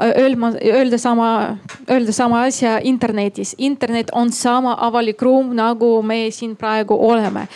öelma, 0.00 0.52
öelda 0.60 0.98
sama, 0.98 1.58
öelda 1.90 2.12
sama 2.12 2.42
asja 2.44 2.78
internetis. 2.84 3.54
internet 3.58 4.10
on 4.12 4.32
sama 4.32 4.76
avalik 4.80 5.22
ruum, 5.22 5.54
nagu 5.56 6.02
me 6.02 6.30
siin 6.30 6.56
praegu 6.56 6.98
oleme 7.08 7.46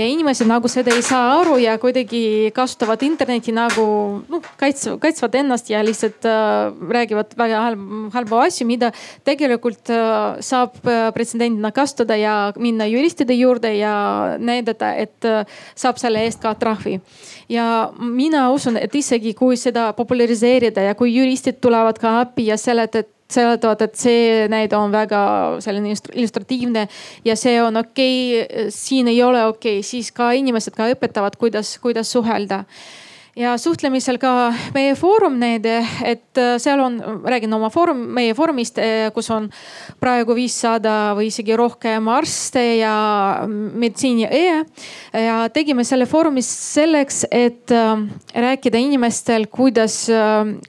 ja 0.00 0.06
inimesed 0.08 0.48
nagu 0.48 0.68
seda 0.70 0.94
ei 0.96 1.02
saa 1.04 1.40
aru 1.40 1.58
ja 1.60 1.76
kuidagi 1.80 2.50
kasutavad 2.56 3.02
internetti 3.04 3.52
nagu 3.54 3.84
noh, 4.30 4.46
kaitsevad, 4.60 5.00
kaitsvad 5.02 5.36
ennast 5.42 5.70
ja 5.70 5.82
lihtsalt 5.84 6.26
äh, 6.28 6.70
räägivad 6.96 7.34
väga 7.38 7.64
halb, 7.66 7.84
halbu 8.14 8.40
asju, 8.46 8.66
mida 8.68 8.92
tegelikult 9.26 9.92
äh, 9.92 10.40
saab 10.44 10.78
äh, 10.88 11.10
pretsedendina 11.16 11.72
kasutada 11.74 12.16
ja 12.16 12.36
minna 12.56 12.88
juristide 12.88 13.36
juurde 13.36 13.74
ja 13.76 13.94
näidata, 14.38 14.94
et 14.94 15.28
äh, 15.28 15.44
saab 15.74 16.00
selle 16.00 16.24
eest 16.24 16.40
ka 16.42 16.54
trahvi. 16.54 17.00
Ja 17.48 17.92
mina 17.98 18.50
usun, 18.52 18.76
et 18.76 18.94
isegi 18.94 19.34
kui 19.34 19.56
seda 19.56 19.92
populariseerida 19.96 20.90
ja 20.90 20.94
kui 20.94 21.14
juristid 21.14 21.60
tulevad 21.60 21.98
ka 21.98 22.20
appi 22.24 22.50
ja 22.50 22.58
seletavad 22.60 23.16
seletavad, 23.30 23.82
et 23.86 23.98
see 23.98 24.46
näide 24.50 24.74
on 24.74 24.92
väga 24.92 25.20
selline 25.62 25.92
illustratiivne 25.94 26.86
ja 27.24 27.36
see 27.38 27.60
on 27.62 27.78
okei 27.80 28.42
okay,, 28.42 28.70
siin 28.74 29.08
ei 29.08 29.22
ole 29.22 29.44
okei 29.46 29.78
okay., 29.78 29.86
siis 29.86 30.10
ka 30.14 30.32
inimesed 30.36 30.74
ka 30.76 30.88
õpetavad, 30.94 31.38
kuidas, 31.38 31.76
kuidas 31.82 32.10
suhelda 32.12 32.64
ja 33.36 33.54
suhtlemisel 33.58 34.18
ka 34.18 34.50
meie 34.74 34.94
Foorum 34.98 35.36
Nede, 35.38 35.78
et 36.04 36.38
äh, 36.38 36.56
seal 36.58 36.80
on, 36.82 36.98
räägin 37.24 37.52
oma 37.54 37.70
Foorum, 37.70 38.02
meie 38.16 38.34
Foorumist, 38.34 38.78
äh, 38.78 39.10
kus 39.14 39.30
on 39.30 39.46
praegu 40.00 40.34
viissada 40.34 41.12
või 41.18 41.28
isegi 41.30 41.54
rohkem 41.56 42.08
arste 42.10 42.62
ja 42.80 42.94
meditsiiniõe. 43.46 44.64
ja 45.14 45.36
tegime 45.54 45.84
selle 45.84 46.06
Foorumis 46.10 46.48
selleks, 46.74 47.24
et 47.30 47.70
äh, 47.70 48.02
rääkida 48.34 48.78
inimestel, 48.78 49.46
kuidas, 49.46 50.08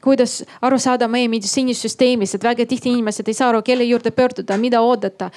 kuidas 0.01 0.41
aru 0.61 0.79
saada 0.79 1.07
meie 1.07 1.29
meditsiinisüsteemis, 1.31 2.35
et 2.35 2.43
väga 2.43 2.65
tihti 2.65 2.91
inimesed 2.93 3.27
ei 3.27 3.37
saa 3.37 3.49
aru, 3.49 3.63
kelle 3.65 3.85
juurde 3.89 4.11
pöörduda, 4.11 4.57
mida 4.57 4.81
oodata. 4.81 5.31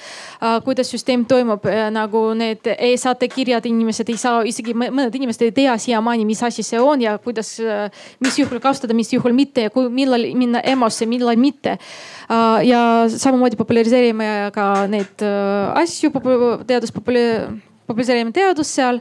kuidas 0.63 0.89
süsteem 0.91 1.25
toimub, 1.25 1.65
nagu 1.91 2.21
need 2.37 2.67
e-saate 2.77 3.27
kirjad, 3.31 3.65
inimesed 3.65 4.09
ei 4.09 4.17
saa, 4.17 4.41
isegi 4.45 4.73
mõned 4.75 5.15
inimesed 5.15 5.41
ei 5.47 5.53
tea 5.55 5.77
siiamaani, 5.77 6.25
mis 6.25 6.43
asi 6.43 6.63
see 6.63 6.79
on 6.81 7.01
ja 7.01 7.14
kuidas, 7.23 7.55
mis 8.23 8.39
juhul 8.39 8.61
kasutada, 8.63 8.95
mis 8.97 9.11
juhul 9.13 9.35
mitte 9.35 9.67
ja 9.67 9.73
kui, 9.73 9.89
millal 9.93 10.27
minna 10.37 10.63
EMO-sse, 10.65 11.07
millal 11.09 11.37
mitte. 11.39 11.77
ja 12.65 12.81
samamoodi 13.11 13.57
populariseerime 13.59 14.51
ka 14.55 14.87
neid 14.89 15.23
äh, 15.25 15.81
asju, 15.81 16.11
teadus 16.67 16.93
populariseerime 17.85 18.33
teadust 18.33 18.75
seal 18.75 18.99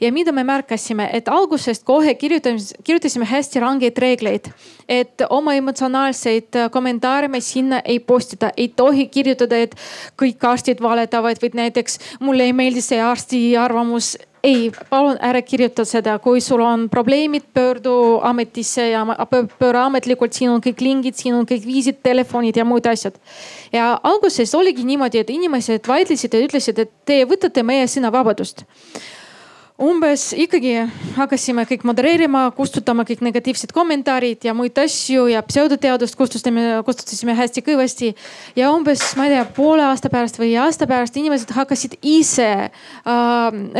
ja 0.00 0.10
mida 0.12 0.32
me 0.32 0.44
märkasime, 0.46 1.08
et 1.12 1.28
algusest 1.28 1.84
kohe 1.84 2.14
kirjutasime, 2.18 2.82
kirjutasime 2.84 3.28
hästi 3.28 3.62
rangeid 3.62 3.98
reegleid, 4.00 4.48
et 4.88 5.24
oma 5.30 5.54
emotsionaalseid 5.58 6.62
kommentaare 6.72 7.28
me 7.28 7.42
sinna 7.44 7.82
ei 7.84 8.00
postita, 8.00 8.52
ei 8.56 8.68
tohi 8.68 9.06
kirjutada, 9.12 9.60
et 9.60 9.76
kõik 10.20 10.48
arstid 10.48 10.82
valetavad 10.82 11.40
või 11.42 11.52
näiteks 11.62 11.98
mulle 12.20 12.48
ei 12.48 12.56
meeldi 12.56 12.84
see 12.84 13.00
arsti 13.04 13.44
arvamus 13.60 14.14
ei, 14.42 14.70
palun 14.90 15.18
ära 15.22 15.40
kirjuta 15.46 15.84
seda, 15.86 16.16
kui 16.22 16.40
sul 16.42 16.60
on 16.64 16.88
probleemid, 16.90 17.44
pöördu 17.54 17.94
ametisse 18.26 18.88
ja 18.90 19.04
pööra 19.30 19.86
ametlikult, 19.86 20.34
siin 20.34 20.50
on 20.50 20.62
kõik 20.64 20.82
lingid, 20.82 21.18
siin 21.18 21.36
on 21.38 21.46
kõik 21.48 21.64
viisid, 21.66 22.00
telefonid 22.02 22.58
ja 22.58 22.66
muud 22.66 22.86
asjad. 22.90 23.18
ja 23.72 23.92
alguses 24.02 24.54
oligi 24.54 24.84
niimoodi, 24.84 25.22
et 25.22 25.30
inimesed 25.30 25.86
vaidlesid 25.88 26.34
ja 26.34 26.42
ütlesid, 26.42 26.78
et 26.78 26.90
te 27.06 27.22
võtate 27.24 27.62
meie 27.62 27.86
sõnavabadust 27.86 28.66
umbes 29.82 30.30
ikkagi 30.38 30.74
hakkasime 31.16 31.64
kõik 31.68 31.84
modereerima, 31.86 32.44
kustutama 32.56 33.04
kõik 33.08 33.22
negatiivsed 33.24 33.72
kommentaarid 33.74 34.44
ja 34.46 34.54
muid 34.56 34.76
asju 34.78 35.26
ja 35.30 35.42
pseudoteadust 35.46 36.16
kustutasime, 36.18 36.82
kustutasime 36.86 37.34
hästi 37.36 37.64
kõvasti. 37.66 38.12
ja 38.56 38.70
umbes, 38.72 39.02
ma 39.16 39.26
ei 39.26 39.34
tea, 39.34 39.44
poole 39.56 39.84
aasta 39.86 40.10
pärast 40.12 40.38
või 40.38 40.52
aasta 40.60 40.86
pärast 40.86 41.16
inimesed 41.18 41.50
hakkasid 41.56 41.96
ise 42.02 42.48
äh, 42.52 42.72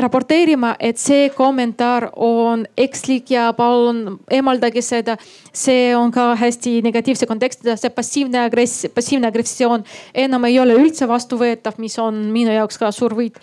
raporteerima, 0.04 0.74
et 0.80 0.98
see 0.98 1.30
kommentaar 1.36 2.10
on 2.16 2.66
ekslik 2.76 3.30
ja 3.30 3.50
palun 3.56 4.18
eemaldage 4.30 4.82
seda. 4.82 5.16
see 5.52 5.94
on 5.96 6.10
ka 6.10 6.34
hästi 6.36 6.80
negatiivse 6.82 7.26
kontekstiga, 7.26 7.76
see 7.76 7.90
passiivne 7.90 8.40
agress, 8.46 8.86
passiivne 8.94 9.28
agressioon 9.28 9.84
enam 10.14 10.44
ei 10.44 10.58
ole 10.60 10.74
üldse 10.80 11.06
vastuvõetav, 11.08 11.78
mis 11.78 11.98
on 11.98 12.26
minu 12.32 12.52
jaoks 12.52 12.78
ka 12.78 12.90
suur 12.92 13.14
võit 13.14 13.38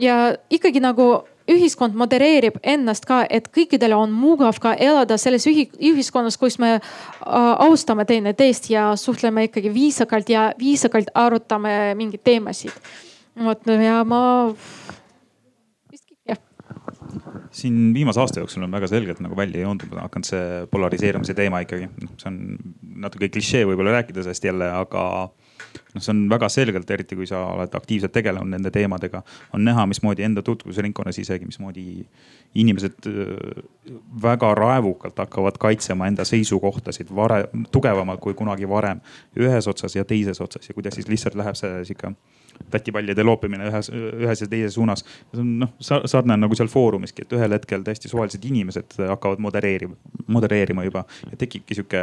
ja 0.00 0.34
ikkagi 0.50 0.80
nagu 0.80 1.22
ühiskond 1.50 1.96
modereerib 1.98 2.58
ennast 2.62 3.06
ka, 3.08 3.22
et 3.30 3.48
kõikidel 3.54 3.96
on 3.96 4.12
mugav 4.14 4.58
ka 4.62 4.74
elada 4.74 5.18
selles 5.20 5.46
ühiskonnas, 5.48 6.38
kus 6.40 6.58
me 6.62 6.74
äh, 6.76 6.82
austame 7.26 8.06
teineteist 8.08 8.70
ja 8.70 8.92
suhtleme 8.96 9.48
ikkagi 9.48 9.72
viisakalt 9.74 10.30
ja 10.32 10.50
viisakalt 10.58 11.12
arutame 11.14 11.94
mingeid 11.98 12.24
teemasid. 12.24 12.74
vot 13.44 13.66
ja 13.66 14.04
ma 14.04 14.22
siin 17.52 17.94
viimase 17.94 18.20
aasta 18.20 18.40
jooksul 18.40 18.64
on 18.64 18.72
väga 18.72 18.88
selgelt 18.88 19.20
nagu 19.20 19.36
välja 19.36 19.66
joondunud 19.66 20.00
hakanud 20.00 20.28
see 20.28 20.66
polariseerumise 20.72 21.34
teema 21.36 21.60
ikkagi, 21.64 21.88
noh, 22.02 22.14
see 22.20 22.30
on 22.30 22.38
natuke 23.04 23.28
klišee 23.32 23.66
võib-olla 23.68 23.98
rääkida 23.98 24.24
sellest 24.24 24.46
jälle, 24.48 24.70
aga 24.72 25.04
noh, 25.94 26.02
see 26.02 26.12
on 26.14 26.22
väga 26.30 26.48
selgelt, 26.52 26.90
eriti 26.90 27.16
kui 27.18 27.26
sa 27.28 27.42
oled 27.52 27.74
aktiivselt 27.76 28.12
tegelenud 28.14 28.50
nende 28.52 28.72
teemadega, 28.74 29.22
on 29.56 29.64
näha, 29.64 29.86
mismoodi 29.90 30.26
enda 30.26 30.42
tutvusringkonnas 30.46 31.18
isegi, 31.22 31.48
mismoodi 31.48 31.86
inimesed 32.62 33.08
äh, 33.10 33.62
väga 34.22 34.54
raevukalt 34.58 35.18
hakkavad 35.24 35.58
kaitsema 35.62 36.08
enda 36.10 36.24
seisukohtasid 36.28 37.12
varem, 37.16 37.66
tugevamalt 37.72 38.20
kui 38.20 38.34
kunagi 38.34 38.68
varem. 38.68 39.00
ühes 39.38 39.68
otsas 39.68 39.96
ja 39.96 40.04
teises 40.04 40.40
otsas 40.40 40.68
ja 40.68 40.74
kuidas 40.74 40.94
siis 40.94 41.08
lihtsalt 41.08 41.34
läheb 41.34 41.56
see 41.58 41.84
sihuke 41.84 42.14
tatipallide 42.70 43.24
loopimine 43.24 43.68
ühes, 43.70 43.88
ühes 43.92 44.42
ja 44.44 44.48
teises 44.48 44.74
suunas. 44.74 45.04
see 45.32 45.40
on 45.40 45.58
noh 45.64 45.72
sarnane 45.80 46.40
nagu 46.44 46.56
seal 46.58 46.68
Foorumiski, 46.68 47.24
et 47.24 47.32
ühel 47.36 47.56
hetkel 47.56 47.84
täiesti 47.86 48.10
suvalised 48.12 48.44
inimesed 48.44 48.98
hakkavad 49.08 49.40
modereerima, 49.42 49.96
modereerima 50.26 50.84
juba 50.84 51.04
ja 51.30 51.38
tekibki 51.38 51.74
sihuke 51.78 52.02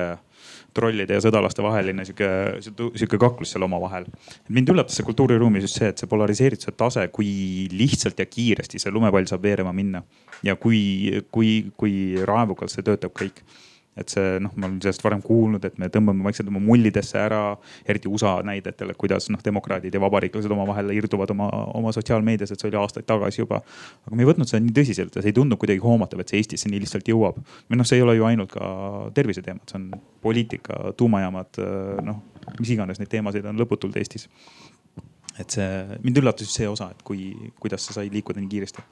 trollide 0.73 1.17
ja 1.17 1.23
sõdalaste 1.23 1.63
vaheline 1.63 2.05
sihuke, 2.07 2.29
sihuke 2.61 3.19
kaklus 3.21 3.53
seal 3.53 3.65
omavahel. 3.67 4.05
mind 4.49 4.73
üllatas 4.73 4.99
see 4.99 5.07
kultuuriruumis 5.07 5.65
just 5.67 5.79
see, 5.79 5.89
et 5.91 6.01
see 6.01 6.09
polariseerituse 6.09 6.75
tase, 6.77 7.07
kui 7.13 7.67
lihtsalt 7.71 8.19
ja 8.19 8.27
kiiresti 8.29 8.81
see 8.81 8.93
lumepall 8.93 9.27
saab 9.29 9.43
veerema 9.43 9.73
minna 9.75 10.03
ja 10.43 10.55
kui, 10.55 11.23
kui, 11.31 11.71
kui 11.77 11.95
raevukalt 12.25 12.73
see 12.73 12.85
töötab 12.85 13.15
kõik 13.17 13.43
et 13.99 14.13
see 14.13 14.37
noh, 14.43 14.53
ma 14.55 14.67
olen 14.67 14.77
sellest 14.83 15.03
varem 15.03 15.21
kuulnud, 15.25 15.65
et 15.67 15.77
me 15.81 15.89
tõmbame 15.93 16.23
vaikselt 16.25 16.49
oma 16.51 16.61
mullidesse 16.63 17.19
ära, 17.21 17.41
eriti 17.89 18.09
USA 18.11 18.37
näidetel, 18.45 18.93
et 18.93 18.99
kuidas 18.99 19.29
noh, 19.33 19.41
demokraadid 19.45 19.95
ja 19.95 20.01
vabariiklased 20.03 20.53
omavahel 20.55 20.93
irduvad 20.95 21.33
oma, 21.35 21.49
oma 21.77 21.93
sotsiaalmeedias, 21.95 22.53
et 22.53 22.61
see 22.61 22.69
oli 22.71 22.79
aastaid 22.79 23.07
tagasi 23.09 23.43
juba. 23.43 23.61
aga 24.07 24.15
me 24.15 24.25
ei 24.25 24.29
võtnud 24.31 24.49
seda 24.49 24.63
nii 24.63 24.75
tõsiselt 24.79 25.15
ja 25.15 25.23
see 25.23 25.33
ei 25.33 25.37
tundunud 25.37 25.61
kuidagi 25.61 25.83
hoomatav, 25.83 26.23
et 26.23 26.31
see 26.31 26.41
Eestisse 26.41 26.71
nii 26.71 26.83
lihtsalt 26.85 27.11
jõuab. 27.11 27.39
või 27.69 27.81
noh, 27.81 27.87
see 27.87 27.99
ei 27.99 28.05
ole 28.05 28.17
ju 28.17 28.27
ainult 28.29 28.53
ka 28.53 28.71
terviseteemad, 29.17 29.65
see 29.69 29.79
on 29.81 29.89
poliitika, 30.23 30.93
tuumajaamad, 30.99 31.61
noh, 32.05 32.23
mis 32.59 32.75
iganes 32.75 33.01
neid 33.01 33.11
teemasid 33.11 33.45
on 33.49 33.59
lõputult 33.59 33.97
Eestis. 33.99 34.29
et 35.39 35.49
see, 35.55 35.99
mind 36.03 36.19
üllatas 36.19 36.47
just 36.47 36.59
see 36.59 36.67
osa, 36.67 36.89
et 36.91 37.03
kui, 37.07 37.31
kuidas 37.59 37.85
see 37.85 37.95
sai 37.95 38.09
liikuda 38.11 38.41
nii 38.41 38.51
kiiresti 38.51 38.83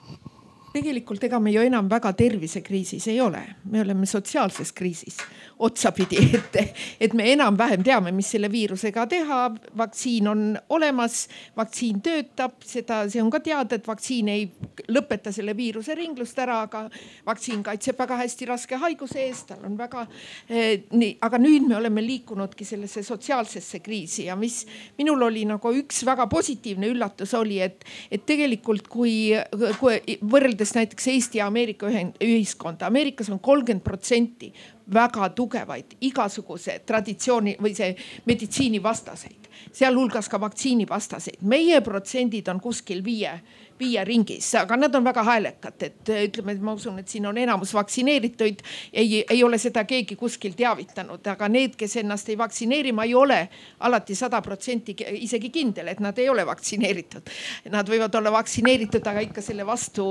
tegelikult 0.74 1.24
ega 1.24 1.40
me 1.40 1.52
ju 1.52 1.64
enam 1.64 1.90
väga 1.90 2.12
tervisekriisis 2.18 3.08
ei 3.12 3.22
ole, 3.22 3.44
me 3.72 3.82
oleme 3.82 4.06
sotsiaalses 4.06 4.74
kriisis 4.76 5.18
otsapidi, 5.60 6.20
et, 6.38 6.58
et 7.00 7.14
me 7.18 7.26
enam-vähem 7.32 7.84
teame, 7.86 8.12
mis 8.16 8.30
selle 8.36 8.50
viirusega 8.52 9.08
teha. 9.10 9.40
vaktsiin 9.78 10.28
on 10.28 10.44
olemas, 10.70 11.28
vaktsiin 11.58 12.02
töötab, 12.06 12.60
seda, 12.66 13.04
see 13.10 13.22
on 13.24 13.32
ka 13.34 13.40
teada, 13.44 13.78
et 13.78 13.88
vaktsiin 13.88 14.30
ei 14.34 14.46
lõpeta 14.94 15.34
selle 15.34 15.56
viiruse 15.58 15.96
ringlust 15.98 16.38
ära, 16.40 16.60
aga 16.68 16.86
vaktsiin 17.26 17.64
kaitseb 17.66 17.98
väga 17.98 18.20
hästi 18.22 18.50
raske 18.52 18.82
haiguse 18.82 19.24
eest, 19.26 19.48
tal 19.52 19.66
on 19.66 19.78
väga 19.80 20.06
eh, 20.50 20.86
nii, 20.92 21.18
aga 21.26 21.42
nüüd 21.42 21.68
me 21.70 21.78
oleme 21.80 22.06
liikunudki 22.06 22.66
sellesse 22.68 23.04
sotsiaalsesse 23.08 23.82
kriisi 23.86 24.28
ja 24.28 24.36
mis 24.38 24.62
minul 25.00 25.26
oli 25.30 25.46
nagu 25.50 25.74
üks 25.82 26.04
väga 26.06 26.28
positiivne 26.30 26.92
üllatus 26.94 27.34
oli, 27.38 27.60
et, 27.66 27.86
et 28.12 28.26
tegelikult 28.30 28.88
kui, 28.92 29.34
kui 29.82 30.20
võrreldes 30.22 30.57
võrreldes 30.58 30.74
näiteks 30.76 31.08
Eesti 31.08 31.38
ja 31.38 31.48
Ameerika 31.48 31.88
ühiskonda, 32.24 32.88
Ameerikas 32.88 33.30
on 33.30 33.40
kolmkümmend 33.40 33.84
protsenti 33.84 34.52
väga 34.94 35.30
tugevaid 35.30 35.98
igasuguse 36.02 36.80
traditsiooni 36.86 37.58
või 37.62 37.76
see 37.76 37.94
meditsiinivastaseid, 38.26 39.48
sealhulgas 39.72 40.30
ka 40.30 40.40
vaktsiinivastaseid. 40.40 41.42
meie 41.42 41.82
protsendid 41.82 42.48
on 42.48 42.60
kuskil 42.60 43.04
viie 43.04 43.40
viie 43.80 44.04
ringis, 44.06 44.50
aga 44.60 44.78
nad 44.78 44.96
on 44.96 45.06
väga 45.06 45.24
häälekad, 45.24 45.84
et 45.86 46.10
ütleme, 46.10 46.56
et 46.56 46.64
ma 46.64 46.74
usun, 46.78 46.98
et 47.00 47.10
siin 47.10 47.26
on 47.30 47.38
enamus 47.38 47.74
vaktsineerituid. 47.74 48.64
ei, 48.94 49.24
ei 49.30 49.44
ole 49.44 49.58
seda 49.58 49.84
keegi 49.86 50.16
kuskil 50.16 50.56
teavitanud, 50.58 51.28
aga 51.28 51.50
need, 51.52 51.76
kes 51.78 51.98
ennast 52.02 52.30
ei 52.30 52.38
vaktsineeri, 52.38 52.92
ma 52.92 53.06
ei 53.06 53.16
ole 53.16 53.40
alati 53.80 54.16
sada 54.16 54.42
protsenti 54.42 54.96
isegi 55.22 55.50
kindel, 55.54 55.88
et 55.88 56.00
nad 56.00 56.18
ei 56.18 56.30
ole 56.30 56.46
vaktsineeritud. 56.46 57.30
Nad 57.74 57.90
võivad 57.90 58.16
olla 58.18 58.32
vaktsineeritud, 58.32 59.08
aga 59.08 59.24
ikka 59.26 59.42
selle 59.46 59.66
vastu, 59.68 60.10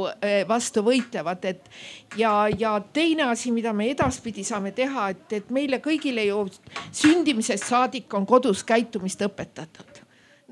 vastu 0.49 0.85
võitlevad, 0.87 1.45
et 1.45 1.71
ja, 2.17 2.47
ja 2.59 2.79
teine 2.93 3.31
asi, 3.33 3.53
mida 3.53 3.73
me 3.73 3.91
edaspidi 3.91 4.45
saame 4.45 4.73
teha, 4.77 5.11
et, 5.15 5.29
et 5.41 5.51
meile 5.51 5.81
kõigile 5.85 6.27
ju 6.29 6.47
sündimisest 6.93 7.67
saadik 7.67 8.15
on 8.15 8.27
kodus 8.27 8.65
käitumist 8.67 9.23
õpetatud 9.27 9.96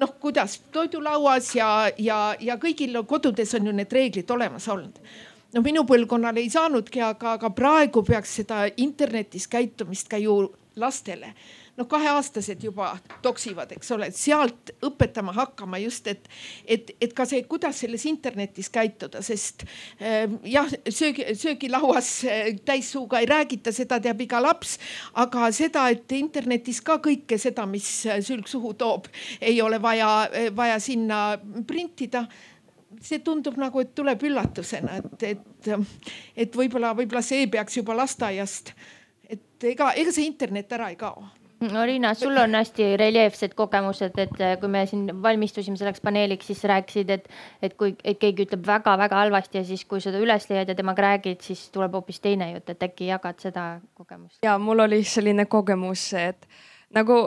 noh, 0.00 0.14
kuidas 0.20 0.58
toidulauas 0.72 1.54
ja, 1.56 1.90
ja, 1.98 2.18
ja 2.40 2.56
kõigil 2.60 2.98
kodudes 3.06 3.54
on 3.54 3.70
ju 3.70 3.74
need 3.76 3.92
reeglid 3.92 4.30
olemas 4.30 4.68
olnud. 4.68 4.98
No 5.54 5.62
minu 5.62 5.84
põlvkonnal 5.86 6.38
ei 6.42 6.50
saanudki, 6.50 7.02
aga, 7.04 7.36
aga 7.38 7.50
praegu 7.54 8.02
peaks 8.02 8.40
seda 8.40 8.64
internetis 8.76 9.46
käitumist 9.50 10.10
ka 10.10 10.18
ju 10.18 10.48
lastele 10.76 11.34
noh, 11.76 11.88
kaheaastased 11.90 12.62
juba 12.62 12.92
toksivad, 13.22 13.72
eks 13.74 13.90
ole, 13.96 14.08
sealt 14.14 14.72
õpetama 14.84 15.34
hakkama 15.34 15.80
just, 15.82 16.06
et, 16.10 16.28
et, 16.66 16.92
et 17.02 17.14
ka 17.16 17.26
see, 17.28 17.42
kuidas 17.50 17.80
selles 17.82 18.06
internetis 18.10 18.70
käituda, 18.74 19.22
sest 19.24 19.66
äh, 19.98 20.30
jah, 20.50 20.70
söögi, 20.88 21.26
söögilauas 21.38 22.12
äh, 22.28 22.52
täissuuga 22.64 23.22
ei 23.22 23.28
räägita, 23.30 23.74
seda 23.74 23.98
teab 24.02 24.22
iga 24.22 24.42
laps. 24.42 24.78
aga 25.20 25.50
seda, 25.54 25.88
et 25.90 26.12
internetis 26.14 26.80
ka 26.84 26.98
kõike 27.02 27.38
seda, 27.40 27.66
mis 27.70 27.88
sülg 28.26 28.48
suhu 28.50 28.74
toob, 28.78 29.10
ei 29.40 29.60
ole 29.62 29.80
vaja, 29.82 30.28
vaja 30.54 30.80
sinna 30.82 31.24
printida 31.66 32.26
see 33.02 33.18
tundub 33.24 33.56
nagu, 33.58 33.80
et 33.82 33.94
tuleb 33.96 34.22
üllatusena, 34.22 35.00
et, 35.00 35.24
et, 35.34 35.70
et 36.46 36.56
võib-olla, 36.56 36.94
võib-olla 36.96 37.22
see 37.26 37.48
peaks 37.50 37.80
juba 37.80 37.96
lasteaiast, 37.98 38.70
et 39.28 39.66
ega, 39.72 39.90
ega 39.98 40.14
see 40.14 40.28
internet 40.28 40.72
ära 40.78 40.92
ei 40.92 41.00
kao 41.00 41.24
no 41.72 41.84
Riina, 41.86 42.14
sul 42.18 42.36
on 42.40 42.54
hästi 42.58 42.90
reljeefsed 43.00 43.54
kogemused, 43.58 44.18
et 44.18 44.34
kui 44.60 44.70
me 44.70 44.84
siin 44.90 45.06
valmistusime 45.22 45.78
selleks 45.80 46.02
paneeliks, 46.04 46.48
siis 46.50 46.64
rääkisid, 46.70 47.10
et, 47.14 47.28
et 47.62 47.76
kui 47.78 47.94
et 48.04 48.20
keegi 48.20 48.48
ütleb 48.48 48.66
väga-väga 48.66 49.22
halvasti 49.24 49.60
ja 49.60 49.64
siis, 49.68 49.86
kui 49.88 50.02
seda 50.04 50.20
üles 50.22 50.48
leiad 50.50 50.70
ja 50.70 50.76
temaga 50.78 51.08
räägid, 51.08 51.42
siis 51.46 51.66
tuleb 51.74 51.96
hoopis 51.96 52.20
teine 52.24 52.50
jutt, 52.52 52.70
et 52.74 52.86
äkki 52.88 53.10
jagad 53.10 53.40
seda 53.42 53.66
kogemust? 53.94 54.40
ja 54.44 54.58
mul 54.58 54.84
oli 54.86 55.02
selline 55.08 55.48
kogemus, 55.50 56.06
et 56.18 56.48
nagu 56.94 57.18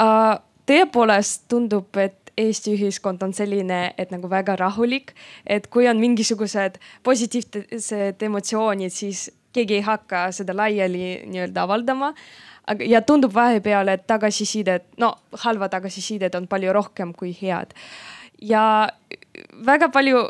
äh, 0.00 0.34
tõepoolest 0.68 1.48
tundub, 1.52 1.90
et 1.96 2.18
Eesti 2.38 2.72
ühiskond 2.72 3.20
on 3.26 3.34
selline, 3.36 3.92
et 4.00 4.12
nagu 4.12 4.28
väga 4.32 4.54
rahulik, 4.56 5.12
et 5.44 5.66
kui 5.68 5.84
on 5.90 5.98
mingisugused 6.00 6.78
positiivsed 7.04 8.24
emotsioonid, 8.24 8.94
siis 8.94 9.26
keegi 9.52 9.80
ei 9.80 9.84
hakka 9.84 10.30
seda 10.32 10.56
laiali 10.56 11.22
nii-öelda 11.28 11.66
avaldama. 11.66 12.12
Aga, 12.66 12.84
ja 12.84 13.02
tundub 13.02 13.34
vahepeal, 13.34 13.88
et 13.88 14.06
tagasisidet, 14.06 14.84
no 14.98 15.14
halva 15.44 15.68
tagasisidet 15.68 16.34
on 16.38 16.48
palju 16.48 16.72
rohkem 16.72 17.14
kui 17.14 17.36
head. 17.40 17.74
ja 18.40 18.88
väga 19.66 19.88
palju 19.88 20.28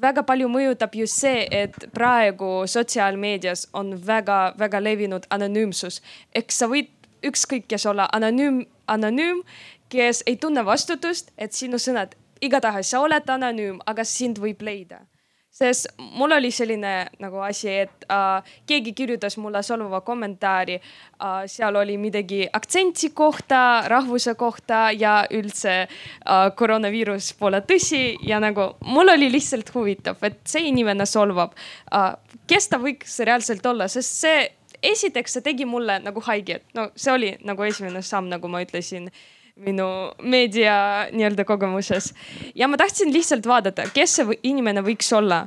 väga 0.00 0.22
palju 0.22 0.48
mõjutab 0.48 0.94
just 0.96 1.20
see, 1.20 1.44
et 1.50 1.76
praegu 1.92 2.66
sotsiaalmeedias 2.66 3.68
on 3.72 3.92
väga-väga 4.06 4.80
levinud 4.80 5.26
anonüümsus. 5.30 6.00
ehk 6.34 6.52
sa 6.52 6.66
võid 6.66 6.88
ükskõik 7.24 7.68
kes 7.68 7.86
olla 7.86 8.08
anonüüm, 8.12 8.64
anonüüm, 8.86 9.42
kes 9.88 10.22
ei 10.26 10.36
tunne 10.36 10.64
vastutust, 10.64 11.30
et 11.38 11.52
sinu 11.52 11.76
sõnad, 11.76 12.14
igatahes 12.40 12.90
sa 12.90 13.00
oled 13.00 13.28
anonüüm, 13.28 13.80
aga 13.86 14.04
sind 14.04 14.38
võib 14.38 14.62
leida 14.62 15.04
sest 15.50 15.88
mul 15.98 16.32
oli 16.32 16.50
selline 16.54 16.92
nagu 17.20 17.40
asi, 17.44 17.68
et 17.84 18.06
äh, 18.12 18.52
keegi 18.66 18.92
kirjutas 18.96 19.36
mulle 19.36 19.62
solvava 19.66 20.00
kommentaari 20.06 20.78
äh,. 20.78 21.42
seal 21.46 21.76
oli 21.76 21.96
midagi 21.98 22.44
aktsentsi 22.52 23.10
kohta, 23.10 23.82
rahvuse 23.90 24.34
kohta 24.34 24.90
ja 24.96 25.24
üldse 25.30 25.74
äh, 25.82 26.46
koroonaviirus 26.56 27.32
pole 27.38 27.62
tõsi 27.66 28.16
ja 28.26 28.40
nagu 28.40 28.70
mul 28.86 29.12
oli 29.16 29.30
lihtsalt 29.32 29.74
huvitav, 29.74 30.22
et 30.22 30.40
see 30.46 30.68
inimene 30.70 31.06
solvab 31.06 31.58
äh,. 31.94 32.14
kes 32.46 32.70
ta 32.70 32.78
võiks 32.78 33.18
reaalselt 33.26 33.66
olla, 33.66 33.88
sest 33.88 34.22
see 34.22 34.48
esiteks 34.82 35.36
see 35.36 35.44
tegi 35.44 35.66
mulle 35.68 35.98
nagu 36.00 36.22
haiget, 36.24 36.64
no 36.74 36.88
see 36.96 37.12
oli 37.12 37.34
nagu 37.44 37.66
esimene 37.66 38.02
samm, 38.06 38.30
nagu 38.32 38.48
ma 38.48 38.62
ütlesin 38.64 39.10
minu 39.56 39.86
meedia 40.22 41.06
nii-öelda 41.12 41.44
kogemuses. 41.44 42.14
ja 42.54 42.68
ma 42.68 42.76
tahtsin 42.76 43.12
lihtsalt 43.12 43.46
vaadata, 43.46 43.88
kes 43.94 44.16
see 44.20 44.38
inimene 44.42 44.82
võiks 44.86 45.12
olla. 45.16 45.46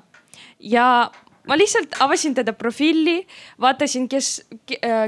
ja 0.59 1.11
ma 1.47 1.57
lihtsalt 1.57 1.95
avasin 1.99 2.35
teda 2.35 2.53
profiili, 2.53 3.27
vaatasin, 3.61 4.07
kes, 4.09 4.45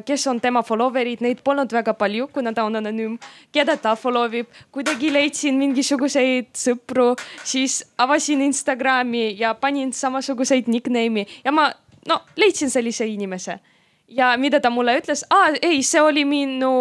kes 0.05 0.27
on 0.27 0.41
tema 0.41 0.63
follower'id, 0.63 1.21
neid 1.23 1.43
polnud 1.43 1.71
väga 1.71 1.93
palju, 1.93 2.27
kuna 2.33 2.53
ta 2.53 2.63
on 2.63 2.75
anonüüm. 2.75 3.19
keda 3.51 3.77
ta 3.77 3.95
follow 3.95 4.33
ib, 4.33 4.49
kuidagi 4.71 5.13
leidsin 5.13 5.55
mingisuguseid 5.59 6.51
sõpru, 6.53 7.13
siis 7.43 7.83
avasin 7.97 8.41
Instagrami 8.41 9.35
ja 9.39 9.53
panin 9.53 9.93
samasuguseid 9.93 10.67
nickname'i 10.67 11.27
ja 11.43 11.51
ma 11.51 11.71
no 12.07 12.21
leidsin 12.35 12.69
sellise 12.69 13.07
inimese 13.07 13.59
ja 14.07 14.37
mida 14.37 14.59
ta 14.59 14.69
mulle 14.69 14.97
ütles, 14.99 15.25
ei, 15.61 15.81
see 15.83 16.01
oli 16.01 16.25
minu 16.25 16.71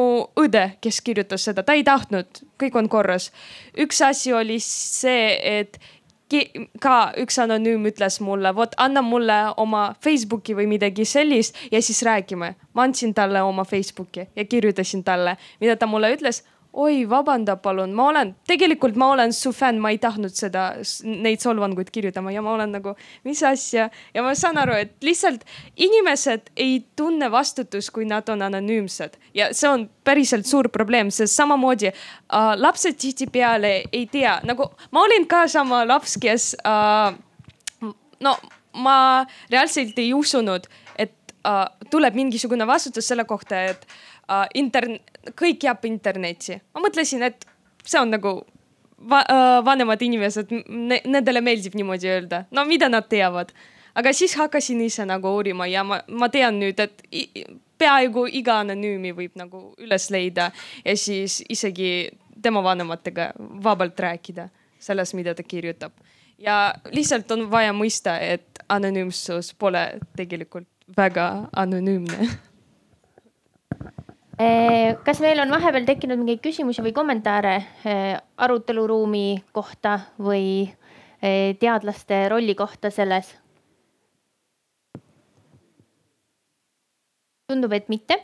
õde, 0.41 0.65
kes 0.85 1.01
kirjutas 1.05 1.49
seda, 1.49 1.65
ta 1.65 1.77
ei 1.77 1.85
tahtnud, 1.85 2.45
kõik 2.61 2.79
on 2.79 2.89
korras. 2.89 3.31
üks 3.79 4.03
asi 4.05 4.33
oli 4.33 4.61
see, 4.61 5.61
et 5.61 5.79
ka 6.81 7.13
üks 7.21 7.37
anonüüm 7.39 7.85
ütles 7.87 8.19
mulle, 8.25 8.51
vot 8.57 8.73
anna 8.81 9.03
mulle 9.05 9.37
oma 9.61 9.95
Facebooki 10.03 10.57
või 10.57 10.67
midagi 10.67 11.05
sellist 11.05 11.57
ja 11.71 11.83
siis 11.83 12.03
räägime. 12.03 12.55
ma 12.75 12.83
andsin 12.83 13.15
talle 13.15 13.43
oma 13.43 13.65
Facebooki 13.65 14.29
ja 14.37 14.45
kirjutasin 14.45 15.05
talle, 15.05 15.37
mida 15.61 15.77
ta 15.77 15.87
mulle 15.87 16.15
ütles 16.17 16.43
oi, 16.75 17.05
vabanda 17.11 17.55
palun, 17.63 17.93
ma 17.95 18.09
olen, 18.11 18.33
tegelikult 18.49 18.97
ma 18.99 19.13
olen 19.15 19.33
su 19.35 19.53
fänn, 19.55 19.79
ma 19.83 19.93
ei 19.95 19.99
tahtnud 20.03 20.35
seda, 20.35 20.65
neid 21.07 21.43
solvanguid 21.43 21.91
kirjutama 21.95 22.33
ja 22.35 22.43
ma 22.43 22.55
olen 22.57 22.75
nagu, 22.75 22.95
mis 23.27 23.43
asja. 23.47 23.89
ja 24.15 24.25
ma 24.27 24.35
saan 24.39 24.59
aru, 24.59 24.75
et 24.83 25.07
lihtsalt 25.07 25.45
inimesed 25.77 26.51
ei 26.57 26.81
tunne 26.99 27.31
vastutust, 27.31 27.93
kui 27.95 28.09
nad 28.11 28.29
on 28.33 28.43
anonüümsed 28.43 29.19
ja 29.39 29.53
see 29.55 29.71
on 29.71 29.87
päriselt 30.05 30.51
suur 30.51 30.69
probleem, 30.75 31.13
sest 31.15 31.39
samamoodi 31.39 31.93
äh, 31.93 32.51
lapsed 32.59 32.99
tihtipeale 32.99 33.75
ei 33.93 34.09
tea, 34.11 34.41
nagu 34.45 34.71
ma 34.91 35.07
olin 35.07 35.29
ka 35.31 35.47
sama 35.51 35.85
laps, 35.87 36.19
kes 36.23 36.53
äh, 36.67 37.15
no 38.21 38.37
ma 38.75 38.97
reaalselt 39.53 39.99
ei 40.03 40.11
usunud, 40.17 40.67
et 40.99 41.37
äh, 41.47 41.65
tuleb 41.91 42.19
mingisugune 42.19 42.67
vastutus 42.67 43.07
selle 43.09 43.27
kohta, 43.29 43.63
et 43.71 43.87
uh, 44.27 44.47
intern-, 44.59 44.99
kõik 45.39 45.65
jääb 45.65 45.85
internetti. 45.89 46.61
ma 46.75 46.85
mõtlesin, 46.85 47.23
et 47.23 47.47
see 47.85 48.01
on 48.01 48.11
nagu 48.11 48.41
va 49.11 49.21
uh, 49.29 49.61
vanemad 49.65 50.03
inimesed 50.03 50.53
ne, 50.69 51.01
nendele 51.05 51.43
meeldib 51.45 51.77
niimoodi 51.77 52.11
öelda, 52.11 52.45
no 52.51 52.65
mida 52.69 52.89
nad 52.89 53.09
teavad. 53.09 53.53
aga 53.95 54.13
siis 54.13 54.35
hakkasin 54.37 54.81
ise 54.81 55.05
nagu 55.07 55.31
uurima 55.37 55.67
ja 55.67 55.85
ma, 55.85 56.01
ma 56.09 56.29
tean 56.29 56.59
nüüd, 56.59 56.81
et 56.81 57.03
peaaegu 57.79 58.27
iga 58.27 58.59
anonüümi 58.65 59.13
võib 59.15 59.37
nagu 59.39 59.73
üles 59.79 60.11
leida 60.11 60.51
ja 60.85 60.97
siis 60.97 61.43
isegi 61.49 62.11
tema 62.43 62.63
vanematega 62.63 63.33
vabalt 63.39 64.01
rääkida 64.01 64.49
sellest, 64.79 65.15
mida 65.15 65.35
ta 65.35 65.43
kirjutab. 65.43 65.93
ja 66.39 66.75
lihtsalt 66.93 67.31
on 67.31 67.51
vaja 67.51 67.73
mõista, 67.73 68.19
et 68.21 68.59
anonüümsus 68.69 69.55
pole 69.59 69.99
tegelikult 70.17 70.69
väga 70.97 71.49
anonüümne 71.53 72.29
kas 74.37 75.21
meil 75.23 75.39
on 75.39 75.53
vahepeal 75.55 75.87
tekkinud 75.87 76.19
mingeid 76.19 76.43
küsimusi 76.43 76.83
või 76.83 76.95
kommentaare 76.97 77.55
eh, 77.87 78.17
aruteluruumi 78.43 79.45
kohta 79.55 79.99
või 80.19 80.67
eh, 81.23 81.55
teadlaste 81.61 82.29
rolli 82.33 82.55
kohta 82.59 82.91
selles? 82.91 83.35
tundub, 87.45 87.75
et 87.77 87.91
mitte, 87.93 88.17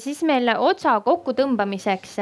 siis 0.00 0.20
meil 0.22 0.46
otsa 0.54 0.92
kokkutõmbamiseks 1.02 2.12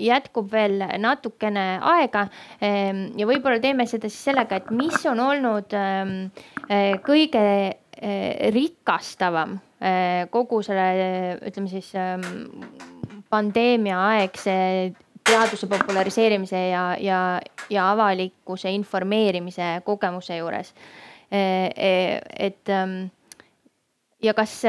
jätkub 0.00 0.48
veel 0.50 0.80
natukene 0.98 1.66
aega. 1.92 2.24
ja 2.58 3.28
võib-olla 3.28 3.60
teeme 3.60 3.86
seda 3.86 4.08
siis 4.08 4.30
sellega, 4.30 4.58
et 4.58 4.72
mis 4.72 5.04
on 5.06 5.20
olnud 5.20 5.76
kõige 7.04 7.44
rikastavam 8.56 9.58
kogu 10.34 10.58
selle, 10.66 11.38
ütleme 11.46 11.68
siis 11.70 11.92
ähm, 11.94 12.24
pandeemia 13.30 13.98
aegse 14.08 14.54
teaduse 15.28 15.68
populariseerimise 15.68 16.60
ja, 16.70 16.84
ja, 17.00 17.20
ja 17.70 17.90
avalikkuse 17.92 18.72
informeerimise 18.72 19.78
kogemuse 19.84 20.40
juures. 20.40 20.72
Äh, 21.32 21.68
äh, 21.76 22.20
et 22.38 22.68
ähm, 22.72 23.10
ja 24.22 24.34
kas, 24.34 24.62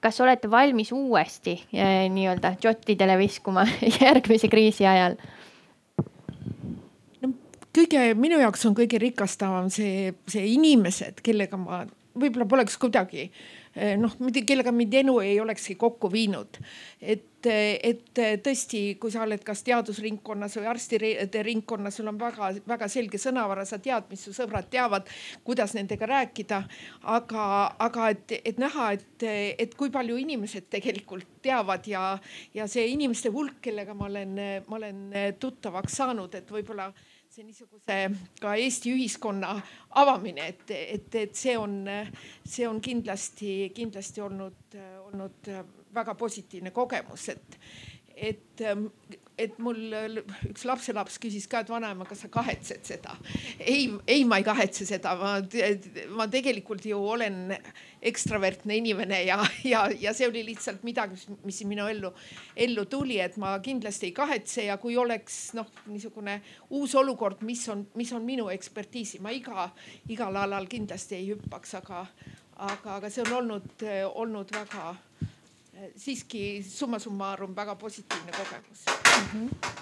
kas 0.00 0.20
olete 0.20 0.50
valmis 0.50 0.92
uuesti 0.92 1.58
nii-öelda 1.72 2.54
džottidele 2.62 3.18
viskuma 3.18 3.66
järgmise 4.00 4.48
kriisi 4.48 4.86
ajal? 4.86 5.18
no 7.20 7.32
kõige, 7.74 8.12
minu 8.16 8.38
jaoks 8.40 8.64
on 8.70 8.78
kõige 8.78 9.02
rikastavam 9.02 9.68
see, 9.74 10.14
see 10.30 10.54
inimesed, 10.54 11.20
kellega 11.26 11.58
ma 11.60 11.82
võib-olla 12.18 12.46
poleks 12.48 12.78
kuidagi 12.80 13.26
äh, 13.26 13.57
noh, 14.00 14.14
kellega 14.46 14.72
mind 14.74 14.94
elu 15.02 15.14
ei 15.22 15.40
olekski 15.40 15.74
kokku 15.78 16.10
viinud. 16.12 16.58
et, 17.00 17.46
et 17.46 18.20
tõesti, 18.42 18.80
kui 18.98 19.12
sa 19.14 19.22
oled 19.22 19.44
kas 19.46 19.62
teadusringkonnas 19.66 20.56
või 20.58 20.66
arstide 20.72 21.42
ringkonnas, 21.46 21.98
sul 21.98 22.10
on 22.10 22.18
väga-väga 22.18 22.88
selge 22.90 23.20
sõnavara, 23.22 23.64
sa 23.68 23.78
tead, 23.78 24.08
mis 24.10 24.24
su 24.26 24.34
sõbrad 24.34 24.66
teavad, 24.70 25.06
kuidas 25.46 25.74
nendega 25.78 26.06
rääkida. 26.10 26.62
aga, 27.02 27.44
aga 27.78 28.08
et, 28.14 28.38
et 28.44 28.58
näha, 28.58 28.92
et, 28.98 29.28
et 29.58 29.76
kui 29.78 29.90
palju 29.94 30.16
inimesed 30.18 30.66
tegelikult 30.70 31.38
teavad 31.42 31.86
ja, 31.86 32.18
ja 32.54 32.66
see 32.66 32.88
inimeste 32.90 33.30
hulk, 33.30 33.60
kellega 33.62 33.94
ma 33.94 34.10
olen, 34.10 34.34
ma 34.66 34.80
olen 34.80 35.06
tuttavaks 35.38 36.00
saanud, 36.02 36.34
et 36.34 36.50
võib-olla 36.50 36.90
see 37.38 37.46
niisuguse 37.46 37.98
ka 38.42 38.54
Eesti 38.58 38.92
ühiskonna 38.96 39.52
avamine, 40.00 40.48
et, 40.52 40.70
et, 40.74 41.14
et 41.22 41.38
see 41.38 41.54
on, 41.58 41.76
see 42.42 42.66
on 42.66 42.80
kindlasti, 42.82 43.70
kindlasti 43.76 44.24
olnud, 44.24 44.78
olnud 45.06 45.52
väga 45.94 46.14
positiivne 46.18 46.72
kogemus, 46.74 47.28
et, 47.34 47.58
et 48.32 48.66
et 49.38 49.58
mul 49.62 49.78
üks 50.48 50.64
lapselaps 50.68 51.18
küsis 51.22 51.46
ka, 51.50 51.62
et 51.62 51.70
vanaema, 51.70 52.06
kas 52.08 52.24
sa 52.24 52.30
kahetsed 52.32 52.84
seda? 52.88 53.14
ei, 53.58 53.88
ei, 54.06 54.24
ma 54.28 54.40
ei 54.40 54.46
kahetse 54.46 54.86
seda, 54.88 55.14
ma, 55.18 55.36
ma 56.18 56.26
tegelikult 56.30 56.86
ju 56.88 56.98
olen 57.14 57.54
ekstravertne 58.10 58.78
inimene 58.78 59.22
ja, 59.26 59.38
ja, 59.72 59.86
ja 60.00 60.14
see 60.16 60.28
oli 60.28 60.44
lihtsalt 60.50 60.84
midagi, 60.86 61.18
mis 61.46 61.62
minu 61.68 61.88
ellu, 61.90 62.12
ellu 62.56 62.86
tuli, 62.90 63.18
et 63.22 63.38
ma 63.40 63.56
kindlasti 63.64 64.10
ei 64.10 64.16
kahetse 64.16 64.68
ja 64.68 64.78
kui 64.82 64.96
oleks 64.98 65.38
noh, 65.58 65.68
niisugune 65.90 66.40
uus 66.78 66.94
olukord, 66.98 67.42
mis 67.46 67.64
on, 67.72 67.86
mis 67.98 68.12
on 68.16 68.26
minu 68.26 68.48
ekspertiisi, 68.54 69.22
ma 69.24 69.34
iga, 69.34 69.70
igal 70.10 70.36
alal 70.42 70.68
kindlasti 70.70 71.18
ei 71.18 71.32
hüppaks, 71.32 71.76
aga, 71.80 72.06
aga, 72.56 72.98
aga 72.98 73.12
see 73.12 73.26
on 73.26 73.36
olnud, 73.42 73.86
olnud 74.14 74.54
väga 74.54 74.94
siiski 75.96 76.62
summa 76.66 76.98
summarum 76.98 77.54
väga 77.56 77.74
positiivne 77.78 78.32
kogemus 78.32 78.84
mm. 78.88 79.26
-hmm. 79.32 79.72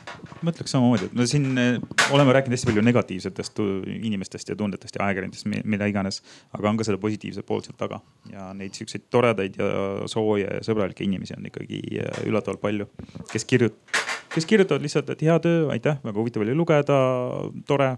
ma 0.43 0.51
ütleks 0.53 0.75
samamoodi, 0.75 1.09
et 1.09 1.15
me 1.15 1.27
siin 1.27 1.59
eh, 1.59 1.79
oleme 2.11 2.33
rääkinud 2.33 2.57
hästi 2.57 2.71
palju 2.71 2.83
negatiivsetest 2.83 3.61
inimestest 4.03 4.49
ja 4.49 4.57
tundetest 4.57 4.99
ja 4.99 5.05
ajakirjandusest, 5.07 5.47
mida 5.65 5.87
iganes, 5.87 6.23
aga 6.53 6.71
on 6.71 6.77
ka 6.77 6.85
seda 6.85 6.99
positiivset 6.99 7.47
poolt 7.47 7.69
seal 7.69 7.79
taga 7.79 8.01
ja 8.33 8.53
neid 8.55 8.75
siukseid 8.75 9.09
toredaid 9.11 9.57
ja 9.59 9.71
sooje 10.09 10.51
ja 10.59 10.61
sõbralikke 10.67 11.05
inimesi 11.05 11.37
on 11.39 11.47
ikkagi 11.47 11.81
eh, 12.01 12.21
üllatavalt 12.27 12.61
palju, 12.61 12.91
kes 13.33 13.49
kirjut-, 13.53 13.81
kes 14.35 14.47
kirjutavad 14.47 14.83
lihtsalt, 14.83 15.11
et 15.11 15.23
hea 15.23 15.39
töö, 15.41 15.67
aitäh, 15.73 15.99
väga 16.05 16.21
huvitav 16.21 16.45
oli 16.45 16.55
lugeda, 16.55 17.01
tore. 17.67 17.97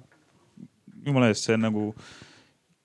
jumala 1.06 1.28
eest, 1.32 1.46
see 1.46 1.56
nagu 1.56 1.92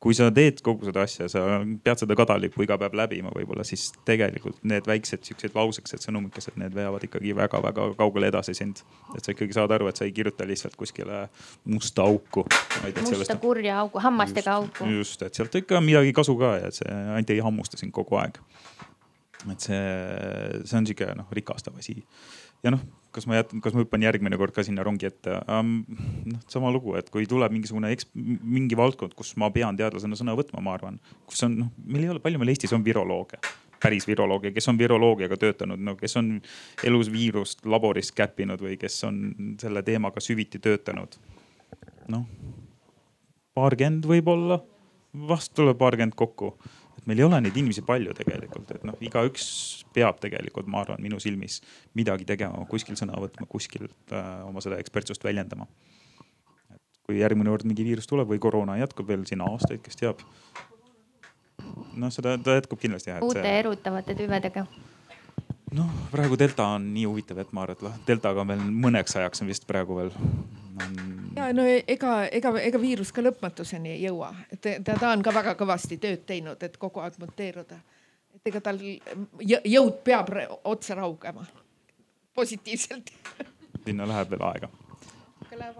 kui 0.04 0.16
sa 0.18 0.28
teed 0.36 0.60
kogu 0.66 0.88
seda 0.90 1.06
asja, 1.08 1.30
sa 1.32 1.42
pead 1.84 2.02
seda 2.02 2.16
kadalippu 2.20 2.66
iga 2.66 2.76
päev 2.80 2.96
läbima 3.00 3.32
võib-olla, 3.32 3.64
siis 3.68 3.86
tegelikult 4.08 4.60
need 4.68 4.88
väiksed 4.90 5.24
siuksed 5.30 5.56
lausekesed, 5.56 6.04
sõnumikesed, 6.04 6.58
need 6.60 6.76
veavad 6.76 7.06
ikkagi 7.08 7.32
väga-väga 7.38 7.86
kaugele 8.00 8.28
edasi 8.34 8.56
sind. 8.58 8.82
et 9.16 9.24
sa 9.24 9.32
ikkagi 9.32 9.56
saad 9.56 9.72
aru, 9.72 9.88
et 9.88 10.00
sa 10.00 10.08
ei 10.08 10.12
kirjuta 10.16 10.48
lihtsalt 10.50 10.76
kuskile 10.80 11.28
musta 11.72 12.04
auku. 12.04 12.44
musta 12.50 13.06
sellest, 13.08 13.36
kurja 13.42 13.80
auku, 13.86 14.02
hammastega 14.04 14.58
just, 14.58 14.82
auku. 14.82 14.90
just, 14.98 15.24
et 15.24 15.40
sealt 15.40 15.56
ikka 15.56 15.80
midagi 15.82 16.12
kasu 16.14 16.36
ka 16.40 16.58
ja 16.60 16.74
see 16.76 16.92
ainult 16.92 17.32
ei 17.32 17.40
hammusta 17.46 17.80
sind 17.80 17.96
kogu 17.96 18.20
aeg. 18.20 18.42
et 19.52 19.70
see, 19.70 19.80
see 20.66 20.82
on 20.82 20.90
sihuke 20.90 21.14
noh, 21.16 21.32
rikastav 21.32 21.80
asi 21.80 21.96
ja 22.64 22.76
noh, 22.76 22.84
kas 23.14 23.27
ma 23.30 23.38
jätan, 23.38 23.61
kas 23.64 23.76
ma 23.76 23.84
hüppan 23.84 24.03
järgmine 24.06 24.38
kord 24.41 24.56
ka 24.56 24.65
sinna 24.65 24.85
rongi 24.85 25.07
ette 25.10 25.40
um,? 25.48 25.76
noh, 26.30 26.40
sama 26.52 26.72
lugu, 26.73 26.95
et 26.99 27.10
kui 27.14 27.27
tuleb 27.30 27.53
mingisugune 27.53 27.91
eks, 27.94 28.10
mingi 28.14 28.77
valdkond, 28.80 29.14
kus 29.18 29.35
ma 29.41 29.52
pean 29.53 29.77
teadlasena 29.80 30.18
sõna 30.19 30.38
võtma, 30.40 30.64
ma 30.65 30.77
arvan, 30.77 30.98
kus 31.30 31.45
on 31.48 31.60
noh, 31.65 31.76
meil 31.85 32.07
ei 32.07 32.14
ole, 32.15 32.23
palju 32.23 32.41
meil 32.41 32.53
Eestis 32.56 32.73
on 32.76 32.85
virolooge 32.85 33.41
päris 33.84 34.07
virolooge, 34.07 34.53
kes 34.56 34.69
on 34.72 34.77
viroloogiaga 34.80 35.35
töötanud, 35.35 35.81
no 35.84 35.98
kes 35.99 36.15
on 36.15 36.38
elus 36.88 37.10
viirust 37.11 37.65
laboris 37.68 38.14
käppinud 38.15 38.61
või 38.64 38.77
kes 38.80 39.02
on 39.10 39.18
selle 39.60 39.84
teemaga 39.84 40.23
süviti 40.23 40.61
töötanud. 40.64 41.18
noh, 42.14 42.23
paarkümmend 43.57 44.07
võib-olla, 44.07 44.61
vast 45.27 45.53
tuleb 45.57 45.77
paarkümmend 45.77 46.15
kokku 46.15 46.53
et 47.04 47.10
meil 47.12 47.20
ei 47.20 47.26
ole 47.28 47.40
neid 47.44 47.58
inimesi 47.60 47.84
palju 47.84 48.16
tegelikult, 48.16 48.70
et 48.72 48.84
noh, 48.88 48.96
igaüks 49.04 49.46
peab 49.96 50.22
tegelikult, 50.24 50.70
ma 50.72 50.84
arvan, 50.86 51.02
minu 51.04 51.20
silmis 51.20 51.60
midagi 52.00 52.28
tegema, 52.30 52.64
kuskil 52.70 52.96
sõna 53.00 53.20
võtma, 53.20 53.48
kuskil 53.52 53.90
äh, 53.90 54.30
oma 54.48 54.64
seda 54.64 54.80
ekspertsust 54.80 55.24
väljendama. 55.28 55.68
et 56.72 56.82
kui 57.04 57.20
järgmine 57.20 57.52
kord 57.52 57.68
mingi 57.68 57.84
viirus 57.84 58.08
tuleb 58.08 58.32
või 58.32 58.40
koroona 58.40 58.80
jätkub 58.80 59.12
veel 59.12 59.28
siin 59.28 59.44
aastaid, 59.44 59.84
kes 59.84 60.00
teab. 60.00 60.24
noh, 61.94 62.10
seda, 62.10 62.38
ta 62.40 62.56
jätkub 62.56 62.80
kindlasti 62.80 63.12
jah. 63.12 63.22
uute 63.22 63.44
see... 63.44 63.60
erutavate 63.60 64.16
tüvedega 64.16 64.66
noh, 65.76 65.92
praegu 66.12 66.40
delta 66.40 66.72
on 66.78 66.88
nii 66.96 67.06
huvitav, 67.10 67.44
et 67.44 67.52
ma 67.52 67.68
arvan, 67.68 67.76
et 67.76 67.88
noh, 67.90 68.00
deltaga 68.08 68.46
on 68.46 68.56
veel 68.56 68.64
mõneks 68.88 69.20
ajaks 69.20 69.44
on 69.44 69.52
vist 69.52 69.68
praegu 69.68 70.00
veel 70.00 70.16
on 70.82 71.14
ja 71.36 71.50
no 71.54 71.66
ega, 71.88 72.14
ega, 72.32 72.54
ega 72.62 72.82
viirus 72.82 73.12
ka 73.14 73.24
lõpmatuseni 73.24 73.95
ei 73.95 74.06
jõua, 74.06 74.32
et 74.52 74.62
ta, 74.62 74.95
ta 75.00 75.12
on 75.12 75.24
ka 75.26 75.34
väga 75.36 75.56
kõvasti 75.60 75.98
tööd 76.02 76.26
teinud, 76.30 76.62
et 76.64 76.78
kogu 76.82 77.04
aeg 77.04 77.18
muteeruda. 77.22 77.80
et 78.36 78.52
ega 78.52 78.62
tal 78.62 78.80
jõud 78.82 80.00
peab 80.04 80.32
otsa 80.64 80.98
raugema 81.00 81.45
positiivselt 82.36 83.14
sinna 83.86 84.08
läheb 84.08 84.34
veel 84.34 84.48
aega. 84.48 84.70
Jah. 85.54 85.76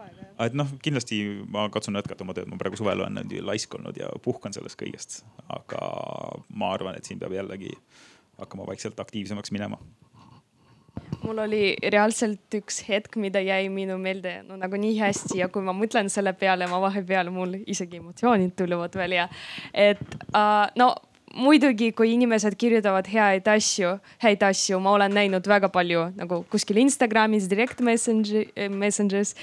et 0.46 0.54
noh, 0.54 0.70
kindlasti 0.86 1.18
ma 1.50 1.66
katsun 1.74 1.96
jätkata 1.98 2.22
oma 2.26 2.36
tööd, 2.38 2.50
ma 2.52 2.60
praegu 2.62 2.78
suvel 2.78 3.02
olen 3.02 3.24
laisk 3.42 3.74
olnud 3.74 3.98
ja 3.98 4.12
puhkan 4.22 4.54
sellest 4.54 4.78
kõigest, 4.78 5.24
aga 5.50 5.88
ma 6.54 6.74
arvan, 6.76 6.98
et 6.98 7.10
siin 7.10 7.22
peab 7.22 7.34
jällegi 7.34 7.72
hakkama 8.38 8.68
vaikselt 8.70 9.00
aktiivsemaks 9.02 9.54
minema 9.56 9.80
mul 11.24 11.40
oli 11.46 11.62
reaalselt 11.94 12.58
üks 12.58 12.82
hetk, 12.88 13.16
mida 13.22 13.42
jäi 13.44 13.70
minu 13.72 13.98
meelde 14.02 14.42
no 14.48 14.58
nagu 14.60 14.80
nii 14.80 14.98
hästi 15.00 15.40
ja 15.40 15.50
kui 15.52 15.64
ma 15.66 15.76
mõtlen 15.76 16.12
selle 16.12 16.34
peale, 16.38 16.68
ma 16.72 16.82
vahepeal 16.84 17.32
mul 17.34 17.58
isegi 17.64 18.02
emotsioonid 18.02 18.56
tulevad 18.60 18.96
välja. 19.00 19.30
et 19.74 20.04
uh, 20.34 20.68
no 20.80 20.94
muidugi, 21.34 21.92
kui 21.98 22.14
inimesed 22.14 22.56
kirjutavad 22.60 23.08
häid 23.10 23.48
asju, 23.50 23.96
häid 24.22 24.44
asju, 24.46 24.80
ma 24.84 24.94
olen 24.98 25.16
näinud 25.18 25.48
väga 25.50 25.70
palju 25.74 26.06
nagu 26.18 26.44
kuskil 26.52 26.78
Instagramis, 26.84 27.48
direct 27.50 27.82
messenger, 27.82 28.46
messengers 28.70 29.34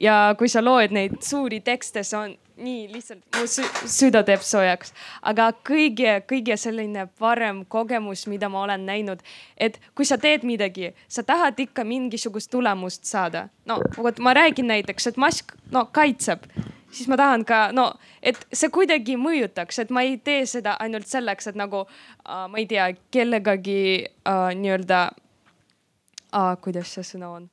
ja 0.00 0.34
kui 0.38 0.48
sa 0.48 0.64
loed 0.64 0.94
neid 0.94 1.20
suuri 1.24 1.60
tekste, 1.64 2.04
see 2.04 2.20
on 2.20 2.34
nii 2.56 2.92
lihtsalt 2.92 3.22
mu 3.38 3.46
sü 3.46 3.64
süda 3.86 4.22
teeb 4.24 4.42
soojaks. 4.42 4.92
aga 5.22 5.50
kõige, 5.66 6.20
kõige 6.30 6.56
selline 6.60 7.06
parem 7.18 7.64
kogemus, 7.68 8.26
mida 8.26 8.48
ma 8.48 8.62
olen 8.62 8.86
näinud, 8.86 9.22
et 9.58 9.80
kui 9.94 10.06
sa 10.06 10.18
teed 10.18 10.44
midagi, 10.46 10.92
sa 11.08 11.22
tahad 11.22 11.58
ikka 11.58 11.84
mingisugust 11.84 12.50
tulemust 12.50 13.04
saada. 13.04 13.48
no 13.66 13.80
vot 13.96 14.18
ma 14.18 14.34
räägin 14.34 14.66
näiteks, 14.70 15.06
et 15.06 15.16
mask 15.16 15.52
no 15.70 15.86
kaitseb, 15.86 16.46
siis 16.90 17.08
ma 17.08 17.16
tahan 17.16 17.44
ka 17.44 17.72
no, 17.72 17.92
et 18.22 18.38
see 18.52 18.70
kuidagi 18.70 19.16
mõjutaks, 19.16 19.82
et 19.82 19.90
ma 19.90 20.06
ei 20.06 20.16
tee 20.16 20.46
seda 20.46 20.76
ainult 20.80 21.10
selleks, 21.10 21.50
et 21.50 21.58
nagu 21.58 21.86
äh, 21.86 22.46
ma 22.48 22.58
ei 22.58 22.66
tea, 22.66 22.92
kellegagi 23.10 24.06
äh, 24.06 24.48
nii-öelda 24.54 25.04
äh,, 25.10 26.56
kuidas 26.62 26.94
see 26.94 27.06
sõna 27.14 27.34
on 27.40 27.50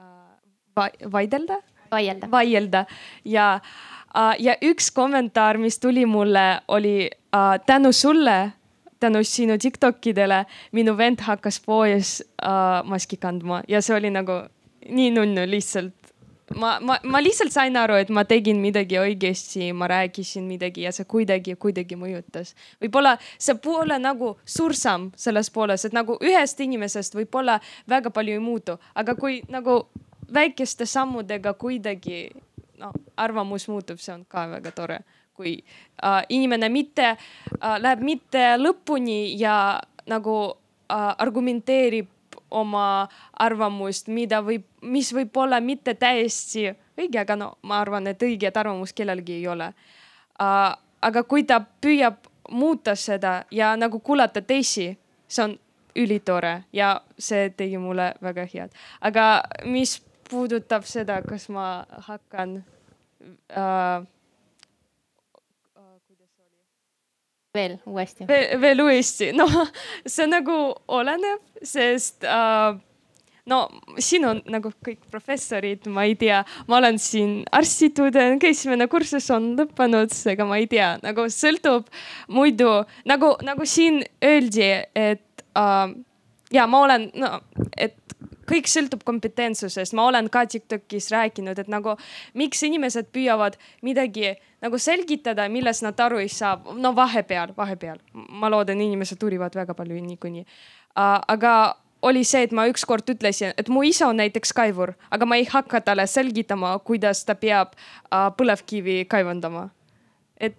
äh,, 0.00 0.90
vaidelda 1.12 1.62
vaielda. 1.92 2.30
vaielda 2.30 2.86
ja 3.24 3.54
äh. 3.54 4.01
Ja 4.38 4.56
üks 4.62 4.90
kommentaar, 4.94 5.58
mis 5.58 5.78
tuli 5.78 6.06
mulle, 6.06 6.62
oli 6.68 7.10
uh, 7.10 7.56
tänu 7.66 7.92
sulle, 7.92 8.52
tänu 9.00 9.24
sinu 9.24 9.58
Tiktokidele, 9.58 10.44
minu 10.72 10.96
vend 10.96 11.20
hakkas 11.20 11.60
poes 11.60 12.20
uh, 12.42 12.82
maski 12.84 13.16
kandma 13.16 13.62
ja 13.68 13.82
see 13.82 13.96
oli 13.96 14.10
nagu 14.10 14.42
nii 14.88 15.10
nunnu 15.14 15.46
lihtsalt 15.46 16.02
ma, 16.56 16.80
ma, 16.80 16.98
ma 17.04 17.20
lihtsalt 17.22 17.52
sain 17.54 17.76
aru, 17.78 17.96
et 18.02 18.10
ma 18.12 18.24
tegin 18.28 18.60
midagi 18.62 18.98
õigesti, 19.00 19.70
ma 19.76 19.88
rääkisin 19.90 20.44
midagi 20.48 20.86
ja 20.86 20.92
see 20.94 21.06
kuidagi, 21.08 21.56
kuidagi 21.60 21.96
mõjutas. 21.98 22.54
võib-olla 22.82 23.16
see 23.38 23.56
pole 23.62 23.98
nagu 24.02 24.36
suur 24.44 24.76
samm 24.76 25.10
selles 25.16 25.50
pooles, 25.50 25.84
et 25.86 25.96
nagu 25.96 26.18
ühest 26.22 26.60
inimesest 26.60 27.16
võib-olla 27.18 27.60
väga 27.88 28.10
palju 28.10 28.38
ei 28.38 28.42
muutu, 28.42 28.78
aga 28.94 29.14
kui 29.18 29.42
nagu 29.52 29.82
väikeste 30.32 30.86
sammudega 30.88 31.54
kuidagi 31.54 32.30
no 32.82 32.92
arvamus 33.16 33.68
muutub, 33.70 34.00
see 34.02 34.14
on 34.14 34.24
ka 34.28 34.46
väga 34.50 34.72
tore, 34.76 34.98
kui 35.36 35.56
äh, 36.04 36.22
inimene 36.28 36.68
mitte 36.72 37.12
äh,, 37.14 37.78
läheb 37.80 38.02
mitte 38.04 38.56
lõpuni 38.60 39.38
ja 39.40 39.80
nagu 40.10 40.36
äh, 40.50 41.12
argumenteerib 41.22 42.10
oma 42.52 43.08
arvamust, 43.40 44.10
mida 44.12 44.42
võib, 44.44 44.66
mis 44.82 45.12
võib 45.14 45.36
olla 45.40 45.60
mitte 45.64 45.94
täiesti 45.96 46.68
õige, 46.98 47.22
aga 47.22 47.36
no 47.38 47.54
ma 47.68 47.80
arvan, 47.80 48.10
et 48.10 48.22
õiget 48.22 48.56
arvamust 48.60 48.96
kellelgi 48.96 49.40
ei 49.40 49.48
ole 49.48 49.72
uh,. 49.72 50.74
aga 51.02 51.24
kui 51.26 51.42
ta 51.42 51.58
püüab 51.58 52.28
muuta 52.50 52.94
seda 52.94 53.44
ja 53.50 53.72
nagu 53.76 53.98
kuulata 54.00 54.42
teisi, 54.42 54.92
see 55.26 55.44
on 55.44 55.56
ülitore 55.96 56.62
ja 56.72 56.94
see 57.18 57.50
tegi 57.56 57.78
mulle 57.78 58.12
väga 58.22 58.46
head. 58.52 58.70
aga 59.00 59.42
mis 59.64 60.00
puudutab 60.30 60.86
seda, 60.88 61.20
kas 61.22 61.48
ma 61.52 61.84
hakkan 62.08 62.62
äh, 63.50 64.06
veel 67.54 67.76
uuesti. 67.86 68.24
Ve? 68.28 68.40
veel 68.60 68.80
uuesti, 68.84 69.32
noh, 69.36 69.52
see 70.08 70.28
nagu 70.30 70.56
oleneb, 70.92 71.42
sest 71.66 72.24
äh, 72.24 72.78
no 73.50 73.58
siin 74.00 74.24
on 74.28 74.40
nagu 74.52 74.72
kõik 74.84 75.02
professorid, 75.12 75.88
ma 75.92 76.06
ei 76.08 76.16
tea, 76.18 76.42
ma 76.70 76.78
olen 76.78 77.00
siin 77.02 77.40
arstitudent, 77.52 78.44
esimene 78.48 78.88
kursus 78.92 79.28
on 79.34 79.52
lõppenud, 79.58 80.14
ega 80.32 80.46
ma 80.48 80.60
ei 80.62 80.68
tea, 80.70 80.94
nagu 81.04 81.26
sõltub 81.32 81.90
muidu 82.32 82.70
nagu, 83.08 83.34
nagu 83.44 83.68
siin 83.68 84.00
öeldi, 84.24 84.72
et 84.96 85.46
äh, 85.58 85.92
ja 86.52 86.66
ma 86.70 86.84
olen, 86.86 87.08
no, 87.18 87.34
et 87.76 87.96
kõik 88.48 88.68
sõltub 88.70 89.04
kompetentsusest, 89.04 89.94
ma 89.94 90.06
olen 90.10 90.28
ka 90.32 90.46
Tiktokis 90.46 91.10
rääkinud, 91.14 91.58
et 91.58 91.68
nagu 91.68 91.96
miks 92.34 92.62
inimesed 92.62 93.12
püüavad 93.14 93.58
midagi 93.82 94.34
nagu 94.62 94.78
selgitada, 94.78 95.48
millest 95.48 95.82
nad 95.82 96.00
aru 96.00 96.18
ei 96.22 96.28
saa. 96.28 96.60
no 96.74 96.94
vahepeal, 96.96 97.54
vahepeal, 97.56 97.98
ma 98.12 98.50
loodan, 98.50 98.80
inimesed 98.80 99.22
uurivad 99.22 99.54
väga 99.54 99.74
palju 99.74 100.00
niikuinii 100.00 100.46
aga 100.96 101.76
oli 102.02 102.24
see, 102.26 102.42
et 102.46 102.52
ma 102.52 102.66
ükskord 102.70 103.08
ütlesin, 103.14 103.54
et 103.58 103.68
mu 103.70 103.84
isa 103.86 104.08
on 104.10 104.18
näiteks 104.18 104.52
kaevur, 104.56 104.94
aga 105.10 105.26
ma 105.26 105.38
ei 105.38 105.46
hakka 105.48 105.80
talle 105.86 106.06
selgitama, 106.10 106.74
kuidas 106.84 107.24
ta 107.24 107.36
peab 107.38 107.76
põlevkivi 108.10 109.04
kaevandama. 109.08 109.70
et 110.42 110.56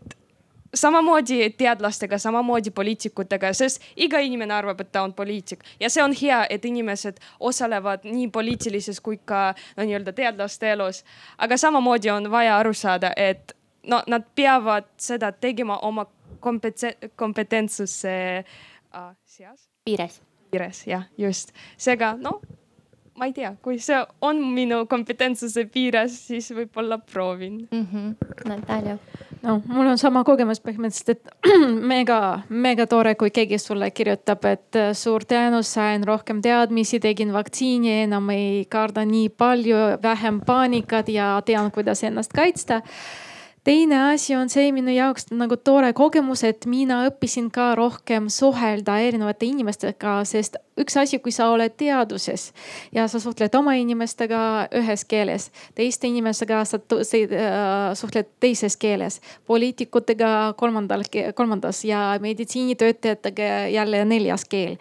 samamoodi 0.74 1.50
teadlastega, 1.58 2.18
samamoodi 2.18 2.72
poliitikutega, 2.72 3.54
sest 3.54 3.82
iga 3.96 4.20
inimene 4.20 4.54
arvab, 4.54 4.82
et 4.82 4.92
ta 4.92 5.04
on 5.04 5.14
poliitik 5.14 5.64
ja 5.80 5.90
see 5.90 6.04
on 6.04 6.16
hea, 6.22 6.44
et 6.50 6.66
inimesed 6.66 7.20
osalevad 7.40 8.08
nii 8.08 8.28
poliitilises 8.34 9.02
kui 9.02 9.20
ka 9.26 9.54
no 9.78 9.84
nii-öelda 9.84 10.14
teadlaste 10.14 10.72
elus. 10.72 11.04
aga 11.38 11.58
samamoodi 11.58 12.10
on 12.10 12.32
vaja 12.32 12.58
aru 12.58 12.74
saada, 12.74 13.14
et 13.18 13.56
no 13.88 14.02
nad 14.08 14.26
peavad 14.36 14.90
seda 14.98 15.32
tegema 15.32 15.78
oma 15.78 16.06
kompetentsi, 16.40 17.12
kompetentsuse 17.16 18.18
äh, 18.96 19.16
seas. 19.26 19.70
piires. 19.86 20.22
piires 20.52 20.88
jah, 20.88 21.04
just. 21.18 21.52
seega 21.78 22.16
no 22.18 22.42
ma 23.18 23.26
ei 23.30 23.34
tea, 23.34 23.54
kui 23.62 23.78
see 23.82 24.00
on 24.26 24.40
minu 24.56 24.84
kompetentsuse 24.90 25.68
piires, 25.74 26.16
siis 26.28 26.50
võib-olla 26.56 26.98
proovin 26.98 27.60
mm. 27.72 27.88
-hmm. 27.92 28.50
Natalja. 28.50 28.98
no 29.42 29.62
mul 29.66 29.88
on 29.88 29.98
sama 29.98 30.24
kogemus 30.24 30.62
põhimõtteliselt, 30.62 31.10
et 31.10 31.52
mega, 31.94 32.40
mega 32.50 32.88
tore, 32.88 33.16
kui 33.16 33.30
keegi 33.30 33.58
sulle 33.58 33.92
kirjutab, 33.92 34.46
et 34.46 34.76
äh, 34.76 34.94
suur 34.94 35.26
tänu, 35.26 35.64
sain 35.64 36.04
rohkem 36.04 36.42
teadmisi, 36.42 37.00
tegin 37.00 37.34
vaktsiini, 37.34 38.02
enam 38.08 38.30
ei 38.30 38.66
karda 38.70 39.06
nii 39.06 39.30
palju, 39.30 39.78
vähem 40.04 40.42
paanikat 40.42 41.10
ja 41.10 41.42
tean, 41.46 41.72
kuidas 41.72 42.04
ennast 42.04 42.34
kaitsta 42.34 42.82
teine 43.64 43.98
asi 44.12 44.36
on 44.36 44.50
see 44.52 44.72
minu 44.76 44.92
jaoks 44.92 45.30
nagu 45.32 45.56
tore 45.58 45.94
kogemus, 45.96 46.44
et 46.48 46.66
mina 46.70 47.02
õppisin 47.08 47.50
ka 47.54 47.72
rohkem 47.80 48.28
suhelda 48.32 48.98
erinevate 49.00 49.48
inimestega, 49.48 50.20
sest 50.28 50.58
üks 50.80 50.98
asi, 51.00 51.20
kui 51.24 51.32
sa 51.32 51.48
oled 51.54 51.76
teaduses 51.80 52.50
ja 52.96 53.08
sa 53.08 53.22
suhtled 53.24 53.56
oma 53.56 53.76
inimestega 53.80 54.44
ühes 54.82 55.06
keeles, 55.08 55.50
teiste 55.76 56.10
inimestega 56.12 56.64
sa 56.68 56.80
äh, 56.80 57.94
suhtled 58.00 58.32
teises 58.44 58.78
keeles, 58.78 59.22
poliitikutega 59.48 60.54
kolmandal, 60.60 61.06
kolmandas 61.36 61.84
ja 61.88 62.06
meditsiinitöötajatega 62.22 63.68
jälle 63.74 64.06
neljas 64.06 64.46
keel 64.50 64.80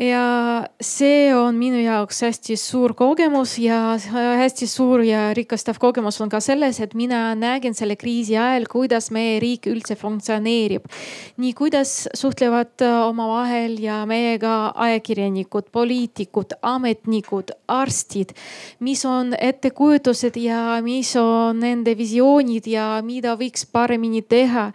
ja 0.00 0.64
see 0.80 1.28
on 1.36 1.58
minu 1.60 1.80
jaoks 1.82 2.22
hästi 2.24 2.56
suur 2.56 2.94
kogemus 2.96 3.56
ja 3.60 3.98
hästi 4.40 4.66
suur 4.70 5.02
ja 5.04 5.28
rikastav 5.36 5.76
kogemus 5.80 6.20
on 6.24 6.30
ka 6.32 6.40
selles, 6.40 6.80
et 6.80 6.94
mina 6.96 7.34
nägin 7.36 7.76
selle 7.76 7.96
kriisi 8.00 8.36
ajal, 8.40 8.64
kuidas 8.70 9.10
meie 9.12 9.38
riik 9.42 9.68
üldse 9.68 9.96
funktsioneerib. 10.00 10.88
nii 11.36 11.52
kuidas 11.54 12.08
suhtlevad 12.14 12.80
omavahel 13.04 13.76
ja 13.80 14.00
meiega 14.08 14.72
ajakirjanikud, 14.74 15.68
poliitikud, 15.72 16.56
ametnikud, 16.62 17.52
arstid. 17.68 18.32
mis 18.80 19.04
on 19.04 19.34
ettekujutused 19.38 20.36
ja 20.40 20.80
mis 20.82 21.12
on 21.16 21.60
nende 21.60 21.96
visioonid 21.96 22.66
ja 22.66 23.02
mida 23.04 23.36
võiks 23.36 23.68
paremini 23.72 24.22
teha 24.22 24.70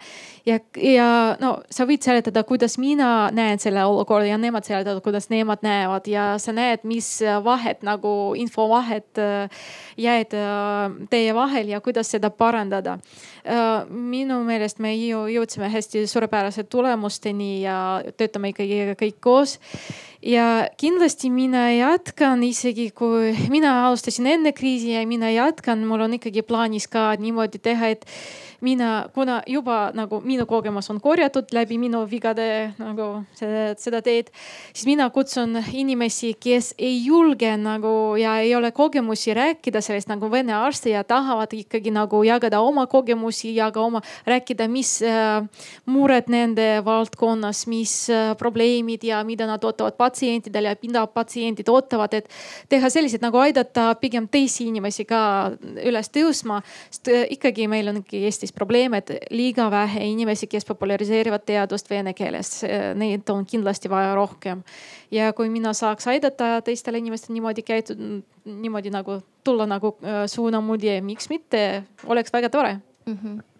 ja, 0.46 0.58
ja 0.78 1.08
no 1.42 1.52
sa 1.72 1.86
võid 1.88 2.04
seletada, 2.06 2.42
kuidas 2.46 2.76
mina 2.80 3.28
näen 3.34 3.60
selle 3.62 3.82
olukorda 3.86 4.30
ja 4.30 4.38
nemad 4.40 4.66
seletavad, 4.66 5.02
kuidas 5.04 5.28
nemad 5.32 5.64
näevad 5.66 6.06
ja 6.10 6.26
sa 6.42 6.54
näed, 6.56 6.84
mis 6.88 7.08
vahet 7.44 7.82
nagu 7.86 8.34
infovahet 8.38 9.20
äh, 9.22 9.66
jääd 10.00 10.36
äh, 10.38 10.96
teie 11.10 11.34
vahel 11.34 11.72
ja 11.74 11.80
kuidas 11.84 12.10
seda 12.14 12.30
parandada. 12.30 12.98
Äh, 13.44 13.86
minu 13.90 14.42
meelest 14.46 14.80
me 14.82 14.94
ju 14.96 15.26
jõudsime 15.32 15.70
hästi 15.72 16.06
suurepärase 16.10 16.66
tulemusteni 16.70 17.62
ja 17.64 17.78
töötame 18.16 18.54
ikkagi 18.54 18.98
kõik 19.00 19.20
koos 19.20 19.58
ja 20.22 20.68
kindlasti 20.76 21.30
mina 21.30 21.66
jätkan, 21.72 22.42
isegi 22.42 22.90
kui 22.90 23.34
mina 23.52 23.86
alustasin 23.86 24.26
enne 24.26 24.52
kriisi 24.52 24.92
ja 24.92 25.06
mina 25.06 25.30
jätkan, 25.30 25.84
mul 25.86 26.06
on 26.06 26.16
ikkagi 26.18 26.42
plaanis 26.42 26.88
ka 26.88 27.12
niimoodi 27.20 27.58
teha, 27.62 27.94
et 27.94 28.06
mina, 28.60 29.08
kuna 29.14 29.42
juba 29.46 29.90
nagu 29.94 30.20
minu 30.24 30.46
kogemus 30.46 30.90
on 30.90 31.00
korjatud 31.00 31.52
läbi 31.52 31.78
minu 31.78 32.02
vigade 32.10 32.72
nagu 32.78 33.08
seda, 33.36 33.74
seda 33.78 34.00
teed, 34.02 34.30
siis 34.72 34.86
mina 34.88 35.08
kutsun 35.10 35.58
inimesi, 35.72 36.32
kes 36.40 36.72
ei 36.78 36.98
julge 37.04 37.52
nagu 37.60 38.16
ja 38.20 38.38
ei 38.40 38.54
ole 38.56 38.72
kogemusi 38.72 39.34
rääkida 39.36 39.82
sellest 39.84 40.08
nagu 40.08 40.30
vene 40.32 40.54
arste 40.56 40.90
ja 40.90 41.04
tahavad 41.04 41.52
ikkagi 41.52 41.92
nagu 41.94 42.22
jagada 42.24 42.60
oma 42.60 42.86
kogemusi 42.86 43.54
ja 43.56 43.70
ka 43.70 43.84
oma 43.84 44.02
rääkida, 44.26 44.68
mis 44.68 44.98
äh, 45.04 45.44
mured 45.86 46.30
nende 46.32 46.80
valdkonnas, 46.84 47.66
mis 47.66 48.08
äh, 48.10 48.32
probleemid 48.38 49.04
ja 49.04 49.22
mida 49.24 49.46
nad 49.46 49.64
ootavad. 49.64 49.96
patsientidele 49.96 50.15
ja 50.22 50.74
mida 50.82 51.06
patsiendid 51.06 51.68
ootavad, 51.68 52.14
et 52.14 52.28
teha 52.68 52.90
selliseid 52.90 53.24
nagu 53.24 53.38
aidata 53.42 53.88
pigem 54.00 54.28
teisi 54.28 54.68
inimesi 54.70 55.04
ka 55.08 55.20
üles 55.84 56.10
tõusma, 56.14 56.60
sest 56.90 57.12
äh, 57.12 57.26
ikkagi 57.36 57.68
meil 57.68 57.88
on 57.92 58.00
ikkagi 58.02 58.24
Eestis 58.26 58.52
probleem, 58.52 58.94
et 58.98 59.12
liiga 59.30 59.68
vähe 59.70 60.06
inimesi, 60.12 60.48
kes 60.50 60.64
populariseerivad 60.68 61.46
teadust 61.46 61.90
vene 61.90 62.14
keeles, 62.16 62.60
neid 62.96 63.28
on 63.30 63.46
kindlasti 63.46 63.90
vaja 63.92 64.14
rohkem. 64.14 64.62
ja 65.10 65.32
kui 65.32 65.48
mina 65.48 65.72
saaks 65.72 66.06
aidata 66.10 66.60
teistele 66.66 66.98
inimestele 66.98 67.36
niimoodi 67.36 67.62
käituda, 67.62 68.22
niimoodi 68.44 68.90
nagu 68.90 69.20
tulla 69.44 69.66
nagu 69.66 69.96
äh, 70.02 70.24
suunamudi, 70.30 71.00
miks 71.00 71.28
mitte, 71.30 71.82
oleks 72.06 72.32
väga 72.32 72.50
tore 72.50 72.78
mm. 73.06 73.18
-hmm 73.18 73.55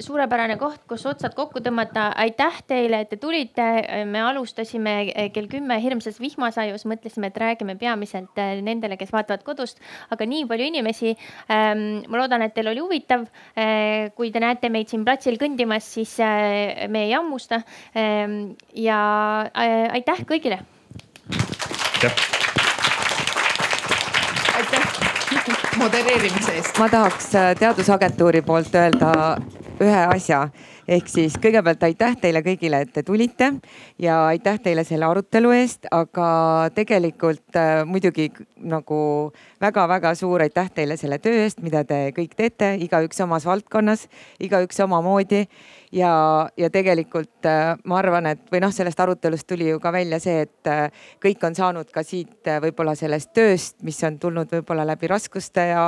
suurepärane 0.00 0.56
koht, 0.60 0.82
kus 0.88 1.04
otsad 1.06 1.34
kokku 1.36 1.60
tõmmata. 1.64 2.08
aitäh 2.16 2.60
teile, 2.66 3.00
et 3.04 3.10
te 3.10 3.16
tulite. 3.16 3.66
me 4.06 4.20
alustasime 4.20 4.94
kell 5.34 5.48
kümme 5.48 5.80
hirmsas 5.82 6.20
vihmasajus, 6.20 6.86
mõtlesime, 6.86 7.30
et 7.30 7.36
räägime 7.36 7.76
peamiselt 7.78 8.38
äh, 8.38 8.60
nendele, 8.62 8.96
kes 8.96 9.12
vaatavad 9.12 9.42
kodust, 9.46 9.80
aga 10.10 10.26
nii 10.26 10.46
palju 10.46 10.66
inimesi. 10.70 11.16
Ähm, 11.50 12.02
ma 12.08 12.22
loodan, 12.22 12.42
et 12.42 12.54
teil 12.54 12.68
oli 12.72 12.80
huvitav. 12.80 13.26
Äh, 13.56 14.12
kui 14.16 14.30
te 14.32 14.40
näete 14.42 14.70
meid 14.70 14.88
siin 14.92 15.04
platsil 15.04 15.38
kõndimas, 15.40 15.86
siis 15.96 16.16
me 16.18 17.06
ei 17.06 17.12
hammusta. 17.12 17.62
Ähm, 17.96 18.56
ja 18.74 18.98
aitäh 19.54 20.24
kõigile. 20.28 20.62
aitäh 21.96 22.36
aitäh 24.56 25.06
modereerimise 25.78 26.56
eest. 26.56 26.78
ma 26.78 26.88
tahaks 26.88 27.30
Teadusagentuuri 27.58 28.42
poolt 28.42 28.74
öelda 28.74 29.12
ühe 29.80 30.02
asja 30.06 30.46
ehk 30.88 31.08
siis 31.10 31.34
kõigepealt 31.42 31.82
aitäh 31.82 32.14
teile 32.20 32.42
kõigile, 32.46 32.80
et 32.84 32.92
te 32.94 33.02
tulite 33.06 33.50
ja 34.02 34.18
aitäh 34.30 34.58
teile 34.62 34.84
selle 34.86 35.06
arutelu 35.08 35.50
eest, 35.56 35.88
aga 35.90 36.28
tegelikult 36.76 37.58
äh, 37.58 37.82
muidugi 37.88 38.30
nagu 38.56 39.00
väga-väga 39.62 40.14
suur 40.18 40.44
aitäh 40.46 40.70
teile 40.74 40.96
selle 41.00 41.18
töö 41.22 41.44
eest, 41.44 41.62
mida 41.66 41.84
te 41.84 42.10
kõik 42.16 42.36
teete, 42.38 42.74
igaüks 42.86 43.20
omas 43.26 43.46
valdkonnas, 43.48 44.06
igaüks 44.40 44.80
omamoodi 44.86 45.46
ja, 45.92 46.48
ja 46.56 46.70
tegelikult 46.70 47.46
äh, 47.46 47.76
ma 47.84 47.98
arvan, 48.00 48.26
et 48.32 48.42
või 48.52 48.60
noh, 48.64 48.72
sellest 48.74 49.00
arutelust 49.00 49.46
tuli 49.48 49.68
ju 49.70 49.80
ka 49.82 49.92
välja 49.94 50.18
see, 50.22 50.44
et 50.46 50.70
äh, 50.70 50.86
kõik 51.22 51.44
on 51.46 51.56
saanud 51.56 51.90
ka 51.94 52.02
siit 52.06 52.48
äh, 52.48 52.58
võib-olla 52.62 52.96
sellest 52.98 53.32
tööst, 53.36 53.78
mis 53.86 53.98
on 54.06 54.18
tulnud 54.22 54.50
võib-olla 54.52 54.86
läbi 54.88 55.10
raskuste 55.10 55.68
ja, 55.70 55.84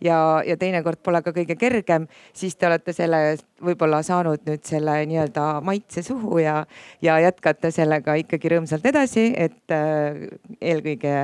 ja, 0.00 0.18
ja 0.46 0.56
teinekord 0.60 1.02
pole 1.04 1.22
ka 1.22 1.34
kõige 1.36 1.56
kergem, 1.60 2.08
siis 2.36 2.56
te 2.56 2.68
olete 2.68 2.94
selle 2.96 3.22
võib-olla 3.62 4.02
saanud 4.02 4.42
nüüd 4.48 4.64
selle 4.66 4.96
nii-öelda 5.10 5.46
maitse 5.64 6.02
suhu 6.02 6.40
ja, 6.42 6.62
ja 7.02 7.18
jätkate 7.22 7.70
sellega 7.74 8.16
ikkagi 8.22 8.50
rõõmsalt 8.50 8.86
edasi, 8.90 9.28
et 9.38 9.70
eelkõige 9.70 11.14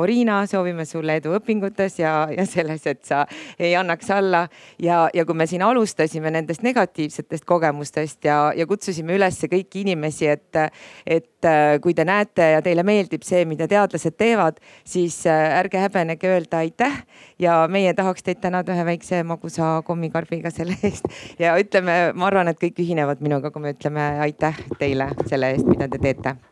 Oriina, 0.00 0.38
soovime 0.48 0.86
sulle 0.88 1.18
edu 1.20 1.34
õpingutes 1.36 1.98
ja, 2.00 2.14
ja 2.32 2.46
selles, 2.48 2.86
et 2.88 3.02
sa 3.04 3.26
ei 3.58 3.74
annaks 3.76 4.08
alla. 4.14 4.46
Ja, 4.80 5.04
ja 5.12 5.26
kui 5.28 5.36
me 5.36 5.46
siin 5.46 5.62
alustasime 5.66 6.32
nendest 6.32 6.64
negatiivsetest 6.64 7.44
kogemustest 7.44 7.71
kogemustest 7.72 8.24
ja, 8.24 8.52
ja 8.56 8.66
kutsusime 8.66 9.16
üles 9.16 9.40
kõiki 9.50 9.82
inimesi, 9.82 10.28
et, 10.28 10.58
et 11.06 11.48
äh, 11.48 11.78
kui 11.82 11.94
te 11.94 12.04
näete 12.04 12.52
ja 12.56 12.62
teile 12.62 12.84
meeldib 12.84 13.24
see, 13.24 13.44
mida 13.48 13.68
teadlased 13.68 14.16
teevad, 14.16 14.60
siis 14.84 15.24
äh, 15.26 15.58
ärge 15.58 15.80
häbenege 15.80 16.28
öelda 16.28 16.62
aitäh. 16.62 17.02
ja 17.38 17.66
meie 17.68 17.94
tahaks 17.94 18.22
teid 18.22 18.40
tänada 18.40 18.72
ühe 18.72 18.84
väikse 18.84 19.22
magusa 19.24 19.82
kommikarbiga 19.86 20.50
selle 20.50 20.76
eest 20.82 21.08
ja 21.38 21.56
ütleme, 21.58 22.12
ma 22.14 22.28
arvan, 22.28 22.48
et 22.48 22.60
kõik 22.60 22.78
ühinevad 22.84 23.20
minuga, 23.20 23.50
kui 23.50 23.62
me 23.62 23.74
ütleme 23.74 24.08
aitäh 24.22 24.64
teile 24.78 25.10
selle 25.26 25.54
eest, 25.54 25.66
mida 25.66 25.88
te 25.88 25.98
teete. 25.98 26.51